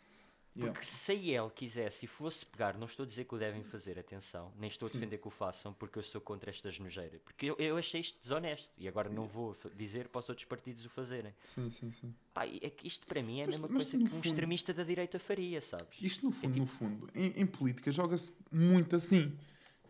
Yeah. 0.53 0.73
porque 0.73 0.85
se 0.85 1.09
a 1.13 1.15
IEL 1.15 1.49
quisesse 1.49 2.03
e 2.03 2.07
fosse 2.09 2.45
pegar, 2.45 2.77
não 2.77 2.85
estou 2.85 3.05
a 3.05 3.07
dizer 3.07 3.23
que 3.23 3.33
o 3.33 3.37
devem 3.37 3.63
fazer, 3.63 3.97
atenção, 3.97 4.51
nem 4.59 4.67
estou 4.67 4.85
a 4.85 4.89
Sim. 4.91 4.97
defender 4.99 5.17
que 5.17 5.25
o 5.29 5.31
façam, 5.31 5.71
porque 5.73 5.97
eu 5.97 6.03
sou 6.03 6.19
contra 6.19 6.49
estas 6.49 6.77
nojeiras. 6.77 7.21
Porque 7.23 7.45
eu, 7.45 7.55
eu 7.57 7.77
achei 7.77 8.01
isto 8.01 8.19
desonesto 8.19 8.69
e 8.77 8.85
agora 8.85 9.07
não 9.07 9.25
vou 9.27 9.55
dizer 9.77 10.09
para 10.09 10.19
os 10.19 10.27
outros 10.27 10.43
partidos 10.45 10.85
o 10.85 10.89
fazerem. 10.89 11.33
Sim, 11.55 11.69
sim, 11.69 11.89
sim. 11.93 12.13
Pá, 12.33 12.45
é 12.45 12.69
que 12.69 12.85
isto 12.85 13.07
para 13.07 13.23
mim 13.23 13.39
é 13.39 13.43
a 13.43 13.47
Mas- 13.47 13.55
mesma 13.55 13.67
mas 13.71 13.83
coisa 13.85 13.97
que 13.97 14.03
um 14.03 14.07
fundo- 14.17 14.27
extremista 14.27 14.73
da 14.73 14.83
direita 14.83 15.17
faria, 15.19 15.61
sabes? 15.61 15.97
Isto, 16.01 16.25
no 16.25 16.33
fundo, 16.33 16.51
tipo- 16.51 16.59
no 16.59 16.67
fundo, 16.67 17.09
em, 17.15 17.27
em 17.41 17.45
política 17.47 17.89
joga-se 17.89 18.33
muito 18.51 18.93
assim. 18.97 19.33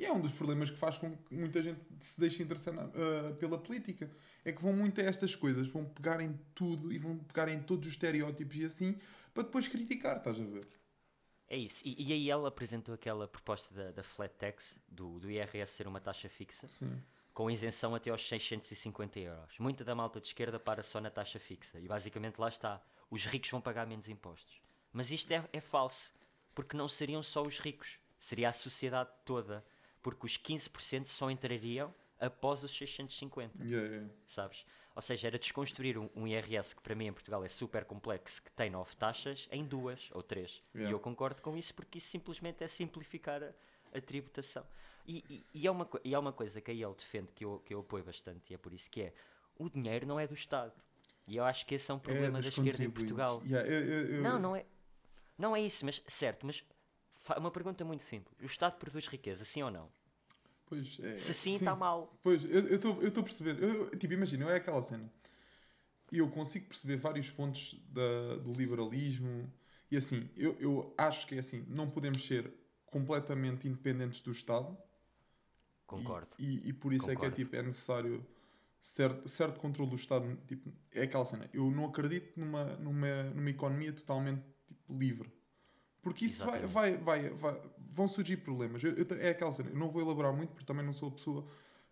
E 0.02 0.06
é 0.08 0.12
um 0.12 0.20
dos 0.20 0.34
problemas 0.34 0.72
que 0.72 0.78
faz 0.78 0.98
com 0.98 1.16
que 1.16 1.36
muita 1.36 1.62
gente 1.62 1.80
se 2.00 2.20
deixe 2.20 2.42
interessar 2.42 2.74
na- 2.74 2.86
ah, 2.86 3.34
pela 3.40 3.56
política. 3.60 4.10
É 4.44 4.52
que 4.52 4.60
vão 4.60 4.74
muito 4.74 5.00
a 5.00 5.04
estas 5.04 5.36
coisas, 5.36 5.68
vão 5.68 5.86
pegar 5.86 6.20
em 6.20 6.34
tudo 6.56 6.92
e 6.92 6.98
vão 6.98 7.20
pegar 7.20 7.48
em 7.48 7.62
todos 7.62 7.86
os 7.88 7.94
estereótipos 7.94 8.58
e 8.58 8.66
assim, 8.66 8.98
para 9.32 9.44
depois 9.44 9.68
criticar, 9.68 10.18
estás 10.18 10.40
a 10.42 10.44
ver? 10.44 10.68
É 11.48 11.56
isso. 11.56 11.84
E, 11.86 12.08
e 12.10 12.14
aí 12.14 12.32
ela 12.32 12.48
apresentou 12.48 12.96
aquela 12.96 13.28
proposta 13.28 13.72
da, 13.76 13.92
da 13.92 14.02
flat 14.04 14.34
tax, 14.40 14.76
do, 14.88 15.20
do 15.20 15.30
IRS 15.30 15.72
ser 15.74 15.86
uma 15.88 16.02
taxa 16.02 16.28
fixa, 16.30 16.68
Sim. 16.68 17.00
com 17.32 17.52
isenção 17.52 17.94
até 17.94 18.10
aos 18.10 18.28
650 18.28 19.20
euros. 19.20 19.60
Muita 19.60 19.84
da 19.84 19.94
malta 19.94 20.20
de 20.20 20.26
esquerda 20.30 20.60
para 20.60 20.82
só 20.82 21.00
na 21.00 21.12
taxa 21.12 21.40
fixa. 21.40 21.80
E 21.80 21.88
basicamente 21.88 22.40
lá 22.40 22.48
está. 22.50 22.82
Os 23.12 23.26
ricos 23.26 23.52
vão 23.52 23.62
pagar 23.62 23.86
menos 23.86 24.08
impostos. 24.08 24.62
Mas 24.92 25.12
isto 25.12 25.32
é, 25.32 25.48
é 25.54 25.62
falso. 25.62 26.12
Porque 26.56 26.76
não 26.76 26.88
seriam 26.88 27.22
só 27.22 27.44
os 27.44 27.60
ricos. 27.60 28.00
Seria 28.18 28.50
a 28.50 28.54
sociedade 28.54 29.12
toda. 29.26 29.64
Porque 30.02 30.26
os 30.26 30.38
15% 30.38 31.06
só 31.06 31.30
entrariam 31.30 31.94
após 32.20 32.64
os 32.64 32.72
650 32.76 33.64
Yeah, 33.64 33.88
yeah. 33.88 34.10
sabes? 34.28 34.66
Ou 34.96 35.02
seja, 35.02 35.28
era 35.28 35.40
desconstruir 35.40 35.98
um, 35.98 36.10
um 36.16 36.28
IRS 36.28 36.76
que 36.76 36.82
para 36.82 36.94
mim 36.94 37.08
em 37.08 37.14
Portugal 37.14 37.44
é 37.44 37.48
super 37.48 37.86
complexo, 37.86 38.42
que 38.44 38.52
tem 38.52 38.70
nove 38.70 38.96
taxas, 38.96 39.48
em 39.52 39.64
duas 39.66 40.10
ou 40.14 40.22
três. 40.22 40.62
E 40.74 40.80
Yeah. 40.80 40.94
eu 40.96 41.00
concordo 41.00 41.42
com 41.42 41.56
isso 41.58 41.74
porque 41.74 41.98
isso 41.98 42.08
simplesmente 42.10 42.64
é 42.64 42.68
simplificar 42.68 43.42
a, 43.44 43.54
a 43.98 44.02
tributação. 44.02 44.66
E, 45.08 45.24
e- 45.30 45.46
e 45.54 45.68
é 45.68 45.72
uma, 45.72 45.90
e 46.04 46.14
é 46.14 46.20
uma 46.20 46.32
coisa 46.34 46.62
que 46.62 46.70
a 46.70 46.74
ele 46.74 46.94
defende 46.96 47.32
que 47.34 47.44
eu, 47.46 47.60
que 47.66 47.74
eu 47.74 47.80
apoio 47.80 48.04
bastante, 48.04 48.52
e 48.52 48.54
é 48.54 48.58
por 48.58 48.72
isso 48.74 48.90
que 48.92 49.02
é: 49.02 49.14
o 49.58 49.68
dinheiro 49.70 50.06
não 50.06 50.20
é 50.20 50.28
do 50.28 50.36
Estado. 50.36 50.74
E 51.28 51.38
eu 51.38 51.44
acho 51.44 51.66
que 51.66 51.74
esse 51.76 51.90
é 51.90 51.94
um 51.94 52.00
problema 52.00 52.40
É 52.40 52.42
da 52.44 52.50
esquerda 52.50 52.84
em. 52.84 52.90
Portugal. 52.92 53.42
Eu- 53.50 53.60
eu- 53.62 54.06
eu- 54.16 54.22
Não, 54.22 54.38
não 54.40 54.56
é. 54.56 54.66
Não 55.38 55.56
é 55.56 55.62
isso, 55.62 55.86
mas 55.86 56.04
certo, 56.06 56.46
mas 56.46 56.64
uma 57.38 57.52
pergunta 57.52 57.84
muito 57.86 58.04
simples: 58.04 58.36
o 58.42 58.46
Estado 58.46 58.78
produz 58.78 59.08
riqueza, 59.08 59.46
sim 59.46 59.62
ou 59.64 59.72
não? 59.72 59.90
Pois, 60.66 60.98
é, 61.02 61.18
Se 61.18 61.34
sim, 61.34 61.56
está 61.56 61.76
mal. 61.76 62.18
Pois, 62.24 62.46
eu 62.46 62.76
estou 62.76 63.22
a 63.22 63.24
perceber. 63.24 63.62
Eu, 63.62 63.90
tipo, 63.92 64.14
imagina, 64.14 64.50
é 64.50 64.56
aquela 64.56 64.82
cena. 64.82 65.12
E 66.12 66.18
eu 66.20 66.30
consigo 66.30 66.68
perceber 66.68 66.98
vários 66.98 67.30
pontos 67.30 67.76
da, 67.90 68.36
do 68.38 68.52
liberalismo. 68.54 69.52
E 69.90 69.98
assim, 69.98 70.30
eu, 70.36 70.58
eu 70.60 70.94
acho 70.98 71.28
que 71.28 71.36
é 71.36 71.40
assim, 71.40 71.66
não 71.68 71.90
podemos 71.90 72.26
ser 72.26 72.54
completamente 72.86 73.68
independentes 73.68 74.22
do 74.22 74.32
Estado. 74.32 74.78
E- 74.78 75.88
Concordo. 75.88 76.30
E, 76.40 76.70
e 76.70 76.74
por 76.74 76.94
isso 76.94 77.10
é 77.10 77.16
Concordo. 77.16 77.36
que 77.36 77.42
é, 77.42 77.46
tipo, 77.46 77.56
é 77.56 77.64
necessário 77.64 78.26
certo, 78.82 79.28
certo 79.28 79.60
controle 79.60 79.90
do 79.90 79.96
Estado. 79.96 80.38
Tipo, 80.48 80.72
é 80.92 81.04
aquela 81.04 81.26
cena. 81.26 81.50
Eu 81.54 81.70
não 81.72 81.86
acredito 81.86 82.40
numa, 82.40 82.76
numa, 82.78 83.24
numa 83.24 83.50
economia 83.50 83.92
totalmente 83.94 84.44
tipo, 84.68 84.98
livre. 84.98 85.32
Porque 86.02 86.26
isso 86.26 86.44
vai, 86.46 86.66
vai, 86.66 86.98
vai, 86.98 87.30
vai- 87.30 87.62
vão 87.92 88.08
surgir 88.08 88.38
problemas. 88.38 88.84
Eu- 88.84 88.94
eu 88.94 89.06
é 89.20 89.30
aquela 89.30 89.52
cena. 89.52 89.70
Eu 89.70 89.76
não 89.78 89.90
vou 89.92 90.02
elaborar 90.02 90.34
muito 90.34 90.50
porque 90.52 90.66
também 90.66 90.86
não 90.86 90.94
sou 90.94 91.10
a 91.10 91.12
pessoa 91.12 91.46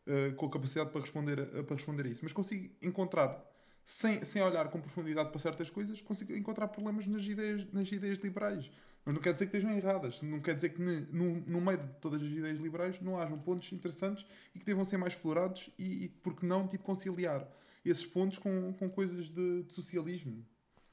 eh, 0.07 0.31
com 0.31 0.47
a 0.47 0.49
capacidade 0.49 0.89
para 0.89 1.01
responder, 1.01 1.39
a, 1.39 1.63
para 1.63 1.75
responder 1.75 2.05
a 2.07 2.09
isso. 2.09 2.21
Mas 2.23 2.33
consigo 2.33 2.73
encontrar, 2.81 3.45
sem, 3.83 4.23
sem 4.25 4.41
olhar 4.41 4.67
com 4.69 4.81
profundidade 4.81 5.29
para 5.29 5.37
certas 5.39 5.69
coisas, 5.69 6.01
consigo 6.01 6.33
encontrar 6.35 6.67
problemas 6.69 7.05
nas 7.05 7.23
ideias, 7.25 7.71
nas 7.71 7.91
ideias 7.91 8.17
liberais. 8.17 8.71
Mas 9.05 9.13
não 9.13 9.21
quer 9.21 9.33
dizer 9.33 9.45
que 9.47 9.55
estejam 9.55 9.77
erradas. 9.77 10.21
Não 10.23 10.39
quer 10.39 10.55
dizer 10.55 10.69
que 10.69 10.81
ne- 10.81 11.05
no, 11.11 11.41
no 11.41 11.61
meio 11.61 11.77
de 11.77 11.87
todas 12.01 12.21
as 12.23 12.27
ideias 12.31 12.59
liberais 12.59 12.99
não 13.01 13.19
hajam 13.19 13.37
pontos 13.37 13.71
interessantes 13.71 14.25
e 14.55 14.59
que 14.59 14.65
devam 14.65 14.83
ser 14.83 14.97
mais 14.97 15.13
explorados 15.13 15.69
e, 15.77 16.05
e 16.05 16.09
porque 16.09 16.43
não, 16.45 16.67
tipo, 16.67 16.83
conciliar 16.83 17.47
esses 17.85 18.05
pontos 18.05 18.39
com, 18.39 18.73
com 18.73 18.89
coisas 18.89 19.29
de, 19.29 19.63
de 19.63 19.71
socialismo. 19.71 20.43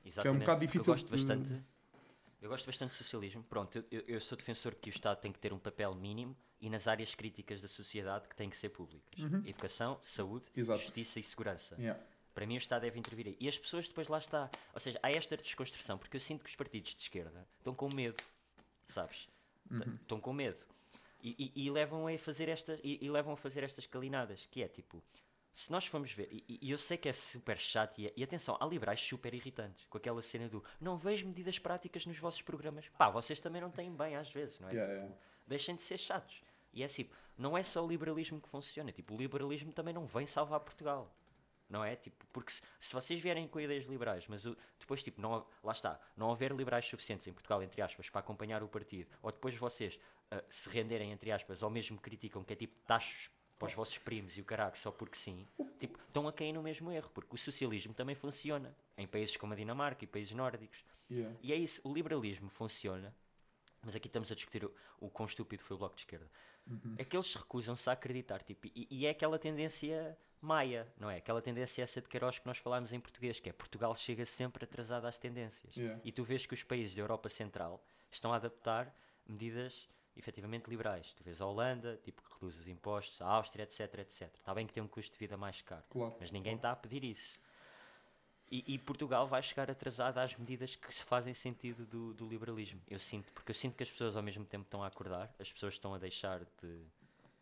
Exatamente. 0.04 0.40
bocado 0.40 0.58
porque 0.60 0.66
difícil 0.78 0.92
Eu 0.92 0.94
gosto 0.96 1.06
de- 1.06 1.10
bastante. 1.26 1.64
Eu 2.46 2.50
gosto 2.50 2.64
bastante 2.66 2.92
de 2.92 2.96
socialismo. 2.96 3.42
Pronto, 3.42 3.84
eu- 3.90 4.04
eu, 4.06 4.20
sou 4.20 4.38
defensor 4.38 4.72
que 4.76 4.88
o 4.88 4.92
Estado 4.92 5.18
tem 5.20 5.32
que 5.32 5.38
ter 5.40 5.52
um 5.52 5.58
papel 5.58 5.92
mínimo 5.96 6.36
e 6.60 6.70
nas 6.70 6.86
áreas 6.86 7.12
críticas 7.12 7.60
da 7.60 7.66
sociedade 7.66 8.28
que 8.28 8.36
têm 8.36 8.48
que 8.48 8.56
ser 8.56 8.68
públicas. 8.68 9.18
Educação, 9.44 9.98
saúde, 10.00 10.44
Uhum. 10.54 10.60
Exato. 10.62 10.80
justiça 10.80 11.18
e 11.18 11.22
segurança. 11.24 11.74
Yeah. 11.76 12.00
Para 12.32 12.46
mim 12.46 12.54
o 12.54 12.58
Estado 12.58 12.82
deve 12.82 13.00
intervir 13.00 13.26
aí. 13.26 13.36
E 13.40 13.48
as 13.48 13.58
pessoas 13.58 13.88
depois 13.88 14.06
lá 14.06 14.18
está. 14.18 14.48
Ou 14.72 14.78
seja, 14.78 14.96
há 15.02 15.10
esta 15.10 15.36
desconstrução, 15.36 15.98
porque 15.98 16.16
eu 16.16 16.20
sinto 16.20 16.44
que 16.44 16.48
os 16.50 16.54
partidos 16.54 16.94
de 16.94 17.02
esquerda 17.02 17.44
estão 17.58 17.74
com 17.74 17.92
medo, 17.92 18.22
sabes? 18.86 19.28
T- 19.68 19.90
Estão 20.02 20.20
com 20.20 20.32
medo. 20.32 20.58
E, 21.20 21.52
e- 21.56 21.64
e 21.66 21.70
levam 21.70 22.06
a 22.06 22.16
fazer 22.16 22.48
estas 22.48 22.78
e, 22.84 23.04
e 23.04 23.10
levam 23.10 23.32
a 23.32 23.36
fazer 23.36 23.64
estas 23.64 23.86
calinadas, 23.88 24.46
que 24.52 24.62
é 24.62 24.68
tipo, 24.68 25.02
se 25.58 25.72
nós 25.72 25.86
formos 25.86 26.12
ver, 26.12 26.28
e, 26.30 26.58
e 26.60 26.70
eu 26.70 26.76
sei 26.76 26.98
que 26.98 27.08
é 27.08 27.12
super 27.12 27.56
chato, 27.58 27.98
e, 27.98 28.12
e 28.14 28.22
atenção, 28.22 28.58
há 28.60 28.66
liberais 28.66 29.00
super 29.00 29.32
irritantes, 29.32 29.86
com 29.86 29.96
aquela 29.96 30.20
cena 30.20 30.48
do 30.48 30.62
não 30.78 30.98
vejo 30.98 31.26
medidas 31.26 31.58
práticas 31.58 32.04
nos 32.04 32.18
vossos 32.18 32.42
programas. 32.42 32.88
Pá, 32.90 33.08
vocês 33.08 33.40
também 33.40 33.62
não 33.62 33.70
têm 33.70 33.90
bem 33.90 34.16
às 34.16 34.30
vezes, 34.30 34.60
não 34.60 34.68
é? 34.68 34.72
Yeah, 34.72 34.92
Tipo, 34.92 35.04
yeah. 35.06 35.20
Deixem 35.46 35.74
de 35.74 35.80
ser 35.82 35.96
chatos. 35.98 36.42
E 36.74 36.82
é 36.82 36.84
assim, 36.84 37.08
não 37.38 37.56
é 37.56 37.62
só 37.62 37.82
o 37.82 37.88
liberalismo 37.88 38.38
que 38.40 38.48
funciona, 38.48 38.92
tipo, 38.92 39.14
o 39.14 39.16
liberalismo 39.16 39.72
também 39.72 39.94
não 39.94 40.04
vem 40.06 40.26
salvar 40.26 40.60
Portugal. 40.60 41.10
não 41.70 41.82
é? 41.82 41.96
Tipo, 41.96 42.24
porque 42.32 42.52
se, 42.52 42.62
se 42.78 42.92
vocês 42.92 43.18
vierem 43.20 43.48
com 43.48 43.58
ideias 43.58 43.86
liberais, 43.86 44.26
mas 44.28 44.44
o- 44.44 44.56
depois, 44.78 45.02
tipo, 45.02 45.20
não, 45.20 45.44
lá 45.64 45.72
está, 45.72 45.98
não 46.16 46.28
houver 46.28 46.52
liberais 46.52 46.84
suficientes 46.86 47.26
em 47.26 47.32
Portugal, 47.32 47.60
entre 47.62 47.80
aspas, 47.82 48.08
para 48.10 48.20
acompanhar 48.20 48.62
o 48.62 48.68
partido, 48.68 49.08
ou 49.22 49.32
depois 49.32 49.56
vocês 49.56 49.98
ah, 50.30 50.44
se 50.48 50.68
renderem, 50.68 51.10
entre 51.12 51.32
aspas, 51.32 51.62
ou 51.64 51.70
mesmo 51.70 51.98
criticam 52.00 52.44
que 52.44 52.52
é 52.52 52.56
tipo 52.56 52.78
taxos 52.86 53.30
para 53.58 53.68
os 53.68 53.74
vossos 53.74 53.98
primos 53.98 54.36
e 54.36 54.40
o 54.40 54.44
caraca 54.44 54.76
só 54.76 54.90
porque 54.90 55.16
sim, 55.16 55.46
tipo, 55.78 55.98
estão 56.06 56.28
a 56.28 56.32
cair 56.32 56.52
no 56.52 56.62
mesmo 56.62 56.90
erro, 56.90 57.10
porque 57.14 57.34
o 57.34 57.38
socialismo 57.38 57.94
também 57.94 58.14
funciona 58.14 58.74
em 58.96 59.06
países 59.06 59.36
como 59.36 59.52
a 59.52 59.56
Dinamarca 59.56 60.04
e 60.04 60.06
países 60.06 60.34
nórdicos. 60.34 60.84
Yeah. 61.10 61.36
E 61.42 61.52
é 61.52 61.56
isso, 61.56 61.80
o 61.84 61.92
liberalismo 61.92 62.48
funciona, 62.48 63.14
mas 63.82 63.94
aqui 63.94 64.08
estamos 64.08 64.30
a 64.30 64.34
discutir 64.34 64.64
o, 64.64 64.74
o 65.00 65.08
quão 65.08 65.26
estúpido 65.26 65.62
foi 65.62 65.76
o 65.76 65.78
Bloco 65.78 65.94
de 65.94 66.02
Esquerda. 66.02 66.30
É 66.98 67.04
que 67.04 67.16
eles 67.16 67.32
recusam-se 67.34 67.88
a 67.88 67.92
acreditar, 67.92 68.42
tipo, 68.42 68.66
e, 68.74 68.88
e 68.90 69.06
é 69.06 69.10
aquela 69.10 69.38
tendência 69.38 70.18
maia, 70.40 70.92
não 70.98 71.08
é? 71.08 71.16
Aquela 71.16 71.40
tendência 71.40 71.82
essa 71.82 72.00
de 72.00 72.08
Queiroz 72.08 72.38
que 72.38 72.46
nós 72.46 72.58
falámos 72.58 72.92
em 72.92 73.00
português, 73.00 73.38
que 73.38 73.48
é 73.48 73.52
Portugal 73.52 73.94
chega 73.94 74.24
sempre 74.24 74.64
atrasado 74.64 75.06
às 75.06 75.16
tendências. 75.16 75.76
Yeah. 75.76 76.00
E 76.04 76.10
tu 76.10 76.24
vês 76.24 76.44
que 76.44 76.54
os 76.54 76.62
países 76.62 76.94
da 76.94 77.02
Europa 77.02 77.28
Central 77.28 77.82
estão 78.10 78.32
a 78.32 78.36
adaptar 78.36 78.94
medidas 79.26 79.88
efetivamente 80.16 80.68
liberais. 80.68 81.12
Tu 81.14 81.22
vês 81.22 81.40
a 81.40 81.46
Holanda, 81.46 81.98
tipo, 82.02 82.22
que 82.22 82.32
reduz 82.34 82.58
os 82.58 82.66
impostos, 82.68 83.20
a 83.20 83.26
Áustria, 83.26 83.62
etc, 83.64 83.80
etc. 84.00 84.22
Está 84.34 84.54
bem 84.54 84.66
que 84.66 84.72
tem 84.72 84.82
um 84.82 84.88
custo 84.88 85.12
de 85.12 85.18
vida 85.18 85.36
mais 85.36 85.60
caro, 85.62 85.84
Claro. 85.90 86.16
mas 86.20 86.30
ninguém 86.30 86.56
está 86.56 86.72
a 86.72 86.76
pedir 86.76 87.04
isso. 87.04 87.38
E, 88.50 88.74
e 88.74 88.78
Portugal 88.78 89.26
vai 89.26 89.42
chegar 89.42 89.68
atrasado 89.70 90.18
às 90.18 90.36
medidas 90.36 90.76
que 90.76 90.94
se 90.94 91.02
fazem 91.02 91.34
sentido 91.34 91.84
do, 91.86 92.14
do 92.14 92.28
liberalismo. 92.28 92.80
Eu 92.86 92.98
sinto, 92.98 93.32
porque 93.32 93.50
eu 93.50 93.54
sinto 93.54 93.74
que 93.76 93.82
as 93.82 93.90
pessoas 93.90 94.16
ao 94.16 94.22
mesmo 94.22 94.44
tempo 94.44 94.64
estão 94.64 94.84
a 94.84 94.86
acordar, 94.86 95.34
as 95.38 95.52
pessoas 95.52 95.74
estão 95.74 95.92
a 95.94 95.98
deixar 95.98 96.44
de. 96.62 96.80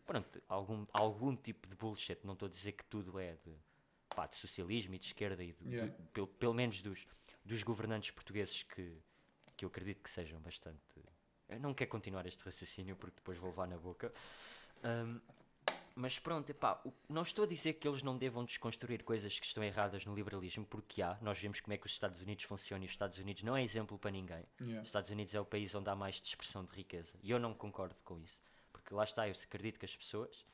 Pronto, 0.07 0.43
algum, 0.49 0.87
algum 0.93 1.37
tipo 1.37 1.69
de 1.69 1.75
bullshit. 1.75 2.19
Não 2.25 2.33
estou 2.33 2.47
a 2.47 2.51
dizer 2.51 2.73
que 2.73 2.85
tudo 2.85 3.19
é 3.19 3.33
de, 3.45 3.53
pá, 4.15 4.27
de 4.27 4.37
socialismo 4.37 4.95
e 4.95 4.99
de 4.99 5.07
esquerda, 5.07 5.43
e 5.45 5.53
de- 5.53 5.69
Yeah. 5.75 5.93
de- 5.95 6.03
pelo, 6.09 6.27
pelo 6.27 6.55
menos 6.55 6.81
dos, 6.83 7.07
dos 7.45 7.63
governantes 7.63 8.11
portugueses 8.11 8.63
que, 8.63 8.97
que 9.57 9.65
eu 9.65 9.69
acredito 9.69 10.03
que 10.03 10.11
sejam 10.11 10.41
bastante. 10.41 10.79
Eu 11.49 11.61
não 11.61 11.75
quero 11.75 11.91
continuar 11.91 12.27
este 12.27 12.43
raciocínio 12.45 12.97
porque 12.97 13.17
depois 13.17 13.39
vou 13.39 13.51
levar 13.51 13.67
na 13.67 13.77
boca. 13.77 14.13
Ahm, 14.83 15.21
mas 15.97 16.19
pronto, 16.19 16.51
epá, 16.51 16.81
o- 16.85 16.93
não 17.09 17.23
estou 17.23 17.45
a 17.45 17.47
dizer 17.49 17.75
que 17.75 17.87
eles 17.87 18.03
não 18.03 18.19
devam 18.19 18.45
desconstruir 18.45 19.05
coisas 19.05 19.39
que 19.39 19.47
estão 19.47 19.63
erradas 19.63 20.05
no 20.05 20.15
liberalismo, 20.15 20.65
porque 20.67 21.01
há. 21.01 21.17
Nós 21.23 21.39
vemos 21.39 21.61
como 21.61 21.73
é 21.73 21.79
que 21.79 21.87
os 21.87 21.93
Estados 21.93 22.21
Unidos 22.21 22.45
funcionam 22.45 22.83
e 22.83 22.87
os 22.87 22.93
Estados 22.93 23.19
Unidos 23.19 23.43
não 23.45 23.57
é 23.57 23.63
exemplo 23.63 23.97
para 23.99 24.11
ninguém. 24.11 24.45
Yeah. 24.61 24.83
Os 24.83 24.89
Estados 24.89 25.11
Unidos 25.11 25.35
é 25.35 25.41
o 25.41 25.45
país 25.45 25.73
onde 25.75 25.89
há 25.89 25.95
mais 25.95 26.17
dispersão 26.21 26.65
de 26.65 26.73
riqueza. 26.75 27.17
E 27.23 27.31
eu 27.31 27.39
não 27.39 27.55
concordo 27.55 27.95
com 28.05 28.19
isso. 28.19 28.41
Porque 28.73 28.93
lá 28.93 29.05
está, 29.05 29.29
eu 29.29 29.35
acredito 29.35 29.79
que 29.79 29.85
as 29.85 29.97
pessoas 29.97 30.45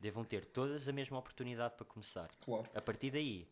devam 0.00 0.24
ter 0.24 0.46
todas 0.46 0.88
a 0.88 0.92
mesma 0.92 1.18
oportunidade 1.18 1.74
para 1.74 1.84
começar. 1.84 2.30
Claro. 2.42 2.68
A 2.74 2.80
partir 2.80 3.10
daí, 3.10 3.46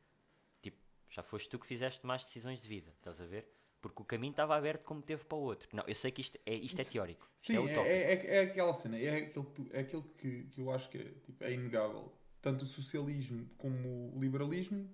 tipo, 0.63 0.79
já 1.11 1.23
foste 1.23 1.49
tu 1.51 1.59
que 1.59 1.67
fizeste 1.67 2.07
mais 2.07 2.25
decisões 2.25 2.59
de 2.61 2.69
vida, 2.69 2.91
estás 2.97 3.21
a 3.21 3.27
ver? 3.27 3.47
Porque 3.85 4.01
o 4.03 4.05
caminho 4.13 4.31
estava 4.31 4.57
aberto 4.57 4.83
como 4.85 5.03
teve 5.03 5.25
para 5.25 5.37
o 5.37 5.43
outro. 5.43 5.69
Não, 5.77 5.85
eu 5.87 5.95
sei 5.95 6.11
que 6.11 6.23
isto 6.23 6.39
é, 6.47 6.55
isto 6.55 6.81
é 6.81 6.85
teórico. 6.85 7.29
Isto 7.41 7.53
Sim, 7.53 7.69
é 7.69 7.73
é, 7.75 7.87
é, 7.87 8.15
é, 8.15 8.37
é 8.37 8.41
aquela 8.41 8.73
cena, 8.73 8.99
é 8.99 9.17
aquilo, 9.27 9.47
é 9.73 9.81
aquilo 9.81 10.03
que, 10.17 10.45
que 10.45 10.61
eu 10.63 10.71
acho 10.73 10.89
que 10.89 10.99
é, 10.99 11.05
tipo, 11.27 11.45
é 11.45 11.53
inegável. 11.53 12.11
Tanto 12.41 12.63
o 12.65 12.67
socialismo 12.67 13.47
como 13.59 14.15
o 14.17 14.19
liberalismo 14.21 14.89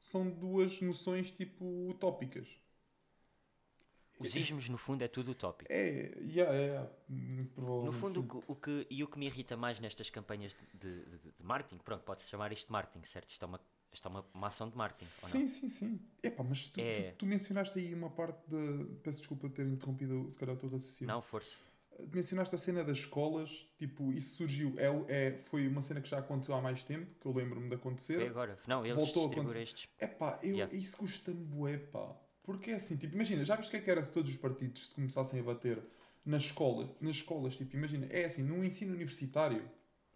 são 0.00 0.30
duas 0.30 0.80
noções 0.82 1.30
tipo 1.30 1.64
utópicas. 1.90 2.48
Os 4.18 4.36
ismos, 4.36 4.68
no 4.68 4.78
fundo, 4.78 5.02
é 5.02 5.08
tudo 5.08 5.32
utópico. 5.32 5.70
É, 5.72 6.14
yeah, 6.20 6.54
é, 6.54 6.90
muito 7.08 7.60
No 7.86 7.92
fundo, 7.92 8.20
o 8.20 8.24
que, 8.24 8.36
o 8.52 8.56
que- 8.56 8.86
e 8.90 9.02
o 9.04 9.08
que 9.08 9.18
me 9.18 9.26
irrita 9.26 9.56
mais 9.56 9.80
nestas 9.80 10.08
campanhas 10.10 10.54
de, 10.74 11.04
de, 11.04 11.18
de 11.38 11.42
marketing, 11.42 11.78
pronto, 11.78 12.04
pode-se 12.04 12.28
chamar 12.30 12.52
isto 12.52 12.66
de 12.66 12.72
marketing, 12.72 13.04
certo? 13.04 13.28
Isto 13.30 13.44
é 13.44 13.48
uma, 13.48 13.60
isto 13.92 14.08
é 14.08 14.10
uma, 14.10 14.24
uma 14.34 14.46
ação 14.46 14.68
de 14.68 14.76
marketing? 14.76 15.04
Sim, 15.06 15.48
sim, 15.48 15.68
sim. 15.68 16.00
Epá, 16.22 16.42
mas 16.42 16.68
tu, 16.68 16.80
É. 16.80 17.10
tu, 17.12 17.18
tu 17.18 17.26
mencionaste 17.26 17.78
aí 17.78 17.92
uma 17.94 18.10
parte 18.10 18.38
de. 18.48 18.84
Peço 19.02 19.18
desculpa 19.18 19.48
ter 19.48 19.66
interrompido 19.66 20.28
se 20.32 20.38
calhar 20.38 20.54
o 20.54 20.58
teu 20.58 20.68
raciocínio. 20.70 21.12
Não, 21.12 21.20
força. 21.22 21.56
Mencionaste 22.12 22.54
a 22.54 22.58
cena 22.58 22.82
das 22.82 22.98
escolas, 22.98 23.66
tipo, 23.78 24.12
isso 24.14 24.36
surgiu, 24.36 24.74
é, 24.78 24.86
é, 25.08 25.42
foi 25.44 25.68
uma 25.68 25.82
cena 25.82 26.00
que 26.00 26.08
já 26.08 26.18
aconteceu 26.18 26.54
há 26.54 26.60
mais 26.60 26.82
tempo, 26.82 27.06
que 27.20 27.26
eu 27.26 27.32
lembro-me 27.32 27.68
de 27.68 27.74
acontecer. 27.74 28.14
Foi 28.14 28.28
agora. 28.28 28.58
Não, 28.66 28.84
eles 28.84 28.96
Voltou 28.96 29.26
distribuíram 29.28 29.42
acontecer. 29.42 29.62
estes. 29.62 29.88
Epá, 30.00 30.38
eu, 30.42 30.52
Yeah. 30.56 30.74
isso 30.74 30.96
custa-me 30.96 31.44
bué, 31.44 31.76
pá. 31.76 32.16
Porque 32.42 32.70
é 32.70 32.76
assim, 32.76 32.96
tipo, 32.96 33.14
imagina, 33.14 33.44
já 33.44 33.54
viste 33.56 33.68
o 33.68 33.70
que 33.72 33.76
é 33.76 33.80
que 33.80 33.90
era 33.90 34.02
se 34.02 34.10
todos 34.10 34.30
os 34.30 34.36
partidos 34.38 34.88
se 34.88 34.94
começassem 34.94 35.38
a 35.40 35.42
bater 35.42 35.80
nas 36.24 36.44
escolas, 36.44 36.88
nas 37.00 37.16
escolas, 37.16 37.56
tipo, 37.56 37.76
imagina, 37.76 38.06
é 38.06 38.24
assim, 38.24 38.42
num 38.42 38.64
ensino 38.64 38.94
universitário, 38.94 39.62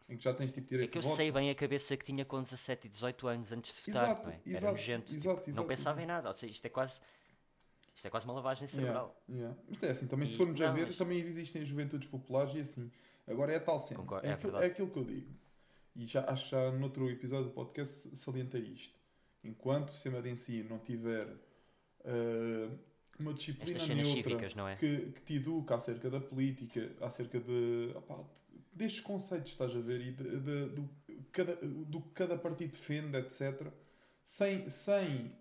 em 0.08 0.16
que 0.16 0.22
já 0.24 0.32
tens, 0.32 0.52
tipo, 0.52 0.66
É 0.66 0.70
direito 0.70 0.90
que 0.92 0.98
eu 0.98 1.02
de 1.02 1.08
voto. 1.08 1.16
sei 1.16 1.32
bem 1.32 1.50
a 1.50 1.54
cabeça 1.54 1.96
que 1.96 2.04
tinha 2.04 2.24
com 2.24 2.42
17 2.42 2.86
e 2.86 2.90
18 2.90 3.26
anos 3.28 3.52
antes 3.52 3.74
de 3.74 3.90
votar, 3.90 4.04
Exato, 4.10 4.28
não 4.28 4.32
é? 4.34 4.34
Era 4.46 4.50
exato, 4.56 4.72
nojento. 4.72 5.06
tipo, 5.06 5.16
exato, 5.18 5.40
não 5.46 5.52
exato, 5.52 5.68
pensava 5.68 5.98
exato. 6.00 6.02
em 6.04 6.06
nada. 6.06 6.28
Ou 6.28 6.34
seja, 6.34 6.52
isto 6.52 6.64
é 6.64 6.68
quase. 6.68 7.00
Isto 7.94 8.06
é 8.06 8.10
quase 8.10 8.26
uma 8.26 8.34
lavagem 8.34 8.66
cerebral. 8.68 9.16
Yeah, 9.28 9.46
yeah. 9.48 9.62
Mas 9.70 9.82
é 9.82 9.90
assim, 9.90 10.06
também 10.06 10.26
se 10.28 10.34
E- 10.34 10.36
formos 10.36 10.60
a 10.60 10.66
não, 10.68 10.74
ver, 10.74 10.86
mas- 10.88 10.96
também 10.96 11.18
existem 11.18 11.64
juventudes 11.64 12.08
populares 12.08 12.54
e 12.54 12.60
assim. 12.60 12.90
Agora 13.26 13.52
é 13.52 13.56
a 13.56 13.60
tal 13.60 13.78
cena. 13.80 14.00
Concordo, 14.00 14.26
é, 14.26 14.30
é 14.30 14.32
aquilo, 14.34 14.56
é 14.58 14.66
aquilo 14.66 14.90
que 14.90 14.98
eu 14.98 15.04
digo. 15.04 15.32
E 15.96 16.06
já, 16.06 16.24
acho 16.30 16.44
que 16.44 16.50
já 16.50 16.70
noutro 16.72 17.10
episódio 17.10 17.46
do 17.46 17.50
podcast 17.52 18.10
salientei 18.18 18.60
isto. 18.60 18.94
Enquanto 19.42 19.88
o 19.88 19.92
sistema 19.92 20.20
de 20.20 20.28
ensino 20.30 20.68
não 20.68 20.78
tiver 20.78 21.26
eh, 22.04 22.68
uma 23.18 23.32
disciplina 23.32 23.78
neutra 23.94 24.04
cívicas, 24.04 24.54
é? 24.56 24.76
que, 24.76 25.12
que 25.12 25.22
te 25.22 25.34
educa 25.36 25.74
acerca 25.76 26.10
da 26.10 26.20
política, 26.20 26.92
acerca 27.00 27.40
de, 27.40 27.92
opá, 27.94 28.22
destes 28.76 29.00
conceitos, 29.00 29.52
estás 29.52 29.74
a 29.74 29.80
ver, 29.80 30.00
e 30.00 30.12
de, 30.12 30.38
de- 30.40 30.66
do, 30.68 30.88
cada, 31.32 31.56
do 31.56 32.00
que 32.00 32.10
cada 32.10 32.36
partido 32.36 32.72
defende, 32.72 33.16
etc. 33.16 33.72
Sem, 34.22 34.68
sem 34.68 35.32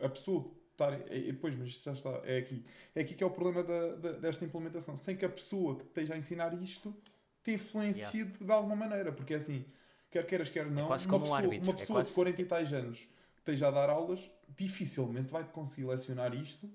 a 0.00 0.08
pessoa 0.08 0.50
estar. 0.72 0.92
É, 1.10 1.28
é, 1.28 1.32
pois, 1.32 1.56
mas 1.56 1.68
isto 1.68 1.84
já 1.84 1.92
está. 1.92 2.10
É 2.24 2.38
aqui. 2.38 2.64
É 2.94 3.00
aqui 3.00 3.14
que 3.14 3.24
é 3.24 3.26
o 3.26 3.30
problema 3.30 3.62
da, 3.62 3.94
da- 3.96 4.12
desta 4.18 4.44
implementação. 4.44 4.96
Sem 4.96 5.16
que 5.16 5.24
a 5.24 5.28
pessoa 5.28 5.76
que 5.76 5.84
esteja 5.84 6.14
a 6.14 6.16
ensinar 6.16 6.54
isto 6.62 6.94
te 7.42 7.52
influencie 7.52 8.24
de, 8.24 8.44
de 8.44 8.52
alguma 8.52 8.76
maneira. 8.76 9.10
Porque 9.12 9.34
é 9.34 9.36
assim, 9.38 9.64
quer 10.10 10.26
queiras, 10.26 10.48
quer 10.48 10.66
não, 10.70 10.86
quase 10.86 11.06
uma 11.08 11.16
um 11.16 11.20
pessoa, 11.20 11.38
árbitro, 11.38 11.66
uma 11.70 11.74
é 11.74 11.76
pessoa 11.80 11.98
quase- 11.98 12.08
de 12.08 12.14
40 12.14 12.42
e 12.42 12.44
tais 12.44 12.72
anos 12.72 12.98
que 13.00 13.40
esteja 13.40 13.68
a 13.68 13.70
dar 13.70 13.90
aulas, 13.90 14.30
dificilmente 14.56 15.30
vai 15.30 15.44
conseguir 15.44 15.86
lecionar 15.86 16.34
isto 16.34 16.70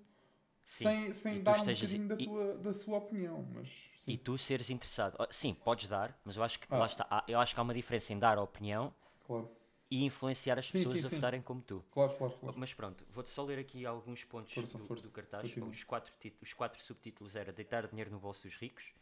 Sim. 0.70 0.84
sem, 0.84 1.14
sem 1.14 1.44
dar 1.44 1.56
um 1.56 1.60
bocadinho 1.66 2.08
da, 2.08 2.16
e- 2.16 2.26
tua, 2.26 2.58
da 2.58 2.74
sua 2.74 2.98
opinião. 3.00 3.44
Mas 3.56 3.68
sim. 3.98 4.12
E 4.12 4.18
tu 4.18 4.38
seres 4.38 4.70
interessado. 4.70 5.16
Oh, 5.20 5.26
Sim, 5.32 5.56
podes 5.56 5.88
dar, 5.88 6.16
mas 6.24 6.38
eu 6.38 6.44
acho 6.44 6.60
que 6.60 6.68
Ah. 6.70 6.78
lá 6.78 6.86
está. 6.86 7.08
há- 7.10 7.24
Eu 7.28 7.40
acho 7.40 7.56
que 7.56 7.60
há 7.60 7.64
uma 7.64 7.74
diferença 7.74 8.14
em 8.14 8.20
dar 8.20 8.38
a 8.38 8.42
opinião 8.44 8.94
Claro, 9.26 9.50
e 9.90 10.06
influenciar 10.06 10.60
as 10.60 10.68
Sim, 10.70 10.84
pessoas 10.84 11.04
a 11.06 11.10
votarem 11.10 11.42
como 11.42 11.60
tu. 11.64 11.84
claro, 11.90 12.16
claro. 12.16 12.34
claro. 12.40 12.56
Mas 12.60 12.72
pronto, 12.72 13.04
vou-te 13.10 13.32
só 13.32 13.44
ler 13.44 13.58
aqui 13.58 13.84
alguns 13.84 14.24
pontos 14.24 14.54
Força, 14.54 14.78
do, 14.78 14.86
força. 14.86 15.08
do 15.08 15.12
cartaz. 15.12 15.42
Continua. 15.42 15.70
Os 15.70 15.84
quatro, 15.84 16.14
tit- 16.20 16.38
os 16.40 16.54
quatro 16.54 16.80
subtítulos 16.84 17.36
era 17.36 17.52
Deitar 17.52 17.88
dinheiro 17.88 18.12
no 18.12 18.20
bolso 18.20 18.44
dos 18.44 18.56
ricos, 18.56 18.94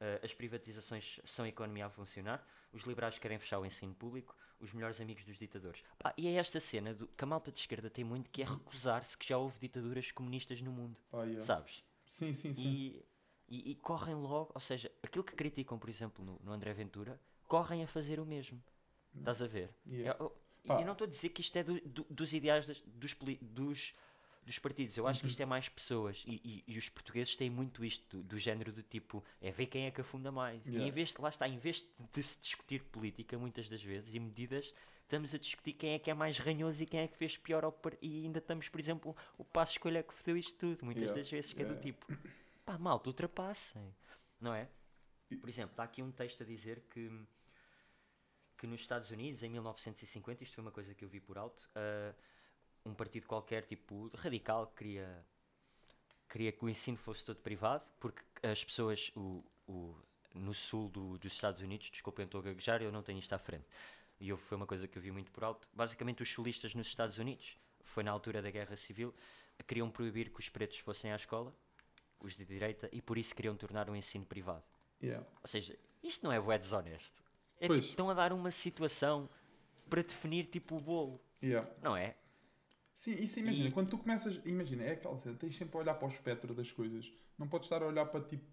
eh, 0.00 0.18
as 0.24 0.32
privatizações 0.32 1.20
são 1.26 1.44
a 1.44 1.48
economia 1.48 1.84
a 1.86 1.90
funcionar, 1.90 2.42
os 2.72 2.84
liberais 2.84 3.18
querem 3.18 3.38
fechar 3.38 3.58
o 3.58 3.66
ensino 3.66 3.94
público, 3.94 4.34
os 4.62 4.72
melhores 4.72 5.00
amigos 5.00 5.24
dos 5.24 5.38
ditadores. 5.38 5.82
Pá, 5.98 6.14
e 6.16 6.26
é 6.28 6.34
esta 6.34 6.60
cena 6.60 6.94
do, 6.94 7.06
que 7.08 7.24
a 7.24 7.26
malta 7.26 7.50
de 7.50 7.58
esquerda 7.60 7.90
tem 7.90 8.04
muito, 8.04 8.30
que 8.30 8.42
é 8.42 8.44
recusar-se 8.44 9.18
que 9.18 9.28
já 9.28 9.36
houve 9.36 9.58
ditaduras 9.58 10.10
comunistas 10.12 10.60
no 10.62 10.70
mundo. 10.70 10.96
Pá, 11.10 11.24
yeah. 11.24 11.40
Sabes? 11.44 11.84
Sim, 12.06 12.32
sim, 12.32 12.54
sim. 12.54 12.62
E, 12.62 13.04
e, 13.48 13.70
e 13.72 13.74
correm 13.74 14.14
logo, 14.14 14.52
ou 14.54 14.60
seja, 14.60 14.90
aquilo 15.02 15.24
que 15.24 15.34
criticam, 15.34 15.78
por 15.78 15.90
exemplo, 15.90 16.24
no, 16.24 16.38
no 16.42 16.52
André 16.52 16.72
Ventura, 16.72 17.20
correm 17.48 17.82
a 17.82 17.86
fazer 17.86 18.20
o 18.20 18.24
mesmo. 18.24 18.62
Estás 19.14 19.42
a 19.42 19.46
ver? 19.46 19.74
Yeah. 19.86 20.16
Eu, 20.18 20.26
eu- 20.26 20.42
Pá. 20.68 20.80
eu 20.80 20.86
não 20.86 20.92
estou 20.92 21.06
a 21.06 21.10
dizer 21.10 21.28
que 21.30 21.40
isto 21.40 21.56
é 21.56 21.62
do- 21.64 21.80
do- 21.80 22.06
dos 22.08 22.32
ideais 22.32 22.66
das- 22.66 22.80
dos, 22.86 23.14
dos, 23.42 23.92
dos 24.44 24.58
partidos. 24.58 24.96
Eu 24.96 25.06
acho 25.06 25.20
Uhum. 25.20 25.26
que 25.26 25.30
isto 25.30 25.40
é 25.40 25.46
mais 25.46 25.68
pessoas. 25.68 26.22
E, 26.26 26.40
e- 26.44 26.64
e 26.74 26.78
os 26.78 26.88
portugueses 26.88 27.36
têm 27.36 27.48
muito 27.50 27.84
isto, 27.84 28.16
do, 28.16 28.22
do 28.22 28.38
género 28.38 28.72
do 28.72 28.82
tipo, 28.82 29.24
é 29.40 29.50
ver 29.50 29.66
quem 29.66 29.86
é 29.86 29.90
que 29.90 30.00
afunda 30.00 30.32
mais. 30.32 30.64
E 30.66 30.70
Yeah. 30.70 30.88
em 30.88 30.90
vez, 30.90 31.10
de- 31.12 31.20
lá 31.20 31.28
está, 31.28 31.48
em 31.48 31.58
vez 31.58 31.84
de 32.12 32.22
se 32.22 32.40
discutir 32.40 32.82
política, 32.84 33.38
muitas 33.38 33.68
das 33.68 33.82
vezes, 33.82 34.12
e 34.14 34.18
medidas, 34.18 34.74
estamos 35.02 35.34
a 35.34 35.38
discutir 35.38 35.74
quem 35.74 35.92
é 35.94 35.98
que 35.98 36.10
é 36.10 36.14
mais 36.14 36.38
ranhoso 36.38 36.82
e 36.82 36.86
quem 36.86 37.00
é 37.00 37.06
que 37.08 37.16
fez 37.16 37.36
pior 37.36 37.64
ao 37.64 37.78
E 38.00 38.24
ainda 38.24 38.38
estamos, 38.38 38.68
por 38.68 38.80
exemplo, 38.80 39.16
o 39.38 39.44
passo 39.44 39.72
escolha 39.72 40.02
que 40.02 40.12
fodeu 40.14 40.36
isto 40.36 40.58
tudo. 40.58 40.84
Muitas 40.84 41.02
Yeah. 41.04 41.20
das 41.22 41.30
vezes, 41.30 41.52
que 41.52 41.62
é 41.62 41.64
do 41.64 41.74
Yeah. 41.74 41.82
tipo, 41.92 42.06
pá, 42.64 42.76
malta, 42.78 43.08
ultrapassem. 43.10 43.94
Não 44.40 44.52
é? 44.54 44.68
Por 45.40 45.48
exemplo, 45.48 45.70
está 45.72 45.84
aqui 45.84 46.02
um 46.02 46.10
texto 46.10 46.42
a 46.42 46.46
dizer 46.46 46.80
que, 46.90 47.10
que 48.58 48.66
nos 48.66 48.80
Estados 48.80 49.10
Unidos, 49.10 49.42
em 49.42 49.48
1950, 49.50 50.42
isto 50.42 50.54
foi 50.54 50.62
uma 50.62 50.70
coisa 50.72 50.94
que 50.94 51.04
eu 51.04 51.08
vi 51.08 51.20
por 51.20 51.38
alto, 51.38 51.68
ah, 51.74 52.14
um 52.84 52.94
partido 52.94 53.26
qualquer, 53.26 53.64
tipo 53.64 54.10
radical, 54.16 54.66
queria, 54.76 55.24
queria 56.28 56.52
que 56.52 56.64
o 56.64 56.68
ensino 56.68 56.96
fosse 56.96 57.24
todo 57.24 57.38
privado, 57.40 57.84
porque 58.00 58.22
as 58.42 58.64
pessoas 58.64 59.10
o, 59.14 59.44
o- 59.66 59.94
no 60.34 60.54
sul 60.54 60.88
do- 60.88 61.18
dos 61.18 61.32
Estados 61.32 61.60
Unidos, 61.62 61.90
desculpem, 61.90 62.24
estou 62.24 62.40
a 62.40 62.44
gaguejar, 62.44 62.82
eu 62.82 62.90
não 62.90 63.02
tenho 63.02 63.18
isto 63.18 63.32
à 63.34 63.38
frente. 63.38 63.66
E 64.18 64.28
eu, 64.28 64.36
foi 64.36 64.56
uma 64.56 64.66
coisa 64.66 64.86
que 64.88 64.96
eu 64.96 65.02
vi 65.02 65.10
muito 65.10 65.30
por 65.30 65.44
alto. 65.44 65.68
Basicamente, 65.72 66.22
os 66.22 66.32
sulistas 66.32 66.74
nos 66.74 66.86
Estados 66.86 67.18
Unidos, 67.18 67.58
foi 67.80 68.02
na 68.02 68.10
altura 68.10 68.40
da 68.40 68.50
Guerra 68.50 68.76
Civil, 68.76 69.14
queriam 69.66 69.90
proibir 69.90 70.30
que 70.30 70.40
os 70.40 70.48
pretos 70.48 70.78
fossem 70.78 71.12
à 71.12 71.16
escola, 71.16 71.54
os 72.20 72.36
de 72.36 72.44
direita, 72.44 72.88
e 72.92 73.02
por 73.02 73.18
isso 73.18 73.34
queriam 73.34 73.56
tornar 73.56 73.90
o 73.90 73.96
ensino 73.96 74.24
privado. 74.24 74.64
Yeah. 75.02 75.26
Ou 75.42 75.46
seja, 75.48 75.76
isto 76.02 76.24
não 76.24 76.32
é 76.32 76.40
bué 76.40 76.56
desonesto. 76.58 77.22
É 77.58 77.66
tipo, 77.68 77.74
estão 77.80 78.08
a 78.10 78.14
dar 78.14 78.32
uma 78.32 78.50
situação 78.50 79.28
para 79.90 80.02
definir 80.02 80.46
tipo 80.46 80.76
o 80.76 80.80
bolo, 80.80 81.20
Yeah. 81.42 81.68
não 81.82 81.96
é? 81.96 82.16
Sim, 83.02 83.14
isso 83.18 83.40
imagina, 83.40 83.68
E- 83.68 83.72
quando 83.72 83.90
tu 83.90 83.98
começas, 83.98 84.40
imagina, 84.44 84.84
é 84.84 84.92
aquela 84.92 85.18
cena, 85.18 85.36
tens 85.36 85.56
sempre 85.56 85.76
a 85.76 85.80
olhar 85.80 85.94
para 85.94 86.06
o 86.06 86.10
espectro 86.10 86.54
das 86.54 86.70
coisas, 86.70 87.12
não 87.36 87.48
podes 87.48 87.66
estar 87.66 87.82
a 87.82 87.86
olhar 87.86 88.06
para 88.06 88.20
tipo 88.24 88.44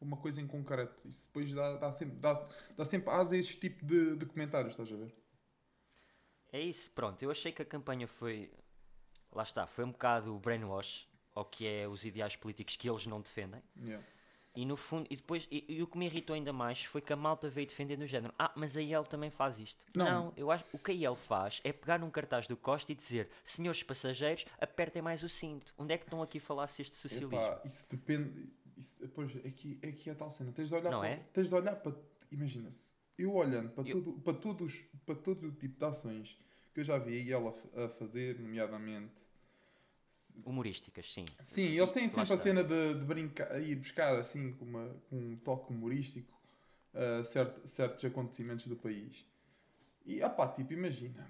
uma 0.00 0.16
coisa 0.16 0.40
em 0.40 0.48
concreto. 0.48 1.00
Isso 1.08 1.24
depois 1.26 1.52
dá, 1.52 1.76
dá 1.76 1.92
sempre, 1.92 2.16
dá, 2.18 2.34
dá 2.76 2.84
sempre 2.84 3.10
asa 3.10 3.36
a 3.36 3.38
este 3.38 3.56
tipo 3.60 3.86
de, 3.86 4.16
de 4.16 4.26
comentários, 4.26 4.72
estás 4.72 4.92
a 4.92 4.96
ver? 4.96 5.14
É 6.52 6.60
isso, 6.60 6.90
pronto. 6.90 7.22
Eu 7.22 7.30
achei 7.30 7.52
que 7.52 7.62
a 7.62 7.64
campanha 7.64 8.06
foi. 8.08 8.50
Lá 9.32 9.42
está, 9.42 9.66
foi 9.66 9.84
um 9.84 9.92
bocado 9.92 10.38
brainwash 10.38 11.06
ao 11.34 11.44
que 11.44 11.66
é 11.66 11.86
os 11.86 12.04
ideais 12.04 12.34
políticos 12.36 12.76
que 12.76 12.88
eles 12.90 13.06
não 13.06 13.20
defendem. 13.20 13.62
Yeah. 13.76 14.02
E 14.58 14.66
no 14.66 14.76
fundo, 14.76 15.06
e 15.08 15.14
depois, 15.14 15.46
e, 15.52 15.64
e 15.68 15.80
o 15.84 15.86
que 15.86 15.96
me 15.96 16.06
irritou 16.06 16.34
ainda 16.34 16.52
mais 16.52 16.82
foi 16.82 17.00
que 17.00 17.12
a 17.12 17.16
malta 17.16 17.48
veio 17.48 17.64
defender 17.64 17.96
no 17.96 18.08
género. 18.08 18.34
Ah, 18.36 18.50
mas 18.56 18.76
a 18.76 18.82
IEL 18.82 19.04
também 19.04 19.30
faz 19.30 19.56
isto. 19.60 19.80
Não. 19.96 20.04
Não, 20.04 20.32
eu 20.36 20.50
acho 20.50 20.64
o 20.72 20.78
que 20.80 20.90
a 20.90 20.94
IEL 20.94 21.14
faz 21.14 21.60
é 21.62 21.72
pegar 21.72 21.96
num 22.00 22.10
cartaz 22.10 22.48
do 22.48 22.56
Costa 22.56 22.90
e 22.90 22.94
dizer: 22.96 23.28
Senhores 23.44 23.84
passageiros, 23.84 24.44
apertem 24.60 25.00
mais 25.00 25.22
o 25.22 25.28
cinto. 25.28 25.72
Onde 25.78 25.94
é 25.94 25.96
que 25.96 26.06
estão 26.06 26.20
aqui 26.20 26.38
a 26.38 26.40
falar 26.40 26.66
se 26.66 26.82
este 26.82 26.96
socialismo? 26.96 27.38
Epá, 27.38 27.62
isso 27.64 27.86
depende. 27.88 28.48
Isso, 28.76 28.96
pois, 29.14 29.30
é 29.44 29.50
que, 29.52 29.78
é 29.80 29.92
que 29.92 30.10
é 30.10 30.14
tal 30.14 30.28
cena. 30.28 30.50
Tens 30.50 30.70
de 30.70 30.74
olhar 30.74 30.90
Não 30.90 31.00
para. 31.02 31.08
é? 31.08 31.16
Tens 31.32 31.48
de 31.48 31.54
olhar 31.54 31.76
para. 31.76 31.94
Imagina-se. 32.32 32.94
Eu 33.16 33.34
olhando 33.34 33.70
para, 33.70 33.88
Eu- 33.88 34.02
Todo, 34.02 34.20
para, 34.20 34.34
todos, 34.34 34.80
para 35.06 35.14
todo 35.14 35.46
o 35.46 35.52
tipo 35.52 35.78
de 35.78 35.84
ações 35.84 36.36
que 36.74 36.80
eu 36.80 36.84
já 36.84 36.98
vi 36.98 37.30
ela 37.32 37.54
a 37.76 37.88
fazer, 37.90 38.40
nomeadamente. 38.40 39.27
Humorísticas, 40.44 41.12
sim. 41.12 41.24
Sim, 41.44 41.62
eles 41.76 41.92
têm 41.92 42.08
sempre 42.08 42.32
a 42.32 42.36
cena 42.36 42.64
de, 42.64 42.94
de 42.94 43.04
brincar 43.04 43.60
e 43.60 43.74
buscar 43.74 44.16
assim 44.18 44.52
com, 44.52 44.64
uma- 44.64 44.96
com 45.08 45.16
um 45.16 45.36
toque 45.36 45.72
humorístico 45.72 46.36
uh, 46.94 47.22
certo- 47.24 47.66
certos 47.66 48.04
acontecimentos 48.04 48.66
do 48.66 48.76
país. 48.76 49.26
E 50.06 50.22
opá, 50.22 50.48
tipo, 50.48 50.72
imagina. 50.72 51.28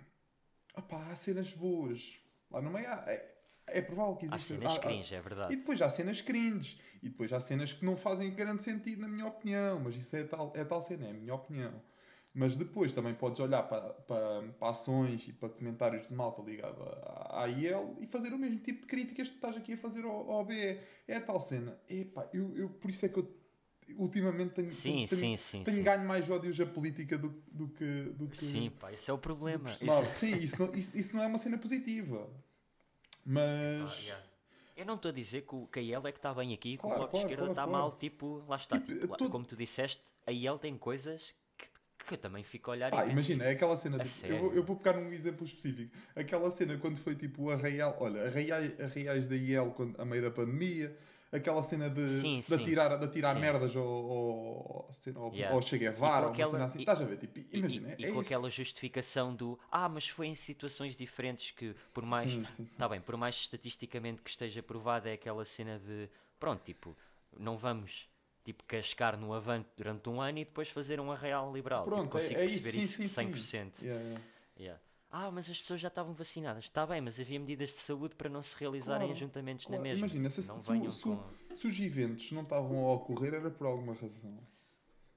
Opá, 0.76 1.08
há 1.08 1.16
cenas 1.16 1.52
boas. 1.52 2.18
Lá 2.50 2.60
no 2.62 2.70
meio 2.70 2.88
há, 2.88 3.04
é, 3.10 3.34
é 3.66 3.82
provável 3.82 4.16
que 4.16 4.26
Há 4.26 4.36
exista. 4.36 4.54
cenas 4.54 4.70
há- 4.72 4.76
há- 4.76 4.78
cringe, 4.80 5.14
é 5.14 5.18
e 5.18 5.22
verdade. 5.22 5.56
depois 5.56 5.82
há 5.82 5.88
cenas 5.90 6.20
cringes. 6.20 6.78
E 7.02 7.08
depois 7.08 7.32
há 7.32 7.40
cenas 7.40 7.72
que 7.72 7.84
não 7.84 7.96
fazem 7.96 8.32
grande 8.34 8.62
sentido, 8.62 9.00
na 9.02 9.08
minha 9.08 9.26
opinião. 9.26 9.80
Mas 9.80 9.96
isso 9.96 10.14
é 10.14 10.24
tal, 10.24 10.52
é 10.54 10.64
tal 10.64 10.82
cena, 10.82 11.06
é 11.06 11.10
a 11.10 11.14
minha 11.14 11.34
opinião. 11.34 11.82
Mas 12.34 12.56
depois 12.56 12.92
também 12.92 13.14
podes 13.14 13.40
olhar 13.40 13.62
para, 13.64 13.90
para, 13.94 14.42
para 14.58 14.68
ações 14.68 15.26
e 15.26 15.32
para 15.32 15.48
comentários 15.48 16.06
de 16.06 16.14
malta 16.14 16.42
ligada 16.42 16.82
à 17.04 17.42
à 17.42 17.46
IEL 17.48 17.96
e 18.00 18.06
fazer 18.06 18.32
o 18.32 18.38
mesmo 18.38 18.58
tipo 18.58 18.80
de 18.82 18.86
críticas 18.86 19.28
que 19.28 19.34
estás 19.36 19.56
aqui 19.56 19.72
a 19.72 19.78
fazer 19.78 20.04
ao, 20.04 20.30
ao 20.30 20.44
BE. 20.44 20.78
É 21.06 21.16
a 21.16 21.20
tal 21.20 21.40
cena. 21.40 21.78
Epá, 21.88 22.28
eu, 22.32 22.56
eu, 22.56 22.68
por 22.68 22.90
isso 22.90 23.06
é 23.06 23.08
que 23.08 23.18
eu 23.18 23.38
ultimamente 23.96 24.54
tenho, 24.54 24.70
Sim, 24.70 25.06
tenho, 25.06 25.06
sim, 25.06 25.36
sim. 25.36 25.64
tenho 25.64 25.82
ganho 25.82 26.06
mais 26.06 26.28
ódios 26.30 26.60
à 26.60 26.66
política 26.66 27.16
do, 27.16 27.30
do 27.50 27.68
que. 27.68 28.02
Do 28.14 28.28
que 28.28 28.36
Sim, 28.36 28.70
pá, 28.70 28.92
isso 28.92 29.10
é 29.10 29.14
o 29.14 29.18
problema. 29.18 29.68
Isso- 29.80 30.10
Sim, 30.10 30.36
isso 30.38 30.62
não, 30.66 30.74
isso, 30.74 30.96
isso 30.96 31.16
não 31.16 31.22
é 31.22 31.26
uma 31.26 31.38
cena 31.38 31.56
positiva. 31.58 32.28
Mas. 33.24 34.02
yeah. 34.04 34.24
Eu 34.76 34.86
não 34.86 34.94
estou 34.94 35.08
a 35.08 35.12
dizer 35.12 35.42
que 35.42 35.54
o 35.56 35.68
IEL 35.76 36.06
é 36.06 36.12
que 36.12 36.18
está 36.18 36.32
bem 36.32 36.54
aqui 36.54 36.74
e 36.74 36.76
que 36.76 36.82
Claro, 36.82 36.94
o 36.94 36.98
Bloco 36.98 37.10
claro, 37.10 37.26
de 37.26 37.32
Esquerda 37.34 37.52
está 37.52 37.64
claro. 37.64 37.70
mal, 37.78 37.96
tipo, 37.96 38.40
lá 38.46 38.56
está. 38.56 38.78
Tipo, 38.78 39.16
tipo, 39.16 39.30
Como 39.30 39.44
tu 39.44 39.56
disseste, 39.56 40.02
a 40.24 40.30
IEL 40.30 40.56
tem 40.58 40.78
coisas 40.78 41.34
que, 42.08 42.14
eu 42.14 42.18
também 42.18 42.42
fico 42.42 42.70
a 42.70 42.74
olhar 42.74 42.94
Ah, 42.94 43.06
e 43.06 43.10
imagina, 43.10 43.44
é 43.44 43.50
aquela 43.50 43.76
cena. 43.76 43.98
tipo, 43.98 44.26
eu, 44.26 44.38
vou, 44.40 44.54
eu 44.54 44.62
vou 44.64 44.76
pegar 44.76 44.98
um 44.98 45.12
exemplo 45.12 45.44
específico. 45.46 45.94
Aquela 46.16 46.50
cena 46.50 46.76
quando 46.78 46.96
foi 46.98 47.14
tipo 47.14 47.44
o 47.44 47.50
arraial. 47.50 47.96
Olha, 48.00 48.24
arraiais, 48.26 48.80
arraiais 48.80 49.26
da 49.28 49.36
IEL 49.36 49.70
quando, 49.72 50.00
a 50.00 50.04
meio 50.04 50.22
da 50.22 50.30
pandemia. 50.30 50.96
Aquela 51.30 51.62
cena 51.62 51.90
de, 51.90 52.08
Sim, 52.08 52.40
de 52.40 52.54
atirar, 52.54 52.98
de 52.98 53.04
atirar 53.04 53.34
Sim. 53.34 53.40
merdas 53.40 53.76
ao, 53.76 53.82
ao, 53.86 54.90
ao, 55.16 55.32
Yeah. 55.34 55.54
ao 55.54 55.60
Che 55.60 55.76
Guevara, 55.76 56.26
ou 56.26 56.32
aquela- 56.32 56.50
cena 56.52 56.64
assim. 56.64 56.78
e- 56.78 56.82
Estás 56.82 57.02
a 57.02 57.04
ver? 57.04 57.18
Tipo, 57.18 57.38
E- 57.40 57.48
imagina, 57.58 57.88
e, 57.98 58.04
é 58.04 58.08
e 58.08 58.12
com 58.12 58.20
isso. 58.20 58.20
aquela 58.20 58.50
justificação 58.50 59.34
do 59.34 59.58
ah, 59.70 59.90
mas 59.90 60.08
foi 60.08 60.26
em 60.28 60.34
situações 60.34 60.96
diferentes 60.96 61.50
que 61.50 61.74
por 61.92 62.02
mais 62.06 62.30
Sim, 62.32 62.44
sim, 62.56 62.64
sim. 62.64 62.70
tá 62.78 62.88
bem, 62.88 62.98
por 63.02 63.14
mais 63.18 63.34
estatisticamente 63.34 64.22
que 64.22 64.30
esteja 64.30 64.62
provado 64.62 65.06
é 65.06 65.12
aquela 65.12 65.44
cena 65.44 65.78
de 65.78 66.08
pronto, 66.40 66.62
tipo, 66.64 66.96
não 67.38 67.58
vamos 67.58 68.08
tipo 68.48 68.64
cascar 68.64 69.18
no 69.18 69.34
avante 69.34 69.68
durante 69.76 70.08
um 70.08 70.20
ano 70.22 70.38
e 70.38 70.44
depois 70.46 70.70
fazer 70.70 70.98
um 71.00 71.12
arraial 71.12 71.52
liberal. 71.52 71.84
tipo, 71.84 71.94
Pronto, 71.94 72.16
é- 72.16 72.20
consigo 72.22 72.40
é 72.40 72.46
isso, 72.46 72.62
perceber 72.62 72.72
sim, 72.72 72.80
isso 72.80 73.02
sim, 73.02 73.08
sim. 73.08 73.30
100%. 73.32 73.82
Yeah, 73.82 74.02
yeah. 74.02 74.22
Yeah. 74.58 74.80
Ah, 75.10 75.30
mas 75.30 75.48
as 75.50 75.60
pessoas 75.60 75.80
já 75.80 75.88
estavam 75.88 76.14
vacinadas. 76.14 76.64
Está 76.64 76.86
bem, 76.86 77.00
mas 77.02 77.20
havia 77.20 77.38
medidas 77.38 77.68
de 77.70 77.76
saúde 77.76 78.14
para 78.14 78.28
não 78.30 78.40
se 78.42 78.56
realizarem 78.58 79.06
Claro, 79.08 79.12
ajuntamentos 79.12 79.66
claro. 79.66 79.82
na 79.82 79.88
mesma. 79.88 80.06
Imagina, 80.06 80.30
se- 80.30 80.46
não 80.48 80.58
se- 80.58 80.66
venham 80.70 80.90
se- 80.90 81.02
com. 81.02 81.22
Se 81.54 81.66
os 81.66 81.78
eventos 81.78 82.32
não 82.32 82.42
estavam 82.42 82.86
a 82.86 82.94
ocorrer 82.94 83.34
era 83.34 83.50
por 83.50 83.66
alguma 83.66 83.92
razão. 83.94 84.38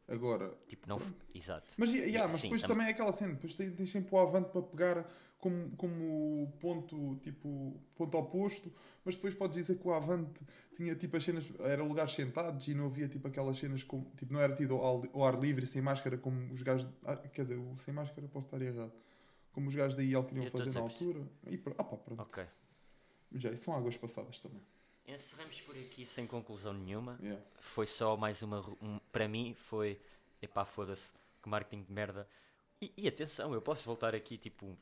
Agora, 0.08 0.54
Tipo, 0.68 0.90
não. 0.90 1.00
Exato. 1.34 1.68
Mas, 1.78 1.94
yeah, 1.94 2.30
mas 2.30 2.42
Sim, 2.42 2.48
depois 2.48 2.62
tam- 2.62 2.70
também 2.72 2.88
é 2.88 2.90
aquela 2.90 3.14
cena, 3.14 3.34
depois 3.34 3.56
tens, 3.56 3.74
tens 3.74 3.90
sempre 3.92 4.14
o 4.14 4.20
avante 4.20 4.50
para 4.50 4.62
pegar 4.62 5.10
como, 5.42 5.76
como 5.76 6.54
ponto, 6.60 7.16
tipo, 7.18 7.76
ponto 7.96 8.18
oposto, 8.18 8.72
mas 9.04 9.16
depois 9.16 9.34
podes 9.34 9.58
dizer 9.58 9.80
que 9.80 9.88
o 9.88 9.92
avante 9.92 10.46
tinha 10.76 10.96
tipo 10.96 11.18
as 11.18 11.24
cenas, 11.24 11.52
era 11.60 11.84
lugares 11.84 12.14
sentados 12.14 12.68
e 12.68 12.76
não 12.76 12.86
havia 12.86 13.08
tipo 13.08 13.28
aquelas 13.28 13.58
cenas 13.58 13.84
como, 13.84 14.06
tipo, 14.16 14.32
não 14.32 14.40
era 14.40 14.56
tido 14.56 14.76
ao, 14.76 15.04
ao 15.14 15.26
ar 15.26 15.40
livre 15.40 15.64
e 15.64 15.68
sem 15.68 15.82
máscara 15.82 16.16
como 16.16 16.54
os 16.54 16.62
gajos, 16.62 16.88
ah, 17.04 17.18
quer 17.18 17.42
dizer, 17.42 17.60
sem 17.80 17.92
máscara 17.92 18.28
posso 18.28 18.46
estar 18.46 18.62
errado, 18.62 18.94
como 19.52 19.68
os 19.68 19.74
gajos 19.74 19.98
da 19.98 20.04
IEL 20.04 20.24
queriam 20.24 20.46
Eu 20.46 20.52
fazer 20.52 20.74
na 20.74 20.82
altura. 20.82 21.28
E 21.48 21.60
ah, 21.78 21.84
pá, 21.84 21.98
pronto. 21.98 22.22
Ok. 22.22 22.46
Já, 23.34 23.50
isso 23.52 23.64
são 23.64 23.76
águas 23.76 23.98
passadas 23.98 24.40
também. 24.40 24.62
Encerramos 25.08 25.60
por 25.62 25.76
aqui 25.76 26.06
sem 26.06 26.28
conclusão 26.28 26.74
nenhuma. 26.74 27.18
Yeah. 27.20 27.44
Foi 27.60 27.88
só 27.88 28.16
mais 28.16 28.42
uma. 28.44 28.60
Um, 28.82 29.00
para 29.12 29.28
mim, 29.28 29.56
foi. 29.56 30.00
Epá, 30.42 30.64
foda-se. 30.64 31.12
Que 31.42 31.50
marketing 31.50 31.84
de 31.84 31.92
merda. 31.92 32.28
E, 32.80 32.94
e 32.96 33.08
atenção, 33.08 33.54
eu 33.54 33.62
posso 33.62 33.86
voltar 33.86 34.14
aqui, 34.14 34.38
tipo. 34.38 34.78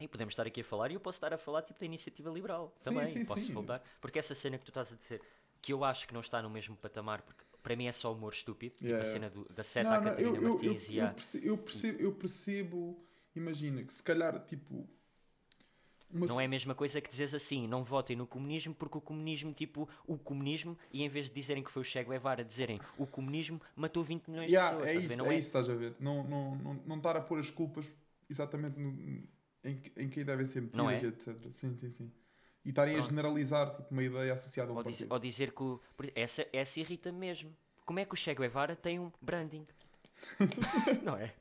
E 0.00 0.08
podemos 0.08 0.32
estar 0.32 0.46
aqui 0.46 0.60
a 0.60 0.64
falar 0.64 0.90
e 0.90 0.94
eu 0.94 1.00
posso 1.00 1.16
estar 1.16 1.32
a 1.32 1.38
falar 1.38 1.62
tipo 1.62 1.78
da 1.78 1.86
iniciativa 1.86 2.30
liberal 2.30 2.72
Sim, 2.80 2.84
também. 2.84 3.06
sim, 3.06 3.24
posso 3.24 3.46
sim. 3.46 3.52
voltar. 3.52 3.82
Porque 4.00 4.18
essa 4.18 4.34
cena 4.34 4.58
que 4.58 4.64
tu 4.64 4.68
estás 4.70 4.92
a 4.92 4.96
dizer, 4.96 5.22
que 5.62 5.72
eu 5.72 5.84
acho 5.84 6.06
que 6.08 6.14
não 6.14 6.20
está 6.20 6.42
no 6.42 6.50
mesmo 6.50 6.76
patamar, 6.76 7.22
porque 7.22 7.44
para 7.62 7.76
mim 7.76 7.86
é 7.86 7.92
só 7.92 8.12
humor 8.12 8.32
estúpido. 8.32 8.74
Tipo 8.74 8.84
Yeah, 8.86 9.02
a 9.02 9.04
yeah. 9.04 9.12
cena 9.12 9.30
do- 9.30 9.52
da 9.54 9.62
seta 9.64 9.94
à 9.94 9.98
Catarina 9.98 10.36
eu, 10.36 10.42
eu, 10.42 10.42
eu, 10.42 10.50
Martins 10.52 10.88
e 10.88 10.98
eu 10.98 11.04
à. 11.06 11.10
percebo, 11.10 11.46
eu, 11.46 11.58
percebo, 11.58 12.00
eu 12.02 12.12
percebo, 12.14 13.04
imagina, 13.34 13.84
que 13.84 13.92
se 13.92 14.02
calhar, 14.02 14.44
tipo... 14.46 14.88
uma 16.10 16.26
Não 16.26 16.40
é 16.40 16.44
a 16.44 16.48
mesma 16.48 16.74
coisa 16.74 17.00
que 17.00 17.10
dizes 17.10 17.34
assim, 17.34 17.66
não 17.66 17.82
votem 17.84 18.16
no 18.16 18.26
comunismo 18.26 18.74
porque 18.74 18.96
o 18.98 19.00
comunismo, 19.00 19.52
tipo, 19.52 19.88
o 20.06 20.16
comunismo, 20.18 20.76
e 20.92 21.02
em 21.02 21.08
vez 21.08 21.28
de 21.28 21.34
dizerem 21.34 21.62
que 21.62 21.70
foi 21.70 21.82
o 21.82 21.84
Che 21.84 22.02
Guevara, 22.04 22.44
dizerem 22.44 22.80
o 22.98 23.06
comunismo 23.06 23.60
matou 23.76 24.02
20 24.04 24.28
milhões 24.30 24.50
Yeah, 24.50 24.70
de 24.70 24.82
pessoas. 24.82 24.88
é 24.88 24.90
a 24.90 24.94
isso? 24.94 25.18
Não 25.18 25.26
é 25.26 25.34
é? 25.34 25.38
isso, 25.38 25.48
estás 25.48 25.68
a 25.68 25.74
ver? 25.74 25.94
Não, 26.00 26.24
não, 26.24 26.56
não, 26.56 26.74
não 26.86 26.96
estar 26.96 27.16
a 27.16 27.20
pôr 27.20 27.38
as 27.38 27.50
culpas 27.50 27.86
exatamente 28.28 28.78
no- 28.78 29.22
em, 29.64 29.76
que- 29.76 30.00
em 30.02 30.08
quem 30.08 30.24
devem 30.24 30.44
ser 30.46 30.60
metidas, 30.62 30.84
Não 30.84 30.90
é? 30.90 30.96
etc. 31.04 31.36
Sim, 31.52 31.74
sim, 31.76 31.90
sim. 31.90 32.12
E 32.64 32.68
estarem 32.70 32.96
a 32.96 33.00
generalizar 33.00 33.74
tipo, 33.76 33.88
uma 33.90 34.02
ideia 34.02 34.32
associada 34.34 34.70
a 34.70 34.74
um 34.74 34.76
Ou, 34.78 34.82
diz- 34.84 34.96
partido. 34.98 35.12
ou 35.12 35.18
dizer 35.18 35.52
que 35.52 35.62
o, 35.62 35.80
essa, 36.14 36.46
essa 36.52 36.80
irrita 36.80 37.10
mesmo. 37.12 37.54
Como 37.84 37.98
é 37.98 38.04
que 38.04 38.14
o 38.14 38.16
Che 38.16 38.34
Guevara 38.34 38.74
tem 38.74 38.98
um 38.98 39.12
branding? 39.20 39.66
não 41.04 41.16
é? 41.16 41.34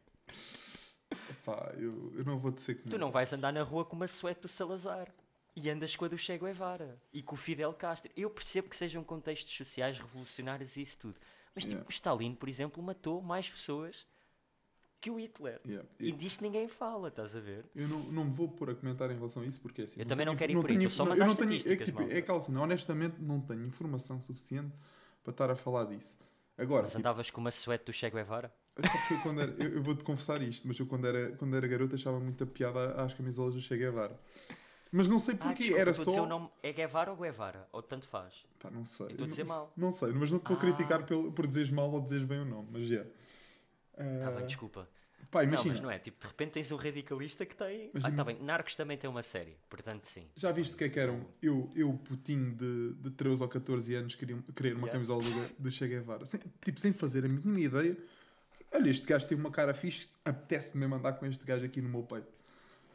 Pá, 1.46 1.72
eu, 1.78 2.12
eu 2.18 2.26
não 2.26 2.38
vou 2.40 2.52
dizer 2.52 2.76
que 2.76 2.90
Tu 2.90 2.98
não 2.98 3.12
vais 3.12 3.32
andar 3.34 3.54
na 3.54 3.62
rua 3.64 3.86
com 3.86 3.96
uma 3.96 4.08
suéte 4.08 4.42
do 4.42 4.48
Salazar. 4.48 5.14
E 5.56 5.70
andas 5.70 5.96
com 5.96 6.06
a 6.06 6.08
do 6.08 6.18
Che 6.18 6.38
Guevara. 6.38 7.00
E 7.14 7.22
com 7.22 7.36
o 7.36 7.38
Fidel 7.38 7.72
Castro. 7.74 8.12
Eu 8.18 8.30
percebo 8.30 8.68
que 8.70 8.76
sejam 8.76 9.04
contextos 9.04 9.56
sociais 9.56 10.00
revolucionários 10.00 10.76
e 10.78 10.82
isso 10.82 10.98
tudo. 10.98 11.20
Mas 11.54 11.64
tipo, 11.66 11.76
Yeah. 11.76 11.88
o 11.88 11.92
Stalin, 11.92 12.34
por 12.34 12.50
exemplo, 12.50 12.82
matou 12.82 13.22
mais 13.22 13.48
pessoas 13.48 14.08
que 15.04 15.12
o 15.12 15.20
Hitler. 15.20 15.60
Yeah. 15.66 15.88
E 16.00 16.10
Eu, 16.12 16.16
disto 16.16 16.42
ninguém 16.42 16.66
fala, 16.68 17.10
estás 17.10 17.36
a 17.36 17.40
ver? 17.42 17.66
eu 17.76 17.88
não, 17.90 18.00
não 18.04 18.24
me 18.26 18.32
vou 18.32 18.48
pôr 18.48 18.70
a 18.70 18.76
comentar 18.76 19.12
em 19.12 19.16
relação 19.16 19.44
a 19.44 19.46
isso 19.46 19.60
porque 19.60 19.82
é 19.82 19.86
assim. 19.86 20.00
Eu 20.00 20.06
também 20.06 20.26
não 20.26 20.36
quero 20.36 20.54
ir 20.54 20.56
por 20.56 20.70
aí, 20.72 20.90
só 20.90 21.04
não- 21.04 21.12
mandar 21.12 21.26
eu 21.26 21.28
não 21.28 21.36
tenho- 21.36 21.74
é, 21.74 21.76
tipo, 21.76 22.02
é 22.02 22.22
honestamente 22.64 23.16
não 23.22 23.42
tenho 23.42 23.66
informação 23.66 24.22
suficiente 24.22 24.74
para 25.22 25.32
estar 25.32 25.52
a 25.52 25.56
falar 25.56 25.86
disso. 25.86 26.18
Agora, 26.58 26.84
Mas 26.84 26.92
tipo, 26.92 27.00
andavas 27.00 27.30
com 27.30 27.42
uma 27.42 27.52
suéte 27.52 27.86
do 27.86 27.92
Che 27.94 28.10
Guevara? 28.10 28.54
Eu, 28.78 29.42
era, 29.42 29.52
eu, 29.60 29.74
eu 29.76 29.84
vou-te 29.84 30.04
confessar 30.06 30.42
isto, 30.42 30.68
mas 30.68 30.80
eu 30.80 30.86
quando 30.86 31.06
era, 31.06 31.32
quando 31.36 31.56
era 31.58 31.68
garoto 31.68 31.96
achava 31.96 32.20
muita 32.20 32.46
piada 32.46 32.94
às 32.94 33.14
camisolas 33.14 33.54
do 33.56 33.62
Che 33.62 33.76
Guevara. 33.78 34.18
Mas 34.92 35.08
não 35.08 35.20
sei 35.20 35.34
Ah, 35.36 35.38
porquê, 35.38 35.56
desculpa, 35.64 35.82
era 35.82 35.90
a 35.90 35.94
dizer 35.94 36.04
só. 36.06 36.24
o 36.24 36.26
nome. 36.28 36.50
É 36.62 36.72
Guevara 36.72 37.12
ou 37.12 37.18
Guevara? 37.18 37.68
Ou 37.72 37.82
tanto 37.82 38.08
faz? 38.08 38.46
Pá, 38.60 38.70
não 38.72 38.86
sei. 38.86 39.08
Eu 39.08 39.12
estou 39.12 39.26
a 39.26 39.30
dizer 39.30 39.44
não, 39.44 39.50
mal. 39.50 39.74
não 39.76 39.92
sei, 39.92 40.12
mas 40.14 40.32
não 40.32 40.40
te 40.40 40.48
vou 40.48 40.58
Ah. 40.58 40.60
criticar 40.62 41.04
pelo, 41.06 41.32
por 41.32 41.46
dizeres 41.48 41.72
mal 41.72 41.92
ou 41.92 42.00
dizeres 42.00 42.26
bem 42.26 42.40
o 42.40 42.46
nome, 42.46 42.70
mas 42.72 42.88
já. 42.88 43.04
Tá 43.96 44.28
Ah, 44.28 44.32
bem, 44.32 44.46
desculpa. 44.48 44.90
pá, 45.30 45.40
Não, 45.44 45.50
imagina, 45.50 45.74
mas 45.74 45.82
não 45.82 45.92
é. 45.92 46.00
Tipo, 46.00 46.20
de 46.22 46.28
repente 46.28 46.52
tens 46.52 46.72
um 46.72 46.76
radicalista 46.76 47.46
que 47.46 47.56
tem. 47.56 47.90
Mas 47.94 48.04
ah, 48.06 48.12
tá 48.12 48.24
bem. 48.24 48.42
Narcos 48.42 48.76
também 48.76 48.98
tem 48.98 49.10
uma 49.10 49.22
série, 49.24 49.56
portanto, 49.70 50.06
sim. 50.06 50.28
já 50.36 50.52
viste 50.52 50.74
o 50.74 50.78
que 50.78 50.84
é 50.86 50.90
que 50.90 51.00
eram? 51.00 51.26
Eu, 51.42 51.72
eu 51.76 51.94
putinho 51.94 52.54
de, 52.56 52.94
de 52.96 53.10
13 53.12 53.42
ou 53.42 53.48
14 53.50 53.94
anos, 53.96 54.16
queria, 54.16 54.38
querer 54.56 54.74
uma 54.76 54.88
Yeah. 54.88 54.94
camisola 54.94 55.24
do 55.60 55.72
Che 55.72 55.88
Guevara. 55.88 56.26
Sem- 56.26 56.42
tipo, 56.64 56.80
sem 56.80 56.92
fazer 56.94 57.24
a 57.26 57.28
mínima 57.28 57.60
ideia. 57.60 57.98
Olha, 58.72 58.90
este 58.90 59.06
gajo 59.06 59.28
tem 59.28 59.38
uma 59.38 59.52
cara 59.52 59.72
fixe, 59.76 60.08
apetece-me 60.26 60.80
mesmo 60.80 60.96
andar 60.96 61.14
com 61.14 61.26
este 61.28 61.46
gajo 61.46 61.64
aqui 61.64 61.80
no 61.80 61.90
meu 61.90 62.02
peito. 62.04 62.28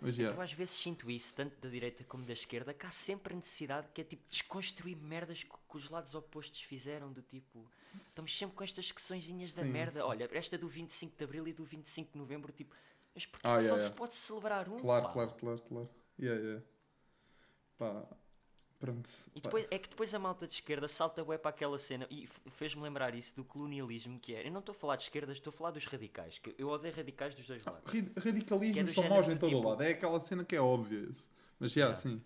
Mas 0.01 0.15
já. 0.15 0.29
Eu 0.31 0.41
às 0.41 0.53
vezes 0.53 0.75
sinto 0.77 1.11
isso, 1.11 1.35
tanto 1.35 1.61
da 1.61 1.69
direita 1.69 2.05
como 2.05 2.25
da 2.25 2.33
esquerda, 2.33 2.73
que 2.73 2.87
há 2.87 2.91
sempre 2.91 3.33
a 3.33 3.37
necessidade 3.37 3.89
que 3.93 4.01
é 4.01 4.05
tipo 4.05 4.23
desconstruir 4.31 4.97
merdas 4.97 5.43
que, 5.43 5.51
que 5.51 5.77
os 5.77 5.91
lados 5.91 6.15
opostos 6.15 6.63
fizeram, 6.63 7.13
do 7.13 7.23
tipo. 7.23 7.69
Estamos 8.09 8.37
sempre 8.37 8.57
com 8.57 8.63
estas 8.65 8.93
questõezinhas 8.93 9.55
da 9.55 9.63
Sim, 9.63 9.69
merda. 9.71 10.01
sim. 10.01 10.07
Olha, 10.07 10.29
esta 10.33 10.57
do 10.57 10.69
25 10.69 11.17
de 11.17 11.25
Abril 11.25 11.49
e 11.49 11.53
do 11.53 11.65
25 11.65 12.13
de 12.13 12.19
Novembro, 12.19 12.53
tipo. 12.53 12.75
Mas 13.15 13.27
porque 13.27 13.47
Ah, 13.47 13.59
só 13.59 13.65
yeah, 13.65 13.79
se 13.79 13.85
yeah. 13.87 13.97
pode 13.97 14.15
celebrar 14.15 14.69
um, 14.69 14.79
Claro, 14.79 15.07
pá. 15.07 15.13
claro, 15.13 15.35
claro, 15.35 15.61
claro. 15.63 15.91
Yeah, 16.21 16.41
yeah. 16.41 16.65
Pá, 17.79 18.07
pronto. 18.79 19.09
E 19.35 19.41
depois, 19.41 19.67
é 19.71 19.79
que 19.79 19.89
depois 19.89 20.15
a 20.15 20.19
malta 20.19 20.47
de 20.47 20.55
esquerda 20.55 20.87
salta 20.89 21.25
bué 21.25 21.37
para 21.39 21.51
aquela 21.51 21.79
cena 21.79 22.07
e 22.11 22.29
fez-me 22.51 22.83
lembrar 22.83 23.15
isso 23.15 23.35
do 23.35 23.45
colonialismo 23.45 24.19
que 24.21 24.35
é. 24.35 24.47
Eu 24.47 24.53
não 24.53 24.61
estou 24.61 24.73
a 24.73 24.77
falar 24.77 24.97
de 24.97 25.03
esquerdas, 25.05 25.37
estou 25.37 25.51
a 25.51 25.55
falar 25.55 25.71
dos 25.73 25.85
radicais. 25.87 26.39
Que 26.39 26.55
eu 26.59 26.69
odeio 26.69 26.95
radicais 26.95 27.35
dos 27.35 27.47
dois 27.47 27.65
lados. 27.65 27.91
ri- 27.93 28.13
radicalismo 28.17 28.83
é 28.83 28.87
são 28.93 29.09
nós 29.09 29.27
em 29.29 29.35
do 29.35 29.41
todo 29.41 29.51
tipo- 29.57 29.69
lado. 29.69 29.83
É 29.83 29.91
aquela 29.91 30.21
cena 30.21 30.45
que 30.45 30.55
é 30.57 30.61
óbvia. 30.61 31.09
Mas, 31.59 31.75
yeah, 31.75 31.95
Yeah. 31.95 31.97
sim. 31.97 32.23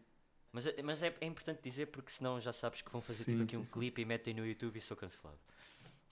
Mas, 0.52 0.66
é- 0.66 0.82
mas 0.82 1.02
é, 1.02 1.14
é 1.20 1.26
importante 1.26 1.62
dizer 1.62 1.86
porque 1.86 2.10
senão 2.10 2.38
já 2.40 2.52
sabes 2.52 2.82
que 2.82 2.90
vão 2.92 3.00
fazer 3.00 3.24
Sim, 3.24 3.32
tipo 3.32 3.42
aqui 3.44 3.54
sim, 3.54 3.60
um 3.60 3.64
sim. 3.64 3.72
clipe 3.72 4.02
e 4.02 4.04
metem 4.04 4.34
no 4.34 4.46
YouTube 4.46 4.76
e 4.76 4.80
sou 4.82 4.94
cancelado. 4.96 5.38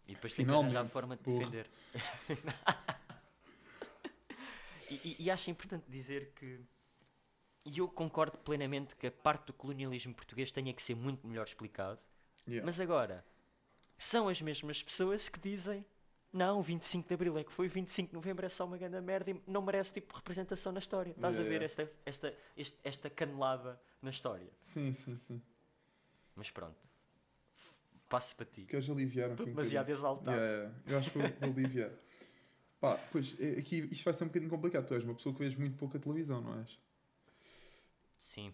E 0.08 0.14
depois 0.14 0.32
tem 0.34 0.46
que 0.46 0.50
arranjar 0.50 0.86
forma 0.88 1.14
de 1.16 1.22
porra. 1.22 1.40
defender. 1.50 1.70
e, 4.90 4.94
e- 4.94 5.16
e 5.24 5.30
acho 5.30 5.50
importante 5.50 5.84
dizer 5.88 6.32
que. 6.34 6.60
E 7.64 7.78
eu 7.78 7.88
concordo 7.88 8.38
plenamente 8.38 8.96
que 8.96 9.06
a 9.06 9.10
parte 9.12 9.46
do 9.46 9.52
colonialismo 9.52 10.14
português 10.14 10.50
tenha 10.50 10.72
que 10.72 10.82
ser 10.82 10.94
muito 10.94 11.26
melhor 11.26 11.46
explicado. 11.46 11.98
Yeah. 12.48 12.64
Mas 12.64 12.80
agora, 12.80 13.24
são 13.98 14.28
as 14.28 14.40
mesmas 14.40 14.82
pessoas 14.82 15.28
que 15.28 15.38
dizem 15.38 15.84
não, 16.32 16.62
25 16.62 17.08
de 17.08 17.14
Abril 17.14 17.36
é 17.38 17.42
que 17.44 17.50
foi, 17.50 17.66
25 17.66 18.10
de 18.10 18.14
Novembro 18.14 18.46
é 18.46 18.48
só 18.48 18.64
uma 18.64 18.78
grande 18.78 19.00
merda 19.00 19.32
e 19.32 19.42
não 19.48 19.60
merece 19.62 19.92
tipo 19.94 20.14
representação 20.16 20.70
na 20.70 20.78
história. 20.78 21.10
Estás 21.10 21.36
a 21.36 21.42
Yeah, 21.42 21.58
ver 21.58 21.64
yeah. 21.64 21.64
esta, 21.66 21.92
esta, 22.06 22.38
este- 22.56 22.78
esta 22.84 23.10
canelada 23.10 23.80
na 24.00 24.10
história. 24.10 24.48
Sim, 24.60 24.92
sim, 24.92 25.16
sim. 25.16 25.42
Mas 26.36 26.48
pronto, 26.48 26.78
passo 28.08 28.36
para 28.36 28.46
ti. 28.46 28.62
Queres 28.64 28.88
aliviar 28.88 29.28
um 29.30 29.32
Estou 29.32 29.46
demasiado 29.46 29.88
exaltado. 29.90 30.36
Yeah. 30.36 30.74
Eu 30.86 30.98
acho 30.98 31.10
que 31.10 31.18
vou 31.18 31.28
vou 31.28 31.50
aliviar. 31.50 31.90
Pá, 32.80 32.96
pois, 33.10 33.34
é- 33.40 33.58
aqui 33.58 33.88
isto 33.90 34.04
vai 34.04 34.14
ser 34.14 34.24
um 34.24 34.28
bocadinho 34.28 34.50
complicado. 34.50 34.86
Tu 34.86 34.94
és 34.94 35.04
uma 35.04 35.14
pessoa 35.14 35.34
que 35.34 35.40
vês 35.40 35.54
muito 35.56 35.76
pouca 35.76 35.98
televisão, 35.98 36.40
não 36.40 36.60
és? 36.60 36.78
Sim, 38.20 38.52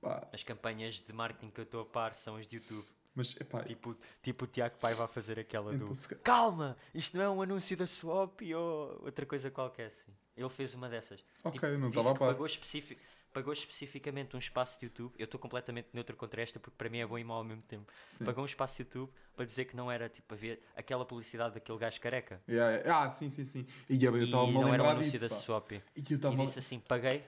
Pá, 0.00 0.26
as 0.32 0.42
campanhas 0.42 1.00
de 1.00 1.12
marketing 1.12 1.50
que 1.50 1.60
eu 1.60 1.64
estou 1.64 1.82
a 1.82 1.84
par 1.84 2.14
são 2.14 2.36
as 2.36 2.46
de 2.48 2.56
YouTube. 2.56 2.84
mas, 3.14 3.36
epá, 3.40 3.62
Tipo, 3.64 3.96
tipo 4.22 4.44
o 4.44 4.48
Tiago 4.48 4.76
Pai 4.78 4.94
vai 4.94 5.06
fazer 5.06 5.38
aquela 5.38 5.74
então, 5.74 5.88
do 5.88 5.94
se 5.94 6.08
ca- 6.08 6.16
Calma, 6.16 6.76
isto 6.94 7.16
não 7.16 7.24
é 7.24 7.28
um 7.30 7.42
anúncio 7.42 7.76
da 7.76 7.86
Swap 7.86 8.40
ou 8.54 9.02
outra 9.04 9.26
coisa 9.26 9.50
qualquer 9.50 9.86
assim. 9.86 10.12
Ele 10.36 10.48
fez 10.48 10.74
uma 10.74 10.88
dessas. 10.88 11.24
Ok, 11.44 11.52
Tipo, 11.60 11.66
não 11.78 11.88
estava 11.88 12.10
a 12.10 12.12
que 12.14 12.18
par. 12.18 12.28
pagou, 12.28 12.46
especifi- 12.46 12.98
pagou 13.32 13.52
especificamente 13.52 14.34
um 14.34 14.38
espaço 14.38 14.78
de 14.78 14.86
YouTube. 14.86 15.14
Eu 15.18 15.24
estou 15.24 15.38
completamente 15.40 15.88
neutro 15.92 16.16
contra 16.16 16.42
esta 16.42 16.58
porque 16.58 16.76
para 16.76 16.88
mim 16.90 16.98
é 16.98 17.06
bom 17.06 17.18
e 17.18 17.24
mau 17.24 17.38
ao 17.38 17.44
mesmo 17.44 17.62
tempo. 17.62 17.90
Sim. 18.16 18.24
Pagou 18.24 18.42
um 18.42 18.46
espaço 18.46 18.76
de 18.76 18.82
YouTube 18.82 19.10
para 19.34 19.44
dizer 19.46 19.64
que 19.66 19.76
não 19.76 19.90
era 19.90 20.08
tipo 20.08 20.34
a 20.34 20.36
ver 20.36 20.62
aquela 20.74 21.04
publicidade 21.04 21.54
daquele 21.54 21.78
gajo 21.78 22.00
careca. 22.00 22.42
Yeah, 22.48 22.76
yeah. 22.78 23.04
Ah, 23.04 23.08
sim, 23.08 23.30
sim, 23.30 23.44
sim. 23.44 23.66
E 23.88 24.02
eu 24.04 24.16
E 24.18 24.24
estava-me 24.24 24.56
a 24.58 24.60
não 24.60 24.74
era 24.74 24.82
um 24.82 24.88
anúncio 24.90 25.12
disso, 25.12 25.28
da. 25.28 25.28
Swap. 25.30 25.72
E 25.72 25.76
eu 25.76 25.82
E 25.96 26.14
estava 26.14 26.36
disse 26.36 26.58
assim: 26.58 26.78
paguei. 26.80 27.24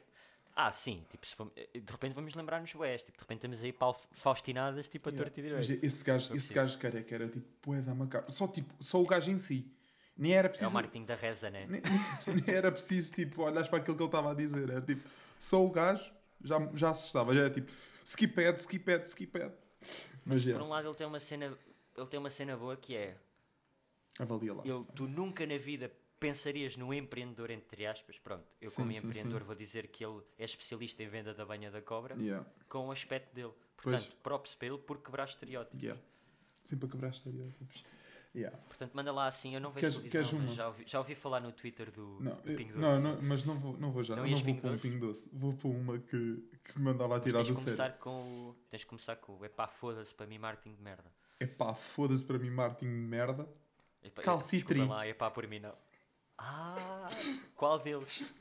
Ah, 0.61 0.73
sim, 0.73 1.05
tipo, 1.09 1.25
fomos- 1.37 1.55
de 1.55 1.93
repente 1.93 2.15
vamos 2.15 2.35
lembrar-nos 2.35 2.75
West, 2.75 3.05
tipo, 3.07 3.17
de 3.17 3.23
repente 3.23 3.39
estamos 3.39 3.63
aí 3.63 3.73
para 3.73 3.95
faustinadas, 4.11 4.89
tipo, 4.89 5.09
a 5.09 5.13
Yeah. 5.13 5.31
torta 5.31 5.41
e 5.41 5.53
Mas 5.53 5.67
direito. 5.67 5.87
esse 5.87 6.03
gajo, 6.05 6.35
esse 6.35 6.53
gajo 6.53 6.77
careca 6.81 7.15
era 7.15 7.29
tipo, 7.29 7.47
bué 7.63 7.81
da 7.81 7.95
macabra. 7.95 8.29
Só, 8.31 8.49
tipo, 8.49 8.75
só 8.83 9.01
o 9.01 9.07
gajo 9.07 9.31
em 9.31 9.39
si. 9.39 9.71
Nem 10.17 10.33
era 10.35 10.49
É 10.49 10.51
preciso. 10.51 10.69
o 10.71 10.73
marketing 10.75 11.05
da 11.05 11.15
reza, 11.15 11.49
né? 11.49 11.65
nem, 11.69 11.81
nem 12.27 12.45
era 12.53 12.73
preciso, 12.73 13.13
tipo, 13.13 13.43
olhares 13.43 13.69
para 13.69 13.79
aquilo 13.79 13.97
que 13.97 14.03
ele 14.03 14.09
estava 14.09 14.33
a 14.33 14.35
dizer. 14.35 14.69
Era 14.69 14.83
tipo, 14.83 15.09
só 15.39 15.65
o 15.65 15.71
gajo 15.71 16.13
já, 16.43 16.57
já 16.75 16.91
assustava. 16.91 17.33
Já 17.33 17.43
era 17.43 17.51
tipo, 17.51 17.71
skip 18.05 18.45
ad, 18.45 18.59
skip 18.61 18.91
ad, 18.93 19.09
skip 19.09 19.37
ad. 19.41 19.55
Mas 20.27 20.45
Mas, 20.45 20.53
por 20.53 20.61
um 20.63 20.69
lado 20.69 20.89
ele 20.89 20.97
tem 20.97 21.07
uma 21.07 21.21
cena, 21.21 21.57
ele 21.97 22.07
tem 22.09 22.19
uma 22.19 22.31
cena 22.31 22.57
boa 22.57 22.77
que 22.77 22.97
é 22.97 23.17
avalia 24.19 24.55
lá. 24.55 24.63
ele, 24.65 24.85
tu 24.97 25.07
nunca 25.07 25.47
na 25.47 25.57
vida 25.57 25.91
pensarias 26.19 26.77
no 26.77 26.93
empreendedor, 26.93 27.51
entre 27.51 27.86
aspas, 27.86 28.19
pronto, 28.19 28.45
eu 28.61 28.70
como 28.73 28.93
Sim, 28.93 29.01
sim, 29.01 29.07
empreendedor 29.07 29.40
sim. 29.40 29.47
vou 29.47 29.55
dizer 29.55 29.89
que 29.89 30.05
ele 30.05 30.20
é 30.39 30.45
especialista 30.45 31.03
em 31.03 31.09
venda 31.09 31.32
da 31.35 31.45
banha 31.45 31.70
da 31.70 31.81
cobra, 31.81 32.15
Yeah, 32.16 32.45
com 32.69 32.89
o 32.89 32.93
aspecto 32.93 33.35
dele. 33.35 33.53
Pois. 33.82 34.03
Portanto, 34.03 34.16
props 34.23 34.55
para 34.55 34.69
ele 34.69 34.78
por 34.78 34.99
quebrar 35.03 35.24
estereótipos. 35.28 35.82
yeah. 35.82 36.01
Sempre 36.62 36.86
a 36.86 36.90
quebrar 36.90 37.11
estereótipos. 37.11 37.85
Yeah. 38.35 38.57
Portanto, 38.69 38.93
manda 38.95 39.11
lá 39.11 39.27
assim, 39.27 39.55
eu 39.55 39.61
não 39.61 39.70
vejo 39.70 40.01
Queres- 40.01 40.11
televisão, 40.12 40.39
queres 40.40 40.55
já 40.57 40.66
ouvi, 40.69 40.85
já 40.86 40.99
ouvi 40.99 41.15
falar 41.15 41.40
no 41.40 41.51
Twitter 41.51 41.90
do, 41.90 42.19
Não, 42.20 42.36
do 42.36 42.43
Pingo 42.43 42.74
Doce. 42.74 42.78
não, 42.78 43.01
não, 43.01 43.23
mas 43.23 43.45
não 43.45 43.59
vou, 43.59 43.77
não 43.78 43.90
vou 43.90 44.05
já. 44.05 44.15
Não 44.15 44.23
Não, 44.24 44.28
ias 44.28 44.40
vou 44.43 44.55
para 44.55 44.70
um 44.70 44.77
pingo 44.77 45.07
doce. 45.07 45.31
Vou 45.32 45.55
para 45.55 45.69
uma 45.69 45.99
que, 45.99 46.45
que 46.65 46.78
me 46.78 46.93
Mas 46.93 47.23
tirar 47.23 47.43
do 47.43 47.55
sério. 47.55 47.97
com 47.99 48.20
o. 48.51 48.57
Tens 48.70 48.81
de 48.81 48.86
começar 48.86 49.16
com 49.16 49.39
o 49.39 49.45
epá, 49.45 49.66
foda-se 49.66 50.15
para 50.15 50.27
mim 50.27 50.39
marketing 50.39 50.74
de 50.77 50.82
merda. 50.82 51.11
Epá, 51.40 51.74
foda-se 51.74 52.24
para 52.24 52.39
mim, 52.39 52.51
Martin 52.51 52.85
de 52.85 52.90
merda. 52.90 53.49
Epá, 54.03 54.23
Calcitrim. 54.23 54.78
Desculpa 54.81 54.95
lá, 54.95 55.09
epá, 55.09 55.31
por 55.31 55.47
mim 55.47 55.61
não. 55.61 55.74
Ah, 56.39 57.09
qual 57.56 57.78
deles? 57.81 58.32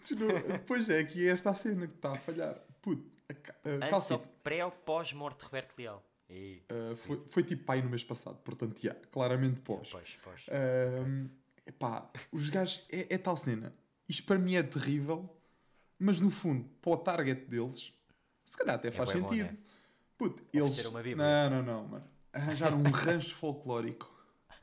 Pois 0.68 0.88
é, 0.90 1.00
aqui 1.00 1.28
é 1.28 1.32
esta 1.32 1.50
a 1.50 1.56
cena 1.56 1.88
que 1.88 1.96
está 1.96 2.14
a 2.14 2.18
falhar. 2.20 2.56
Puto, 2.82 3.10
a, 3.30 3.34
ca- 3.34 3.56
a 3.66 3.70
Antes 3.70 3.84
ou 3.84 3.90
calcite. 3.90 4.30
pré 4.44 4.64
ou 4.64 4.72
pós-morte 4.72 5.40
de 5.40 5.46
Roberto 5.46 5.74
Leal? 5.78 6.04
Ei, 6.30 6.64
Uh, 6.70 6.96
foi, 6.98 7.24
foi 7.30 7.44
tipo 7.44 7.64
pai 7.64 7.82
no 7.82 7.90
mês 7.90 8.04
passado, 8.04 8.38
portanto, 8.44 8.80
já, 8.82 8.94
claramente 9.12 9.60
pós. 9.62 9.90
pós, 9.90 10.18
pós. 10.24 10.46
Um, 10.52 11.30
epá, 11.66 12.10
os 12.32 12.50
gajos, 12.50 12.86
é, 12.92 13.14
é 13.16 13.18
tal 13.18 13.38
cena. 13.38 13.74
Isto 14.08 14.24
para 14.26 14.38
mim 14.38 14.56
é 14.56 14.62
terrível, 14.64 15.28
mas 15.98 16.20
no 16.20 16.30
fundo, 16.30 16.70
para 16.82 16.92
o 16.92 16.98
target 16.98 17.46
deles, 17.50 17.92
se 18.46 18.58
calhar 18.58 18.76
até 18.76 18.90
É 18.90 18.92
faz 18.92 19.12
bom, 19.14 19.30
sentido. 19.30 19.46
né? 19.48 19.58
Puto, 20.18 20.44
eles. 20.54 20.84
Não, 21.16 21.50
não, 21.50 21.64
não, 21.64 21.88
mano. 21.88 22.08
Arranjaram 22.34 22.78
um 22.78 22.90
rancho 22.92 23.34
folclórico 23.36 24.12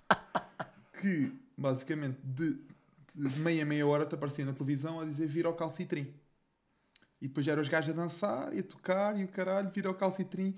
que, 1.01 1.32
basicamente, 1.56 2.19
de, 2.23 2.59
de 3.15 3.39
meia 3.41 3.62
a 3.62 3.66
meia 3.66 3.86
hora 3.86 4.07
te 4.07 4.15
aparecia 4.15 4.45
na 4.45 4.53
televisão 4.53 5.01
a 5.01 5.05
dizer 5.05 5.27
vira 5.27 5.49
ao 5.49 5.55
calcitrim. 5.55 6.12
E 7.20 7.28
depois 7.28 7.47
eram 7.47 7.62
os 7.62 7.69
gajos 7.69 7.91
a 7.91 7.97
dançar 7.97 8.55
e 8.55 8.59
a 8.61 8.62
tocar 8.62 9.19
e 9.19 9.24
o 9.24 9.28
caralho, 9.28 9.70
vira 9.70 9.89
ao 9.89 9.95
calcitrim. 9.95 10.55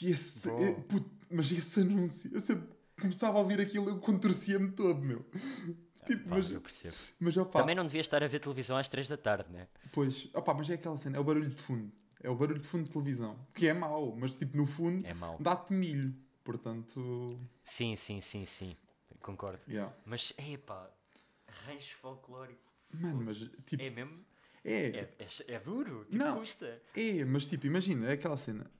E 0.00 0.10
esse. 0.10 0.48
Eh, 0.50 0.74
puto, 0.88 1.10
mas 1.30 1.50
esse 1.50 1.80
anúncio, 1.80 2.30
eu 2.32 2.40
sempre 2.40 2.68
começava 3.00 3.38
a 3.38 3.40
ouvir 3.40 3.60
aquilo, 3.60 3.88
eu 3.88 3.98
contorcia-me 4.00 4.70
todo, 4.72 5.00
meu. 5.00 5.24
Tipo, 6.06 6.28
Pá, 6.28 6.36
mas, 6.36 6.50
eu 6.50 6.60
percebo. 6.60 6.96
mas 7.18 7.36
opá, 7.36 7.60
Também 7.60 7.74
não 7.74 7.84
devias 7.86 8.06
estar 8.06 8.22
a 8.22 8.26
ver 8.28 8.40
televisão 8.40 8.76
às 8.76 8.88
3 8.88 9.08
da 9.08 9.16
tarde, 9.16 9.50
né? 9.52 9.68
pois, 9.92 10.28
opá, 10.34 10.52
mas 10.54 10.68
é 10.68 10.74
aquela 10.74 10.96
cena, 10.98 11.16
é 11.16 11.20
o 11.20 11.24
barulho 11.24 11.48
de 11.48 11.56
fundo. 11.56 11.90
É 12.22 12.28
o 12.28 12.34
barulho 12.34 12.58
de 12.60 12.66
fundo 12.66 12.84
de 12.84 12.90
televisão. 12.90 13.38
Que 13.54 13.68
é 13.68 13.72
mau, 13.74 14.14
mas 14.16 14.34
tipo, 14.34 14.56
no 14.56 14.66
fundo, 14.66 15.06
É 15.06 15.14
dá-te 15.38 15.72
milho. 15.72 16.14
Portanto, 16.44 17.38
Sim, 17.62 17.94
sim, 17.96 18.20
sim, 18.20 18.44
sim. 18.44 18.76
Concordo. 19.20 19.60
yeah. 19.68 19.94
Mas, 20.04 20.32
epá, 20.38 20.90
rancho 21.66 21.96
folclórico. 21.96 22.70
Mano, 22.92 23.22
mas 23.24 23.38
tipo, 23.66 23.82
É 23.82 23.90
mesmo? 23.90 24.24
é, 24.64 24.72
É, 24.88 25.14
é, 25.18 25.54
é 25.54 25.60
duro? 25.60 26.04
Tipo, 26.04 26.16
Não. 26.16 26.38
custa. 26.38 26.82
é, 26.96 27.24
mas 27.24 27.46
tipo, 27.46 27.66
imagina, 27.66 28.08
é 28.08 28.12
aquela 28.12 28.36
cena. 28.36 28.70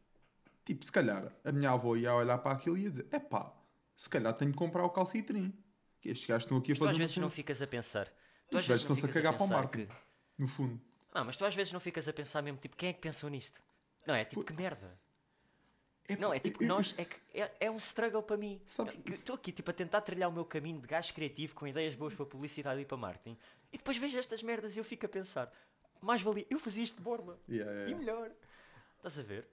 Tipo, 0.64 0.84
se 0.84 0.92
calhar 0.92 1.32
a 1.44 1.52
minha 1.52 1.70
avó 1.70 1.96
ia 1.96 2.14
olhar 2.14 2.38
para 2.38 2.52
aquilo 2.52 2.76
e 2.76 2.82
ia 2.82 2.90
dizer: 2.90 3.06
epá, 3.12 3.52
se 3.96 4.08
calhar 4.08 4.32
tenho 4.34 4.52
que 4.52 4.58
comprar 4.58 4.84
o 4.84 4.90
calcitrim. 4.90 5.52
Que 6.00 6.08
estes 6.10 6.26
gajos 6.26 6.44
estão 6.44 6.56
aqui 6.58 6.72
a 6.72 6.74
Mas 6.74 6.78
tu 6.78 6.80
fazer 6.84 6.92
às 6.92 6.98
vezes 6.98 7.14
cena. 7.14 7.24
não 7.26 7.30
ficas 7.30 7.60
a 7.62 7.66
pensar. 7.66 8.06
Tu 8.50 8.56
Os 8.56 8.62
às 8.62 8.68
gajos 8.68 8.82
estão-se 8.82 9.04
a 9.06 9.08
cagar 9.08 9.36
para 9.36 9.44
o 9.44 9.48
marketing. 9.48 9.86
que- 9.86 9.94
No 10.38 10.48
fundo. 10.48 10.80
Não, 11.14 11.24
mas 11.24 11.36
tu 11.36 11.44
às 11.44 11.54
vezes 11.54 11.72
não 11.72 11.80
ficas 11.80 12.08
a 12.08 12.12
pensar 12.12 12.40
mesmo, 12.42 12.58
tipo, 12.58 12.74
quem 12.76 12.88
é 12.88 12.92
que 12.94 13.00
pensou 13.00 13.28
nisto? 13.28 13.60
Não 14.06 14.14
é? 14.14 14.24
Tipo, 14.24 14.42
que 14.42 14.52
merda. 14.54 14.98
Epá, 16.12 16.20
Não, 16.20 16.32
é 16.34 16.38
tipo, 16.38 16.62
eu- 16.62 16.68
eu- 16.68 16.74
nós, 16.74 16.94
é, 16.98 17.04
que 17.04 17.16
é, 17.34 17.50
é 17.60 17.70
um 17.70 17.76
struggle 17.76 18.22
para 18.22 18.36
mim. 18.36 18.60
Estou 19.06 19.34
aqui, 19.36 19.52
tipo, 19.52 19.70
a 19.70 19.74
tentar 19.74 20.00
trilhar 20.00 20.28
o 20.28 20.32
meu 20.32 20.44
caminho 20.44 20.80
de 20.80 20.86
gajo 20.86 21.12
criativo 21.14 21.54
com 21.54 21.66
ideias 21.66 21.94
boas 21.94 22.14
para 22.14 22.26
publicidade 22.26 22.80
e 22.80 22.84
para 22.84 22.96
marketing. 22.96 23.36
E 23.72 23.78
depois 23.78 23.96
vejo 23.96 24.18
estas 24.18 24.42
merdas 24.42 24.76
e 24.76 24.80
eu 24.80 24.84
fico 24.84 25.06
a 25.06 25.08
pensar, 25.08 25.52
mais 26.00 26.20
valia, 26.22 26.46
eu 26.50 26.58
fazia 26.58 26.82
isto 26.84 26.96
de 26.96 27.02
borla. 27.02 27.38
Yeah, 27.48 27.70
yeah, 27.72 27.90
E 27.92 27.94
melhor. 27.94 28.30
Estás 28.96 29.18
a 29.18 29.22
ver? 29.22 29.46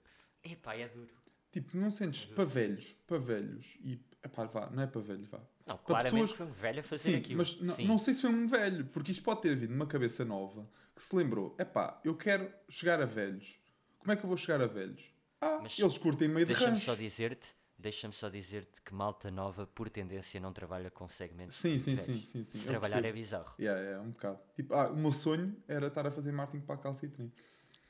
Epá, 0.44 0.74
é 0.74 0.88
duro. 0.88 1.10
Tipo, 1.50 1.76
não 1.78 1.90
sentes 1.90 2.24
para 2.26 2.44
velhos, 2.44 2.92
para 3.06 3.18
velhos 3.18 3.76
e. 3.82 3.98
Epá, 4.22 4.44
vá, 4.44 4.68
não 4.70 4.82
é 4.82 4.86
para 4.86 5.00
velhos, 5.00 5.26
vá. 5.28 5.38
Não, 5.64 5.76
Para 5.76 5.84
claramente 5.86 6.12
pessoas- 6.22 6.32
foi 6.32 6.46
um 6.46 6.52
velho 6.52 6.80
a 6.80 6.82
fazer 6.82 7.10
Sim, 7.12 7.16
aquilo. 7.18 7.38
mas 7.38 7.50
Sim. 7.74 7.86
não 7.86 7.96
sei 7.98 8.12
se 8.14 8.20
foi 8.22 8.30
um 8.30 8.46
velho, 8.46 8.84
porque 8.86 9.12
isto 9.12 9.22
pode 9.22 9.40
ter 9.42 9.54
vindo 9.56 9.70
numa 9.70 9.86
cabeça 9.86 10.24
nova 10.24 10.68
que 10.94 11.02
se 11.02 11.14
lembrou: 11.16 11.54
epá, 11.58 12.00
eu 12.04 12.14
quero 12.16 12.52
chegar 12.68 13.00
a 13.00 13.06
velhos. 13.06 13.58
Como 13.98 14.12
é 14.12 14.16
que 14.16 14.24
eu 14.24 14.28
vou 14.28 14.36
chegar 14.36 14.60
a 14.60 14.66
velhos? 14.66 15.02
Ah, 15.40 15.58
Mas 15.62 15.78
eles 15.78 15.98
curtem 15.98 16.28
meio 16.28 16.46
de 16.46 16.52
Deixa-me 16.52 16.78
só 16.80 16.94
dizer-te, 16.94 17.48
deixa-me 17.78 18.12
só 18.14 18.28
dizer-te 18.28 18.80
que 18.82 18.92
malta 18.94 19.30
nova, 19.30 19.66
por 19.66 19.88
tendência, 19.88 20.40
não 20.40 20.52
trabalha 20.52 20.90
com 20.90 21.08
segmentos. 21.08 21.56
Sim, 21.56 21.78
sim, 21.78 21.96
sim, 21.96 22.20
sim, 22.26 22.44
sim. 22.44 22.58
Se 22.58 22.64
eu 22.66 22.70
trabalhar 22.70 22.98
é 22.98 23.02
percebo. 23.02 23.18
bizarro. 23.18 23.54
Yeah, 23.58 23.80
yeah, 23.80 24.02
um 24.04 24.10
bocado. 24.10 24.40
Tipo, 24.56 24.74
ah, 24.74 24.88
o 24.90 24.96
meu 24.96 25.12
sonho 25.12 25.56
era 25.68 25.86
estar 25.86 26.06
a 26.06 26.10
fazer 26.10 26.32
marketing 26.32 26.64
para 26.64 26.74
a 26.74 26.78
calcitrim. 26.78 27.32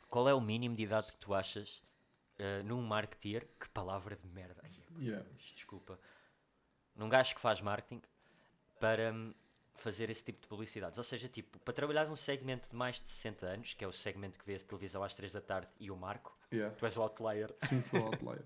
Qual 0.08 0.28
é 0.28 0.34
o 0.34 0.40
mínimo 0.40 0.74
de 0.76 0.82
idade 0.82 1.12
que 1.12 1.18
tu 1.18 1.34
achas 1.34 1.82
eh, 2.38 2.62
num 2.62 2.82
marketeer? 2.82 3.46
Que 3.60 3.68
palavra 3.70 4.16
de 4.16 4.26
merda. 4.28 4.60
Ai, 4.64 4.70
Yeah. 5.00 5.24
Desculpa. 5.54 5.98
Num 6.96 7.08
gajo 7.08 7.34
que 7.34 7.40
faz 7.40 7.60
marketing 7.60 8.02
para 8.80 9.12
hum, 9.12 9.32
fazer 9.80 10.10
esse 10.10 10.22
tipo 10.24 10.40
de 10.40 10.46
publicidades. 10.48 10.98
Ou 10.98 11.04
seja, 11.04 11.28
tipo, 11.28 11.58
para 11.60 11.72
trabalhar 11.74 12.06
num 12.06 12.16
segmento 12.16 12.68
de 12.68 12.76
mais 12.76 13.00
de 13.00 13.08
60 13.08 13.46
anos, 13.46 13.74
que 13.74 13.84
é 13.84 13.88
o 13.88 13.92
segmento 13.92 14.38
que 14.38 14.44
vê 14.46 14.56
a 14.56 14.58
televisão 14.60 15.02
às 15.02 15.14
3 15.14 15.32
da 15.32 15.40
tarde 15.40 15.68
e 15.78 15.90
o 15.90 15.96
Marco, 15.96 16.36
Yeah. 16.52 16.74
tu 16.76 16.86
és 16.86 16.96
o 16.96 17.02
outlier, 17.02 17.54
Sim, 17.68 17.82
sou 17.84 18.06
outlier. 18.06 18.42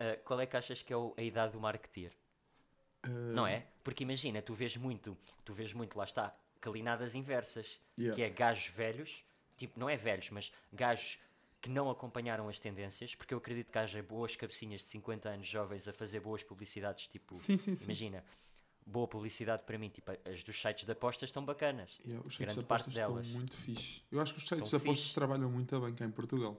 eh, 0.00 0.16
qual 0.24 0.40
é 0.40 0.46
que 0.46 0.56
achas 0.56 0.82
que 0.82 0.92
é 0.92 0.96
o- 0.96 1.14
a 1.16 1.22
idade 1.22 1.52
do 1.52 1.60
marketeer? 1.60 2.12
Uh, 3.06 3.08
Não 3.32 3.46
é? 3.46 3.66
Porque 3.84 4.02
imagina, 4.02 4.42
tu 4.42 4.52
vês 4.54 4.76
muito, 4.76 5.16
tu 5.44 5.54
vês 5.54 5.72
muito, 5.72 5.96
lá 5.96 6.04
está, 6.04 6.36
calinadas 6.60 7.14
inversas, 7.14 7.80
Yeah. 7.96 8.14
que 8.16 8.22
é 8.22 8.28
gajos 8.30 8.68
velhos, 8.74 9.24
tipo, 9.56 9.78
não 9.78 9.88
é 9.88 9.96
velhos, 9.96 10.28
mas 10.30 10.52
gajos 10.72 11.18
que 11.60 11.68
não 11.70 11.88
acompanharam 11.90 12.48
as 12.48 12.58
tendências, 12.58 13.14
porque 13.14 13.32
eu 13.34 13.38
acredito 13.38 13.70
que 13.70 13.78
haja 13.78 14.00
boas 14.02 14.34
cabecinhas 14.36 14.80
de 14.82 14.88
50 14.90 15.28
anos 15.28 15.46
jovens 15.48 15.86
a 15.88 15.92
fazer 15.92 16.20
boas 16.20 16.42
publicidades, 16.42 17.06
tipo, 17.08 17.34
Sim, 17.36 17.56
sim, 17.56 17.74
sim. 17.74 17.84
imagina, 17.84 18.24
boa 18.88 19.06
publicidade 19.06 19.62
para 19.64 19.76
mim, 19.78 19.88
tipo, 19.90 20.10
as 20.24 20.42
dos 20.42 20.60
sites 20.60 20.84
de 20.84 20.92
apostas 20.92 21.28
estão 21.28 21.44
bacanas. 21.44 21.90
Yeah, 22.04 22.26
os 22.26 22.34
sites 22.34 22.46
grande 22.54 22.60
de 22.60 22.66
parte 22.66 22.82
apostas 22.82 22.94
estão 22.94 23.12
delas. 23.14 23.26
muito 23.28 23.56
fixe. 23.56 24.02
Eu 24.10 24.20
acho 24.20 24.32
que 24.32 24.38
os 24.38 24.48
sites 24.48 24.64
Estão 24.64 24.78
de 24.78 24.84
apostas 24.84 25.02
fixe. 25.04 25.14
trabalham 25.14 25.50
muito 25.50 25.78
bem 25.80 25.94
cá 25.94 26.04
em 26.04 26.10
Portugal. 26.10 26.56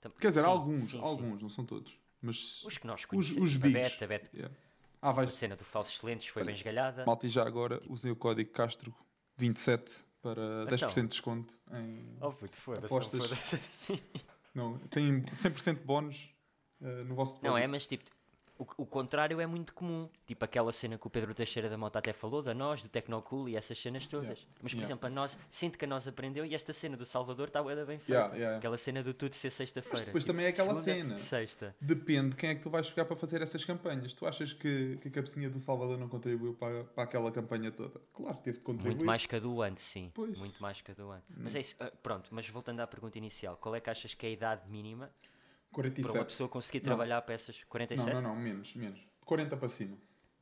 Tam- 0.00 0.10
Quer 0.12 0.28
dizer, 0.28 0.42
sim, 0.42 0.46
alguns, 0.48 0.80
sim, 0.82 0.88
sim. 0.90 1.00
alguns, 1.02 1.42
não 1.42 1.48
são 1.48 1.64
todos. 1.64 1.98
Mas 2.22 2.62
Os 2.64 2.78
que 2.78 2.86
nós 2.86 3.00
os, 3.00 3.06
conhecemos, 3.06 3.42
os 3.42 3.52
tipo, 3.54 3.66
a 3.66 3.68
bigs. 3.68 3.90
Bet, 3.90 4.04
a 4.04 4.06
Bet, 4.06 4.30
yeah. 4.34 4.54
Ah, 5.02 5.10
a 5.10 5.12
vais, 5.12 5.32
cena 5.34 5.56
do 5.56 5.64
falsos 5.64 5.94
excelentes 5.96 6.28
foi 6.28 6.42
Olha, 6.42 6.46
bem 6.46 6.54
esgalhada. 6.56 7.04
malta, 7.04 7.26
e 7.26 7.28
já 7.28 7.46
agora 7.46 7.80
usem 7.88 8.10
o 8.10 8.16
código 8.16 8.50
Castro27 8.52 10.02
para 10.22 10.66
10% 10.66 10.74
Então. 10.74 11.02
de 11.02 11.08
desconto 11.08 11.58
em... 11.72 12.16
Oh 12.20 12.32
puto, 12.32 12.56
foda-se, 12.56 12.92
não 12.92 13.00
Apostas. 13.00 13.54
assim. 13.54 14.00
Não, 14.54 14.76
tem 14.88 15.22
100% 15.22 15.78
de 15.78 15.84
bónus 15.84 16.30
eh, 16.80 17.04
no 17.04 17.14
vosso 17.14 17.34
Não 17.44 17.56
é, 17.56 17.60
depósito. 17.60 17.70
mas 17.70 17.86
tipo, 17.86 18.04
o, 18.58 18.66
o 18.82 18.86
contrário 18.86 19.40
é 19.40 19.46
muito 19.46 19.72
comum. 19.72 20.08
Tipo 20.26 20.44
aquela 20.44 20.72
cena 20.72 20.98
que 20.98 21.06
o 21.06 21.10
Pedro 21.10 21.34
Teixeira 21.34 21.68
da 21.68 21.78
Mota 21.78 21.98
até 21.98 22.12
falou, 22.12 22.42
da 22.42 22.52
nós, 22.52 22.82
do 22.82 22.88
Tecnocool 22.88 23.48
e 23.48 23.56
essas 23.56 23.78
cenas 23.78 24.06
todas. 24.06 24.38
Yeah, 24.38 24.50
Mas, 24.62 24.72
por 24.72 24.78
yeah. 24.78 24.86
exemplo, 24.86 25.06
a 25.06 25.10
nós, 25.10 25.38
sinto 25.50 25.78
que 25.78 25.84
a 25.84 25.88
nós 25.88 26.06
aprendeu 26.06 26.44
e 26.44 26.54
esta 26.54 26.72
cena 26.72 26.96
do 26.96 27.04
Salvador 27.04 27.48
está 27.48 27.62
bem 27.62 27.98
feita. 27.98 28.34
Yeah. 28.34 28.56
Aquela 28.56 28.76
cena 28.76 29.02
do 29.02 29.14
tudo 29.14 29.34
ser 29.34 29.50
sexta-feira. 29.50 29.96
Mas 29.96 30.06
depois 30.06 30.24
Tipo, 30.24 30.32
também 30.32 30.46
é 30.46 30.48
aquela 30.50 30.74
segunda, 30.74 31.16
cena. 31.16 31.18
Sexta. 31.18 31.76
Depende 31.80 32.30
de 32.30 32.36
quem 32.36 32.50
é 32.50 32.54
que 32.54 32.62
tu 32.62 32.70
vais 32.70 32.88
pegar 32.90 33.04
para 33.04 33.16
fazer 33.16 33.40
essas 33.42 33.64
campanhas. 33.64 34.12
Tu 34.12 34.26
achas 34.26 34.52
que, 34.52 34.96
que 35.00 35.08
a 35.08 35.10
cabecinha 35.10 35.48
do 35.48 35.58
Salvador 35.58 35.96
não 35.96 36.08
contribuiu 36.08 36.54
para, 36.54 36.84
para 36.84 37.04
aquela 37.04 37.30
campanha 37.30 37.70
toda? 37.70 38.00
Claro 38.12 38.36
que 38.38 38.42
teve 38.42 38.58
de 38.58 38.64
contribuir. 38.64 38.94
Muito 38.94 39.04
mais 39.04 39.24
que 39.24 39.36
a 39.36 39.38
do 39.38 39.62
ano, 39.62 39.76
sim. 39.78 40.10
Pois. 40.14 40.36
Hum. 40.36 40.40
Muito 40.40 40.60
mais 40.60 40.80
que 40.80 40.90
a 40.90 40.94
do 40.94 41.10
ano. 41.10 41.22
Mas 41.28 41.54
é 41.54 41.60
isso, 41.60 41.76
ah, 41.80 41.92
pronto, 42.02 42.28
mas 42.32 42.48
voltando 42.48 42.80
à 42.80 42.86
pergunta 42.86 43.16
inicial, 43.18 43.56
qual 43.56 43.74
é 43.74 43.80
que 43.80 43.90
achas 43.90 44.14
que 44.14 44.26
é 44.26 44.28
a 44.28 44.32
idade 44.32 44.68
mínima 44.68 45.10
para 45.70 45.80
uma 45.80 45.90
47. 45.92 46.24
pessoa 46.24 46.48
conseguir 46.48 46.78
Não. 46.78 46.84
trabalhar 46.86 47.22
para 47.22 47.34
essas 47.34 47.62
47? 47.64 48.12
Não, 48.14 48.22
não, 48.22 48.34
não, 48.34 48.40
menos, 48.40 48.74
menos. 48.74 48.98
De 48.98 49.26
40 49.26 49.56
para 49.56 49.68
cima. 49.68 49.96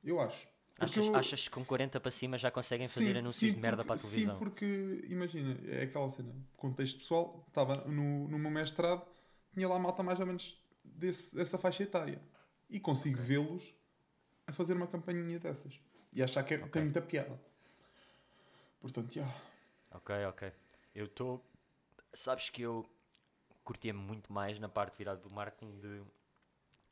Eu 0.05 0.21
acho. 0.21 0.49
Achas, 0.79 1.07
eu- 1.07 1.17
achas 1.17 1.45
que 1.45 1.51
com 1.51 1.65
40 1.65 1.99
para 1.99 2.11
cima 2.11 2.37
já 2.37 2.51
conseguem 2.51 2.87
fazer 2.87 3.13
Sim, 3.13 3.19
anúncios 3.19 3.41
sim, 3.49 3.55
de 3.55 3.61
merda 3.61 3.79
porque- 3.83 3.87
para 3.89 3.95
a 3.97 3.99
televisão? 4.11 4.35
Sim, 4.35 4.39
porque, 4.39 5.05
imagina, 5.09 5.59
é 5.69 5.85
aquela 5.85 6.09
cena. 6.11 6.35
Contexto 6.57 6.99
pessoal, 6.99 7.45
estava 7.49 7.75
no, 7.87 8.29
no 8.29 8.39
meu 8.39 8.51
mestrado, 8.51 9.07
tinha 9.55 9.67
lá 9.69 9.79
malta 9.79 10.03
mais 10.03 10.21
ou 10.21 10.27
menos 10.27 10.63
desse, 10.85 11.35
dessa 11.35 11.57
faixa 11.59 11.83
etária. 11.83 12.21
E 12.69 12.79
consigo 12.79 13.21
vê-los 13.23 13.75
a 14.47 14.53
fazer 14.53 14.75
uma 14.75 14.87
campanhinha 14.87 15.39
dessas. 15.39 15.81
E 16.13 16.23
achar 16.23 16.43
que 16.45 16.55
é- 16.55 16.59
Ok. 16.59 16.69
tem 16.71 16.83
muita 16.83 17.01
piada. 17.01 17.41
Portanto, 18.81 19.13
já. 19.13 19.27
Ok, 19.93 20.15
ok. 20.27 20.53
Eu 20.95 21.07
estou. 21.07 21.43
Sabes 22.13 22.51
que 22.51 22.63
eu 22.63 22.87
curtia 23.67 23.93
muito 23.93 24.33
mais 24.33 24.59
na 24.59 24.69
parte 24.69 24.97
virada 24.97 25.21
do 25.21 25.29
marketing 25.29 25.73
de 25.81 26.01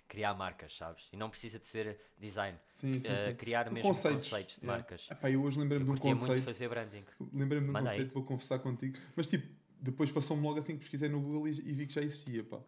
criar 0.09 0.35
marcas, 0.35 0.77
sabes? 0.77 1.09
E 1.13 1.17
não 1.17 1.31
precisa 1.31 1.59
de 1.59 1.67
ser 1.67 1.99
design. 2.19 2.59
Sim, 2.69 2.99
sim, 2.99 3.09
Eh, 3.13 3.31
sim. 3.31 3.37
criar 3.37 3.71
mesmo 3.71 3.89
conceitos, 3.89 4.27
conceitos, 4.29 4.55
de 4.57 4.67
yeah. 4.67 4.79
marcas. 4.79 5.07
Epá, 5.11 5.31
eu 5.31 5.43
hoje 5.43 5.59
lembrei-me 5.59 5.85
de 5.85 5.91
um 5.91 5.95
curtia 5.95 6.11
muito 6.11 6.27
conceito. 6.29 6.45
fazer 6.45 6.69
branding. 6.69 7.05
Lembrei-me 7.33 7.67
de 7.67 7.71
um 7.71 7.81
conceito, 7.81 8.13
vou 8.13 8.25
conversar 8.25 8.59
contigo. 8.59 8.99
Mas 9.17 9.29
tipo, 9.29 9.49
depois 9.81 10.11
passou-me 10.11 10.43
logo 10.43 10.59
assim 10.59 10.75
que 10.75 10.81
pesquisei 10.81 11.09
no 11.09 11.21
Google 11.21 11.49
e, 11.49 11.53
e 11.53 11.73
vi 11.73 11.87
que 11.87 11.95
já 11.95 12.03
existia, 12.03 12.45
pá. 12.45 12.59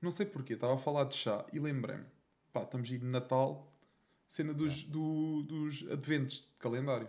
Não 0.00 0.10
sei 0.10 0.24
porquê, 0.24 0.54
estava 0.54 0.74
a 0.74 0.78
falar 0.78 1.04
de 1.04 1.16
chá 1.16 1.44
e 1.52 1.58
lembrei-me. 1.58 2.06
Pá, 2.52 2.62
estamos 2.62 2.90
aí 2.90 2.96
de 2.98 3.04
Natal, 3.06 3.70
cena 4.26 4.54
dos, 4.54 4.82
do- 4.84 5.42
dos 5.42 5.84
adventos 5.90 6.36
de 6.42 6.46
calendário. 6.58 7.08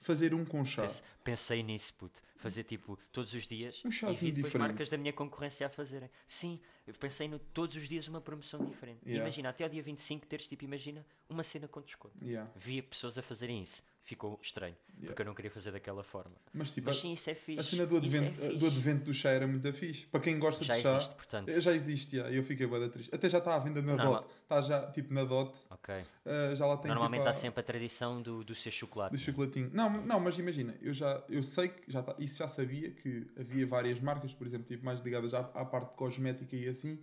Fazer 0.00 0.32
um 0.34 0.44
com 0.44 0.64
chá. 0.64 0.82
Pense- 0.82 1.02
Pensei 1.22 1.62
nisso, 1.62 1.92
puto. 1.94 2.20
Fazer 2.36 2.64
tipo 2.64 2.98
todos 3.12 3.34
os 3.34 3.46
dias 3.46 3.82
Um 3.84 3.90
e 4.10 4.14
vi 4.14 4.32
depois 4.32 4.54
marcas 4.54 4.88
da 4.88 4.96
minha 4.96 5.12
concorrência 5.12 5.66
a 5.66 5.68
fazerem. 5.70 6.08
Sim, 6.26 6.58
eu 6.86 6.94
pensei 6.94 7.28
no 7.28 7.38
todos 7.38 7.76
os 7.76 7.86
dias 7.86 8.08
uma 8.08 8.20
promoção 8.20 8.64
diferente. 8.64 9.00
Yeah. 9.04 9.22
Imagina, 9.26 9.50
até 9.50 9.62
ao 9.64 9.68
dia 9.68 9.82
25 9.82 10.26
teres 10.26 10.46
tipo, 10.48 10.64
imagina, 10.64 11.04
uma 11.28 11.42
cena 11.42 11.68
com 11.68 11.82
desconto. 11.82 12.14
Yeah. 12.24 12.50
Via 12.56 12.82
pessoas 12.82 13.18
a 13.18 13.22
fazerem 13.22 13.60
isso. 13.60 13.82
Ficou 14.02 14.40
estranho, 14.42 14.74
porque 15.04 15.22
eu 15.22 15.26
não 15.26 15.34
queria 15.34 15.50
fazer 15.50 15.70
daquela 15.70 16.02
forma. 16.02 16.34
Mas 16.52 16.72
tipo, 16.72 16.88
Mas 16.88 16.96
a, 16.96 17.00
sim, 17.00 17.12
isso 17.12 17.30
é 17.30 17.32
a 17.34 17.36
fixe. 17.36 17.62
cena 17.64 17.86
do 17.86 17.94
é 17.94 17.98
advento, 17.98 18.40
fixe. 18.40 18.56
do 18.56 18.66
advento 18.66 19.04
do 19.04 19.14
chá 19.14 19.30
era 19.30 19.46
muito 19.46 19.72
fixe. 19.72 20.06
Para 20.06 20.20
quem 20.20 20.38
gosta 20.38 20.64
Já 20.64 20.74
de 20.74 20.82
chá, 20.82 20.96
existe, 20.96 21.14
portanto. 21.14 21.48
eh, 21.50 21.60
já 21.60 21.72
existe, 21.72 22.16
já. 22.16 22.28
eu 22.30 22.42
fiquei 22.42 22.66
da 22.66 22.88
triste. 22.88 23.14
Até 23.14 23.28
já 23.28 23.38
está 23.38 23.54
à 23.54 23.58
venda 23.58 23.80
na 23.82 23.94
Normal. 23.96 24.22
DOT. 24.22 24.32
Está 24.42 24.62
já, 24.62 24.90
tipo, 24.90 25.14
na 25.14 25.22
DOT. 25.24 25.56
Ok. 25.70 25.94
eh, 26.24 26.54
já 26.56 26.66
lá 26.66 26.76
tem 26.78 26.88
Normalmente 26.88 27.20
tipo, 27.20 27.28
há 27.28 27.30
a- 27.30 27.34
sempre 27.34 27.60
a 27.60 27.62
tradição 27.62 28.20
do, 28.20 28.42
do 28.42 28.54
ser 28.54 28.70
chocolate. 28.72 29.14
Do 29.14 29.20
chocolatinho. 29.20 29.70
Não, 29.72 29.88
não, 30.04 30.18
mas 30.18 30.36
imagina, 30.38 30.74
eu 30.80 30.92
já 30.94 31.22
eu 31.28 31.42
sei 31.42 31.68
que 31.68 31.92
já 31.92 32.02
tá, 32.02 32.16
isso 32.18 32.38
já 32.38 32.48
sabia 32.48 32.90
que 32.90 33.26
havia 33.38 33.66
várias 33.66 34.00
marcas, 34.00 34.32
por 34.34 34.44
exemplo, 34.46 34.66
tipo, 34.66 34.84
mais 34.84 34.98
ligadas 35.00 35.34
à, 35.34 35.40
à 35.40 35.64
parte 35.64 35.94
cosmética 35.94 36.56
e 36.56 36.66
assim, 36.68 36.98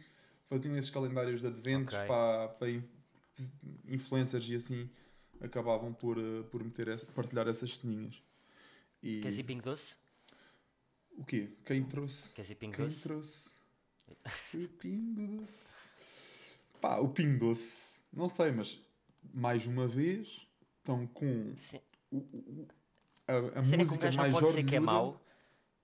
faziam 0.50 0.76
esses 0.76 0.90
calendários 0.90 1.40
de 1.42 1.48
adventos 1.48 1.94
Ok. 1.94 2.06
para, 2.08 2.48
para 2.50 2.70
in- 2.70 2.84
influencers 3.88 4.50
e 4.50 4.56
assim 4.56 4.90
acabavam 5.42 5.94
por, 5.94 6.18
eh, 6.18 6.44
por 6.52 6.64
meter 6.64 6.88
essa- 6.90 7.06
partilhar 7.08 7.48
essas 7.48 7.78
ceninhas. 7.78 8.22
E 9.02 9.22
Queres 9.22 9.38
ir 9.38 9.44
pingo 9.44 9.64
doce? 9.64 9.96
o 11.18 11.24
quê? 11.24 11.50
Quem 11.66 11.84
trouxe? 11.84 12.34
Queres 12.34 12.50
ir 12.52 12.56
pingo 12.56 12.76
Quem 12.76 12.86
doce? 12.86 13.02
trouxe? 13.02 13.50
o 14.54 14.68
Pingo 14.80 15.42
Doce. 15.42 15.74
Pá, 16.80 16.98
o 16.98 17.10
Pingo 17.10 17.40
Doce. 17.40 17.88
Não 18.14 18.30
sei, 18.30 18.52
mas 18.52 18.80
mais 19.34 19.66
uma 19.66 19.86
vez 19.88 20.48
estão 20.80 21.06
com 21.08 21.54
o- 22.12 22.18
o- 22.18 22.68
a, 23.28 23.60
a 23.60 23.62
música 23.62 24.12
mais 24.14 24.34
pode 24.34 24.46
dizer 24.48 24.64
que 24.66 24.76
é 24.76 24.80
mau. 24.80 25.20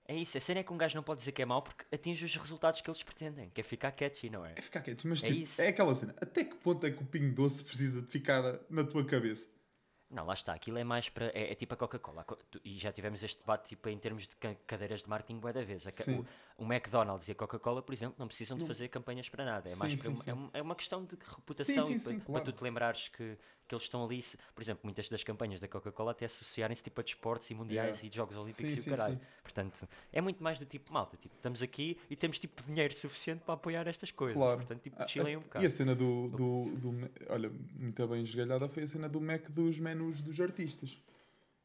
É 0.06 0.14
isso, 0.14 0.36
a 0.36 0.40
cena 0.40 0.60
é 0.60 0.62
que 0.62 0.72
um 0.72 0.76
gajo 0.76 0.94
não 0.96 1.02
pode 1.02 1.18
dizer 1.20 1.32
que 1.32 1.40
é 1.40 1.46
mau 1.46 1.62
porque 1.62 1.84
atinge 1.94 2.24
os 2.24 2.36
resultados 2.36 2.80
que 2.82 2.90
eles 2.90 3.02
pretendem, 3.02 3.48
que 3.50 3.60
é 3.60 3.64
ficar 3.64 3.90
catchy, 3.92 4.28
não 4.28 4.44
é? 4.44 4.52
É 4.56 4.60
ficar 4.62 4.82
quieto, 4.82 5.08
mas 5.08 5.22
É 5.24 5.28
tipo, 5.28 5.40
isso. 5.40 5.62
é 5.62 5.68
aquela 5.68 5.94
cena. 5.94 6.14
Até 6.20 6.44
que 6.44 6.54
ponto 6.56 6.84
é 6.84 6.90
que 6.90 7.02
o 7.02 7.06
Pingo 7.06 7.34
Doce 7.34 7.64
precisa 7.64 8.02
de 8.02 8.06
ficar 8.08 8.42
na 8.68 8.84
tua 8.84 9.04
cabeça? 9.04 9.48
Não, 10.10 10.26
lá 10.26 10.34
está, 10.34 10.52
aquilo 10.52 10.78
é 10.78 10.84
mais 10.84 11.08
para. 11.08 11.26
É, 11.28 11.50
é 11.50 11.54
tipo 11.56 11.74
a 11.74 11.76
Coca-Cola. 11.76 12.24
E 12.62 12.78
já 12.78 12.92
tivemos 12.92 13.20
este 13.22 13.40
debate 13.40 13.70
tipo, 13.70 13.88
em 13.88 13.98
termos 13.98 14.28
de 14.28 14.36
ca- 14.36 14.54
cadeiras 14.66 15.02
de 15.02 15.08
marketing 15.08 15.40
bué 15.40 15.52
da 15.52 15.64
vez. 15.64 15.84
O, 15.86 16.62
o 16.62 16.72
McDonald's 16.72 17.26
e 17.26 17.32
a 17.32 17.34
Coca-Cola, 17.34 17.82
por 17.82 17.92
exemplo, 17.92 18.14
não 18.18 18.28
precisam 18.28 18.56
de 18.56 18.64
fazer 18.66 18.88
campanhas 18.88 19.28
para 19.28 19.44
nada. 19.44 19.68
É 19.68 19.72
Sim, 19.72 19.78
mais 19.78 20.00
para 20.00 20.14
sim. 20.14 20.30
é, 20.30 20.34
um- 20.34 20.50
é 20.52 20.62
uma 20.62 20.76
questão 20.76 21.04
de 21.04 21.16
reputação 21.16 21.90
e 21.90 21.98
para, 21.98 22.14
claro. 22.20 22.32
para 22.32 22.40
tu 22.42 22.52
te 22.52 22.62
lembrares 22.62 23.08
que, 23.08 23.36
que 23.66 23.74
eles 23.74 23.84
estão 23.84 24.04
ali. 24.04 24.22
Por 24.54 24.62
exemplo, 24.62 24.80
muitas 24.84 25.08
das 25.08 25.22
campanhas 25.24 25.60
da 25.60 25.66
Coca-Cola 25.68 26.10
até 26.12 26.24
associarem-se 26.26 26.82
tipo 26.82 27.00
a 27.00 27.04
desportos 27.04 27.50
e 27.50 27.54
mundiais 27.54 27.74
Yeah. 27.96 28.06
e 28.06 28.10
de 28.10 28.16
Jogos 28.16 28.36
Olímpicos 28.36 28.72
Sim, 28.72 28.78
e 28.78 28.92
o 28.92 28.96
caralho. 28.96 29.14
sim. 29.18 29.20
Portanto, 29.42 29.88
é 30.12 30.20
muito 30.20 30.42
mais 30.42 30.58
do 30.58 30.64
tipo 30.66 30.92
malta. 30.92 31.16
Tipo, 31.16 31.34
estamos 31.34 31.62
aqui 31.62 31.98
e 32.08 32.16
temos 32.16 32.38
tipo 32.38 32.62
dinheiro 32.64 32.94
suficiente 32.94 33.42
para 33.44 33.54
apoiar 33.54 33.86
estas 33.86 34.10
coisas. 34.10 34.36
Claro. 34.36 34.58
Portanto, 34.58 34.82
tipo, 34.82 34.96
Ah, 35.02 35.06
chilem 35.06 35.34
ah, 35.34 35.38
um 35.38 35.42
bocado. 35.42 35.64
E 35.64 35.66
a 35.66 35.70
cena 35.70 35.94
do, 35.94 36.28
do, 36.28 36.64
do- 36.76 37.10
Olha, 37.28 37.50
muito 37.74 38.06
bem 38.06 38.22
esgalhada 38.22 38.68
foi 38.68 38.82
a 38.84 38.88
cena 38.88 39.08
do 39.08 39.20
Mac 39.20 39.48
dos 39.50 39.78
menus 39.80 40.20
dos 40.20 40.40
artistas. 40.40 40.98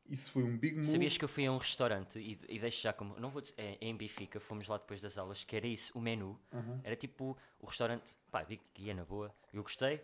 Isso 0.09 0.31
foi 0.31 0.41
um 0.41 0.57
big 0.57 0.75
move. 0.75 0.87
Sabias 0.87 1.15
que 1.17 1.23
eu 1.23 1.29
fui 1.29 1.45
a 1.45 1.51
um 1.51 1.57
restaurante 1.59 2.17
e, 2.17 2.39
e 2.49 2.57
deixo 2.57 2.81
já 2.81 2.91
como. 2.91 3.19
Não 3.19 3.29
vou 3.29 3.41
dizer, 3.43 3.53
é, 3.59 3.77
em 3.79 3.95
Bifica, 3.95 4.39
fomos 4.39 4.67
lá 4.67 4.77
depois 4.77 4.99
das 4.99 5.19
aulas, 5.19 5.43
que 5.43 5.55
era 5.55 5.67
isso, 5.67 5.95
o 5.95 6.01
menu. 6.01 6.35
Aham. 6.51 6.81
Era 6.83 6.95
tipo 6.95 7.37
o 7.59 7.65
restaurante, 7.67 8.05
pá, 8.31 8.41
digo 8.43 8.63
que 8.73 8.81
ia 8.85 8.93
na 8.95 9.05
boa. 9.05 9.31
Eu 9.53 9.61
gostei, 9.61 10.01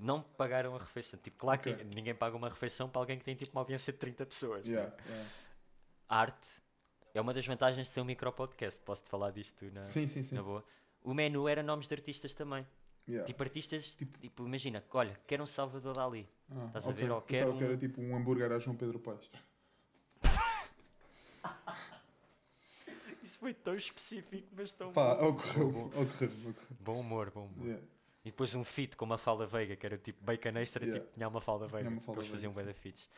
não 0.00 0.22
pagaram 0.22 0.74
a 0.74 0.78
refeição. 0.78 1.18
Tipo, 1.20 1.38
claro 1.38 1.60
que 1.60 1.70
Ok. 1.70 1.84
ninguém 1.94 2.14
paga 2.14 2.36
uma 2.36 2.48
refeição 2.48 2.88
para 2.88 3.00
alguém 3.00 3.18
que 3.18 3.24
tem 3.24 3.34
tipo 3.34 3.52
uma 3.52 3.60
audiência 3.62 3.92
de 3.92 3.98
30 3.98 4.26
pessoas. 4.26 4.64
né? 4.64 4.72
Yeah, 4.74 4.96
yeah. 5.06 5.30
Arte 6.08 6.48
é 7.14 7.20
uma 7.20 7.32
das 7.34 7.46
vantagens 7.46 7.86
de 7.88 7.92
ser 7.92 8.00
um 8.00 8.04
micro-podcast. 8.04 8.80
Posso-te 8.82 9.08
falar 9.08 9.30
disto 9.30 9.64
na, 9.72 9.82
Sim, 9.84 10.06
sim, 10.06 10.22
sim. 10.22 10.34
na 10.34 10.42
boa. 10.42 10.64
O 11.02 11.14
menu 11.14 11.48
era 11.48 11.62
nomes 11.62 11.86
de 11.88 11.94
artistas 11.94 12.34
também. 12.34 12.66
Yeah. 13.08 13.26
Tipo, 13.26 13.42
artistas, 13.42 13.94
Tipo- 13.94 14.18
tipo, 14.18 14.46
imagina, 14.46 14.84
olha, 14.92 15.18
quero 15.26 15.42
um 15.42 15.46
Salvador 15.46 15.94
Dali. 15.94 16.28
Ah, 16.50 16.64
estás 16.66 16.86
a 16.86 16.90
ok. 16.90 17.04
ver? 17.04 17.10
Ou 17.12 17.22
quero 17.22 17.56
que 17.56 17.64
era 17.64 17.74
um- 17.74 17.78
tipo 17.78 18.00
um 18.02 18.16
hambúrguer 18.16 18.52
a 18.52 18.58
João 18.58 18.76
Pedro 18.76 18.98
Paes. 18.98 19.30
Isso 23.22 23.38
foi 23.38 23.54
tão 23.54 23.74
específico, 23.74 24.48
mas 24.52 24.72
tão 24.72 24.92
Pá, 24.92 25.14
bom. 25.14 25.28
ocorreu, 25.28 25.68
ocorreu, 25.68 26.00
ocorreu. 26.00 26.54
Bom 26.80 27.00
humor, 27.00 27.30
bom 27.30 27.46
humor. 27.46 27.66
Yeah. 27.66 27.84
E 28.24 28.30
depois 28.30 28.54
um 28.54 28.64
feat 28.64 28.96
com 28.96 29.04
uma 29.04 29.16
falda 29.18 29.46
veiga, 29.46 29.76
que 29.76 29.86
era 29.86 29.96
tipo 29.96 30.22
bacon 30.24 30.58
extra, 30.58 30.84
Yeah. 30.84 31.00
tipo, 31.04 31.14
tinha 31.14 31.28
uma 31.28 31.40
falda 31.40 31.66
veiga. 31.66 31.88
Mafalda 31.90 32.20
Eles 32.20 32.30
faziam 32.30 32.52
bué 32.52 32.64
da 32.64 32.74
feats. 32.74 33.08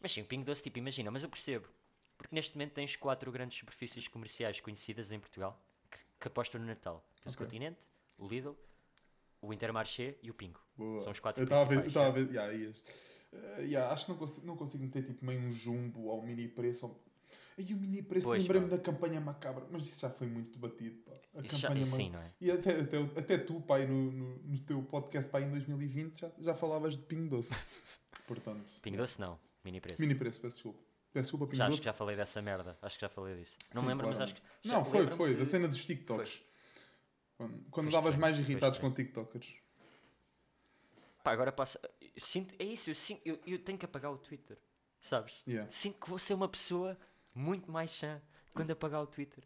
Mas 0.00 0.12
sim, 0.12 0.22
o 0.22 0.24
Pingo 0.24 0.44
Doce, 0.44 0.62
tipo, 0.62 0.78
imagina, 0.78 1.10
mas 1.10 1.22
eu 1.22 1.28
percebo. 1.28 1.68
Porque 2.16 2.34
neste 2.34 2.56
momento 2.56 2.72
tens 2.72 2.96
quatro 2.96 3.30
grandes 3.30 3.56
superfícies 3.58 4.08
comerciais 4.08 4.60
conhecidas 4.60 5.12
em 5.12 5.20
Portugal 5.20 5.60
que, 5.90 5.98
que 6.20 6.28
apostam 6.28 6.60
no 6.60 6.66
Natal. 6.66 7.04
Tens 7.22 7.34
Ok. 7.34 7.44
o 7.44 7.46
Continente, 7.46 7.78
o 8.18 8.26
Lidl, 8.28 8.56
o 9.40 9.52
Intermarché 9.52 10.16
e 10.22 10.30
o 10.30 10.34
Pingo. 10.34 10.60
Boa. 10.76 11.02
São 11.02 11.12
os 11.12 11.20
quatro 11.20 11.42
Eu 11.42 11.46
eu 11.48 11.48
principais, 11.66 11.86
estava 11.86 12.08
a 12.08 12.10
ver, 12.10 12.28
yeah, 12.28 12.52
ias. 12.52 12.82
Eh, 13.32 13.62
yeah, 13.62 13.92
acho 13.92 14.06
que 14.06 14.10
não 14.10 14.18
consigo, 14.18 14.46
não 14.46 14.56
consigo 14.56 14.82
meter 14.82 15.04
tipo 15.04 15.24
meio 15.24 15.40
um 15.40 15.50
jumbo 15.50 16.12
um 16.12 16.22
mini 16.26 16.48
preço. 16.48 16.94
Aí 17.58 17.74
o 17.74 17.76
mini 17.76 18.02
preço, 18.02 18.30
lembrei-me 18.30 18.68
da 18.68 18.78
campanha 18.78 19.20
macabra, 19.20 19.66
mas 19.70 19.82
isso 19.88 20.00
já 20.00 20.08
foi 20.10 20.28
muito 20.28 20.52
debatido. 20.52 20.96
Pá. 21.02 21.12
A 21.34 21.40
Isso 21.44 21.58
já, 21.58 21.68
campanha 21.68 21.86
ma- 21.86 21.96
sim, 21.96 22.10
não 22.10 22.20
é? 22.20 22.32
E 22.40 22.50
até, 22.52 22.80
até, 22.80 22.98
até 23.16 23.36
tu, 23.38 23.60
pai, 23.60 23.84
no, 23.84 24.12
no, 24.12 24.38
no 24.38 24.58
teu 24.60 24.80
podcast 24.84 25.28
pai, 25.30 25.42
em 25.42 25.50
2020 25.50 26.20
já, 26.20 26.30
já 26.38 26.54
falavas 26.54 26.96
de 26.96 27.04
Pingo 27.04 27.28
Doce. 27.30 27.52
Portanto, 28.28 28.72
Pingo 28.80 28.96
Doce 28.98 29.20
não, 29.20 29.38
mini 29.64 29.80
preço. 29.80 30.00
mini 30.00 30.14
preço, 30.14 30.40
peço 30.40 30.54
desculpa. 30.56 30.78
Peço 31.12 31.22
desculpa, 31.32 31.46
Pingo 31.46 31.56
Já, 31.56 31.64
acho 31.64 31.70
Doce. 31.72 31.80
que 31.80 31.84
já 31.86 31.92
falei 31.92 32.14
dessa 32.16 32.40
merda. 32.40 32.78
Acho 32.80 32.96
que 32.96 33.00
já 33.02 33.08
falei 33.08 33.36
disso. 33.36 33.56
Não 33.74 33.80
Sim, 33.82 33.86
me 33.86 33.92
lembro, 33.92 34.06
mas 34.08 34.20
acho 34.20 34.34
que. 34.36 34.42
já 34.62 34.74
Não, 34.74 34.84
foi, 34.84 35.06
foi, 35.08 35.30
de- 35.30 35.36
da 35.40 35.44
cena 35.44 35.66
dos 35.66 35.84
TikToks. 35.84 36.40
Quando, 37.36 37.64
quando 37.70 37.86
Foi 37.86 37.92
davas 37.92 38.14
estranho, 38.14 38.20
mais 38.20 38.38
irritados 38.38 38.78
com. 38.78 38.90
TikTokers. 38.92 39.52
Pá, 41.24 41.32
agora 41.32 41.50
passa. 41.52 41.80
Sinto, 42.16 42.54
é 42.58 42.64
isso, 42.64 42.90
eu, 42.90 42.94
sinto, 42.94 43.20
eu, 43.24 43.38
eu 43.46 43.58
tenho 43.58 43.78
que 43.78 43.84
apagar 43.84 44.12
o 44.12 44.18
Twitter. 44.18 44.58
Sabes? 45.00 45.42
Yeah, 45.46 45.68
Sinto 45.70 46.00
que 46.00 46.08
vou 46.10 46.18
ser 46.18 46.34
uma 46.34 46.48
pessoa 46.48 46.98
muito 47.34 47.70
mais 47.70 47.90
chã 47.90 48.20
quando 48.52 48.70
apagar 48.70 49.02
o 49.02 49.06
Twitter. 49.06 49.44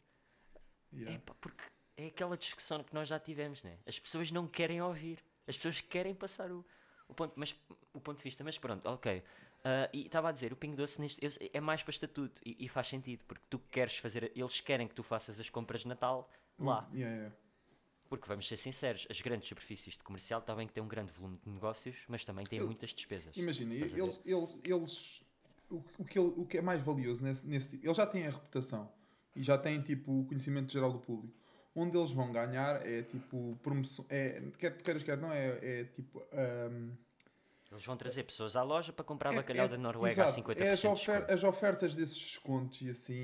yeah. 0.92 1.16
É 1.16 1.18
pá, 1.18 1.34
porque 1.40 1.62
é 1.96 2.06
aquela 2.06 2.36
discussão 2.36 2.82
que 2.82 2.94
nós 2.94 3.08
já 3.08 3.18
tivemos, 3.18 3.62
né? 3.62 3.78
As 3.86 3.98
pessoas 3.98 4.30
não 4.30 4.46
querem 4.46 4.80
ouvir. 4.80 5.18
As 5.46 5.56
pessoas 5.56 5.80
querem 5.80 6.14
passar 6.14 6.50
o, 6.50 6.64
o, 7.08 7.14
ponto, 7.14 7.32
mas, 7.36 7.54
o 7.92 8.00
ponto 8.00 8.18
de 8.18 8.24
vista. 8.24 8.42
Mas 8.44 8.56
pronto, 8.58 8.86
ok. 8.88 9.22
Ah, 9.64 9.88
e 9.92 10.06
estava 10.06 10.28
a 10.28 10.32
dizer, 10.32 10.52
o 10.52 10.56
Pingo 10.56 10.76
Doce 10.76 11.00
neste, 11.00 11.20
é 11.52 11.60
mais 11.60 11.82
para 11.82 11.92
estatuto 11.92 12.40
e, 12.44 12.64
e 12.64 12.68
faz 12.68 12.88
sentido, 12.88 13.24
porque 13.26 13.44
tu 13.48 13.58
queres 13.58 13.96
fazer, 13.96 14.32
eles 14.34 14.60
querem 14.60 14.88
que 14.88 14.94
tu 14.94 15.02
faças 15.02 15.38
as 15.38 15.48
compras 15.48 15.82
de 15.82 15.88
Natal 15.88 16.28
lá. 16.58 16.88
Yeah, 16.92 17.16
yeah. 17.16 17.36
Porque 18.08 18.28
vamos 18.28 18.46
ser 18.46 18.58
sinceros, 18.58 19.06
as 19.08 19.20
grandes 19.22 19.48
superfícies 19.48 19.94
de 19.94 20.00
comercial 20.00 20.42
que 20.42 20.72
têm 20.72 20.82
um 20.82 20.88
grande 20.88 21.12
volume 21.12 21.38
de 21.38 21.48
negócios, 21.48 22.04
mas 22.08 22.24
também 22.24 22.44
têm 22.44 22.60
muitas 22.60 22.92
despesas. 22.92 23.34
Imagina, 23.36 23.74
eles, 23.74 23.94
eles, 24.26 24.58
eles 24.64 25.22
o, 25.72 25.84
o, 25.98 26.04
que 26.04 26.18
ele- 26.18 26.32
o 26.36 26.44
que 26.46 26.58
é 26.58 26.62
mais 26.62 26.82
valioso 26.82 27.22
nesse, 27.22 27.46
nesse 27.46 27.70
tipo, 27.70 27.86
eles 27.86 27.96
já 27.96 28.06
têm 28.06 28.26
a 28.26 28.30
reputação 28.30 28.90
e 29.34 29.42
já 29.42 29.56
têm 29.58 29.80
tipo 29.80 30.20
o 30.20 30.24
conhecimento 30.26 30.72
geral 30.72 30.92
do 30.92 30.98
público. 30.98 31.34
Onde 31.74 31.96
eles 31.96 32.10
vão 32.10 32.30
ganhar 32.30 32.86
é 32.86 33.02
tipo 33.02 33.58
promoção, 33.62 34.04
é, 34.10 34.42
quer 34.58 34.76
tu 34.76 34.84
queiras, 34.84 35.02
quer 35.02 35.16
não, 35.16 35.32
é, 35.32 35.58
é 35.62 35.84
tipo. 35.84 36.22
ahm, 36.32 36.90
Eles 37.70 37.86
vão 37.86 37.96
trazer 37.96 38.24
pessoas 38.24 38.54
à 38.54 38.62
loja 38.62 38.92
para 38.92 39.02
comprar 39.02 39.32
é- 39.32 39.36
bacalhau 39.36 39.64
é- 39.64 39.68
da 39.70 39.78
Noruega 39.78 40.12
exato, 40.24 40.30
a 40.30 40.34
50% 40.34 40.60
é 40.60 40.70
as, 40.72 40.84
ofer- 40.84 41.30
as 41.30 41.42
ofertas 41.42 41.94
desses 41.96 42.18
descontos 42.18 42.82
e 42.82 42.90
assim, 42.90 43.14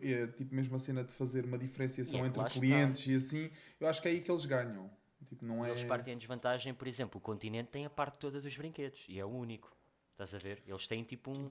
e 0.00 0.12
é 0.14 0.26
tipo 0.28 0.54
mesmo 0.54 0.76
a 0.76 0.78
cena 0.78 1.02
de 1.02 1.12
fazer 1.12 1.44
uma 1.44 1.58
diferenciação 1.58 2.20
E 2.20 2.22
é 2.22 2.26
entre 2.26 2.40
lá 2.40 2.46
está. 2.46 2.60
clientes 2.60 3.06
e 3.08 3.16
assim, 3.16 3.50
eu 3.80 3.88
acho 3.88 4.00
que 4.00 4.06
é 4.06 4.12
aí 4.12 4.20
que 4.20 4.30
eles 4.30 4.44
ganham. 4.46 4.88
Tipo, 5.28 5.44
não 5.44 5.64
é. 5.64 5.70
Eles 5.70 5.82
partem 5.82 6.14
em 6.14 6.18
desvantagem, 6.18 6.72
por 6.72 6.86
exemplo, 6.86 7.18
o 7.18 7.20
continente 7.20 7.70
tem 7.70 7.84
a 7.84 7.90
parte 7.90 8.18
toda 8.18 8.40
dos 8.40 8.56
brinquedos 8.56 9.04
e 9.08 9.18
é 9.18 9.24
o 9.24 9.28
único. 9.28 9.76
Estás 10.12 10.32
a 10.32 10.38
ver? 10.38 10.62
Eles 10.64 10.86
têm 10.86 11.02
tipo 11.02 11.32
um. 11.32 11.50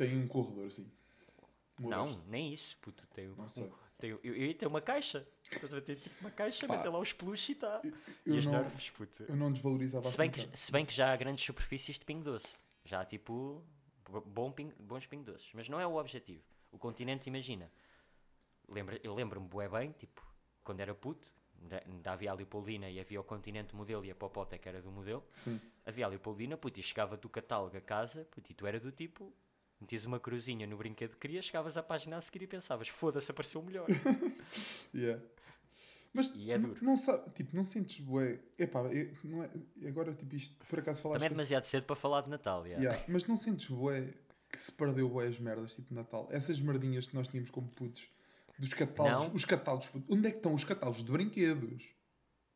Tem 0.00 0.16
um 0.18 0.26
corredor 0.26 0.66
assim. 0.66 0.90
Não, 1.78 2.22
nem 2.26 2.52
isso, 2.54 2.74
puto. 2.78 3.06
Tem, 3.08 3.28
um- 3.30 3.48
sei. 3.48 3.70
tem, 3.98 4.10
eu, 4.10 4.18
eu 4.22 4.54
ter 4.54 4.66
uma 4.66 4.80
caixa. 4.80 5.26
Estás 5.42 5.74
a? 5.74 5.80
Tem 5.82 5.94
tipo 5.96 6.14
uma 6.22 6.30
caixa, 6.30 6.66
Pá, 6.66 6.76
meter 6.76 6.88
lá 6.88 6.98
os 6.98 7.12
peluches 7.12 7.50
e. 7.50 7.82
Eu 8.24 8.34
E 8.34 8.38
as 8.38 8.46
não, 8.46 8.52
puto. 8.96 9.22
eu 9.28 9.36
não 9.36 9.52
desvalorizava 9.52 10.04
Se 10.04 10.16
bem, 10.16 10.30
assim 10.30 10.40
que, 10.40 10.46
tanto. 10.46 10.56
se 10.58 10.72
bem 10.72 10.86
que 10.86 10.92
já 10.94 11.12
há 11.12 11.16
grandes 11.16 11.44
superfícies 11.44 11.98
de 11.98 12.04
pingo 12.06 12.24
doce. 12.24 12.58
Já 12.84 13.00
há 13.02 13.04
tipo 13.04 13.62
bo- 14.08 14.20
bom 14.22 14.50
ping- 14.50 14.72
bons 14.78 15.06
pingo 15.06 15.24
doces. 15.24 15.50
Mas 15.54 15.68
não 15.68 15.78
é 15.78 15.86
o 15.86 15.96
objetivo. 15.96 16.42
O 16.72 16.78
continente, 16.78 17.28
imagina. 17.28 17.70
Lembra, 18.68 18.98
eu 19.02 19.14
lembro-me 19.14 19.46
bué 19.48 19.68
bem, 19.68 19.92
tipo, 19.92 20.24
quando 20.64 20.80
era 20.80 20.94
puto, 20.94 21.30
da, 21.54 21.80
da 22.02 22.12
havia 22.12 22.30
a 22.30 22.34
Leopoldina 22.34 22.88
e 22.88 23.00
havia 23.00 23.20
o 23.20 23.24
continente 23.24 23.74
modelo 23.76 24.04
e 24.04 24.10
a 24.10 24.14
Popota 24.14 24.56
que 24.56 24.66
era 24.68 24.80
do 24.80 24.90
modelo. 24.90 25.22
Sim. 25.30 25.60
Havia 25.84 26.06
a 26.06 26.08
Leopoldina, 26.08 26.56
puto, 26.56 26.78
e 26.78 26.82
chegava 26.82 27.16
do 27.16 27.28
catálogo 27.28 27.76
a 27.76 27.80
casa, 27.80 28.24
puto, 28.30 28.50
e 28.50 28.54
tu 28.54 28.66
era 28.66 28.78
do 28.80 28.90
tipo. 28.92 29.32
Metias 29.80 30.04
uma 30.04 30.20
cruzinha 30.20 30.66
no 30.66 30.76
brinquedo 30.76 31.12
que 31.12 31.18
querias, 31.20 31.44
chegavas 31.46 31.76
à 31.76 31.82
página 31.82 32.16
a 32.16 32.20
seguir 32.20 32.42
e 32.42 32.46
pensavas, 32.46 32.88
foda-se, 32.88 33.30
apareceu 33.30 33.60
o 33.60 33.64
melhor. 33.64 33.86
Yeah. 34.94 35.22
Mas 36.12 36.34
E 36.34 36.50
é 36.50 36.58
duro. 36.58 36.76
não 36.84 36.96
sabe, 36.96 37.30
tipo, 37.30 37.54
não 37.54 37.62
sentes 37.62 38.00
bué. 38.00 38.40
Epá, 38.58 38.80
eu- 38.92 39.12
não 39.22 39.44
é, 39.44 39.50
agora 39.86 40.12
tipo 40.12 40.34
isto, 40.34 40.56
por 40.66 40.80
acaso 40.80 41.00
falaste 41.00 41.20
Também 41.20 41.26
é 41.26 41.30
demasiado 41.36 41.62
cedo 41.64 41.84
para 41.84 41.94
falar 41.94 42.22
de 42.22 42.30
Natal, 42.30 42.66
yeah. 42.66 42.84
Yeah, 42.84 43.04
Mas 43.08 43.24
não 43.26 43.36
sentes 43.36 43.68
bué 43.68 44.12
que 44.50 44.58
se 44.58 44.72
perdeu 44.72 45.08
bué 45.08 45.28
as 45.28 45.38
merdas, 45.38 45.74
tipo 45.76 45.94
Natal? 45.94 46.26
Essas 46.32 46.60
merdinhas 46.60 47.06
que 47.06 47.14
nós 47.14 47.28
tínhamos 47.28 47.50
como 47.50 47.68
putos, 47.68 48.08
dos 48.58 48.74
catálogos, 48.74 49.28
Não. 49.28 49.34
os 49.34 49.44
catálogos, 49.44 49.88
onde 50.08 50.26
é 50.26 50.30
que 50.32 50.38
estão 50.38 50.52
os 50.52 50.64
catálogos 50.64 51.04
de 51.04 51.12
brinquedos? 51.12 51.84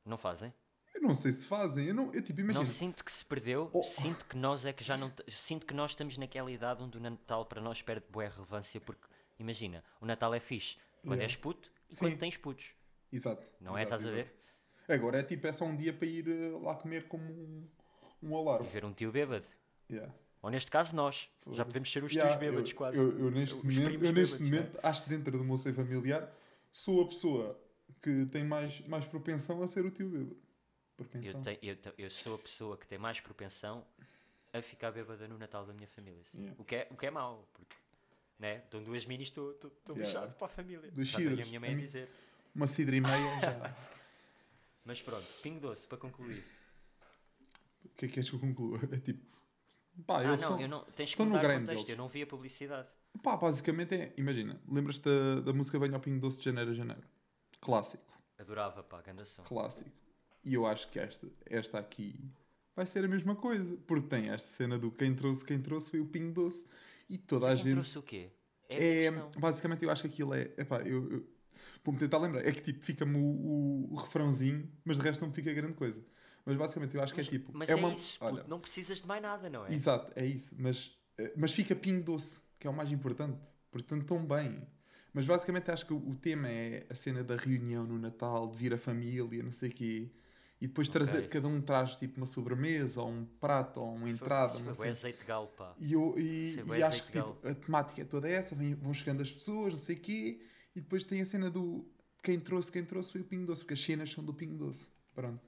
Não 0.05 0.19
fazem? 0.19 0.53
Eu 0.95 1.03
não 1.03 1.15
sei 1.15 1.33
se 1.33 1.45
fazem, 1.47 1.87
eu 1.87 1.95
não, 1.95 2.13
eu 2.15 2.23
tipo, 2.23 2.41
imagina. 2.41 2.61
Não 2.65 2.71
sinto 2.71 3.05
que 3.05 3.13
se 3.13 3.25
perdeu, 3.25 3.69
Oh. 3.73 3.83
sinto 3.83 4.25
que 4.27 4.37
nós 4.37 4.65
é 4.65 4.73
que 4.73 4.85
já 4.85 4.97
não. 4.97 5.13
Sinto 5.29 5.67
que 5.67 5.75
nós 5.75 5.91
estamos 5.91 6.17
naquela 6.17 6.51
idade 6.51 6.83
onde 6.83 6.97
o 6.97 7.01
Natal 7.01 7.45
para 7.47 7.61
nós 7.61 7.83
perde 7.83 8.07
boa 8.11 8.29
relevância, 8.29 8.81
porque 8.81 9.07
imagina, 9.39 9.83
o 10.01 10.07
Natal 10.07 10.33
é 10.33 10.41
fixe 10.41 10.77
quando 11.03 11.19
Yeah. 11.19 11.25
és 11.33 11.37
puto 11.37 11.71
e 11.91 11.95
Sim. 11.95 12.05
quando 12.07 12.19
tens 12.19 12.37
putos. 12.37 12.67
Exato. 13.13 13.51
Não 13.61 13.77
é? 13.77 13.83
exato, 13.83 14.03
Estás 14.03 14.07
a 14.07 14.11
ver? 14.15 14.35
Agora 14.89 15.19
é 15.19 15.23
tipo, 15.23 15.47
é 15.47 15.53
só 15.53 15.65
um 15.65 15.77
dia 15.77 15.93
para 15.93 16.07
ir 16.07 16.29
eh, 16.29 16.51
lá 16.63 16.75
comer 16.75 17.09
como 17.09 17.25
um, 17.25 17.67
um 18.23 18.31
E 18.31 18.35
alarme. 18.41 18.69
ver 18.69 18.85
um 18.85 18.93
tio 18.93 19.11
bêbado. 19.11 19.47
Yeah. 19.91 20.13
Ou 20.43 20.51
neste 20.51 20.71
caso 20.71 20.95
nós. 20.95 21.29
Já 21.53 21.65
podemos 21.65 21.91
ser 21.91 22.05
os 22.05 22.13
Yeah, 22.13 22.37
tios 22.37 22.41
bêbados 22.41 22.71
eu, 22.71 22.77
quase. 22.77 22.99
Eu, 22.99 23.19
eu 23.19 23.31
neste 23.31 23.55
Os 23.57 23.63
momento, 23.63 24.05
eu 24.05 24.13
neste 24.13 24.37
bêbados, 24.39 24.51
momento 24.51 24.79
acho 24.83 25.03
que 25.05 25.09
dentro 25.11 25.39
do 25.39 25.45
meu 25.45 25.57
seio 25.59 25.75
familiar 25.75 26.31
sou 26.71 27.03
a 27.03 27.07
pessoa 27.09 27.59
que 28.03 28.27
tem 28.27 28.45
mais, 28.45 28.81
mais 28.87 29.05
propensão 29.07 29.63
a 29.63 29.69
ser 29.69 29.85
o 29.87 29.91
tio 29.91 30.09
bêbado. 30.11 30.37
Eu, 30.99 31.05
Propensão. 31.05 31.43
tenho- 31.43 31.59
eu 31.63 31.77
eu 31.99 32.11
sou 32.11 32.37
a 32.37 32.39
pessoa 32.39 32.77
que 32.77 32.87
tem 32.87 32.99
mais 32.99 33.19
propensão 33.21 33.85
a 34.53 34.63
ficar 34.63 34.93
bêbada 34.93 35.27
no 35.27 35.37
Natal 35.39 35.67
da 35.67 35.73
minha 35.73 35.89
família. 35.89 36.23
sim. 36.25 36.39
Yeah. 36.39 36.57
O, 36.61 36.65
que 36.65 36.77
é, 36.77 36.89
o 36.91 36.97
que 36.97 37.07
é 37.07 37.11
mau, 37.11 37.49
porque 37.53 37.77
né? 38.39 38.59
estão 38.59 38.83
duas 38.83 39.05
minis, 39.05 39.29
estou 39.29 39.53
Yeah. 39.89 40.05
lixado 40.05 40.35
para 40.35 40.47
a 40.47 40.51
família. 40.51 40.91
Dos 40.93 41.09
Já 41.09 41.19
tenho 41.19 41.33
a 41.43 41.47
minha 41.47 41.61
mãe 41.61 41.75
a 41.75 41.77
dizer. 41.79 42.09
Uma 42.55 42.67
cidra 42.69 42.95
e 42.95 43.01
meia 43.01 43.41
já. 43.41 43.75
Mas 44.85 45.01
pronto, 45.03 45.27
pingo 45.43 45.61
doce 45.61 45.87
para 45.89 45.99
concluir. 45.99 46.45
o 47.85 47.89
que 47.97 48.05
é 48.05 48.09
que 48.09 48.15
queres 48.15 48.31
que 48.31 48.37
eu 48.37 48.41
conclua? 48.41 48.79
É 48.93 48.99
tipo. 48.99 49.25
Pá, 50.07 50.21
Ah, 50.21 50.25
não, 50.25 50.37
são- 50.37 50.61
eu 50.61 50.69
não, 50.69 50.85
tens 50.85 50.95
que 50.97 51.03
estão 51.15 51.27
no 51.27 51.33
mudar 51.37 51.51
o 51.57 51.59
contexto, 51.61 51.89
eu 51.89 51.97
não 51.97 52.09
vi 52.09 52.23
a 52.23 52.27
publicidade. 52.27 52.89
Pá, 53.23 53.37
basicamente 53.37 53.95
é. 53.95 54.13
Imagina, 54.17 54.61
lembras-te 54.69 55.03
da, 55.05 55.41
da 55.41 55.53
música 55.53 55.79
Venha 55.79 55.95
ao 55.95 56.01
Pingo 56.01 56.21
Doce 56.21 56.39
de 56.39 56.45
janeiro 56.45 56.71
a 56.73 56.75
janeiro? 56.75 57.03
Clássico. 57.61 58.05
Adorava, 58.39 58.83
pá, 58.83 59.01
gandação. 59.03 59.45
Clássico. 59.45 59.91
E 60.45 60.55
eu 60.55 60.67
acho 60.67 60.89
que 60.91 60.99
esta, 60.99 61.27
esta 61.47 61.79
aqui 61.79 62.15
vai 62.77 62.87
ser 62.87 63.05
a 63.05 63.09
mesma 63.09 63.35
coisa. 63.35 63.77
Porque 63.87 64.09
tem 64.09 64.31
esta 64.31 64.49
cena 64.49 64.79
do 64.79 64.91
quem 64.91 65.15
trouxe, 65.15 65.45
quem 65.45 65.61
trouxe 65.61 65.91
foi 65.91 66.01
o 66.01 66.07
Pingo 66.07 66.33
Doce. 66.33 66.67
E 67.09 67.19
toda 67.19 67.47
a 67.47 67.51
Mas 67.51 67.59
quem 67.59 67.65
gente. 67.65 67.75
trouxe 67.75 67.99
o 67.99 68.03
quê? 68.03 68.31
É, 68.69 69.09
a 69.09 69.13
É, 69.13 69.39
basicamente 69.39 69.85
eu 69.85 69.91
acho 69.91 70.03
que 70.03 70.09
aquilo 70.09 70.35
é. 70.35 70.53
Epá, 70.57 70.81
eu, 70.83 71.11
eu 71.11 71.27
vou-me 71.85 71.99
tentar 71.99 72.19
lembrar. 72.19 72.47
É 72.47 72.53
que 72.53 72.63
tipo, 72.63 72.83
fica-me 72.83 73.17
o, 73.17 73.89
o, 73.91 73.97
refrãozinho, 73.97 74.71
mas 74.85 74.99
de 74.99 75.05
resto 75.05 75.21
não 75.21 75.29
me 75.29 75.35
fica 75.35 75.53
grande 75.53 75.75
coisa. 75.75 76.03
Mas 76.45 76.57
basicamente 76.57 76.95
eu 76.95 77.03
acho 77.03 77.15
que 77.15 77.21
Mas, 77.21 77.29
é 77.29 77.31
tipo. 77.31 77.51
mas 77.55 77.71
é 77.71 77.73
é, 77.73 77.77
uma, 77.77 77.93
isso, 77.93 78.19
olha, 78.21 78.37
puto, 78.39 78.51
não 78.51 78.61
precisas 78.61 79.01
de 79.01 79.07
mais 79.07 79.23
nada, 79.23 79.49
não 79.49 79.67
é? 79.67 79.73
Exato, 79.73 80.13
é 80.15 80.27
isso. 80.27 80.55
Mas, 80.59 80.93
eh, 81.17 81.33
mas 81.37 81.53
fica 81.53 81.75
pingo 81.75 82.03
doce, 82.03 82.43
que 82.59 82.67
é 82.67 82.71
o 82.71 82.75
mais 82.75 82.91
importante. 82.93 83.39
Portanto, 83.71 84.05
tão 84.05 84.25
bem. 84.25 84.63
Mas 85.13 85.27
basicamente 85.27 85.71
acho 85.71 85.87
que 85.87 85.95
o 85.95 86.15
tema 86.17 86.49
é 86.49 86.87
a 86.91 86.95
cena 86.95 87.23
da 87.23 87.37
reunião 87.37 87.87
no 87.87 87.99
Natal, 87.99 88.51
de 88.51 88.59
vir 88.59 88.75
a 88.75 88.79
família, 88.79 89.43
não 89.43 89.53
sei 89.53 89.71
o 89.71 89.73
quê. 89.73 90.11
E 90.65 90.67
depois 90.67 90.89
trazer, 90.89 91.29
cada 91.29 91.47
um 91.47 91.61
traz 91.61 91.99
tipo 91.99 92.17
uma 92.17 92.25
sobremesa, 92.25 93.03
ou 93.03 93.11
um 93.11 93.27
prato, 93.39 93.81
ou 93.83 93.95
uma 93.97 94.09
entrada, 94.09 94.59
isso 94.59 94.75
foi 94.75 94.89
azeite 94.89 95.19
de 95.19 95.25
galo, 95.27 95.49
pá. 95.49 95.75
E, 95.79 95.93
eu, 95.93 96.15
e, 96.19 96.59
é 96.59 96.79
e 96.79 96.83
acho 96.83 97.05
que 97.05 97.13
tipo, 97.13 97.47
a 97.47 97.55
temática 97.55 98.01
é 98.01 98.05
toda 98.07 98.27
essa, 98.27 98.57
vão 98.57 98.95
chegando 98.95 99.21
as 99.21 99.31
pessoas, 99.31 99.75
não 99.75 99.79
sei 99.79 99.97
o 99.97 100.01
quê, 100.01 100.41
e 100.75 100.81
depois 100.81 101.05
tem 101.05 101.21
a 101.21 101.27
cena 101.27 101.51
do 101.51 101.87
quem 102.23 102.41
trouxe, 102.41 102.73
quem 102.73 102.83
trouxe 102.83 103.13
foi 103.13 103.21
o 103.21 103.25
Pingo 103.25 103.45
Doce, 103.45 103.61
porque 103.61 103.75
as 103.75 103.81
cenas 103.85 104.11
são 104.11 104.25
do 104.25 104.33
Pingo 104.33 104.57
Doce. 104.57 104.89
Pronto. 105.15 105.39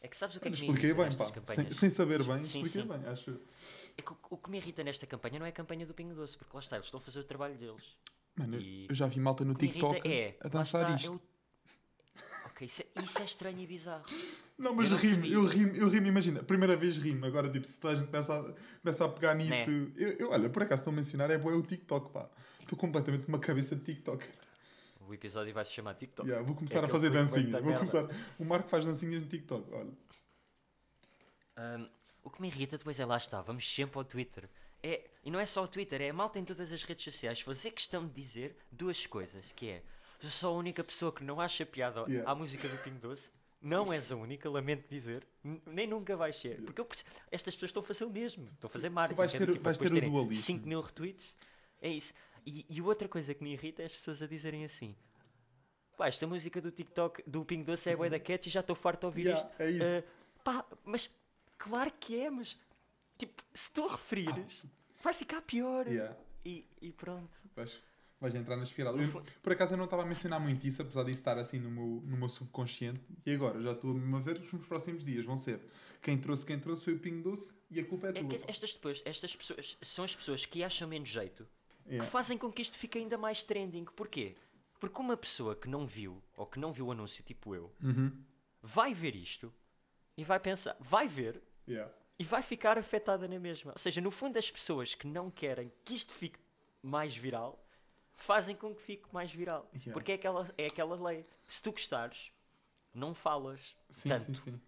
É 0.00 0.06
que 0.06 0.16
sabes 0.16 0.36
o 0.36 0.40
que 0.40 0.46
é 0.46 0.50
que 0.52 0.56
me 0.60 0.66
expliquei 0.68 0.90
irrita 0.90 1.08
bem, 1.08 1.42
pá. 1.44 1.52
Sem, 1.52 1.72
sem 1.72 1.90
saber 1.90 2.22
bem, 2.22 2.44
Sim, 2.44 2.60
expliquei 2.62 2.82
sim. 2.82 2.86
bem, 2.88 3.08
acho. 3.10 3.40
É 3.98 4.02
que 4.02 4.12
o, 4.12 4.16
o 4.30 4.36
que 4.38 4.50
me 4.50 4.58
irrita 4.58 4.84
nesta 4.84 5.04
campanha 5.04 5.40
não 5.40 5.46
é 5.46 5.48
a 5.48 5.52
campanha 5.52 5.84
do 5.84 5.92
Pingo 5.92 6.14
Doce, 6.14 6.38
porque 6.38 6.54
lá 6.54 6.60
está, 6.60 6.76
eles 6.76 6.86
estão 6.86 6.98
a 6.98 7.02
fazer 7.02 7.18
o 7.18 7.24
trabalho 7.24 7.58
deles. 7.58 7.96
Mano, 8.36 8.54
eu- 8.54 8.60
E 8.60 8.86
eu 8.88 8.94
já 8.94 9.08
vi 9.08 9.18
malta 9.18 9.44
no 9.44 9.50
me 9.54 9.58
TikTok 9.58 10.08
é, 10.08 10.36
a 10.40 10.46
dançar 10.46 10.82
está, 10.82 10.94
isto. 10.94 11.08
é 11.08 11.16
o- 11.16 11.30
Ok, 12.46 12.66
isso 12.66 12.82
é, 12.82 13.02
isso 13.02 13.20
é 13.20 13.24
estranho 13.24 13.58
e 13.58 13.66
bizarro. 13.66 14.04
Não, 14.60 14.74
mas 14.74 14.90
Eu 14.90 14.96
não 14.96 15.02
rimo, 15.02 15.26
eu 15.26 15.44
rimo, 15.46 15.74
eu 15.76 15.88
rimo, 15.88 16.06
imagina, 16.06 16.42
primeira 16.42 16.76
vez 16.76 16.96
rimo, 16.98 17.24
agora 17.24 17.48
tipo, 17.48 17.66
se 17.66 17.78
a 17.86 17.94
gente 17.94 18.06
começa 18.06 18.38
a, 18.38 18.54
começa 18.82 19.04
a 19.04 19.08
pegar 19.08 19.34
nisso, 19.34 19.70
Né. 19.70 19.92
eu, 19.96 20.08
eu- 20.18 20.30
olha, 20.30 20.50
por 20.50 20.62
acaso 20.62 20.80
estou 20.82 20.92
a 20.92 20.96
mencionar, 20.96 21.30
é 21.30 21.38
boa 21.38 21.56
o 21.56 21.62
TikTok, 21.62 22.12
pá. 22.12 22.28
Estou 22.60 22.78
completamente 22.78 23.26
uma 23.26 23.38
cabeça 23.38 23.74
de 23.74 23.82
TikTok. 23.82 24.24
O 25.08 25.14
episódio 25.14 25.52
vai 25.54 25.64
se 25.64 25.72
chamar 25.72 25.94
TikTok. 25.94 26.28
Yeah, 26.28 26.46
vou 26.46 26.54
começar 26.54 26.76
a 26.76 26.78
aquele 26.84 26.92
fazer 26.92 27.10
dancinha. 27.10 27.50
da 27.50 27.58
Vou 27.60 27.70
merda. 27.72 27.78
começar. 27.90 28.32
O 28.38 28.44
Marco 28.44 28.68
faz 28.68 28.84
dancinhas 28.84 29.22
no 29.22 29.28
TikTok, 29.28 29.72
olha. 29.72 29.90
Ahm, 31.56 31.88
o 32.22 32.30
que 32.30 32.40
me 32.40 32.48
irrita 32.48 32.78
depois 32.78 32.98
é 33.00 33.04
lá 33.04 33.16
está, 33.16 33.40
vamos 33.40 33.68
sempre 33.74 33.98
ao 33.98 34.04
Twitter. 34.04 34.48
É, 34.82 35.08
e 35.24 35.30
não 35.30 35.38
é 35.40 35.46
só 35.46 35.64
o 35.64 35.68
Twitter, 35.68 36.00
é 36.00 36.10
a 36.10 36.12
malta 36.14 36.38
em 36.38 36.44
todas 36.44 36.72
as 36.72 36.82
redes 36.82 37.04
sociais 37.04 37.40
fazer 37.40 37.70
questão 37.72 38.06
de 38.06 38.12
dizer 38.14 38.56
duas 38.70 39.04
coisas, 39.06 39.52
que 39.52 39.68
é 39.68 39.82
eu 40.22 40.28
sou 40.30 40.54
a 40.54 40.58
única 40.58 40.82
pessoa 40.84 41.12
que 41.12 41.24
não 41.24 41.40
acha 41.40 41.64
piada 41.66 42.00
Yeah. 42.06 42.30
à 42.30 42.34
música 42.34 42.68
do 42.68 42.76
Pingo 42.78 42.98
Doce. 42.98 43.30
Não 43.60 43.92
és 43.92 44.10
a 44.10 44.16
única, 44.16 44.48
lamento 44.48 44.88
dizer. 44.88 45.26
Nem 45.66 45.86
nunca 45.86 46.16
vais 46.16 46.34
ser. 46.36 46.62
Porque 46.62 46.80
eu 46.80 46.88
estas 47.30 47.54
pessoas 47.54 47.68
estão 47.70 47.82
a 47.82 47.86
fazer 47.86 48.04
o 48.04 48.10
mesmo. 48.10 48.44
Estão 48.44 48.68
a 48.68 48.70
fazer 48.72 48.88
marketing. 48.88 49.16
vais 49.16 49.30
que 49.30 49.36
é 49.36 49.40
ter 49.46 49.52
tipo, 49.52 49.64
vais 49.64 49.76
depois 49.78 50.00
ter 50.00 50.06
o 50.06 50.10
dualismo. 50.10 50.44
5 50.44 50.66
mil 50.68 50.80
retweets. 50.80 51.36
É 51.82 51.88
isso. 51.88 52.14
E, 52.46 52.64
e 52.68 52.80
outra 52.80 53.06
coisa 53.06 53.34
que 53.34 53.42
me 53.44 53.52
irrita 53.52 53.82
é 53.82 53.84
as 53.84 53.92
pessoas 53.92 54.22
a 54.22 54.26
dizerem 54.26 54.64
assim. 54.64 54.96
Pá, 55.96 56.08
esta 56.08 56.26
música 56.26 56.60
do 56.60 56.70
TikTok 56.70 57.22
do 57.26 57.44
Pingo 57.44 57.64
Doce 57.64 57.90
é 57.90 57.96
bué 57.96 58.08
da 58.08 58.18
catch 58.18 58.46
e 58.46 58.50
já 58.50 58.60
estou 58.60 58.74
farto 58.74 59.00
de 59.00 59.06
ouvir 59.06 59.26
Yeah, 59.26 59.42
isto. 59.50 59.60
é 59.62 59.70
isso. 59.70 59.84
Ah, 59.84 60.40
pá, 60.42 60.64
mas 60.82 61.10
claro 61.58 61.92
que 62.00 62.18
é, 62.18 62.30
mas 62.30 62.58
tipo, 63.18 63.42
se 63.52 63.70
tu 63.70 63.86
referires, 63.86 64.64
vai 65.02 65.12
ficar 65.12 65.42
pior. 65.42 65.86
Yeah. 65.86 66.16
e, 66.42 66.64
e 66.80 66.92
pronto. 66.92 67.38
Vais, 67.54 67.78
vais 68.20 68.34
entrar 68.34 68.56
na 68.56 68.64
espiral. 68.64 68.94
No 68.96 69.02
Eu- 69.02 69.22
por 69.42 69.52
acaso 69.52 69.72
eu 69.74 69.78
não 69.78 69.84
estava 69.86 70.02
a 70.02 70.06
mencionar 70.06 70.38
muito 70.38 70.66
isso, 70.66 70.82
apesar 70.82 71.02
disso 71.04 71.20
estar 71.20 71.38
assim 71.38 71.58
no 71.58 71.70
meu, 71.70 72.02
no 72.06 72.16
meu 72.16 72.28
subconsciente. 72.28 73.00
E 73.24 73.32
agora 73.32 73.60
já 73.62 73.72
estou 73.72 73.94
mesmo 73.94 74.16
a 74.16 74.20
ver 74.20 74.40
que 74.40 74.54
nos 74.54 74.66
próximos 74.66 75.04
dias 75.04 75.24
vão 75.24 75.36
ser 75.38 75.60
quem 76.02 76.18
trouxe 76.18 76.44
quem 76.44 76.58
trouxe 76.60 76.84
foi 76.84 76.94
o 76.94 76.98
Pingo 76.98 77.22
Doce 77.30 77.54
e 77.70 77.80
a 77.80 77.84
culpa 77.84 78.08
é, 78.08 78.10
É 78.10 78.12
tua. 78.20 78.28
que 78.28 78.50
estas, 78.50 78.74
depois, 78.74 79.02
estas 79.04 79.34
pessoas 79.34 79.78
são 79.82 80.04
as 80.04 80.14
pessoas 80.14 80.44
que 80.44 80.62
acham 80.62 80.86
menos 80.88 81.08
jeito 81.08 81.46
Yeah. 81.86 82.04
que 82.04 82.12
fazem 82.12 82.36
com 82.38 82.52
que 82.52 82.62
isto 82.62 82.78
fique 82.78 82.98
ainda 82.98 83.16
mais 83.18 83.42
trending. 83.42 83.84
Porquê? 83.96 84.36
Porque 84.78 85.00
uma 85.00 85.16
pessoa 85.16 85.56
que 85.56 85.68
não 85.68 85.86
viu, 85.86 86.22
ou 86.36 86.46
que 86.46 86.58
não 86.60 86.72
viu 86.72 86.86
o 86.86 86.92
anúncio, 86.92 87.24
tipo 87.24 87.54
eu, 87.54 87.72
Uhum. 87.82 88.12
vai 88.62 88.94
ver 88.94 89.16
isto 89.16 89.52
e 90.16 90.22
vai 90.22 90.38
pensar, 90.38 90.76
vai 90.78 91.08
ver 91.08 91.42
Yeah. 91.66 91.92
e 92.18 92.22
vai 92.24 92.42
ficar 92.42 92.78
afetada 92.78 93.26
na 93.26 93.38
mesma. 93.40 93.72
Ou 93.72 93.78
seja, 93.78 94.00
no 94.00 94.10
fundo, 94.10 94.38
as 94.38 94.50
pessoas 94.50 94.94
que 94.94 95.06
não 95.06 95.30
querem 95.30 95.72
que 95.84 95.94
isto 95.94 96.14
fique 96.14 96.38
mais 96.82 97.16
viral 97.16 97.62
fazem 98.22 98.54
com 98.56 98.74
que 98.74 98.82
fique 98.82 99.04
mais 99.12 99.32
viral. 99.32 99.68
Yeah. 99.74 99.92
Porque 99.92 100.12
é 100.12 100.14
aquela, 100.16 100.48
é 100.58 100.66
aquela 100.66 100.96
lei. 101.08 101.24
Se 101.46 101.62
tu 101.62 101.72
gostares, 101.72 102.30
não 102.94 103.14
falas. 103.14 103.74
Sim, 103.88 104.08
tanto. 104.10 104.22
sim, 104.22 104.34
sim. 104.34 104.60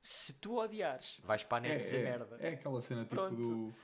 Se 0.00 0.32
tu 0.34 0.58
odiares, 0.58 1.18
vais 1.24 1.42
para 1.42 1.58
a 1.58 1.60
net 1.60 1.80
É, 1.80 1.82
dizer 1.82 1.98
é, 2.00 2.02
merda. 2.04 2.36
é 2.40 2.48
aquela 2.50 2.80
cena 2.80 3.02
tipo 3.02 3.16
Pronto. 3.16 3.36
do. 3.36 3.74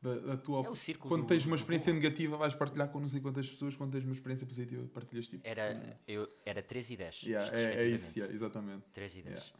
Da, 0.00 0.16
da 0.16 0.36
tua, 0.36 0.62
É 0.62 0.94
quando 0.98 1.22
do- 1.22 1.26
tens 1.28 1.44
uma 1.46 1.54
do 1.54 1.60
experiência 1.60 1.92
burro. 1.92 2.02
negativa, 2.02 2.36
vais 2.36 2.54
partilhar 2.56 2.88
com 2.88 2.98
não 2.98 3.08
sei 3.08 3.20
quantas 3.20 3.48
pessoas. 3.48 3.76
Quando 3.76 3.92
tens 3.92 4.04
uma 4.04 4.12
experiência 4.14 4.44
positiva, 4.44 4.84
partilhas 4.88 5.28
tipo. 5.28 5.46
Era, 5.46 5.96
eu, 6.08 6.28
era 6.44 6.60
3 6.60 6.90
e 6.90 6.96
10. 6.96 7.22
Yeah, 7.22 7.56
é, 7.56 7.74
é 7.76 7.86
isso, 7.86 8.18
yeah, 8.18 8.34
exatamente. 8.34 8.82
3 8.92 9.16
e 9.16 9.22
10. 9.22 9.36
Yeah. 9.38 9.58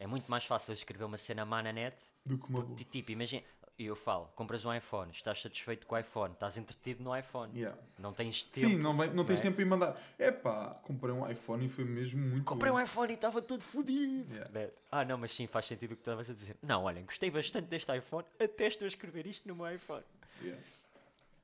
É 0.00 0.06
muito 0.08 0.28
mais 0.28 0.44
fácil 0.44 0.74
escrever 0.74 1.04
uma 1.04 1.16
cena 1.16 1.44
má 1.44 1.62
na 1.62 1.72
net. 1.72 1.96
Do 2.26 2.36
que 2.38 2.48
uma 2.48 2.58
Porque, 2.64 2.82
boa. 2.82 2.90
tipo, 2.90 3.12
imagina, 3.12 3.44
eu 3.78 3.96
falo, 3.96 4.26
compras 4.36 4.64
um 4.64 4.72
iPhone, 4.72 5.10
estás 5.12 5.40
satisfeito 5.42 5.86
com 5.86 5.94
o 5.96 5.98
iPhone, 5.98 6.32
estás 6.32 6.56
entretido 6.56 7.02
no 7.02 7.16
iPhone. 7.16 7.52
Yeah. 7.58 7.76
Não 7.98 8.12
tens 8.12 8.44
tempo. 8.44 8.68
Sim, 8.68 8.76
não, 8.76 8.96
vem, 8.96 9.12
não 9.12 9.24
tens 9.24 9.40
é? 9.40 9.42
tempo 9.42 9.60
em 9.60 9.64
mandar. 9.64 10.00
Epá, 10.18 10.74
comprei 10.84 11.12
um 11.12 11.28
iPhone 11.28 11.66
e 11.66 11.68
foi 11.68 11.84
mesmo 11.84 12.20
muito 12.24 12.44
Comprei 12.44 12.70
bom. 12.70 12.78
um 12.78 12.80
iPhone 12.82 13.10
e 13.12 13.14
estava 13.16 13.42
todo 13.42 13.60
fodido. 13.62 14.32
Yeah. 14.32 14.50
Né? 14.52 14.70
Ah, 14.92 15.04
não, 15.04 15.18
mas 15.18 15.34
sim, 15.34 15.46
faz 15.48 15.66
sentido 15.66 15.92
o 15.92 15.96
que 15.96 16.02
estavas 16.02 16.30
a 16.30 16.34
dizer. 16.34 16.56
Não, 16.62 16.84
olhem, 16.84 17.04
gostei 17.04 17.30
bastante 17.30 17.66
deste 17.66 17.92
iPhone, 17.96 18.24
até 18.38 18.66
estou 18.68 18.84
a 18.84 18.88
escrever 18.88 19.26
isto 19.26 19.48
no 19.48 19.56
meu 19.56 19.70
iPhone. 19.74 20.04
Yeah. 20.42 20.62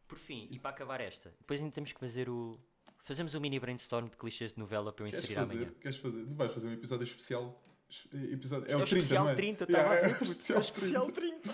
Por 0.06 0.18
fim, 0.18 0.46
e 0.50 0.58
para 0.58 0.70
acabar 0.70 1.00
esta, 1.00 1.32
depois 1.38 1.60
ainda 1.60 1.72
temos 1.72 1.92
que 1.92 1.98
fazer 2.00 2.28
o. 2.28 2.58
Fazemos 3.02 3.34
um 3.34 3.40
mini 3.40 3.58
brainstorm 3.58 4.06
de 4.08 4.16
clichês 4.16 4.52
de 4.52 4.58
novela 4.58 4.92
para 4.92 5.04
eu 5.04 5.10
Queres 5.10 5.24
inserir 5.24 5.40
fazer? 5.40 5.54
amanhã. 5.56 5.72
Queres 5.80 5.96
fazer? 5.98 6.24
Tu 6.26 6.34
vais 6.34 6.52
fazer 6.52 6.68
um 6.68 6.72
episódio 6.72 7.04
especial. 7.04 7.60
es- 7.88 8.06
Episódio, 8.32 8.70
é 8.70 8.76
o 8.76 8.84
30, 8.84 8.84
especial 8.84 9.24
não 9.24 9.30
é? 9.30 9.34
30, 9.34 9.64
estava 9.64 9.82
Yeah, 9.82 10.06
a 10.06 10.10
é 10.10 10.12
ver, 10.12 10.22
o 10.22 10.26
puto. 10.34 10.52
É 10.52 10.56
o 10.56 10.60
especial 10.60 11.10
30. 11.12 11.50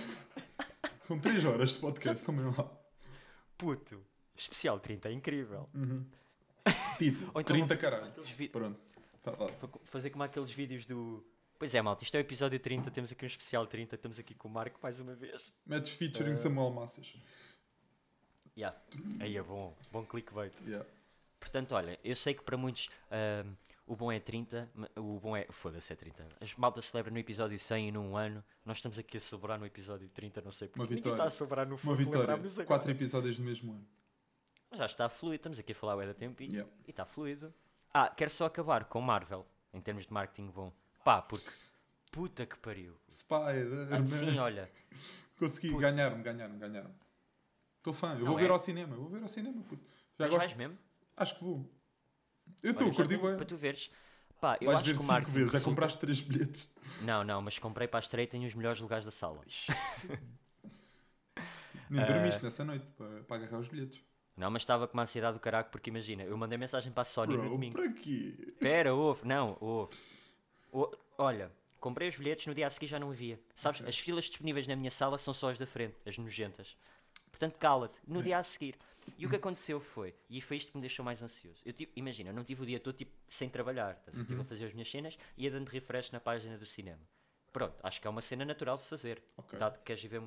30. 1.06 1.08
São 1.08 1.18
3 1.18 1.44
horas 1.44 1.72
de 1.72 1.78
podcast 1.78 2.24
também 2.24 2.44
lá. 2.46 2.70
Puto, 3.56 4.04
especial 4.34 4.78
30, 4.80 5.08
é 5.08 5.12
incrível. 5.12 5.68
Uhum. 5.74 6.04
Título, 6.98 7.28
então 7.30 7.42
30 7.42 7.58
vou 7.58 7.68
fazer 7.68 7.80
caralho. 7.80 8.12
vi- 8.36 8.48
Pronto. 8.48 8.78
Tá. 9.22 9.32
Fa- 9.32 9.68
fazer 9.84 10.10
como 10.10 10.24
aqueles 10.24 10.50
vídeos 10.50 10.84
do. 10.86 11.24
Pois 11.58 11.74
é, 11.74 11.80
malta, 11.80 12.04
isto 12.04 12.14
é 12.14 12.18
o 12.18 12.20
episódio 12.20 12.58
30, 12.60 12.90
temos 12.90 13.10
aqui 13.10 13.24
um 13.24 13.28
especial 13.28 13.66
30, 13.66 13.94
estamos 13.94 14.18
aqui 14.18 14.34
com 14.34 14.46
o 14.46 14.50
Marco 14.50 14.78
mais 14.82 15.00
uma 15.00 15.14
vez. 15.14 15.52
Metes 15.64 15.92
featuring 15.92 16.32
Eh, 16.32 16.36
Samuel 16.36 16.70
Massas. 16.70 17.14
Yeah. 18.56 18.76
Aí 19.20 19.36
é 19.36 19.42
bom, 19.42 19.74
bom 19.90 20.04
clickbait. 20.04 20.52
Yeah. 20.66 20.86
Portanto, 21.40 21.72
olha, 21.74 21.98
eu 22.04 22.14
sei 22.16 22.34
que 22.34 22.42
para 22.42 22.56
muitos 22.58 22.90
ahm, 23.10 23.52
o 23.86 23.94
bom 23.96 24.10
é 24.10 24.18
30, 24.20 24.70
ma- 24.74 24.88
o 24.96 25.18
bom 25.20 25.36
é. 25.36 25.46
Foda-se, 25.50 25.92
é 25.92 25.96
30. 25.96 26.26
As 26.40 26.54
maltas 26.56 26.86
celebram 26.86 27.12
no 27.14 27.18
episódio 27.20 27.58
100 27.58 27.88
e 27.88 27.92
num 27.92 28.16
ano. 28.16 28.44
Nós 28.64 28.78
estamos 28.78 28.98
aqui 28.98 29.16
a 29.16 29.20
celebrar 29.20 29.58
no 29.58 29.66
episódio 29.66 30.08
30, 30.08 30.40
não 30.42 30.50
sei 30.52 30.68
porque. 30.68 30.80
Uma 30.80 30.84
Ninguém 30.86 30.96
vitória. 30.96 31.14
está 31.16 31.24
a 31.24 31.30
celebrar 31.30 31.66
no 31.66 31.76
fundo, 31.76 32.02
agora. 32.14 32.38
4 32.66 32.90
episódios 32.90 33.36
do 33.38 33.42
mesmo 33.44 33.72
ano. 33.72 33.86
Mas 34.70 34.78
já 34.80 34.86
está 34.86 35.08
fluido, 35.08 35.36
estamos 35.36 35.58
aqui 35.58 35.72
a 35.72 35.74
falar 35.74 35.96
o 35.96 36.04
da 36.04 36.12
tempo 36.14 36.42
e 36.42 36.46
Yeah. 36.46 36.70
está 36.88 37.04
fluido. 37.06 37.54
Ah, 37.94 38.08
quero 38.08 38.30
só 38.30 38.46
acabar 38.46 38.84
com 38.86 39.00
Marvel, 39.00 39.46
em 39.72 39.80
termos 39.80 40.04
de 40.06 40.12
marketing 40.12 40.50
bom. 40.50 40.72
Pá, 41.04 41.22
porque. 41.22 41.48
Puta 42.10 42.44
que 42.46 42.56
pariu. 42.58 42.96
Spider. 43.10 43.88
Ah, 43.92 44.04
sim, 44.04 44.38
olha. 44.38 44.70
Consegui, 45.38 45.76
ganhar-me, 45.76 46.22
ganhar-me, 46.22 46.58
ganhar-me. 46.58 46.94
Estou 47.78 47.92
fã, 47.92 48.14
eu 48.14 48.20
Não 48.20 48.26
vou 48.26 48.38
é? 48.38 48.42
ver 48.42 48.50
ao 48.50 48.58
cinema, 48.58 48.94
eu 48.94 49.00
vou 49.00 49.08
ver 49.10 49.22
ao 49.22 49.28
cinema, 49.28 49.62
puto. 49.62 49.84
Já 50.18 50.24
Mas 50.24 50.30
gosto, 50.30 50.38
vais 50.46 50.56
mesmo? 50.56 50.78
acho 51.16 51.34
que 51.36 51.44
vou. 51.44 51.70
Eu 52.62 52.73
estou, 52.73 52.93
curti 52.93 53.16
bem. 53.16 53.36
Para 53.36 53.44
tu 53.44 53.56
veres. 53.56 53.90
Pá, 54.40 54.59
eu 54.60 54.66
Vais 54.66 54.81
acho 54.81 54.89
ver 54.90 54.94
que 54.94 55.01
o 55.01 55.02
5 55.02 55.12
marketing. 55.12 55.39
vezes, 55.39 55.52
já 55.52 55.60
compraste 55.60 55.98
3 55.98 56.20
bilhetes. 56.20 56.70
Não, 57.01 57.24
não, 57.24 57.43
mas 57.43 57.59
comprei 57.59 57.86
para 57.89 58.05
a 58.05 58.23
e 58.23 58.27
tenho 58.27 58.47
os 58.47 58.55
melhores 58.55 58.81
lugares 58.81 59.05
da 59.05 59.10
sala. 59.10 59.40
Nem 61.89 62.05
dormiste 62.05 62.43
nessa 62.43 62.64
noite 62.64 62.86
para, 62.97 63.23
para 63.23 63.36
agarrar 63.36 63.59
os 63.60 63.68
bilhetes. 63.68 64.01
Não, 64.36 64.51
mas 64.51 64.62
estava 64.62 64.86
com 64.86 64.94
uma 64.94 65.05
ansiedade 65.05 65.35
do 65.35 65.40
caraco, 65.40 65.70
porque 65.70 65.89
imagina, 65.89 66.23
eu 66.23 66.36
mandei 66.36 66.59
mensagem 66.59 66.93
para 66.93 67.02
a 67.02 67.05
Sony 67.05 67.35
no 67.35 67.43
Bro, 67.43 67.51
domingo. 67.51 67.74
para 67.74 67.90
quê? 67.93 68.35
Espera, 68.48 68.94
ouve, 68.94 69.27
não, 69.27 69.56
ouve. 69.60 69.97
O- 70.70 70.90
olha, 71.16 71.51
comprei 71.81 72.09
os 72.09 72.16
bilhetes, 72.16 72.47
no 72.47 72.55
dia 72.55 72.66
a 72.66 72.70
seguir 72.70 72.86
já 72.86 72.98
não 72.98 73.10
havia. 73.10 73.40
Sabes, 73.55 73.81
Ok. 73.81 73.89
as 73.89 73.98
filas 73.98 74.27
disponíveis 74.27 74.66
na 74.66 74.77
minha 74.77 74.90
sala 74.90 75.16
são 75.16 75.32
só 75.32 75.51
as 75.51 75.59
da 75.59 75.66
frente, 75.66 75.97
as 76.05 76.18
nojentas. 76.18 76.77
Portanto, 77.31 77.56
cala-te, 77.59 77.98
no 78.06 78.23
dia 78.23 78.39
a 78.39 78.43
seguir. 78.43 78.77
E 79.18 79.24
o 79.26 79.28
que 79.28 79.36
aconteceu 79.36 79.78
foi, 79.80 80.14
e 80.28 80.40
foi 80.40 80.56
isto 80.56 80.70
que 80.72 80.76
me 80.76 80.80
deixou 80.80 81.04
mais 81.04 81.22
ansioso. 81.22 81.60
Eu 81.64 81.72
tipo, 81.72 81.92
imagina, 81.96 82.30
eu 82.30 82.34
não 82.34 82.44
tive 82.44 82.62
o 82.62 82.66
dia 82.66 82.78
todo 82.80 82.94
tipo, 82.96 83.12
sem 83.28 83.48
trabalhar, 83.48 84.02
a 84.06 84.10
ver? 84.10 84.20
estive 84.20 84.40
a 84.40 84.44
fazer 84.44 84.64
as 84.66 84.72
minhas 84.72 84.90
cenas 84.90 85.16
e 85.36 85.44
ia 85.44 85.50
dando 85.50 85.68
refresh 85.68 86.10
na 86.10 86.20
página 86.20 86.58
do 86.58 86.66
cinema. 86.66 87.00
Pronto, 87.52 87.74
acho 87.82 88.00
que 88.00 88.06
é 88.06 88.10
uma 88.10 88.20
cena 88.20 88.44
natural 88.44 88.76
de 88.76 88.82
se 88.82 88.90
fazer. 88.90 89.22
Ok. 89.36 89.58
Dado 89.58 89.78
que 89.78 89.84
queres 89.84 90.02
ver. 90.04 90.22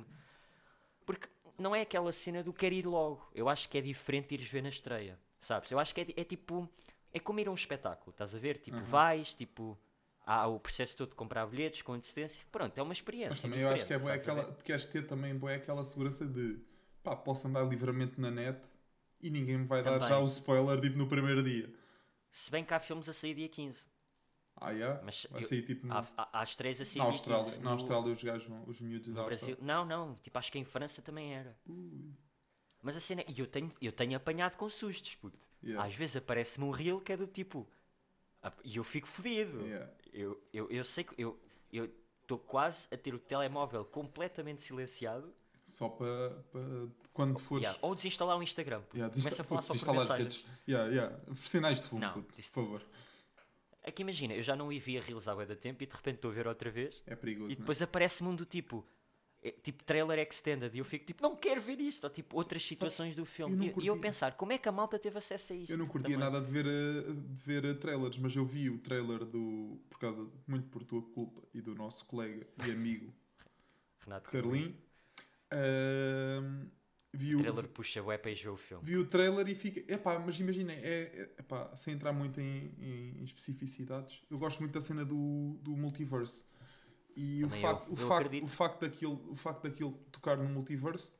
Porque 1.06 1.28
não 1.58 1.74
é 1.74 1.82
aquela 1.82 2.10
cena 2.12 2.42
do 2.42 2.52
quero 2.52 2.74
ir 2.74 2.86
logo. 2.86 3.30
Eu 3.34 3.48
acho 3.48 3.68
que 3.68 3.78
é 3.78 3.80
diferente 3.80 4.34
ires 4.34 4.48
ver 4.48 4.62
na 4.62 4.68
estreia. 4.68 5.18
Sabes? 5.40 5.70
Eu 5.70 5.78
acho 5.78 5.94
que 5.94 6.00
é, 6.00 6.06
é 6.16 6.24
tipo. 6.24 6.68
É 7.12 7.18
como 7.18 7.40
ir 7.40 7.48
a 7.48 7.50
um 7.50 7.54
espetáculo, 7.54 8.10
estás 8.10 8.34
a 8.34 8.38
ver? 8.38 8.58
Tipo, 8.58 8.78
Uhum. 8.78 8.84
vais, 8.84 9.34
tipo. 9.34 9.78
Há 10.26 10.46
o 10.46 10.60
processo 10.60 10.96
todo 10.96 11.10
de 11.10 11.16
comprar 11.16 11.44
bilhetes 11.46 11.82
com 11.82 11.92
antecedência. 11.92 12.42
Pronto, 12.52 12.76
é 12.78 12.82
uma 12.82 12.92
experiência. 12.92 13.30
Mas 13.30 13.42
também 13.42 13.60
eu 13.60 13.68
acho 13.68 13.86
que 13.86 13.92
é 13.92 13.96
diferente, 13.96 14.16
bué 14.16 14.16
estás 14.20 14.38
a 14.38 14.42
aquela. 14.42 14.62
Queres 14.62 14.86
ter 14.86 15.06
também 15.06 15.34
bué 15.36 15.54
aquela 15.56 15.82
segurança 15.82 16.24
de 16.26 16.58
pá, 17.02 17.16
posso 17.16 17.46
andar 17.48 17.62
livremente 17.64 18.20
na 18.20 18.30
net 18.30 18.60
e 19.20 19.30
ninguém 19.30 19.58
me 19.58 19.66
vai 19.66 19.82
dar 19.82 19.92
Também. 19.94 20.08
já 20.08 20.18
o 20.18 20.26
spoiler 20.26 20.80
tipo 20.80 20.96
no 20.98 21.06
primeiro 21.06 21.42
dia. 21.42 21.72
Se 22.30 22.50
bem 22.50 22.64
que 22.64 22.72
há 22.74 22.80
filmes 22.80 23.08
a 23.08 23.12
sair 23.12 23.34
dia 23.34 23.48
15. 23.48 23.88
Ah, 24.56 24.70
yeah? 24.70 25.00
Mas 25.02 25.26
Vai 25.30 25.42
eu- 25.42 25.48
sair 25.48 25.62
tipo 25.62 25.86
no- 25.86 25.94
Há, 25.94 26.06
há, 26.16 26.40
há 26.40 26.42
estreias 26.42 26.80
a 26.80 26.84
sair 26.84 26.98
na 26.98 27.04
dia 27.04 27.12
Austrália. 27.12 27.44
15. 27.44 27.58
Na 27.58 27.64
No- 27.64 27.70
Austrália 27.70 28.12
os 28.12 28.22
gajos 28.22 28.46
vão, 28.48 28.64
os 28.66 28.80
miúdos 28.80 29.14
da 29.14 29.24
Brasil. 29.24 29.54
Austrália. 29.54 29.74
Não, 29.74 29.84
não. 29.84 30.14
Tipo, 30.16 30.38
acho 30.38 30.52
que 30.52 30.58
em 30.58 30.64
França 30.64 31.00
também 31.02 31.34
era. 31.34 31.56
Ui, 31.66 32.12
Mas 32.82 32.96
a 32.96 33.00
cena. 33.00 33.24
E 33.28 33.38
eu 33.40 33.46
tenho, 33.46 33.72
eu 33.80 33.92
tenho 33.92 34.16
apanhado 34.16 34.56
com 34.56 34.68
sustos, 34.68 35.14
puto. 35.14 35.38
yeah, 35.62 35.86
Às 35.86 35.94
vezes 35.94 36.16
aparece-me 36.16 36.64
um 36.66 36.70
reel 36.70 37.00
que 37.00 37.12
é 37.12 37.16
do 37.16 37.26
tipo. 37.26 37.68
E 38.64 38.76
eu 38.76 38.84
fico 38.84 39.06
fodido. 39.06 39.60
yeah. 39.66 39.90
Eu, 40.12 40.42
eu, 40.52 40.70
eu 40.70 40.82
sei 40.84 41.04
que 41.04 41.14
eu 41.22 41.38
estou 42.22 42.38
quase 42.38 42.88
a 42.92 42.96
ter 42.96 43.14
o 43.14 43.18
telemóvel 43.18 43.84
completamente 43.84 44.62
silenciado. 44.62 45.34
Só 45.66 45.88
para, 45.88 46.30
para 46.52 46.88
quando 47.12 47.38
fores. 47.38 47.64
Yeah, 47.64 47.78
Ou 47.82 47.94
desinstalar 47.94 48.36
o 48.38 48.42
Instagram. 48.42 48.82
Yeah, 48.94 49.14
Começa 49.14 49.42
a 49.42 49.44
falar 49.44 49.62
só 49.62 49.74
por 49.74 49.92
mensagens. 49.94 50.44
Yeah, 50.68 50.90
yeah. 50.92 51.16
Sinais 51.44 51.80
de 51.80 51.86
fumo, 51.86 52.00
Não, 52.00 52.22
por 52.22 52.42
favor. 52.42 52.82
É 53.82 53.90
que 53.90 54.02
imagina, 54.02 54.34
eu 54.34 54.42
já 54.42 54.54
não 54.54 54.68
via 54.68 55.00
reels 55.00 55.26
há 55.26 55.34
da 55.34 55.56
tempo 55.56 55.82
e 55.82 55.86
de 55.86 55.94
repente 55.94 56.16
estou 56.16 56.30
a 56.30 56.34
ver 56.34 56.46
outra 56.46 56.70
vez 56.70 57.02
É 57.06 57.16
perigoso, 57.16 57.52
e 57.52 57.56
depois 57.56 57.80
né? 57.80 57.84
aparece-me 57.84 58.28
um 58.28 58.36
do 58.36 58.44
tipo. 58.44 58.86
é, 59.42 59.52
tipo 59.52 59.82
trailer 59.84 60.18
extended 60.18 60.74
e 60.74 60.78
eu 60.78 60.84
fico 60.84 61.06
tipo, 61.06 61.22
não 61.22 61.34
quero 61.34 61.62
ver 61.62 61.80
isto, 61.80 62.04
ou 62.04 62.10
tipo 62.10 62.36
outras 62.36 62.62
situações 62.62 63.14
do 63.14 63.22
eu 63.22 63.26
filme. 63.26 63.66
E 63.66 63.70
eu, 63.70 63.82
e 63.82 63.86
eu 63.86 63.98
pensar, 63.98 64.36
como 64.36 64.52
é 64.52 64.58
que 64.58 64.68
a 64.68 64.72
malta 64.72 64.98
teve 64.98 65.16
acesso 65.16 65.54
a 65.54 65.56
isto? 65.56 65.72
Eu 65.72 65.78
não 65.78 65.86
curtia 65.86 66.14
também? 66.16 66.30
nada 66.30 66.44
de 66.44 66.50
ver, 66.52 66.64
de 67.14 67.42
ver 67.42 67.78
trailers, 67.78 68.18
mas 68.18 68.36
eu 68.36 68.44
vi 68.44 68.68
o 68.68 68.78
trailer 68.78 69.24
do. 69.24 69.80
Por 69.88 69.98
causa, 69.98 70.28
muito 70.46 70.68
por 70.68 70.84
tua 70.84 71.00
culpa 71.02 71.40
e 71.54 71.60
do 71.62 71.74
nosso 71.74 72.04
colega 72.04 72.46
e 72.66 72.70
amigo 72.70 73.10
Renato 74.04 74.30
Carlin. 74.30 74.76
Vi, 77.12 77.34
O 77.34 77.38
o, 77.38 77.42
trailer 77.42 77.68
puxa 77.68 78.02
bué 78.02 78.16
para 78.18 78.30
ir 78.30 78.36
ver 78.36 78.50
o 78.50 78.56
filme. 78.56 78.84
vi 78.84 78.96
o 78.96 79.04
trailer 79.04 79.48
e 79.48 79.54
fica. 79.54 79.80
Epá, 79.92 80.18
mas 80.18 80.38
imaginem, 80.38 80.76
é, 80.76 81.02
é, 81.02 81.22
epá, 81.40 81.74
sem 81.76 81.94
entrar 81.94 82.12
muito 82.12 82.40
em, 82.40 82.74
em 82.78 83.24
especificidades, 83.24 84.22
eu 84.30 84.38
gosto 84.38 84.60
muito 84.60 84.72
da 84.72 84.80
cena 84.80 85.04
do, 85.04 85.58
do 85.60 85.76
multiverse. 85.76 86.44
E 87.16 87.44
o 87.44 87.48
facto, 87.50 87.88
eu, 87.88 87.94
o, 87.94 88.00
eu 88.00 88.12
acredito. 88.12 88.44
o, 88.44 88.48
facto 88.48 88.80
daquilo, 88.80 89.32
o 89.32 89.36
facto 89.36 89.62
daquilo 89.64 89.92
tocar 90.12 90.36
no 90.36 90.48
multiverse 90.48 91.14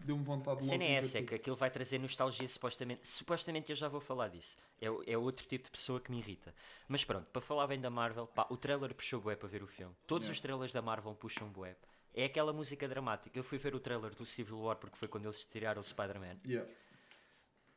deu-me 0.00 0.24
vontade 0.24 0.58
A 0.58 0.60
de 0.60 0.64
cena 0.64 0.84
logo 0.84 0.84
é 0.84 0.92
essa, 0.94 1.18
é 1.18 1.22
que 1.22 1.34
aquilo 1.34 1.56
vai 1.56 1.70
trazer 1.70 1.98
nostalgia 1.98 2.46
supostamente. 2.48 3.06
Supostamente 3.08 3.70
eu 3.70 3.76
já 3.76 3.88
vou 3.88 4.00
falar 4.00 4.28
disso. 4.28 4.56
É, 4.80 4.90
o- 4.90 5.02
é 5.06 5.16
outro 5.16 5.46
tipo 5.46 5.64
de 5.64 5.70
pessoa 5.70 6.00
que 6.00 6.10
me 6.10 6.18
irrita. 6.18 6.54
Mas 6.88 7.04
pronto, 7.04 7.26
para 7.30 7.40
falar 7.40 7.66
bem 7.68 7.80
da 7.80 7.90
Marvel, 7.90 8.26
pá, 8.26 8.46
o 8.50 8.56
trailer 8.56 8.94
puxou 8.94 9.20
bué 9.20 9.36
para 9.36 9.48
ver 9.48 9.62
o 9.62 9.66
filme. 9.66 9.94
Todos 10.06 10.26
Yeah. 10.26 10.32
os 10.36 10.40
trailers 10.40 10.72
da 10.72 10.82
Marvel 10.82 11.14
puxam 11.14 11.48
bué. 11.50 11.76
É 12.14 12.24
aquela 12.24 12.52
música 12.52 12.86
dramática. 12.86 13.38
Eu 13.38 13.42
fui 13.42 13.58
ver 13.58 13.74
o 13.74 13.80
trailer 13.80 14.14
do 14.14 14.26
Civil 14.26 14.58
War 14.60 14.76
porque 14.76 14.96
foi 14.96 15.08
quando 15.08 15.26
eles 15.26 15.44
tiraram 15.44 15.80
o 15.80 15.84
Spider-Man. 15.84 16.36
Yeah. 16.46 16.70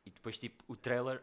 E 0.04 0.10
depois, 0.10 0.36
tipo, 0.38 0.62
o 0.68 0.76
trailer 0.76 1.22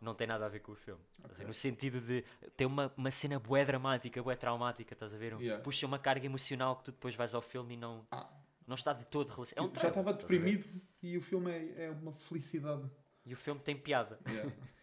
não 0.00 0.14
tem 0.14 0.26
nada 0.26 0.46
a 0.46 0.48
ver 0.48 0.60
com 0.60 0.72
o 0.72 0.74
filme. 0.74 1.02
Estás 1.12 1.32
a 1.32 1.34
ver? 1.34 1.42
Ok. 1.42 1.46
No 1.46 1.54
sentido 1.54 2.00
de 2.00 2.24
ter 2.56 2.64
uma, 2.64 2.92
uma 2.96 3.10
cena 3.10 3.38
bué 3.38 3.64
dramática, 3.64 4.22
bué 4.22 4.34
traumática, 4.36 4.94
estás 4.94 5.14
a 5.14 5.18
ver? 5.18 5.34
Yeah. 5.40 5.62
Puxa 5.62 5.86
uma 5.86 5.98
carga 5.98 6.24
emocional 6.24 6.76
que 6.76 6.84
tu 6.84 6.92
depois 6.92 7.14
vais 7.14 7.34
ao 7.34 7.42
filme 7.42 7.74
e 7.74 7.76
não, 7.76 8.06
Ah, 8.10 8.30
não 8.66 8.74
está 8.74 8.92
de 8.94 9.04
todo 9.04 9.28
relacionado. 9.28 9.68
É 9.68 9.78
um 9.78 9.82
já 9.82 9.88
estava 9.88 10.12
deprimido 10.14 10.66
e 11.02 11.18
o 11.18 11.20
filme 11.20 11.50
é, 11.50 11.84
é 11.84 11.90
uma 11.90 12.12
felicidade. 12.12 12.90
E 13.26 13.34
o 13.34 13.36
filme 13.36 13.60
tem 13.60 13.76
piada. 13.76 14.18
Yeah. 14.26 14.50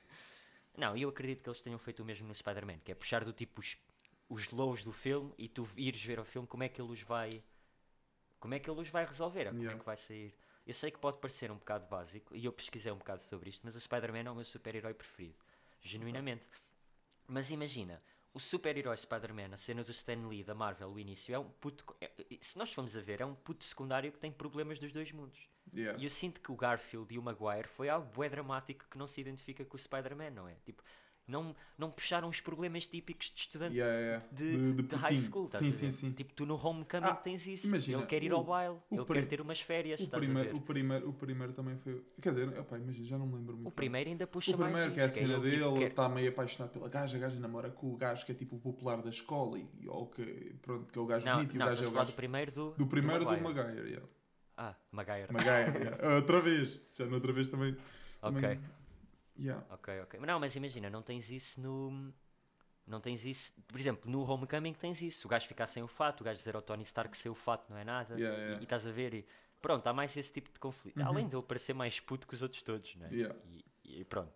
Não, 0.78 0.96
eu 0.96 1.10
acredito 1.10 1.42
que 1.42 1.50
eles 1.50 1.60
tenham 1.60 1.80
feito 1.80 2.04
o 2.04 2.06
mesmo 2.06 2.28
no 2.28 2.36
Spider-Man, 2.36 2.78
que 2.86 2.92
é 2.92 2.96
puxar 2.96 3.26
do 3.26 3.34
tipo 3.34 3.60
os, 3.60 3.82
os 4.30 4.50
lows 4.52 4.84
do 4.84 4.92
filme 4.92 5.34
e 5.38 5.48
tu 5.48 5.68
ires 5.76 6.04
ver 6.04 6.20
o 6.20 6.26
filme 6.26 6.48
como 6.48 6.64
é 6.64 6.70
que 6.70 6.82
ele 6.82 6.92
os 6.92 7.02
vai. 7.02 7.30
Como 8.40 8.54
é 8.54 8.60
que 8.60 8.70
ele 8.70 8.80
os 8.82 8.90
vai 8.90 9.06
resolver, 9.06 9.46
como 9.46 9.58
é 9.58 9.62
Yeah. 9.62 9.80
que 9.80 9.86
vai 9.86 9.98
sair. 9.98 10.36
Eu 10.66 10.74
sei 10.74 10.92
que 10.92 11.00
pode 11.00 11.18
parecer 11.20 11.50
um 11.50 11.56
bocado 11.56 11.88
básico, 11.88 12.36
e 12.36 12.44
eu 12.46 12.52
pesquisei 12.52 12.92
um 12.92 12.98
bocado 12.98 13.22
sobre 13.22 13.50
isto, 13.50 13.62
mas 13.64 13.76
o 13.76 13.80
Spider-Man 13.80 14.26
é 14.28 14.32
o 14.32 14.36
meu 14.36 14.44
super-herói 14.46 14.94
preferido. 14.94 15.38
Genuinamente. 15.82 16.46
Mas 17.26 17.50
imagina, 17.52 18.02
o 18.34 18.40
super-herói 18.40 18.96
Spider-Man, 18.98 19.54
a 19.54 19.58
cena 19.58 19.84
do 19.84 19.92
Stan 19.92 20.28
Lee 20.28 20.44
da 20.44 20.54
Marvel, 20.54 20.90
o 20.90 21.00
início, 21.00 21.34
é 21.34 21.40
um 21.40 21.50
puto. 21.50 21.84
é- 22.02 22.12
se 22.42 22.58
nós 22.58 22.72
formos 22.72 22.96
a 22.98 23.02
ver, 23.02 23.22
é 23.22 23.26
um 23.26 23.34
puto 23.34 23.64
secundário 23.64 24.12
que 24.12 24.20
tem 24.20 24.32
problemas 24.32 24.78
dos 24.78 24.92
dois 24.92 25.12
mundos. 25.12 25.50
Yeah. 25.74 26.00
E 26.00 26.04
eu 26.04 26.10
sinto 26.10 26.40
que 26.42 26.52
o 26.52 26.56
Garfield 26.56 27.14
e 27.14 27.18
o 27.18 27.22
Maguire 27.24 27.68
foi 27.68 27.90
algo 27.90 28.08
bué 28.12 28.30
dramático 28.30 28.86
que 28.90 28.98
não 28.98 29.08
se 29.08 29.20
identifica 29.22 29.66
com 29.66 29.76
o 29.76 29.80
Spider-Man, 29.80 30.32
não 30.32 30.48
é? 30.48 30.56
Tipo, 30.66 30.84
não, 31.28 31.54
não 31.78 31.92
puxaram 31.92 32.30
os 32.30 32.40
problemas 32.40 32.88
típicos 32.88 33.30
de 33.34 33.42
estudante 33.42 33.76
Yeah, 33.76 33.94
yeah. 34.00 34.26
de, 34.32 34.74
de 34.84 34.96
high 34.96 35.14
putinho. 35.14 35.22
school, 35.30 35.46
estás 35.48 35.64
sim, 35.66 35.72
a 35.72 35.76
ver? 35.76 35.78
sim, 35.78 35.92
sim. 35.92 36.12
Tipo, 36.14 36.34
tu 36.34 36.46
no 36.46 36.56
Homecoming 36.56 37.06
Ah, 37.06 37.16
tens 37.16 37.46
isso. 37.48 37.68
imagina, 37.68 37.98
ele 38.00 38.08
quer 38.08 38.24
ir 38.24 38.32
o- 38.32 38.38
ao 38.38 38.44
baile, 38.46 38.78
o 38.90 38.96
ele 38.96 39.06
prim- 39.06 39.20
quer 39.22 39.28
ter 39.28 39.42
umas 39.42 39.60
férias, 39.60 40.00
O 40.00 40.04
estás 40.04 40.24
a 40.24 40.26
primeiro, 40.26 40.56
o, 40.58 40.62
primeiro, 40.62 41.10
o 41.10 41.14
primeiro 41.14 41.52
também 41.54 41.78
foi. 41.78 42.02
Quer 42.22 42.30
dizer, 42.30 42.58
opa, 42.60 42.78
imagina, 42.78 43.06
já 43.06 43.18
não 43.18 43.28
me 43.28 43.36
lembro 43.36 43.56
muito. 43.56 43.68
O 43.68 43.72
primeiro 43.72 44.10
ainda 44.10 44.26
puxa 44.26 44.56
O 44.56 44.60
mais 44.60 44.72
primeiro, 44.72 44.92
isso. 44.92 44.96
que 44.96 45.00
é 45.02 45.04
a 45.04 45.28
cena 45.28 45.40
dele, 45.42 45.56
tipo, 45.58 45.70
ele 45.70 45.80
quer- 45.80 45.90
está 45.90 46.08
meio 46.10 46.30
apaixonado 46.30 46.72
pela 46.72 46.88
gaja, 46.90 47.18
a 47.18 47.20
gaja 47.20 47.40
namora 47.40 47.70
com 47.72 47.94
o 47.94 47.98
gajo 47.98 48.26
que 48.26 48.32
é 48.32 48.36
tipo 48.36 48.56
o 48.56 48.60
popular 48.60 49.02
da 49.02 49.10
escola, 49.10 49.60
e, 49.60 49.66
ou 49.88 50.08
que, 50.08 50.56
pronto, 50.62 50.92
que 50.92 50.98
é 50.98 51.02
o 51.02 51.06
gajo 51.06 51.26
Não, 51.26 51.36
bonito, 51.36 51.54
e 51.54 51.56
o 51.58 51.60
não, 51.60 51.66
gajo 51.68 51.84
é 51.84 51.88
o 51.88 51.92
gajo. 51.92 52.06
do 52.12 52.16
primeiro 52.16 52.52
do, 52.54 52.72
Do 52.72 52.88
primeiro 52.88 53.26
do 53.26 53.32
Maguire. 53.32 53.44
Maguire, 53.66 53.88
yeah. 53.90 54.08
Ah, 54.56 54.76
Maguire. 54.92 55.28
Maguire, 55.32 55.78
yeah. 55.78 56.16
outra 56.16 56.40
vez, 56.42 56.82
já 56.94 57.06
noutra 57.06 57.34
vez 57.34 57.48
também. 57.50 57.76
Ok, 58.22 58.42
também- 58.42 58.60
Yeah. 59.40 59.66
ok, 59.70 60.02
ok. 60.02 60.20
Mas 60.20 60.28
não, 60.28 60.40
mas 60.40 60.56
imagina, 60.56 60.90
não 60.90 61.02
tens 61.02 61.30
isso 61.32 61.60
no... 61.62 62.14
Não 62.86 63.02
tens 63.02 63.26
isso... 63.26 63.54
Por 63.68 63.80
exemplo, 63.80 64.10
no 64.10 64.24
Homecoming 64.24 64.74
tens 64.74 65.02
isso. 65.02 65.28
O 65.28 65.30
gajo 65.30 65.46
ficar 65.46 65.68
sem 65.68 65.84
o 65.84 65.88
fato, 65.88 66.22
o 66.22 66.24
gajo 66.24 66.38
dizer 66.38 66.56
ao 66.56 66.62
Tony 66.62 66.84
Stark 66.84 67.12
que 67.12 67.18
sem 67.18 67.30
o 67.32 67.36
fato 67.36 67.70
não 67.70 67.78
é 67.78 67.84
nada. 67.84 68.16
Yeah, 68.16 68.38
E- 68.38 68.42
yeah. 68.42 68.62
E, 68.62 68.64
estás 68.64 68.86
a 68.88 68.92
ver 68.92 69.14
e... 69.14 69.26
Pronto, 69.62 69.86
há 69.88 69.92
mais 69.94 70.16
esse 70.16 70.32
tipo 70.32 70.52
de 70.52 70.60
conflito. 70.60 71.02
Além 71.02 71.28
dele 71.28 71.42
parecer 71.44 71.74
mais 71.74 72.00
puto 72.00 72.28
que 72.28 72.34
os 72.36 72.42
outros 72.42 72.62
todos, 72.62 72.96
né? 72.96 73.10
Yeah. 73.12 73.36
E, 73.84 74.00
e 74.02 74.06
pronto. 74.06 74.32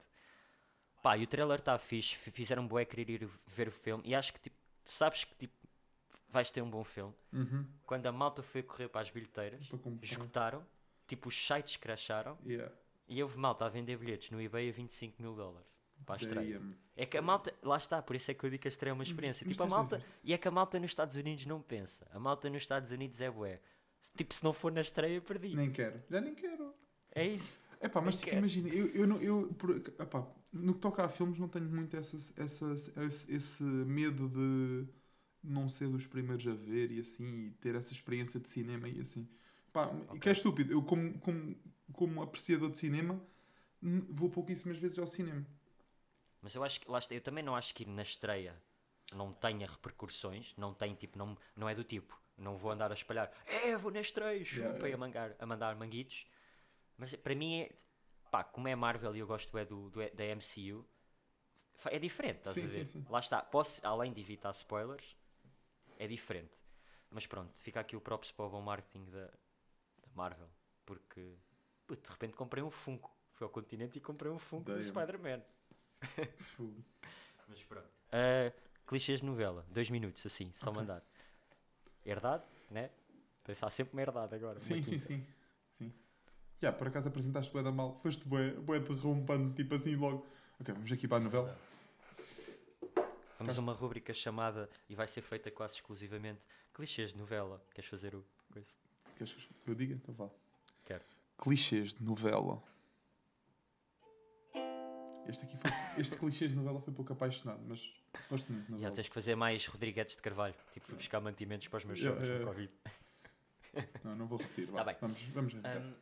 Pá, 1.01 1.15
e 1.17 1.23
o 1.23 1.27
trailer 1.27 1.59
está 1.59 1.77
fixe. 1.77 2.15
Fizeram 2.15 2.67
bué 2.67 2.83
querer 2.85 3.09
ir 3.09 3.29
ver 3.47 3.67
o 3.69 3.71
filme. 3.71 4.03
E 4.05 4.13
acho 4.15 4.33
que, 4.33 4.39
tipo, 4.39 4.55
sabes 4.83 5.23
que, 5.23 5.33
tipo, 5.35 5.53
vais 6.29 6.49
ter 6.51 6.61
um 6.61 6.69
bom 6.69 6.83
filme. 6.83 7.13
Uhum. 7.31 7.65
Quando 7.85 8.05
a 8.07 8.11
malta 8.11 8.41
foi 8.43 8.63
correr 8.63 8.89
para 8.89 9.01
as 9.01 9.09
bilheteiras, 9.11 9.69
esgotaram. 10.01 10.65
Tipo, 11.07 11.29
os 11.29 11.35
sites 11.47 11.77
cracharam. 11.77 12.37
Yeah. 12.45 12.73
E 13.11 13.21
houve 13.21 13.37
malta 13.37 13.65
a 13.65 13.67
vender 13.67 13.97
bilhetes 13.97 14.31
no 14.31 14.41
eBay 14.41 14.69
a 14.69 14.71
25 14.71 15.21
mil 15.21 15.35
dólares. 15.35 15.67
Para 16.05 16.15
a 16.15 16.17
estreia. 16.23 16.61
É 16.95 17.05
que 17.05 17.17
a 17.17 17.21
malta, 17.21 17.53
lá 17.61 17.75
está, 17.75 18.01
por 18.01 18.15
isso 18.15 18.31
é 18.31 18.33
que 18.33 18.41
eu 18.45 18.49
digo 18.49 18.61
que 18.61 18.69
a 18.69 18.71
estreia 18.71 18.91
é 18.91 18.93
uma 18.93 19.03
experiência. 19.03 19.45
Tipo, 19.45 19.63
a 19.63 19.67
malta, 19.67 20.01
e 20.23 20.33
é 20.33 20.37
que 20.37 20.47
a 20.47 20.51
malta 20.51 20.79
nos 20.79 20.91
Estados 20.91 21.17
Unidos 21.17 21.45
não 21.45 21.61
pensa. 21.61 22.07
A 22.13 22.17
malta 22.17 22.49
nos 22.49 22.61
Estados 22.61 22.89
Unidos 22.93 23.19
é 23.19 23.29
bué. 23.29 23.59
Tipo, 24.15 24.33
se 24.33 24.41
não 24.45 24.53
for 24.53 24.71
na 24.71 24.79
estreia, 24.79 25.19
perdi. 25.19 25.53
Nem 25.53 25.69
quero, 25.69 26.01
já 26.09 26.21
nem 26.21 26.33
quero. 26.33 26.73
É 27.13 27.27
isso. 27.27 27.59
É 27.81 27.89
pá, 27.89 27.99
mas 27.99 28.15
tipo, 28.15 28.33
imagina, 28.33 28.69
eu, 28.69 28.87
eu, 28.87 29.05
não, 29.05 29.21
eu 29.21 29.53
por, 29.55 29.75
epá, 29.75 30.25
no 30.53 30.73
que 30.73 30.79
toca 30.79 31.03
a 31.03 31.09
filmes 31.09 31.37
não 31.37 31.49
tenho 31.49 31.65
muito 31.65 31.97
essa, 31.97 32.15
essa, 32.41 32.73
esse, 33.03 33.33
esse 33.33 33.63
medo 33.63 34.29
de 34.29 34.87
não 35.43 35.67
ser 35.67 35.89
dos 35.89 36.07
primeiros 36.07 36.47
a 36.47 36.53
ver 36.53 36.91
e 36.91 37.01
assim, 37.01 37.47
e 37.47 37.51
ter 37.59 37.75
essa 37.75 37.91
experiência 37.91 38.39
de 38.39 38.47
cinema 38.47 38.87
e 38.87 39.01
assim. 39.01 39.27
Pá, 39.73 39.89
que 40.21 40.29
é 40.29 40.31
estúpido, 40.31 40.73
eu 40.73 40.83
como, 40.83 41.17
como, 41.19 41.55
como 41.93 42.21
apreciador 42.21 42.69
de 42.71 42.77
cinema 42.77 43.19
vou 44.09 44.29
pouquíssimas 44.29 44.77
vezes 44.77 44.99
ao 44.99 45.07
cinema. 45.07 45.45
Mas 46.41 46.55
eu 46.55 46.63
acho 46.63 46.79
que, 46.79 46.89
lá 46.89 46.99
está, 46.99 47.13
eu 47.13 47.21
também 47.21 47.43
não 47.43 47.55
acho 47.55 47.73
que 47.73 47.83
ir 47.83 47.87
na 47.87 48.01
estreia 48.01 48.55
não 49.13 49.33
tenha 49.33 49.67
repercussões, 49.67 50.53
não 50.55 50.73
tem 50.73 50.95
tipo, 50.95 51.17
não, 51.17 51.37
não 51.53 51.67
é 51.67 51.75
do 51.75 51.83
tipo, 51.83 52.17
não 52.37 52.57
vou 52.57 52.71
andar 52.71 52.91
a 52.91 52.93
espalhar, 52.93 53.29
é, 53.45 53.75
vou 53.77 53.91
na 53.91 53.99
estreia, 53.99 54.43
chupa, 54.45 54.69
Yeah, 54.69 54.77
yeah. 54.87 54.95
A, 54.95 54.97
mangar, 54.97 55.35
a 55.37 55.45
mandar 55.45 55.75
manguitos. 55.75 56.25
Mas 56.97 57.13
para 57.15 57.35
mim, 57.35 57.61
é, 57.61 57.71
pá, 58.31 58.43
como 58.43 58.67
é 58.69 58.75
Marvel 58.75 59.15
e 59.15 59.19
eu 59.19 59.27
gosto 59.27 59.57
é 59.57 59.65
do, 59.65 59.89
do, 59.89 59.99
da 60.15 60.25
MCU, 60.25 60.85
é 61.85 61.99
diferente, 61.99 62.37
estás 62.39 62.55
Sim, 62.55 62.63
a 62.63 62.67
ver? 62.67 62.85
sim, 62.85 62.85
sim. 62.85 63.05
Lá 63.09 63.19
está, 63.19 63.41
posso, 63.41 63.85
além 63.85 64.13
de 64.13 64.21
evitar 64.21 64.51
spoilers, 64.51 65.15
é 65.99 66.07
diferente. 66.07 66.53
Mas 67.09 67.27
pronto, 67.27 67.51
fica 67.59 67.79
aqui 67.81 67.95
o 67.95 68.01
props 68.01 68.31
para 68.31 68.45
o 68.45 68.49
bom 68.49 68.61
marketing 68.61 69.05
da 69.11 69.29
Marvel, 70.15 70.49
porque 70.85 71.35
de 71.89 72.09
repente 72.09 72.35
comprei 72.35 72.63
um 72.63 72.71
Funko, 72.71 73.11
fui 73.33 73.45
ao 73.45 73.49
continente 73.49 73.97
e 73.97 74.01
comprei 74.01 74.31
um 74.31 74.39
Funko 74.39 74.71
do. 74.71 74.83
Spider-Man. 74.83 75.41
Fogo. 76.55 76.83
Mas 77.47 77.63
pronto. 77.63 77.89
Ah, 78.11 78.51
clichês 78.87 79.19
de 79.19 79.25
novela, 79.25 79.65
dois 79.69 79.89
minutos, 79.89 80.25
assim, 80.25 80.53
só 80.57 80.71
mandar. 80.71 81.03
Herdade, 82.05 82.43
né? 82.69 82.89
Pensar 83.43 83.69
sempre 83.69 83.93
uma 83.93 84.01
herdade 84.01 84.33
agora. 84.35 84.59
Sim, 84.59 84.81
sim, 84.81 84.97
sim. 84.97 85.25
sim. 85.77 85.93
Já, 86.59 86.71
por 86.71 86.87
acaso 86.87 87.07
apresentaste 87.07 87.51
bué 87.51 87.63
da 87.63 87.71
mal, 87.71 87.99
foste 88.01 88.23
bué, 88.25 88.51
bué 88.51 88.79
derrompando, 88.79 89.53
tipo 89.53 89.73
assim 89.75 89.95
logo. 89.95 90.25
Ok, 90.59 90.73
vamos 90.73 90.91
aqui 90.91 91.07
para 91.07 91.17
a 91.17 91.19
novela. 91.21 91.57
Vamos 93.39 93.57
a 93.57 93.59
uma 93.59 93.73
rúbrica 93.73 94.13
chamada, 94.13 94.69
e 94.87 94.93
vai 94.93 95.07
ser 95.07 95.21
feita 95.23 95.49
quase 95.49 95.73
exclusivamente, 95.73 96.39
clichês 96.71 97.11
de 97.11 97.17
novela. 97.17 97.63
Queres 97.73 97.89
fazer 97.89 98.13
o? 98.13 98.23
Queres 99.21 99.33
que 99.63 99.69
eu 99.69 99.75
diga? 99.75 99.93
Então 99.93 100.15
vá. 100.15 100.29
Quero. 100.83 101.03
Clichês 101.37 101.93
de 101.93 102.03
novela. 102.03 102.63
Este 105.27 105.45
aqui 105.45 105.57
foi. 105.57 105.71
Este 106.01 106.17
clichês 106.17 106.49
de 106.49 106.57
novela 106.57 106.81
foi 106.81 106.91
pouco 106.91 107.13
apaixonado, 107.13 107.61
mas 107.67 107.93
gosto 108.27 108.51
muito 108.51 108.65
de 108.65 108.71
Já 108.71 108.77
novela. 108.77 108.95
tens 108.95 109.07
que 109.07 109.13
fazer 109.13 109.35
mais 109.35 109.67
Rodrigues 109.67 110.15
de 110.15 110.21
Carvalho. 110.23 110.55
Tipo, 110.73 110.87
fui 110.87 110.95
buscar 110.95 111.19
mantimentos 111.19 111.67
para 111.67 111.77
os 111.77 111.85
meus 111.85 111.99
Yeah, 111.99 112.19
sogros 112.19 112.29
yeah. 112.29 112.45
no 112.45 112.51
Covid. 112.51 112.73
Não, 114.03 114.15
não 114.15 114.27
vou 114.27 114.37
repetir. 114.39 114.67
Tá 114.69 114.83
bem. 114.83 114.97
Vamos, 114.99 115.21
vamos. 115.21 115.53
Ahm, 115.53 115.93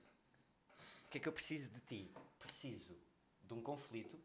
O 1.06 1.10
que 1.12 1.18
é 1.18 1.22
que 1.22 1.28
eu 1.28 1.34
preciso 1.34 1.70
de 1.70 1.80
ti? 1.82 2.12
Preciso 2.40 2.96
de 3.44 3.54
um 3.54 3.62
conflito, 3.62 4.18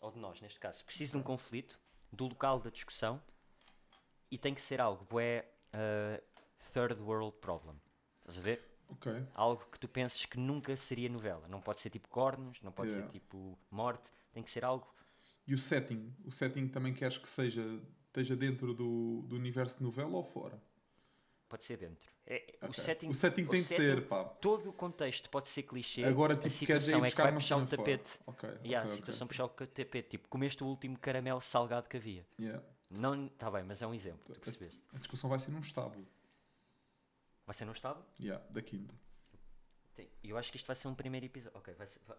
ou 0.00 0.12
de 0.12 0.18
nós 0.18 0.40
neste 0.40 0.60
caso, 0.60 0.84
preciso 0.84 1.12
de 1.12 1.18
um 1.18 1.22
conflito, 1.22 1.80
do 2.12 2.28
local 2.28 2.60
da 2.60 2.70
discussão 2.70 3.20
e 4.30 4.38
tem 4.38 4.54
que 4.54 4.60
ser 4.60 4.80
algo 4.80 5.04
bué 5.04 5.48
ah, 5.72 6.20
third 6.72 7.00
world 7.00 7.36
problem. 7.38 7.76
Estás 8.26 8.38
a 8.38 8.40
ver? 8.40 8.60
Ok. 8.88 9.12
Algo 9.36 9.64
que 9.70 9.78
tu 9.78 9.88
penses 9.88 10.24
que 10.26 10.38
nunca 10.38 10.76
seria 10.76 11.08
novela. 11.08 11.46
Não 11.48 11.60
pode 11.60 11.80
ser 11.80 11.90
tipo 11.90 12.08
cornos, 12.08 12.60
não 12.62 12.72
pode 12.72 12.90
Yeah. 12.90 13.06
ser 13.12 13.12
tipo 13.20 13.56
morte, 13.70 14.10
tem 14.32 14.42
que 14.42 14.50
ser 14.50 14.64
algo. 14.64 14.86
E 15.46 15.54
o 15.54 15.58
setting? 15.58 16.12
O 16.24 16.30
setting 16.32 16.66
também 16.68 16.92
queres 16.92 17.18
que 17.18 17.28
seja, 17.28 17.62
esteja 18.06 18.34
dentro 18.34 18.74
do, 18.74 19.22
do 19.28 19.36
universo 19.36 19.78
de 19.78 19.84
novela 19.84 20.10
ou 20.16 20.24
fora? 20.24 20.60
Pode 21.48 21.62
ser 21.62 21.76
dentro. 21.76 22.10
É- 22.26 22.58
O 22.62 22.66
Ok. 22.66 22.82
setting, 22.82 23.08
o 23.08 23.14
setting 23.14 23.46
tem 23.46 23.60
de 23.62 23.66
setting- 23.68 23.82
ser, 23.82 24.08
pá. 24.08 24.24
Todo 24.24 24.70
o 24.70 24.72
contexto 24.72 25.30
pode 25.30 25.48
ser 25.48 25.62
clichê. 25.62 26.02
Agora, 26.02 26.32
a 26.34 26.36
tipo, 26.36 26.48
ir 26.48 26.50
situação 26.50 27.04
é 27.04 27.10
que 27.12 27.16
vai 27.16 27.32
puxar 27.32 27.56
um 27.56 27.66
tapete. 27.66 28.18
Ok, 28.26 28.48
E 28.64 28.74
há 28.74 28.82
a 28.82 28.86
situação 28.88 29.28
puxar 29.28 29.44
o 29.44 29.48
tapete. 29.48 30.08
Tipo, 30.10 30.26
comeste 30.28 30.64
o 30.64 30.66
último 30.66 30.98
caramelo 30.98 31.40
salgado 31.40 31.88
que 31.88 31.96
havia. 31.96 32.26
Yeah. 32.40 32.60
Não, 32.90 33.28
tá 33.28 33.48
bem, 33.50 33.62
mas 33.62 33.80
é 33.82 33.86
um 33.86 33.94
exemplo, 33.94 34.34
tu 34.34 34.40
percebeste? 34.40 34.80
A 34.92 34.98
discussão 34.98 35.30
vai 35.30 35.38
ser 35.38 35.50
num 35.52 35.60
estábulo. 35.60 36.04
Vai 37.46 37.54
ser 37.54 37.64
num 37.64 37.72
estado? 37.72 38.04
Yeah, 38.20 38.44
da 38.50 38.60
quinta. 38.60 38.94
Sim. 39.94 40.08
Eu 40.22 40.36
acho 40.36 40.50
que 40.50 40.56
isto 40.56 40.66
vai 40.66 40.76
ser 40.76 40.88
um 40.88 40.94
primeiro 40.94 41.26
episódio. 41.26 41.56
Ok, 41.58 41.72
vai 41.74 41.86
ser 41.86 42.00
vai- 42.04 42.16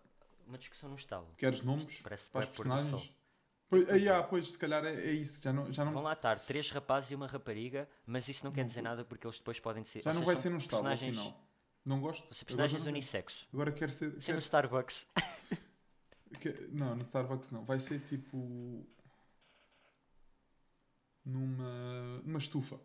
uma 0.48 0.58
discussão 0.58 0.90
num 0.90 0.96
estábulo. 0.96 1.34
Queres 1.38 1.62
nomes 1.62 2.02
Parece 2.02 2.30
para 2.30 2.40
os 2.46 2.46
personagens? 2.48 3.12
Pois, 3.70 3.90
ah, 3.90 3.96
yeah, 3.96 4.26
pois, 4.26 4.48
se 4.54 4.58
calhar 4.58 4.86
é, 4.86 4.94
é 4.96 5.12
isso. 5.12 5.42
Já 5.42 5.52
não, 5.52 5.72
já 5.74 5.84
não, 5.84 5.92
Vão 5.92 6.02
lá 6.02 6.14
estar 6.14 6.40
três 6.40 6.70
rapazes 6.72 7.12
e 7.12 7.16
uma 7.16 7.28
rapariga, 7.28 7.90
mas 8.06 8.30
isso 8.30 8.46
não 8.46 8.52
quer 8.54 8.64
dizer 8.64 8.82
nada 8.82 9.04
porque 9.04 9.28
eles 9.28 9.38
depois 9.38 9.60
podem 9.60 9.84
ser. 9.84 10.02
já 10.02 10.12
não 10.12 10.14
seja, 10.14 10.26
vai 10.26 10.38
ser 10.38 10.50
num 10.50 10.58
estábulo, 10.58 10.88
personagens- 10.90 11.18
afinal. 11.20 11.48
Não 11.84 12.00
gosto. 12.02 12.24
Agora 12.24 12.46
personagens 12.46 12.84
não 12.84 12.92
unissexo. 12.92 13.48
Agora 13.54 13.72
quero 13.74 13.92
ser. 13.92 14.10
Ser 14.12 14.16
no 14.16 14.22
quero- 14.22 14.40
Starbucks. 14.40 15.08
que- 16.42 16.68
não, 16.72 16.96
no 16.96 17.02
Starbucks 17.02 17.52
não. 17.52 17.66
Vai 17.66 17.80
ser 17.82 18.00
tipo. 18.08 18.88
Numa. 21.26 22.22
numa 22.24 22.40
estufa. 22.40 22.80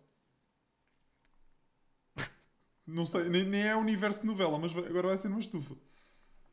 Não 2.86 3.06
sei, 3.06 3.28
nem, 3.28 3.44
nem 3.44 3.62
é 3.62 3.76
universo 3.76 4.20
de 4.22 4.26
novela, 4.26 4.58
mas 4.58 4.72
vai- 4.72 4.86
agora 4.86 5.08
vai 5.08 5.18
ser 5.18 5.28
numa 5.28 5.40
estufa. 5.40 5.74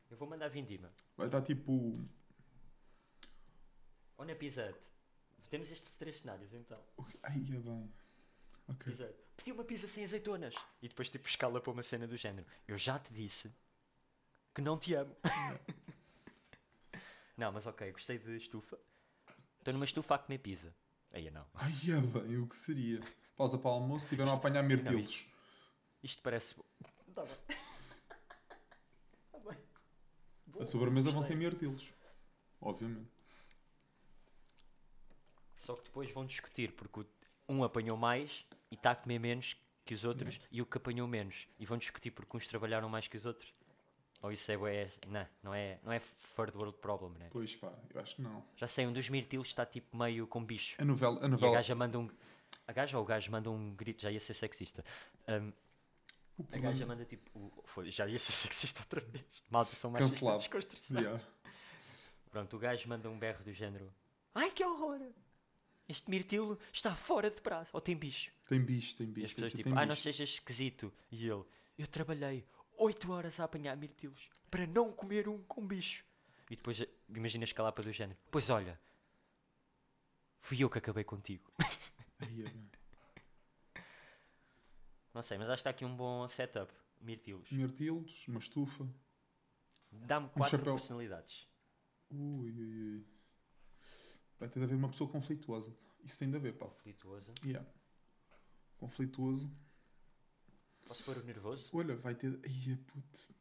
Eu 0.10 0.18
vou 0.18 0.30
mandar 0.30 0.47
vindima. 0.49 0.91
Vai 1.18 1.27
estar 1.27 1.41
tipo. 1.41 1.99
Ou 4.18 4.26
na 4.26 4.35
Pizza 4.35 4.68
Hut. 4.69 4.80
Temos 5.49 5.72
estes 5.72 5.95
três 5.95 6.19
cenários 6.19 6.53
então. 6.53 6.80
Ai, 7.23 7.38
é 7.38 7.60
bem. 7.60 7.91
Ok. 8.68 8.85
Pizza. 8.91 9.14
Pedi 9.35 9.51
uma 9.51 9.64
pizza 9.64 9.88
sem 9.88 10.03
azeitonas. 10.03 10.53
E 10.81 10.88
depois 10.88 11.10
tipo 11.10 11.27
escala 11.27 11.60
para 11.60 11.72
uma 11.72 11.81
cena 11.81 12.07
do 12.07 12.15
género. 12.18 12.45
Eu 12.68 12.77
já 12.77 12.99
te 12.99 13.11
disse 13.14 13.51
que 14.53 14.61
não 14.61 14.77
te 14.77 14.93
amo. 14.93 15.15
não, 17.38 17.51
mas 17.51 17.65
ok, 17.65 17.91
gostei 17.91 18.18
de 18.19 18.35
estufa. 18.38 18.77
Estou 19.57 19.73
numa 19.73 19.85
estufa 19.85 20.15
a 20.15 20.19
comer 20.19 20.38
pizza. 20.39 20.73
Aí 21.11 21.31
não. 21.31 21.45
Ai, 21.56 21.73
é 21.89 21.99
bem, 22.01 22.38
o 22.38 22.47
que 22.47 22.56
seria? 22.56 23.01
Pausa 23.35 23.57
para 23.57 23.72
o 23.72 23.73
almoço, 23.73 24.06
estiveram 24.06 24.34
a 24.34 24.35
apanhar 24.35 24.61
mirtilos. 24.64 25.26
Isto 26.04 26.22
parece. 26.22 26.56
Tá 27.14 27.24
bem. 27.26 27.36
Tá 29.32 29.40
bem. 29.40 29.58
Boa, 30.48 30.64
A 30.64 30.66
sobremesa 30.66 31.12
vão 31.12 31.22
ser 31.22 31.36
mirtilos. 31.36 31.94
Obviamente. 32.62 33.08
Só 35.56 35.76
que 35.76 35.84
depois 35.84 36.12
vão 36.12 36.26
discutir, 36.26 36.72
porque 36.74 37.06
um 37.48 37.64
apanhou 37.64 37.98
mais 37.98 38.46
e 38.72 38.76
está 38.76 38.92
a 38.92 38.96
comer 38.96 39.20
menos 39.20 39.56
que 39.86 39.94
os 39.94 40.04
outros, 40.06 40.40
e 40.52 40.62
o 40.62 40.66
que 40.66 40.78
apanhou 40.78 41.08
menos. 41.08 41.48
E 41.60 41.66
vão 41.66 41.78
discutir 41.78 42.12
porque 42.12 42.36
uns 42.38 42.48
trabalharam 42.48 42.88
mais 42.90 43.08
que 43.08 43.18
os 43.18 43.26
outros. 43.26 43.54
Ou 44.22 44.32
isso 44.32 44.52
é, 44.52 44.58
bué- 44.58 44.90
não, 45.08 45.28
não 45.42 45.54
é, 45.54 45.80
não 45.84 45.92
é 45.94 46.00
third 46.36 46.56
world 46.58 46.78
problem, 46.80 47.12
né? 47.18 47.28
Pois 47.32 47.56
pá, 47.56 47.72
eu 47.94 48.02
acho 48.02 48.18
que 48.18 48.22
não. 48.22 48.44
Já 48.58 48.68
sei, 48.68 48.86
um 48.86 48.92
dos 48.94 49.08
mirtilos 49.10 49.48
está 49.48 49.66
tipo 49.66 49.96
meio 49.98 50.28
com 50.28 50.44
bicho. 50.44 50.76
A 50.82 50.84
novela. 50.86 51.20
A 51.20 51.24
E 51.24 51.26
a 51.26 51.30
novela 51.30 51.54
gaja 51.54 51.74
manda 51.76 51.98
um. 52.00 52.10
A 52.68 52.74
gaja 52.74 52.98
ou 52.98 53.04
o 53.04 53.08
gajo 53.08 53.32
manda 53.32 53.50
um 53.50 53.74
grito, 53.76 54.02
já 54.02 54.12
ia 54.12 54.20
ser 54.20 54.34
sexista. 54.34 54.84
Um, 55.28 55.54
o 56.40 56.48
a 56.56 56.57
gaja 56.57 56.86
manda 56.86 57.06
tipo. 57.06 57.30
o- 57.38 57.64
foi, 57.66 57.90
já 57.91 58.07
ia 58.07 58.18
ser 58.20 58.32
sexista 58.34 58.82
outra 58.82 59.02
vez. 59.02 59.44
Malta, 59.49 59.76
são 59.76 59.91
mais 59.91 60.06
Cancelado. 60.10 60.38
desconstrução. 60.40 61.02
Yeah. 61.02 61.24
Pronto, 62.32 62.56
o 62.56 62.60
gajo 62.60 62.88
manda 62.88 63.10
um 63.10 63.18
berro 63.18 63.44
do 63.44 63.52
género. 63.53 63.94
Ai 64.36 64.52
que 64.52 64.64
horror! 64.64 64.99
Este 65.88 66.10
mirtilo 66.10 66.60
está 66.72 66.95
fora 66.95 67.32
de 67.32 67.41
prazo. 67.41 67.72
Ou 67.74 67.82
tem 67.82 67.95
bicho. 67.98 68.32
Tem 68.48 68.61
bicho, 68.61 68.95
tem 68.95 69.07
E 69.07 69.11
bicho. 69.11 69.26
as 69.26 69.34
pessoas 69.34 69.53
tipo, 69.53 69.76
ai 69.76 69.86
não 69.88 69.95
sejas 69.95 70.30
esquisito. 70.30 70.94
E 71.11 71.28
ele, 71.28 71.44
eu 71.78 71.88
trabalhei 71.88 72.45
8 72.78 73.11
horas 73.11 73.40
a 73.40 73.45
apanhar 73.45 73.76
mirtilos 73.76 74.30
para 74.52 74.68
não 74.68 74.91
comer 74.94 75.28
um 75.28 75.41
com 75.44 75.66
bicho. 75.66 76.06
E 76.49 76.56
depois 76.56 76.80
imagina 77.10 77.44
a 77.44 77.45
escalapa 77.45 77.82
do 77.82 77.91
género. 77.91 78.20
Pois 78.30 78.49
olha, 78.52 78.80
fui 80.38 80.64
eu 80.64 80.70
que 80.70 80.78
acabei 80.78 81.03
contigo. 81.03 81.52
Mano. 82.20 82.70
Não 85.14 85.22
sei, 85.22 85.38
mas 85.38 85.49
acho 85.49 85.57
que 85.57 85.60
está 85.61 85.69
aqui 85.72 85.86
um 85.86 85.95
bom 85.95 86.27
setup. 86.27 86.72
Mirtilos. 87.02 87.49
Mirtilos, 87.52 88.27
uma 88.27 88.40
estufa. 88.40 88.88
Dá-me 89.91 90.30
quatro 90.30 90.57
chapéu. 90.57 90.76
personalidades. 90.76 91.48
Ui, 92.11 92.52
ui, 92.52 92.95
ui. 92.95 93.07
Vai 94.40 94.49
ter 94.49 94.60
de 94.60 94.65
haver 94.65 94.76
uma 94.76 94.90
pessoa 94.90 95.10
conflituosa. 95.10 95.76
Isso 96.03 96.18
tem 96.18 96.30
de 96.30 96.38
haver, 96.38 96.57
pá. 96.57 96.65
Conflituoso. 96.65 97.34
Yeah. 97.44 97.68
Conflituoso. 98.77 99.52
Posso 100.88 101.03
pôr 101.03 101.18
o 101.18 101.23
nervoso? 101.23 101.69
Olha, 101.73 101.95
vai 101.95 102.15
ter. 102.15 102.40
Ai, 102.44 102.76
puto. 102.88 103.36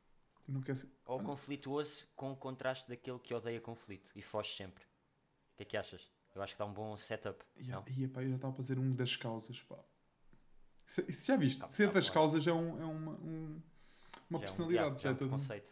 Não 0.47 0.63
quero 0.63 0.79
ser. 0.79 0.89
Ou 1.07 1.19
Olha. 1.19 1.27
conflituoso 1.27 2.07
com 2.17 2.33
o 2.33 2.37
contraste 2.37 2.89
daquele 2.89 3.19
que 3.19 3.35
odeia 3.35 3.61
conflito 3.61 4.11
e 4.15 4.23
foge 4.23 4.55
sempre. 4.55 4.85
O 4.85 5.57
que 5.57 5.63
é 5.63 5.67
que 5.67 5.77
achas? 5.77 6.11
Eu 6.35 6.43
acho 6.43 6.55
que 6.55 6.59
dá 6.59 6.67
um 6.67 6.73
bom 6.73 6.97
setup. 6.97 7.45
Yeah. 7.57 7.85
Não? 7.87 7.97
Ia, 7.97 8.09
pá, 8.09 8.23
eu 8.23 8.31
já 8.31 8.37
estava 8.37 8.53
a 8.53 8.57
fazer 8.57 8.79
um 8.79 8.93
das 8.93 9.17
causas, 9.17 9.63
pá. 9.63 9.79
Isso, 10.89 11.05
isso 11.07 11.27
já 11.27 11.37
viste? 11.37 11.61
Calma, 11.61 11.73
Ser 11.75 11.85
calma, 11.85 12.01
das 12.01 12.11
causas 12.11 12.47
é, 12.47 12.53
um, 12.53 12.81
é 12.81 12.85
uma, 12.87 13.13
um- 13.13 13.19
uma 13.21 13.61
Já 13.61 14.33
é 14.33 14.37
um- 14.37 14.41
personalidade. 14.41 14.95
já, 14.97 15.01
Já, 15.03 15.09
é 15.09 15.13
é 15.13 15.15
um 15.15 15.19
todo, 15.19 15.29
um- 15.29 15.31
conceito. 15.33 15.71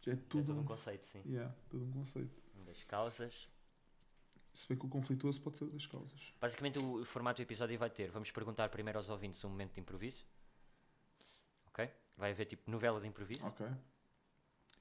já 0.00 0.12
é 0.12 0.14
Já 0.16 0.20
é 0.20 0.24
tudo. 0.28 0.46
todo 0.46 0.60
um 0.60 0.64
conceito, 0.64 1.06
sim. 1.06 1.22
yeah, 1.26 1.54
todo 1.68 1.84
um 1.84 1.92
conceito. 1.92 2.42
Das 2.66 2.82
causas. 2.84 3.48
Se 4.52 4.68
bem 4.68 4.76
que 4.76 4.84
o 4.84 4.88
conflituoso 4.88 5.40
pode 5.40 5.56
ser 5.56 5.66
das 5.66 5.86
causas. 5.86 6.34
Basicamente 6.40 6.78
o, 6.80 7.04
formato 7.04 7.36
do 7.38 7.42
episódio 7.44 7.78
vai 7.78 7.88
ter, 7.88 8.10
vamos 8.10 8.30
perguntar 8.32 8.68
primeiro 8.68 8.98
aos 8.98 9.08
ouvintes 9.08 9.44
um 9.44 9.48
momento 9.48 9.74
de 9.74 9.80
improviso. 9.80 10.26
Ok? 11.68 11.88
Vai 12.16 12.32
haver 12.32 12.46
tipo 12.46 12.68
novela 12.68 13.00
de 13.00 13.06
improviso. 13.06 13.46
Ok. 13.46 13.64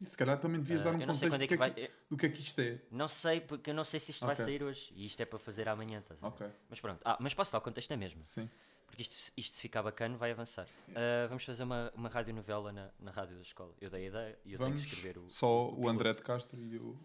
E 0.02 0.06
se 0.06 0.18
calhar 0.18 0.40
também 0.40 0.60
devias 0.62 0.82
Ah, 0.82 0.86
dar 0.86 0.96
um 0.96 1.00
contexto 1.00 1.28
quando 1.30 1.34
é 1.34 1.38
do 1.38 1.42
que 1.42 1.48
que 1.50 1.56
vai. 1.58 1.70
é 1.70 1.74
que- 1.74 1.92
do 2.10 2.18
que 2.18 2.26
é 2.26 2.30
que 2.30 2.42
isto 2.42 2.60
é. 2.62 2.82
Não 2.90 3.08
sei, 3.08 3.42
porque 3.42 3.70
eu 3.70 3.74
não 3.76 3.84
sei 3.84 4.00
se 4.00 4.12
isto 4.12 4.26
vai 4.26 4.34
Ok. 4.34 4.46
sair 4.46 4.64
hoje. 4.64 4.92
E 4.96 5.06
isto 5.06 5.22
é 5.22 5.26
para 5.26 5.38
fazer 5.38 5.68
amanhã, 5.70 6.00
estás 6.00 6.24
a 6.24 6.30
ver? 6.30 6.34
Ok, 6.36 6.52
Mas 6.70 6.80
pronto. 6.82 7.02
Ah, 7.06 7.18
mas 7.20 7.34
posso 7.34 7.52
dar 7.52 7.60
o 7.60 7.62
contexto 7.62 7.90
na 7.92 7.98
mesma. 7.98 8.24
sim. 8.24 8.50
Porque 8.90 9.04
isto, 9.04 9.32
isto 9.38 9.56
se 9.56 9.62
ficar 9.62 9.84
bacana 9.84 10.18
vai 10.18 10.32
avançar. 10.32 10.68
Ah, 10.96 11.28
vamos 11.28 11.44
fazer 11.46 11.64
uma, 11.64 11.92
uma 11.96 12.10
radionovela 12.10 12.72
na, 12.72 12.90
na 13.00 13.12
rádio 13.12 13.36
da 13.36 13.42
escola. 13.42 13.74
Eu 13.80 13.90
dei 13.90 14.06
a 14.06 14.08
ideia 14.08 14.40
e 14.46 14.54
eu 14.54 14.60
Vamos. 14.60 14.76
tenho 14.78 14.88
que 14.88 14.96
escrever 14.96 15.18
o. 15.20 15.30
Só 15.30 15.70
o 15.70 15.82
o, 15.82 15.90
André 15.90 16.12
de 16.14 16.22
Castro 16.22 16.60
e 16.62 16.78
o. 16.78 17.00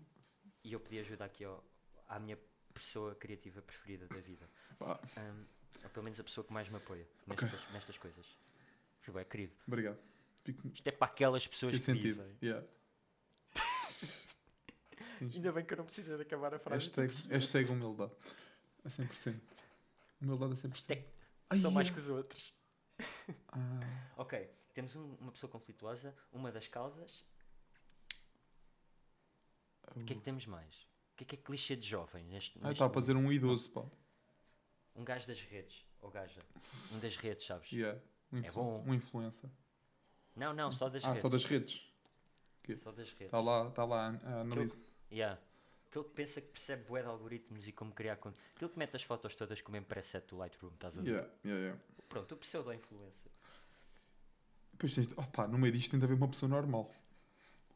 E 0.65 0.73
eu 0.73 0.81
podia 0.81 1.03
ajudar 1.03 1.27
aqui 1.27 1.45
ao, 1.45 1.63
à 2.09 2.19
minha 2.19 2.39
pessoa 2.73 3.15
criativa 3.15 3.61
preferida 3.63 4.07
da 4.09 4.21
vida. 4.21 4.49
Ahm, 4.81 5.45
ou 5.83 5.91
pelo 5.91 6.05
menos 6.05 6.19
a 6.19 6.25
pessoa 6.25 6.45
que 6.45 6.53
mais 6.53 6.69
me 6.69 6.77
apoia 6.77 7.07
nestas, 7.27 7.73
nestas 7.73 7.99
coisas. 7.99 8.27
Fui 9.01 9.13
bem 9.13 9.25
querido. 9.25 9.53
obrigado. 9.69 9.99
Fico 10.43 10.67
Isto 10.69 10.89
é 10.89 10.91
para 10.93 11.07
aquelas 11.07 11.47
pessoas 11.47 11.75
fiquei 11.75 11.95
que 11.95 12.01
sentido. 12.03 12.23
dizem. 12.25 12.39
Yeah. 12.43 12.67
Ainda 15.21 15.53
bem 15.53 15.65
que 15.65 15.73
eu 15.73 15.79
não 15.79 15.85
precisei 15.85 16.17
de 16.17 16.23
acabar 16.23 16.55
a 16.55 16.59
frase. 16.59 16.87
Hashtag, 16.87 17.09
percebeste. 17.09 17.33
hashtag 17.57 17.71
humildade. 17.71 18.13
A 18.85 18.89
100%. 18.89 19.41
Humildade 20.21 20.53
a 20.53 20.57
100%. 20.57 20.71
Hashtag 20.71 21.05
Ai, 21.51 21.59
São 21.59 21.71
mais 21.71 21.91
que 21.91 21.99
os 21.99 22.09
outros. 22.09 22.55
Ah, 23.49 23.81
Ok, 24.17 24.51
temos 24.73 24.95
um- 24.97 25.15
uma 25.21 25.33
pessoa 25.33 25.51
conflituosa, 25.51 26.15
uma 26.33 26.51
das 26.53 26.69
causas. 26.69 27.25
O 29.95 30.05
que 30.05 30.13
é 30.13 30.17
que 30.17 30.23
temos 30.23 30.47
mais? 30.47 30.75
O 31.13 31.17
que 31.17 31.25
é 31.25 31.27
que 31.27 31.35
é 31.37 31.39
clichê 31.39 31.77
de 31.77 31.87
jovem? 31.87 32.25
Neste, 32.25 32.59
ah, 32.59 32.63
neste 32.63 32.73
estava 32.75 32.91
a 32.91 32.95
fazer 32.95 33.17
um 33.17 33.31
idoso, 33.31 33.71
pá. 33.71 33.85
Um 34.97 35.05
gajo 35.05 35.27
das 35.27 35.41
redes, 35.43 35.85
ou 36.01 36.11
gaja. 36.11 36.41
Um 36.93 36.99
das 37.01 37.17
redes, 37.17 37.47
sabes? 37.47 37.71
Yeah. 37.73 38.01
Um, 38.33 38.39
É 38.45 38.51
bom. 38.51 38.83
um 38.87 38.95
influencer. 38.95 39.51
Não, 40.37 40.53
não, 40.53 40.73
só 40.73 40.89
das 40.89 41.05
ah, 41.05 41.09
redes. 41.09 41.23
só 41.23 41.29
das 41.29 41.45
redes. 41.45 41.93
Só 42.83 42.91
das 42.93 43.09
redes. 43.11 43.27
Está 43.27 43.41
lá, 43.41 43.69
está 43.69 43.85
lá 43.85 44.07
a 44.09 44.29
a 44.29 44.41
análise. 44.41 44.81
Yeah. 45.13 45.41
Aquele 45.95 46.05
que 46.07 46.11
pensa 46.15 46.41
que 46.41 46.49
percebe 46.49 46.83
bué 46.89 47.03
de 47.03 47.09
algoritmos 47.09 47.69
e 47.69 47.73
como 47.73 47.93
criar 47.93 48.17
conteúdo. 48.17 48.43
Aquele 48.57 48.71
que 48.73 48.79
mete 48.81 48.97
as 48.97 49.03
fotos 49.05 49.33
todas 49.37 49.61
com 49.61 49.69
o 49.69 49.73
mesmo 49.73 49.87
preset 49.87 50.27
do 50.27 50.37
Lightroom, 50.37 50.73
estás 50.75 50.99
a 50.99 51.03
ver? 51.03 51.09
Yeah, 51.11 51.29
yeah, 51.45 51.61
yeah. 51.67 51.81
Pronto, 52.09 52.33
o 52.35 52.37
pseudo-influencer. 52.37 53.31
Depois 54.73 54.93
tens, 54.93 55.09
opa, 55.17 55.47
no 55.47 55.57
meio 55.57 55.73
disto 55.73 55.93
tem 55.93 56.01
de 56.01 56.05
haver 56.05 56.17
uma 56.17 56.27
pessoa 56.27 56.49
normal. 56.51 56.93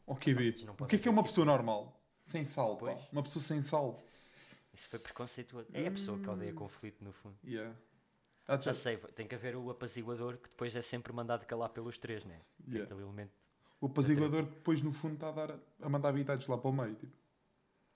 O 0.04 0.16
QB. 0.16 0.50
mas 0.50 0.62
não 0.64 0.74
O 0.74 0.86
que 0.86 0.96
é 0.96 0.98
que 0.98 1.06
é 1.06 1.10
uma 1.12 1.22
tipo- 1.22 1.28
pessoa 1.30 1.44
normal? 1.44 1.96
Sem 2.24 2.42
sal, 2.44 2.76
pá. 2.76 2.98
Uma 3.12 3.22
pessoa 3.22 3.40
sem 3.44 3.62
sal. 3.62 3.96
Isso 4.74 4.88
foi 4.88 4.98
preconceituoso. 4.98 5.68
É 5.72 5.86
a 5.86 5.90
pessoa 5.92 6.18
que 6.18 6.28
Hum. 6.28 6.32
odeia 6.32 6.52
conflito, 6.52 7.04
no 7.04 7.12
fundo. 7.12 7.36
Yeah. 7.44 7.72
Ah, 8.48 8.60
Já 8.60 8.74
sei, 8.74 8.96
tem 8.96 9.28
que 9.28 9.34
haver 9.36 9.54
o 9.54 9.70
apaziguador 9.70 10.38
que 10.38 10.48
depois 10.48 10.74
é 10.74 10.82
sempre 10.82 11.12
mandado 11.12 11.46
calar 11.46 11.68
pelos 11.68 11.98
três, 11.98 12.24
né? 12.24 12.40
É 12.66 12.70
Yeah. 12.70 12.84
aquele 12.84 13.02
elemento. 13.06 13.32
O 13.80 13.86
apaziguador 13.86 14.44
que 14.46 14.54
depois 14.54 14.82
no 14.82 14.92
fundo 14.92 15.14
está 15.14 15.28
a, 15.28 15.32
dar, 15.32 15.58
a 15.82 15.88
mandar 15.88 16.08
habitantes 16.08 16.48
lá 16.48 16.58
para 16.58 16.68
o 16.68 16.72
meio. 16.72 16.96
Tipo, 16.96 17.12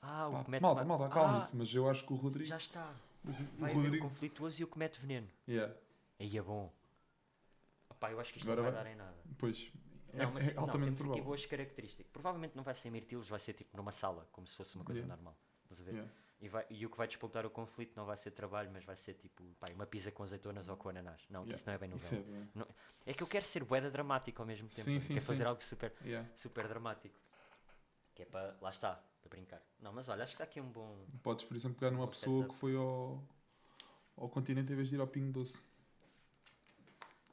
Ah, 0.03 0.29
o 0.29 0.33
pá, 0.33 0.45
que 0.45 0.51
mete 0.51 0.62
malta, 0.62 0.85
ma- 0.85 0.99
malta, 0.99 1.07
Ah, 1.07 1.09
calma-se. 1.20 1.57
Mas 1.57 1.73
eu 1.74 1.89
acho 1.89 2.05
que 2.05 2.12
o 2.12 2.16
Rodrigo. 2.16 2.49
Já 2.49 2.57
está. 2.57 2.93
o, 3.24 3.31
o 3.31 3.33
Vai 3.33 3.70
haver 3.70 3.79
o 3.79 3.83
Rodrigo. 3.85 4.05
conflituoso 4.09 4.61
e 4.61 4.65
o 4.65 4.66
que 4.66 4.79
mete 4.79 4.99
veneno. 5.01 5.29
Yeah. 5.49 5.73
Aí 6.19 6.37
é 6.37 6.43
bom. 6.43 6.73
Opá, 7.89 8.11
eu 8.11 8.19
acho 8.20 8.33
que 8.33 8.39
isto 8.39 8.51
Agora 8.51 8.62
não 8.69 8.73
vai, 8.73 8.85
vai- 8.85 8.85
dar 8.85 8.91
em 8.91 8.97
nada. 9.07 9.16
Pois. 9.39 9.70
Não, 10.12 10.24
é, 10.24 10.27
mas 10.27 10.49
é 10.49 10.55
não, 10.55 10.62
altamente 10.65 10.87
temos 10.89 11.01
aqui 11.01 11.03
provável. 11.05 11.24
boas 11.24 11.47
características. 11.47 12.07
Provavelmente 12.12 12.55
não 12.57 12.62
vai 12.65 12.74
ser 12.74 12.91
mirtilos, 12.91 13.29
vai 13.29 13.39
ser 13.39 13.53
tipo 13.55 13.74
numa 13.77 13.93
sala, 13.93 14.29
como 14.33 14.47
se 14.47 14.57
fosse 14.57 14.74
uma 14.77 14.85
coisa 14.85 15.01
Yeah. 15.01 15.15
normal. 15.16 15.37
Estás 15.62 15.81
a 15.81 15.85
ver? 15.85 15.93
Yeah. 15.93 16.12
E, 16.41 16.49
vai- 16.49 16.66
e 16.69 16.85
o 16.85 16.91
que 16.91 16.97
vai 16.99 17.07
despontar 17.07 17.47
o 17.47 17.51
conflito 17.51 17.93
não 17.97 18.05
vai 18.05 18.16
ser 18.16 18.33
trabalho, 18.33 18.69
mas 18.73 18.85
vai 18.85 18.97
ser 18.97 19.15
tipo 19.15 19.45
pá, 19.61 19.69
uma 19.70 19.87
pizza 19.87 20.11
com 20.11 20.24
azeitonas 20.24 20.69
ou 20.69 20.77
com 20.77 20.89
ananás. 20.89 21.24
Não, 21.31 21.45
que 21.45 21.51
Yeah. 21.51 21.55
isso 21.57 21.66
não 21.66 21.73
é 21.74 21.79
bem 21.79 21.95
Isso 21.97 22.15
novela. 22.15 22.37
é 22.57 22.59
bem. 22.59 22.66
É 23.07 23.15
que 23.15 23.23
eu 23.23 23.27
quero 23.29 23.45
ser 23.45 23.62
boeda 23.65 23.89
dramático 23.91 24.43
ao 24.43 24.47
mesmo 24.47 24.69
tempo. 24.69 24.83
Sim, 24.83 24.95
eu 24.95 25.01
sim, 25.01 25.15
quero 25.15 25.24
fazer 25.27 25.43
sim. 25.45 25.49
algo 25.49 25.62
super, 25.62 25.93
Yeah. 26.05 26.29
super 26.35 26.66
dramático. 26.69 27.19
Que 28.15 28.23
é 28.23 28.27
para. 28.27 28.57
Lá 28.61 28.70
está, 28.70 29.01
para 29.23 29.31
brincar. 29.31 29.62
Não, 29.81 29.93
mas 29.93 30.09
olha, 30.09 30.24
acho 30.24 30.32
que 30.36 30.43
está 30.43 30.44
aqui 30.44 30.61
um 30.61 30.69
bom. 30.70 30.99
Podes, 31.23 31.44
por 31.44 31.57
exemplo, 31.57 31.78
pegar 31.78 31.90
numa 31.90 32.07
Bom 32.07 32.11
pessoa 32.11 32.43
setup. 32.43 32.55
que 32.55 32.61
foi 32.61 32.77
ao, 32.77 33.23
ao 34.16 34.28
continente 34.28 34.73
em 34.73 34.77
vez 34.77 34.89
de 34.89 34.97
ir 34.97 35.01
ao 35.01 35.07
Pingo 35.07 35.32
Doce. 35.32 35.65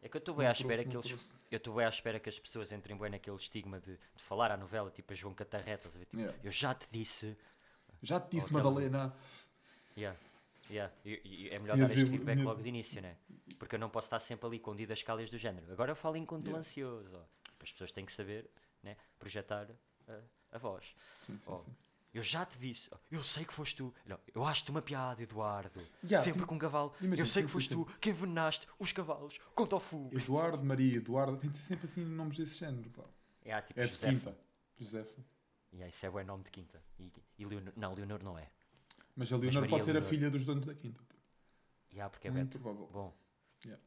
É 0.02 0.08
que 0.08 0.16
eu 0.16 0.20
estou 0.20 0.34
bem 0.36 0.48
à 0.48 0.52
espera 0.52 0.84
que 0.84 0.96
eles. 0.96 1.06
trouxe. 1.08 1.40
Eu 1.52 1.58
estou 1.58 1.76
bem 1.76 1.86
à 1.86 1.90
espera 1.90 2.20
que 2.20 2.30
as 2.30 2.40
pessoas 2.40 2.72
entrem 2.72 2.98
bem 2.98 3.10
naquele 3.10 3.36
estigma 3.36 3.80
de, 3.82 3.94
de 4.16 4.24
falar 4.24 4.50
à 4.52 4.56
novela, 4.58 4.90
tipo 4.92 5.12
a 5.12 5.16
João 5.16 5.34
Catarreta, 5.34 5.88
estás 5.88 5.96
a 5.96 6.00
ver? 6.00 6.06
Tipo, 6.06 6.18
Yeah. 6.22 6.40
eu 6.44 6.52
já 6.52 6.74
te 6.74 6.88
disse. 6.90 7.36
Já 8.02 8.20
te 8.20 8.32
disse, 8.32 8.46
aquela- 8.48 8.64
Madalena. 8.72 9.14
Yeah. 9.98 10.18
Yeah. 10.70 10.94
E, 11.04 11.20
e 11.26 11.50
é 11.50 11.60
melhor 11.60 11.78
dar 11.78 11.92
este 11.92 12.06
feedback 12.06 12.40
logo 12.42 12.62
de 12.62 12.70
início, 12.70 13.02
né? 13.02 13.18
Porque 13.58 13.76
eu 13.76 13.80
não 13.80 13.90
posso 13.90 14.06
estar 14.06 14.20
sempre 14.20 14.46
ali 14.48 14.60
com 14.60 14.74
didascálias 14.74 15.30
do 15.30 15.38
género. 15.38 15.70
Agora 15.74 15.92
eu 15.92 15.96
falo 15.96 16.16
enquanto 16.16 16.44
Yeah. 16.46 16.60
ansioso. 16.60 17.10
Tipo, 17.44 17.64
as 17.64 17.72
pessoas 17.74 17.92
têm 17.92 18.06
que 18.06 18.14
saber 18.14 18.50
né? 18.82 18.96
projetar 19.18 19.68
a, 20.08 20.20
a 20.52 20.58
voz. 20.58 20.86
Sim, 21.26 21.38
sim, 21.38 21.52
Oh, 21.52 21.60
sim. 21.60 21.76
Eu 22.12 22.24
já 22.24 22.44
te 22.44 22.58
disse, 22.58 22.90
eu 23.12 23.24
sei 23.24 23.46
que 23.46 23.54
foste 23.54 23.76
tu. 23.76 23.94
Não, 24.04 24.20
eu 24.34 24.44
acho-te 24.44 24.72
uma 24.72 24.82
piada, 24.82 25.22
Eduardo. 25.22 25.80
Yeah, 26.04 26.24
Sempre 26.24 26.44
com 26.48 26.56
um 26.56 26.58
cavalo. 26.58 26.92
imagina, 27.00 27.22
eu 27.22 27.26
sei 27.28 27.44
que 27.44 27.48
sim, 27.50 27.54
foste 27.54 27.68
sim, 27.70 27.76
tu 27.76 27.86
que 28.00 28.10
envenenaste 28.10 28.68
os 28.80 28.92
cavalos 28.92 29.38
com 29.54 29.68
tofu. 29.68 30.10
Eduardo, 30.12 30.64
Maria, 30.66 30.98
Eduardo. 30.98 31.38
Tem 31.38 31.52
de 31.52 31.58
ser 31.58 31.64
sempre 31.64 31.86
assim 31.86 32.04
nomes 32.04 32.36
desse 32.38 32.58
género. 32.58 32.90
Pá. 32.90 33.04
É, 33.46 33.62
tipo 33.62 33.80
É 33.80 33.88
Josefa. 33.88 34.12
quinta. 34.12 34.38
Josefa. 34.80 35.22
Yeah, 35.72 35.88
isso 35.88 36.04
é 36.04 36.10
bom 36.10 36.24
nome 36.24 36.44
de 36.46 36.50
quinta. 36.50 36.82
E, 36.98 37.12
e 37.38 37.46
Leonor, 37.46 37.74
não, 37.76 37.94
Leonor 37.94 38.24
não 38.24 38.40
é. 38.40 38.50
Mas 39.16 39.32
a 39.32 39.38
Leonor 39.38 39.62
Maria 39.62 39.70
pode 39.70 39.86
ser 39.86 39.92
a 39.92 39.94
Leonor. 39.94 40.10
filha 40.10 40.32
dos 40.32 40.46
donos 40.46 40.66
da 40.66 40.74
quinta. 40.74 41.04
Yeah, 41.94 42.10
porque 42.10 42.28
é 42.28 42.32
Muito 42.32 42.58
Beto. 42.58 42.60
provável. 42.60 42.88
Bom. 42.92 43.14
Yeah. 43.64 43.84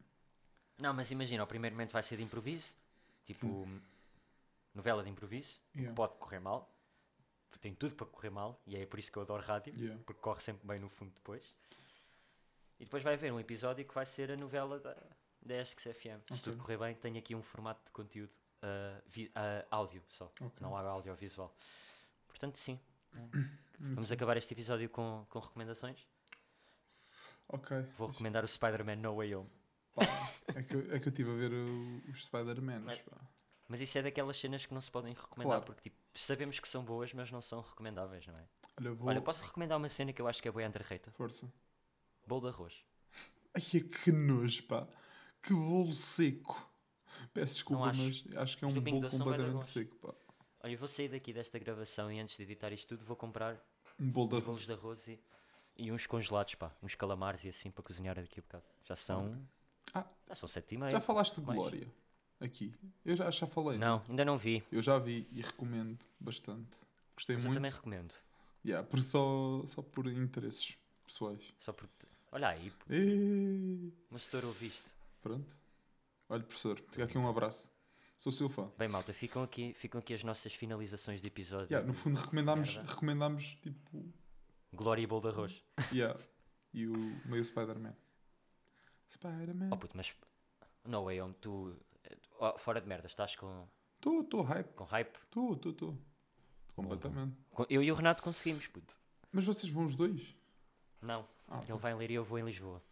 Não, 0.78 0.94
mas 0.94 1.10
imagina, 1.10 1.42
o 1.42 1.46
primeiro 1.46 1.74
momento 1.74 1.90
vai 1.90 2.02
ser 2.04 2.18
de 2.18 2.22
improviso. 2.22 2.66
Tipo, 3.24 3.66
novela 4.74 5.02
de 5.02 5.10
improviso. 5.10 5.60
Yeah. 5.74 5.94
Pode 5.94 6.14
correr 6.18 6.40
mal. 6.40 6.68
Tem 7.60 7.74
tudo 7.74 7.94
para 7.94 8.06
correr 8.06 8.30
mal. 8.30 8.60
E 8.66 8.76
é 8.76 8.84
por 8.86 8.98
isso 8.98 9.10
que 9.12 9.18
eu 9.18 9.22
adoro 9.22 9.42
rádio. 9.42 9.72
Yeah. 9.76 10.02
Porque 10.04 10.20
corre 10.20 10.40
sempre 10.40 10.66
bem 10.66 10.78
no 10.80 10.88
fundo 10.88 11.12
depois. 11.14 11.54
E 12.80 12.84
depois 12.84 13.02
vai 13.04 13.14
haver 13.14 13.32
um 13.32 13.38
episódio 13.38 13.84
que 13.86 13.94
vai 13.94 14.04
ser 14.04 14.32
a 14.32 14.36
novela 14.36 14.80
da, 14.80 14.96
da 15.40 15.54
Esques 15.56 15.84
FM. 15.96 16.18
Se 16.32 16.42
tudo 16.42 16.56
correr 16.58 16.76
bem, 16.78 16.94
tenho 16.96 17.16
aqui 17.18 17.34
um 17.34 17.42
formato 17.42 17.84
de 17.84 17.90
conteúdo 17.92 18.32
vi- 19.06 19.30
ah, 19.34 19.64
áudio 19.70 20.02
só, 20.08 20.24
Ok. 20.40 20.50
não 20.60 20.76
há 20.76 20.80
audiovisual. 20.82 21.54
Portanto, 22.26 22.58
sim. 22.58 22.80
Vamos 23.78 24.10
acabar 24.10 24.36
este 24.36 24.52
episódio 24.54 24.88
com, 24.88 25.24
com 25.28 25.38
recomendações. 25.38 26.04
Ok. 27.48 27.76
Vou 27.98 28.08
recomendar 28.08 28.44
o 28.44 28.48
Spider-Man 28.48 28.96
No 28.96 29.16
Way 29.16 29.34
Home. 29.36 29.50
Pá, 29.94 30.02
é, 30.56 30.62
que, 30.62 30.74
eu- 30.74 30.92
é 30.94 30.98
que 30.98 31.08
eu 31.08 31.10
estive 31.10 31.30
a 31.30 31.34
ver 31.34 31.52
o- 31.52 32.10
os 32.10 32.24
Spider-Man. 32.24 32.84
Mas- 33.72 33.80
isso 33.80 33.98
é 33.98 34.02
daquelas 34.02 34.36
cenas 34.36 34.66
que 34.66 34.74
não 34.74 34.80
se 34.80 34.90
podem 34.90 35.12
recomendar, 35.14 35.58
Claro. 35.58 35.64
porque 35.64 35.82
tipo, 35.88 35.96
sabemos 36.14 36.60
que 36.60 36.68
são 36.68 36.84
boas, 36.84 37.12
mas 37.12 37.30
não 37.30 37.40
são 37.42 37.60
recomendáveis, 37.60 38.26
não 38.26 38.36
é? 38.38 38.44
Olha, 38.78 38.92
vou. 38.92 39.08
Olha, 39.08 39.20
posso 39.20 39.44
recomendar 39.44 39.78
uma 39.78 39.88
cena 39.88 40.12
que 40.12 40.20
eu 40.20 40.28
acho 40.28 40.40
que 40.42 40.48
é 40.48 40.52
boa 40.52 40.66
underrated? 40.66 41.10
Força. 41.16 41.50
Bolo 42.26 42.42
de 42.42 42.48
arroz. 42.48 42.84
Ai, 43.54 43.62
é 43.74 43.80
que 43.80 44.12
nojo, 44.12 44.62
pá. 44.64 44.86
Que 45.42 45.52
bolo 45.54 45.92
seco. 45.94 46.70
Peço 47.34 47.54
desculpa, 47.54 47.86
acho. 47.86 48.00
mas 48.00 48.24
acho 48.36 48.56
que 48.58 48.64
é 48.64 48.68
um 48.68 48.72
Pingo 48.82 49.00
bolo 49.00 49.10
completamente 49.10 49.66
seco, 49.66 49.96
pá. 49.96 50.14
Olha, 50.64 50.72
eu 50.72 50.78
vou 50.78 50.88
sair 50.88 51.08
daqui 51.08 51.32
desta 51.32 51.58
gravação 51.58 52.10
e 52.12 52.20
antes 52.20 52.36
de 52.36 52.42
editar 52.44 52.72
isto 52.72 52.88
tudo 52.90 53.04
vou 53.04 53.16
comprar 53.16 53.56
Um 53.98 54.10
bolo 54.10 54.38
de 54.38 54.46
bolos 54.46 54.64
de 54.66 54.72
arroz 54.72 55.08
e, 55.08 55.20
e 55.76 55.90
uns 55.90 56.06
congelados, 56.06 56.54
pá. 56.54 56.72
Uns 56.82 56.94
calamares 56.94 57.42
e 57.44 57.48
assim 57.48 57.70
para 57.70 57.82
cozinhar 57.82 58.14
daqui 58.16 58.38
a 58.40 58.42
bocado. 58.42 58.64
Já 58.84 58.96
são... 58.96 59.46
Ah. 59.92 60.04
Já 60.28 60.34
são 60.34 60.48
sete 60.48 60.74
e 60.74 60.78
meia. 60.78 60.90
Já 60.90 61.00
falaste 61.00 61.40
de 61.40 61.46
mais. 61.46 61.58
Glória? 61.58 61.92
Aqui. 62.42 62.74
Eu 63.04 63.14
já, 63.14 63.30
já 63.30 63.46
falei. 63.46 63.78
Não, 63.78 64.02
ainda 64.08 64.24
não 64.24 64.36
vi. 64.36 64.64
Eu 64.72 64.82
já 64.82 64.98
vi 64.98 65.28
e 65.30 65.40
recomendo 65.40 65.98
bastante. 66.18 66.76
Gostei 67.14 67.36
Mas 67.36 67.44
eu 67.44 67.48
muito. 67.50 67.58
também 67.58 67.70
recomendo. 67.70 68.14
Yeah, 68.64 68.86
por 68.86 69.00
só, 69.00 69.62
só 69.66 69.80
por 69.80 70.08
interesses 70.08 70.76
pessoais. 71.04 71.54
Só 71.58 71.72
porque... 71.72 72.06
Olha 72.32 72.48
aí. 72.48 72.72
E... 72.90 73.92
Mas 74.10 74.26
tu 74.26 74.44
ouviste. 74.44 74.90
Pronto. 75.20 75.56
Olha, 76.28 76.42
professor, 76.42 76.78
fica 76.90 77.04
aqui 77.04 77.16
um 77.16 77.28
abraço. 77.28 77.70
Sou 78.16 78.32
seu 78.32 78.48
fã. 78.48 78.70
Bem, 78.78 78.88
malta, 78.88 79.12
ficam 79.12 79.42
aqui, 79.42 79.72
ficam 79.74 79.98
aqui 80.00 80.14
as 80.14 80.24
nossas 80.24 80.52
finalizações 80.52 81.20
de 81.20 81.28
episódio. 81.28 81.68
Yeah, 81.72 81.86
no 81.86 81.94
fundo 81.94 82.18
recomendámos, 82.18 82.76
Merda. 82.76 82.90
recomendámos 82.90 83.56
tipo. 83.62 84.12
Glória 84.72 85.02
e 85.02 85.06
bolo 85.06 85.22
de 85.22 85.28
arroz. 85.28 85.64
Yeah, 85.92 86.18
e 86.72 86.86
o 86.86 86.92
meio 87.24 87.44
Spider-Man. 87.44 87.94
Spider-Man. 89.10 89.68
Oh 89.70 89.76
puto, 89.76 89.96
mas... 89.96 90.14
No 90.84 91.04
way 91.04 91.20
home, 91.20 91.34
tu... 91.40 91.76
oh, 92.42 92.58
fora 92.58 92.80
de 92.80 92.88
merda, 92.88 93.06
estás 93.06 93.36
com, 93.36 93.66
Tô, 94.00 94.24
tô 94.24 94.42
hype. 94.42 94.72
com 94.74 94.84
hype? 94.84 95.16
Tô, 95.30 95.56
tô, 95.56 95.72
tô. 95.72 95.94
Completamente. 96.74 97.36
Com- 97.50 97.66
Eu 97.68 97.82
e 97.82 97.90
o 97.92 97.94
Renato 97.94 98.22
conseguimos, 98.22 98.66
puto. 98.66 98.96
Mas 99.30 99.44
vocês 99.44 99.70
vão 99.72 99.84
os 99.84 99.94
dois? 99.94 100.34
Não, 101.00 101.26
Ah, 101.48 101.60
ele 101.68 101.78
vai 101.78 101.92
em 101.92 101.96
Leiria 101.96 102.14
e 102.14 102.18
eu 102.18 102.24
vou 102.24 102.38
em 102.38 102.44
Lisboa. 102.44 102.82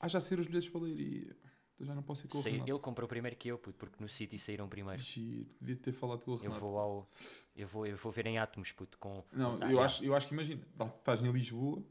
ah 0.00 0.08
já 0.08 0.20
saíram 0.20 0.40
os 0.42 0.46
bilhetes 0.46 0.68
para 0.68 0.80
leiria. 0.80 1.36
Então 1.74 1.86
já 1.86 1.94
não 1.94 2.02
posso 2.02 2.24
ir 2.26 2.28
com 2.28 2.38
o 2.38 2.42
Renato. 2.42 2.70
ele 2.70 2.78
comprou 2.78 3.08
primeiro 3.08 3.36
que 3.36 3.48
eu, 3.48 3.58
puto, 3.58 3.76
porque 3.78 3.96
no 4.02 4.08
City 4.08 4.38
saíram 4.38 4.68
primeiro. 4.68 5.00
Giro, 5.02 5.48
devia 5.60 5.76
ter 5.76 5.92
falado 5.92 6.24
com 6.24 6.30
o 6.32 6.34
Eu 6.36 6.40
Renato. 6.42 6.60
vou 6.60 6.78
ao. 6.78 7.10
Eu 7.54 7.68
vou, 7.68 7.86
eu 7.86 7.96
vou 7.96 8.10
ver 8.12 8.26
em 8.26 8.38
átomos, 8.38 8.72
puto, 8.72 8.98
com. 8.98 9.22
Não, 9.32 9.58
Ah, 9.62 9.70
eu, 9.70 9.80
acho, 9.80 10.04
eu 10.04 10.14
acho 10.14 10.28
que 10.28 10.34
imagina, 10.34 10.62
tá- 10.78 10.86
estás 10.86 11.20
em 11.22 11.30
Lisboa, 11.30 11.82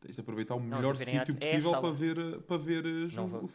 tens 0.00 0.14
de 0.14 0.20
aproveitar 0.20 0.54
o 0.54 0.58
eu 0.58 0.62
melhor 0.62 0.96
sítio 0.96 1.18
é 1.18 1.36
a 1.36 1.38
possível 1.38 1.70
sala. 1.72 1.80
para 1.82 1.90
ver, 1.92 2.18
eh, 2.18 2.38
para 2.40 2.56
ver 2.56 2.86
eh, 2.86 3.08
jogo. 3.08 3.40
vou- 3.40 3.50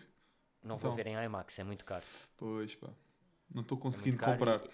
Não 0.64 0.78
vou 0.78 0.92
Então. 0.92 0.96
ver 0.96 1.08
em 1.08 1.16
IMAX, 1.26 1.58
é 1.60 1.64
muito 1.64 1.84
caro. 1.86 2.06
Pois 2.38 2.76
pá, 2.76 2.90
não 3.54 3.62
estou 3.64 3.78
É 3.78 3.82
conseguindo 3.82 4.18
caro 4.18 4.34
comprar. 4.34 4.64
e- 4.66 4.70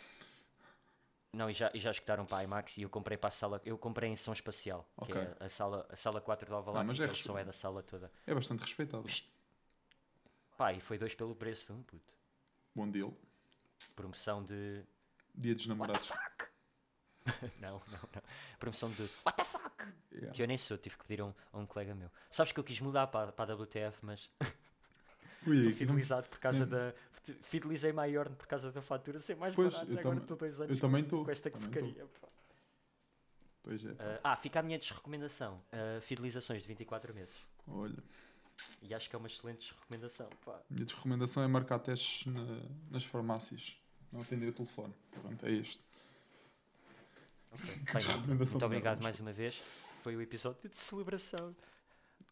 Não, 1.33 1.49
e 1.49 1.53
já, 1.53 1.69
e 1.73 1.79
já 1.79 1.91
escutaram 1.91 2.25
para 2.25 2.37
a 2.39 2.43
IMAX 2.43 2.77
e 2.77 2.81
eu 2.81 2.89
comprei 2.89 3.17
para 3.17 3.27
a 3.27 3.31
sala. 3.31 3.61
Eu 3.63 3.77
comprei 3.77 4.09
em 4.09 4.15
som 4.15 4.33
espacial, 4.33 4.89
que 5.05 5.11
Ok. 5.11 5.21
é 5.21 5.45
a 5.45 5.49
sala, 5.49 5.85
a 5.89 5.95
sala 5.95 6.19
4 6.21 6.49
do 6.49 6.55
Alvalade, 6.55 6.93
que 6.95 7.01
é 7.03 7.05
o 7.05 7.15
som 7.15 7.37
é 7.37 7.43
da 7.45 7.53
sala 7.53 7.83
toda. 7.83 8.11
É 8.25 8.33
bastante 8.33 8.61
respeitável. 8.61 9.05
Os- 9.05 9.23
Pá, 10.57 10.73
e 10.73 10.79
foi 10.81 10.97
dois 10.97 11.13
pelo 11.13 11.35
preço, 11.35 11.71
um, 11.73 11.83
puto. 11.83 12.11
Bom 12.73 12.89
deal. 12.89 13.13
Promoção 13.95 14.43
de. 14.43 14.83
Dia 15.35 15.53
dos 15.53 15.67
What 15.67 15.77
the 15.79 15.85
namorados. 15.85 16.07
fuck? 16.07 16.47
não, 17.61 17.81
não, 17.91 17.99
não. 18.15 18.21
Promoção 18.57 18.89
de. 18.89 19.03
What 19.23 19.37
the 19.37 19.43
fuck? 19.43 19.85
Yeah. 20.11 20.31
Que 20.33 20.41
eu 20.41 20.47
nem 20.47 20.57
sou, 20.57 20.75
tive 20.77 20.97
que 20.97 21.05
pedir 21.05 21.21
a 21.21 21.25
um, 21.25 21.33
a 21.53 21.57
um 21.59 21.65
colega 21.67 21.93
meu. 21.93 22.09
Sabes 22.31 22.51
que 22.51 22.59
eu 22.59 22.63
quis 22.63 22.79
mudar 22.79 23.05
para, 23.07 23.31
para 23.31 23.53
a 23.53 23.55
WTF, 23.55 23.99
mas 24.03 24.31
Aqui 25.51 25.73
fidelizado 25.73 26.27
por 26.29 26.39
causa 26.39 26.63
Hum. 26.63 26.67
da. 26.69 26.93
Fidelizei 27.43 27.91
maior 27.91 28.29
por 28.29 28.47
causa 28.47 28.71
da 28.71 28.81
fatura 28.81 29.19
ser 29.19 29.35
mais 29.35 29.53
Pois, 29.53 29.73
barata. 29.73 29.99
Agora 29.99 30.17
estou 30.19 30.37
dois 30.37 30.61
anos 30.61 30.73
Eu 30.73 30.79
também 30.79 31.03
estou. 31.03 31.25
com 31.25 31.31
esta 31.31 31.49
também 31.51 31.67
tô. 31.69 31.73
porcaria. 31.79 32.05
Pois 33.63 33.85
é. 33.85 33.93
pá. 33.93 34.19
Ah, 34.23 34.35
fica 34.37 34.59
a 34.59 34.63
minha 34.63 34.77
desrecomendação. 34.79 35.61
ah, 35.73 35.99
fidelizações 36.01 36.61
de 36.61 36.67
24 36.69 37.13
meses. 37.13 37.35
Olha, 37.67 37.97
E 38.81 38.93
acho 38.93 39.09
que 39.09 39.15
é 39.15 39.19
uma 39.19 39.27
excelente 39.27 39.71
recomendação. 39.73 40.29
Pá. 40.45 40.59
minha 40.69 40.85
recomendação 40.87 41.43
é 41.43 41.47
marcar 41.47 41.79
testes 41.79 42.25
na- 42.33 42.61
nas 42.89 43.03
farmácias. 43.03 43.77
Não 44.11 44.21
atender 44.21 44.47
o 44.47 44.53
telefone. 44.53 44.93
Pronto, 45.11 45.45
é 45.45 45.51
este. 45.51 45.83
Ok. 47.51 47.65
Que 47.65 47.71
Bem, 47.93 47.93
malta, 47.93 48.11
recomendação 48.13 48.53
muito 48.53 48.65
obrigado 48.65 49.03
mais 49.03 49.19
uma 49.19 49.33
vez. 49.33 49.55
Foi 50.01 50.15
o 50.15 50.21
episódio 50.21 50.69
de 50.69 50.77
celebração. 50.77 51.53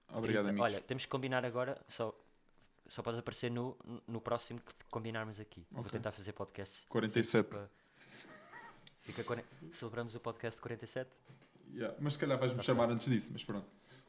Obrigado, 0.09 0.45
30. 0.45 0.49
amigos. 0.49 0.61
Olha, 0.61 0.81
temos 0.81 1.03
que 1.03 1.09
combinar 1.11 1.43
agora. 1.45 1.79
Só, 1.89 2.15
só 2.87 3.01
podes 3.01 3.19
aparecer 3.19 3.49
no, 3.51 3.77
no 4.07 4.21
próximo 4.21 4.59
que 4.59 4.73
combinarmos 4.89 5.39
aqui. 5.39 5.65
Vou 5.71 5.81
Ok. 5.81 5.91
tentar 5.91 6.11
fazer 6.11 6.33
podcast. 6.33 6.85
47. 6.87 7.25
sempre 7.27 7.57
para- 7.57 7.69
Fica 8.99 9.23
Celebramos 9.71 10.15
o 10.15 10.19
podcast 10.19 10.59
47. 10.59 11.09
Yeah, 11.71 11.95
Mas 11.99 12.13
se 12.13 12.19
calhar 12.19 12.39
vais-me 12.39 12.57
Tá 12.57 12.63
chamar 12.63 12.89
antes 12.89 13.07
disso, 13.07 13.29
mas 13.33 13.43
pronto. 13.43 13.67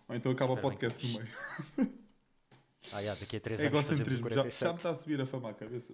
Ou 0.09 0.15
então 0.15 0.31
acaba 0.33 0.53
o 0.53 0.57
Espero 0.57 0.71
bem 0.71 0.79
podcast 0.79 1.01
que- 1.01 1.13
no 1.13 1.19
meio. 1.19 1.99
Ah, 2.93 3.03
já, 3.03 3.15
daqui 3.17 3.37
a 3.37 3.41
3 3.41 3.61
É 3.61 3.67
anos 3.67 3.85
fazemos 3.85 4.01
o 4.07 4.11
egocentrismo. 4.13 4.29
Já, 4.31 4.37
já 4.37 4.43
me 4.45 4.51
47. 4.51 4.77
está 4.77 4.91
a 4.91 4.95
subir 4.95 5.21
a 5.21 5.27
fama 5.27 5.51
à 5.51 5.55
cabeça. 5.55 5.93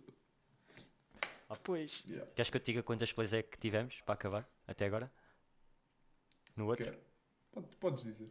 Ah, 1.49 1.57
pois. 1.57 2.05
Yeah. 2.07 2.31
Queres 2.35 2.51
que 2.51 2.57
eu 2.59 2.61
te 2.61 2.67
diga 2.67 2.83
quantas 2.83 3.11
plays 3.13 3.33
é 3.33 3.43
que 3.43 3.57
tivemos 3.59 4.01
para 4.03 4.13
acabar? 4.15 4.49
Até 4.69 4.85
agora? 4.87 5.11
No 6.55 6.67
outro? 6.67 6.85
Quero. 6.85 6.99
Pode- 7.51 7.77
Podes 7.77 8.05
dizer. 8.05 8.31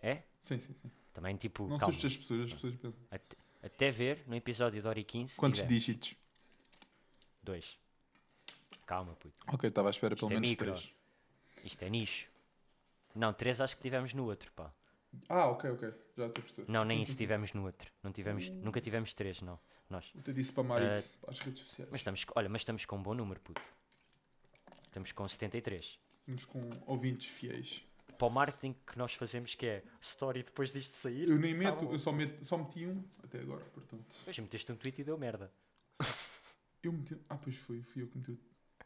É? 0.00 0.22
Sim, 0.42 0.58
sim, 0.60 0.74
sim. 0.74 0.90
Também 1.14 1.36
tipo, 1.36 1.62
Não 1.68 1.78
calma. 1.78 1.94
assustes 1.94 2.12
as 2.12 2.16
pessoas, 2.18 2.46
as 2.48 2.52
pessoas 2.54 2.74
pensam. 2.76 3.00
Até, 3.10 3.36
até 3.62 3.90
ver 3.90 4.24
no 4.26 4.34
episódio 4.34 4.82
de 4.82 4.86
hora 4.88 4.98
e 5.00 5.04
15. 5.04 5.36
Quantos 5.36 5.60
tivemos 5.60 5.84
dígitos? 5.84 6.14
Dois. 7.42 7.78
Calma, 8.84 9.14
puto. 9.14 9.34
Ok, 9.48 9.68
estava 9.68 9.88
à 9.88 9.90
espera 9.90 10.16
pelo 10.16 10.26
Isto 10.28 10.32
é 10.32 10.34
menos 10.34 10.50
micro. 10.50 10.66
três. 10.72 10.94
Isto 11.64 11.82
é 11.84 11.88
nicho. 11.90 12.26
Não, 13.14 13.32
três 13.32 13.60
acho 13.60 13.76
que 13.76 13.82
tivemos 13.82 14.12
no 14.12 14.24
outro, 14.24 14.50
pá. 14.52 14.72
Ah, 15.28 15.46
ok, 15.48 15.70
ok. 15.70 15.88
Já 16.16 16.26
estou 16.26 16.26
a 16.26 16.30
perceber. 16.30 16.72
Não, 16.72 16.82
Sim, 16.82 16.88
nem 16.88 16.98
sim, 16.98 17.02
isso 17.04 17.12
sim. 17.12 17.18
tivemos 17.18 17.52
no 17.52 17.64
outro. 17.64 17.90
Não 18.02 18.10
tivemos, 18.12 18.48
nunca 18.48 18.80
tivemos 18.80 19.14
três, 19.14 19.40
não. 19.42 19.58
Nós. 19.88 20.10
Vou 20.14 20.22
ter 20.22 20.32
de 20.32 20.42
spamar 20.42 20.80
Ah, 20.82 20.98
isso 20.98 21.18
para 21.20 21.30
as 21.30 21.38
redes 21.40 21.62
sociais. 21.62 21.90
Mas 21.90 22.00
estamos, 22.00 22.24
olha, 22.34 22.48
mas 22.48 22.62
estamos 22.62 22.84
com 22.86 22.96
um 22.96 23.02
bom 23.02 23.14
número, 23.14 23.38
puto. 23.40 23.60
Estamos 24.84 25.12
com 25.12 25.28
73. 25.28 25.98
Estamos 26.20 26.44
com 26.46 26.70
ouvintes 26.86 27.26
fiéis. 27.30 27.84
Para 28.18 28.26
o 28.26 28.30
marketing 28.30 28.74
que 28.86 28.96
nós 28.98 29.14
fazemos, 29.14 29.54
que 29.54 29.66
é 29.66 29.82
story 30.00 30.42
depois 30.42 30.72
disto 30.72 30.94
sair. 30.94 31.28
Eu 31.28 31.38
nem 31.38 31.52
tá 31.54 31.58
meto, 31.58 31.84
bom. 31.86 31.92
eu 31.92 31.98
só, 31.98 32.12
meto, 32.12 32.44
só 32.44 32.56
meti 32.58 32.86
um 32.86 33.02
até 33.22 33.40
agora, 33.40 33.64
portanto. 33.72 34.04
Depois 34.18 34.38
meteste 34.38 34.70
um 34.72 34.76
tweet 34.76 35.00
e 35.00 35.04
deu 35.04 35.18
merda. 35.18 35.50
Eu 36.82 36.92
meti. 36.92 37.16
Ah, 37.28 37.36
pois 37.36 37.56
foi, 37.56 37.80
fui 37.82 38.02
eu 38.02 38.08
que 38.08 38.18
meti. 38.18 38.36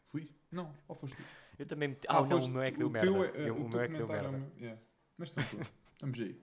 Fui? 0.09 0.29
Não, 0.51 0.71
ou 0.87 0.95
foste 0.95 1.17
tu? 1.17 1.23
Eu 1.57 1.65
também 1.65 1.89
meti. 1.89 2.05
Ah, 2.07 2.21
não, 2.21 2.29
foste- 2.29 2.47
o 2.47 2.53
meu 2.53 2.61
é 2.61 2.71
que 2.71 2.77
deu 2.77 2.89
merda. 2.91 3.07
é- 3.09 3.49
Eu- 3.49 3.55
o 3.57 3.67
meu 3.67 3.79
é 3.81 3.87
que 3.87 3.97
deu 3.97 4.07
merda. 4.07 4.29
o 4.29 4.31
meu- 4.33 4.51
yeah. 4.59 4.81
Mas 5.17 5.31
tranquilo, 5.31 5.65
estamos 5.93 6.19
aí. 6.21 6.39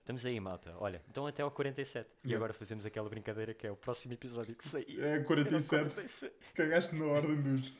Estamos 0.00 0.26
aí, 0.26 0.38
malta. 0.40 0.74
Olha, 0.78 1.02
então 1.08 1.26
até 1.26 1.42
ao 1.42 1.50
47. 1.50 2.06
E 2.24 2.28
Yeah. 2.28 2.36
agora 2.36 2.52
fazemos 2.52 2.84
aquela 2.84 3.08
brincadeira 3.08 3.54
que 3.54 3.66
é 3.66 3.70
o 3.70 3.76
próximo 3.76 4.12
episódio 4.12 4.54
que 4.54 4.66
sair. 4.68 5.00
É 5.00 5.12
Era 5.12 5.22
o 5.22 5.24
47, 5.24 5.68
47. 5.94 6.34
cagaste 6.54 6.94
na 6.94 7.04
ordem 7.06 7.40
dos, 7.40 7.72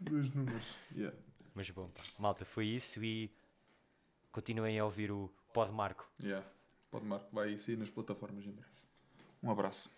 dos 0.00 0.30
números. 0.32 0.64
Yeah. 0.94 1.16
Mas 1.54 1.68
bom, 1.70 1.88
pá. 1.88 2.02
malta, 2.20 2.44
foi 2.44 2.66
isso 2.66 3.02
e 3.02 3.30
continuem 4.32 4.78
a 4.78 4.84
ouvir 4.84 5.12
o 5.12 5.30
Pod 5.52 5.70
Marco. 5.70 6.08
Yeah. 6.20 6.46
Pode 6.90 7.06
marcar, 7.06 7.28
vai 7.32 7.56
sair 7.58 7.76
nas 7.76 7.90
plataformas 7.90 8.44
em 8.44 8.50
breve. 8.50 8.68
Um 9.42 9.50
abraço. 9.50 9.90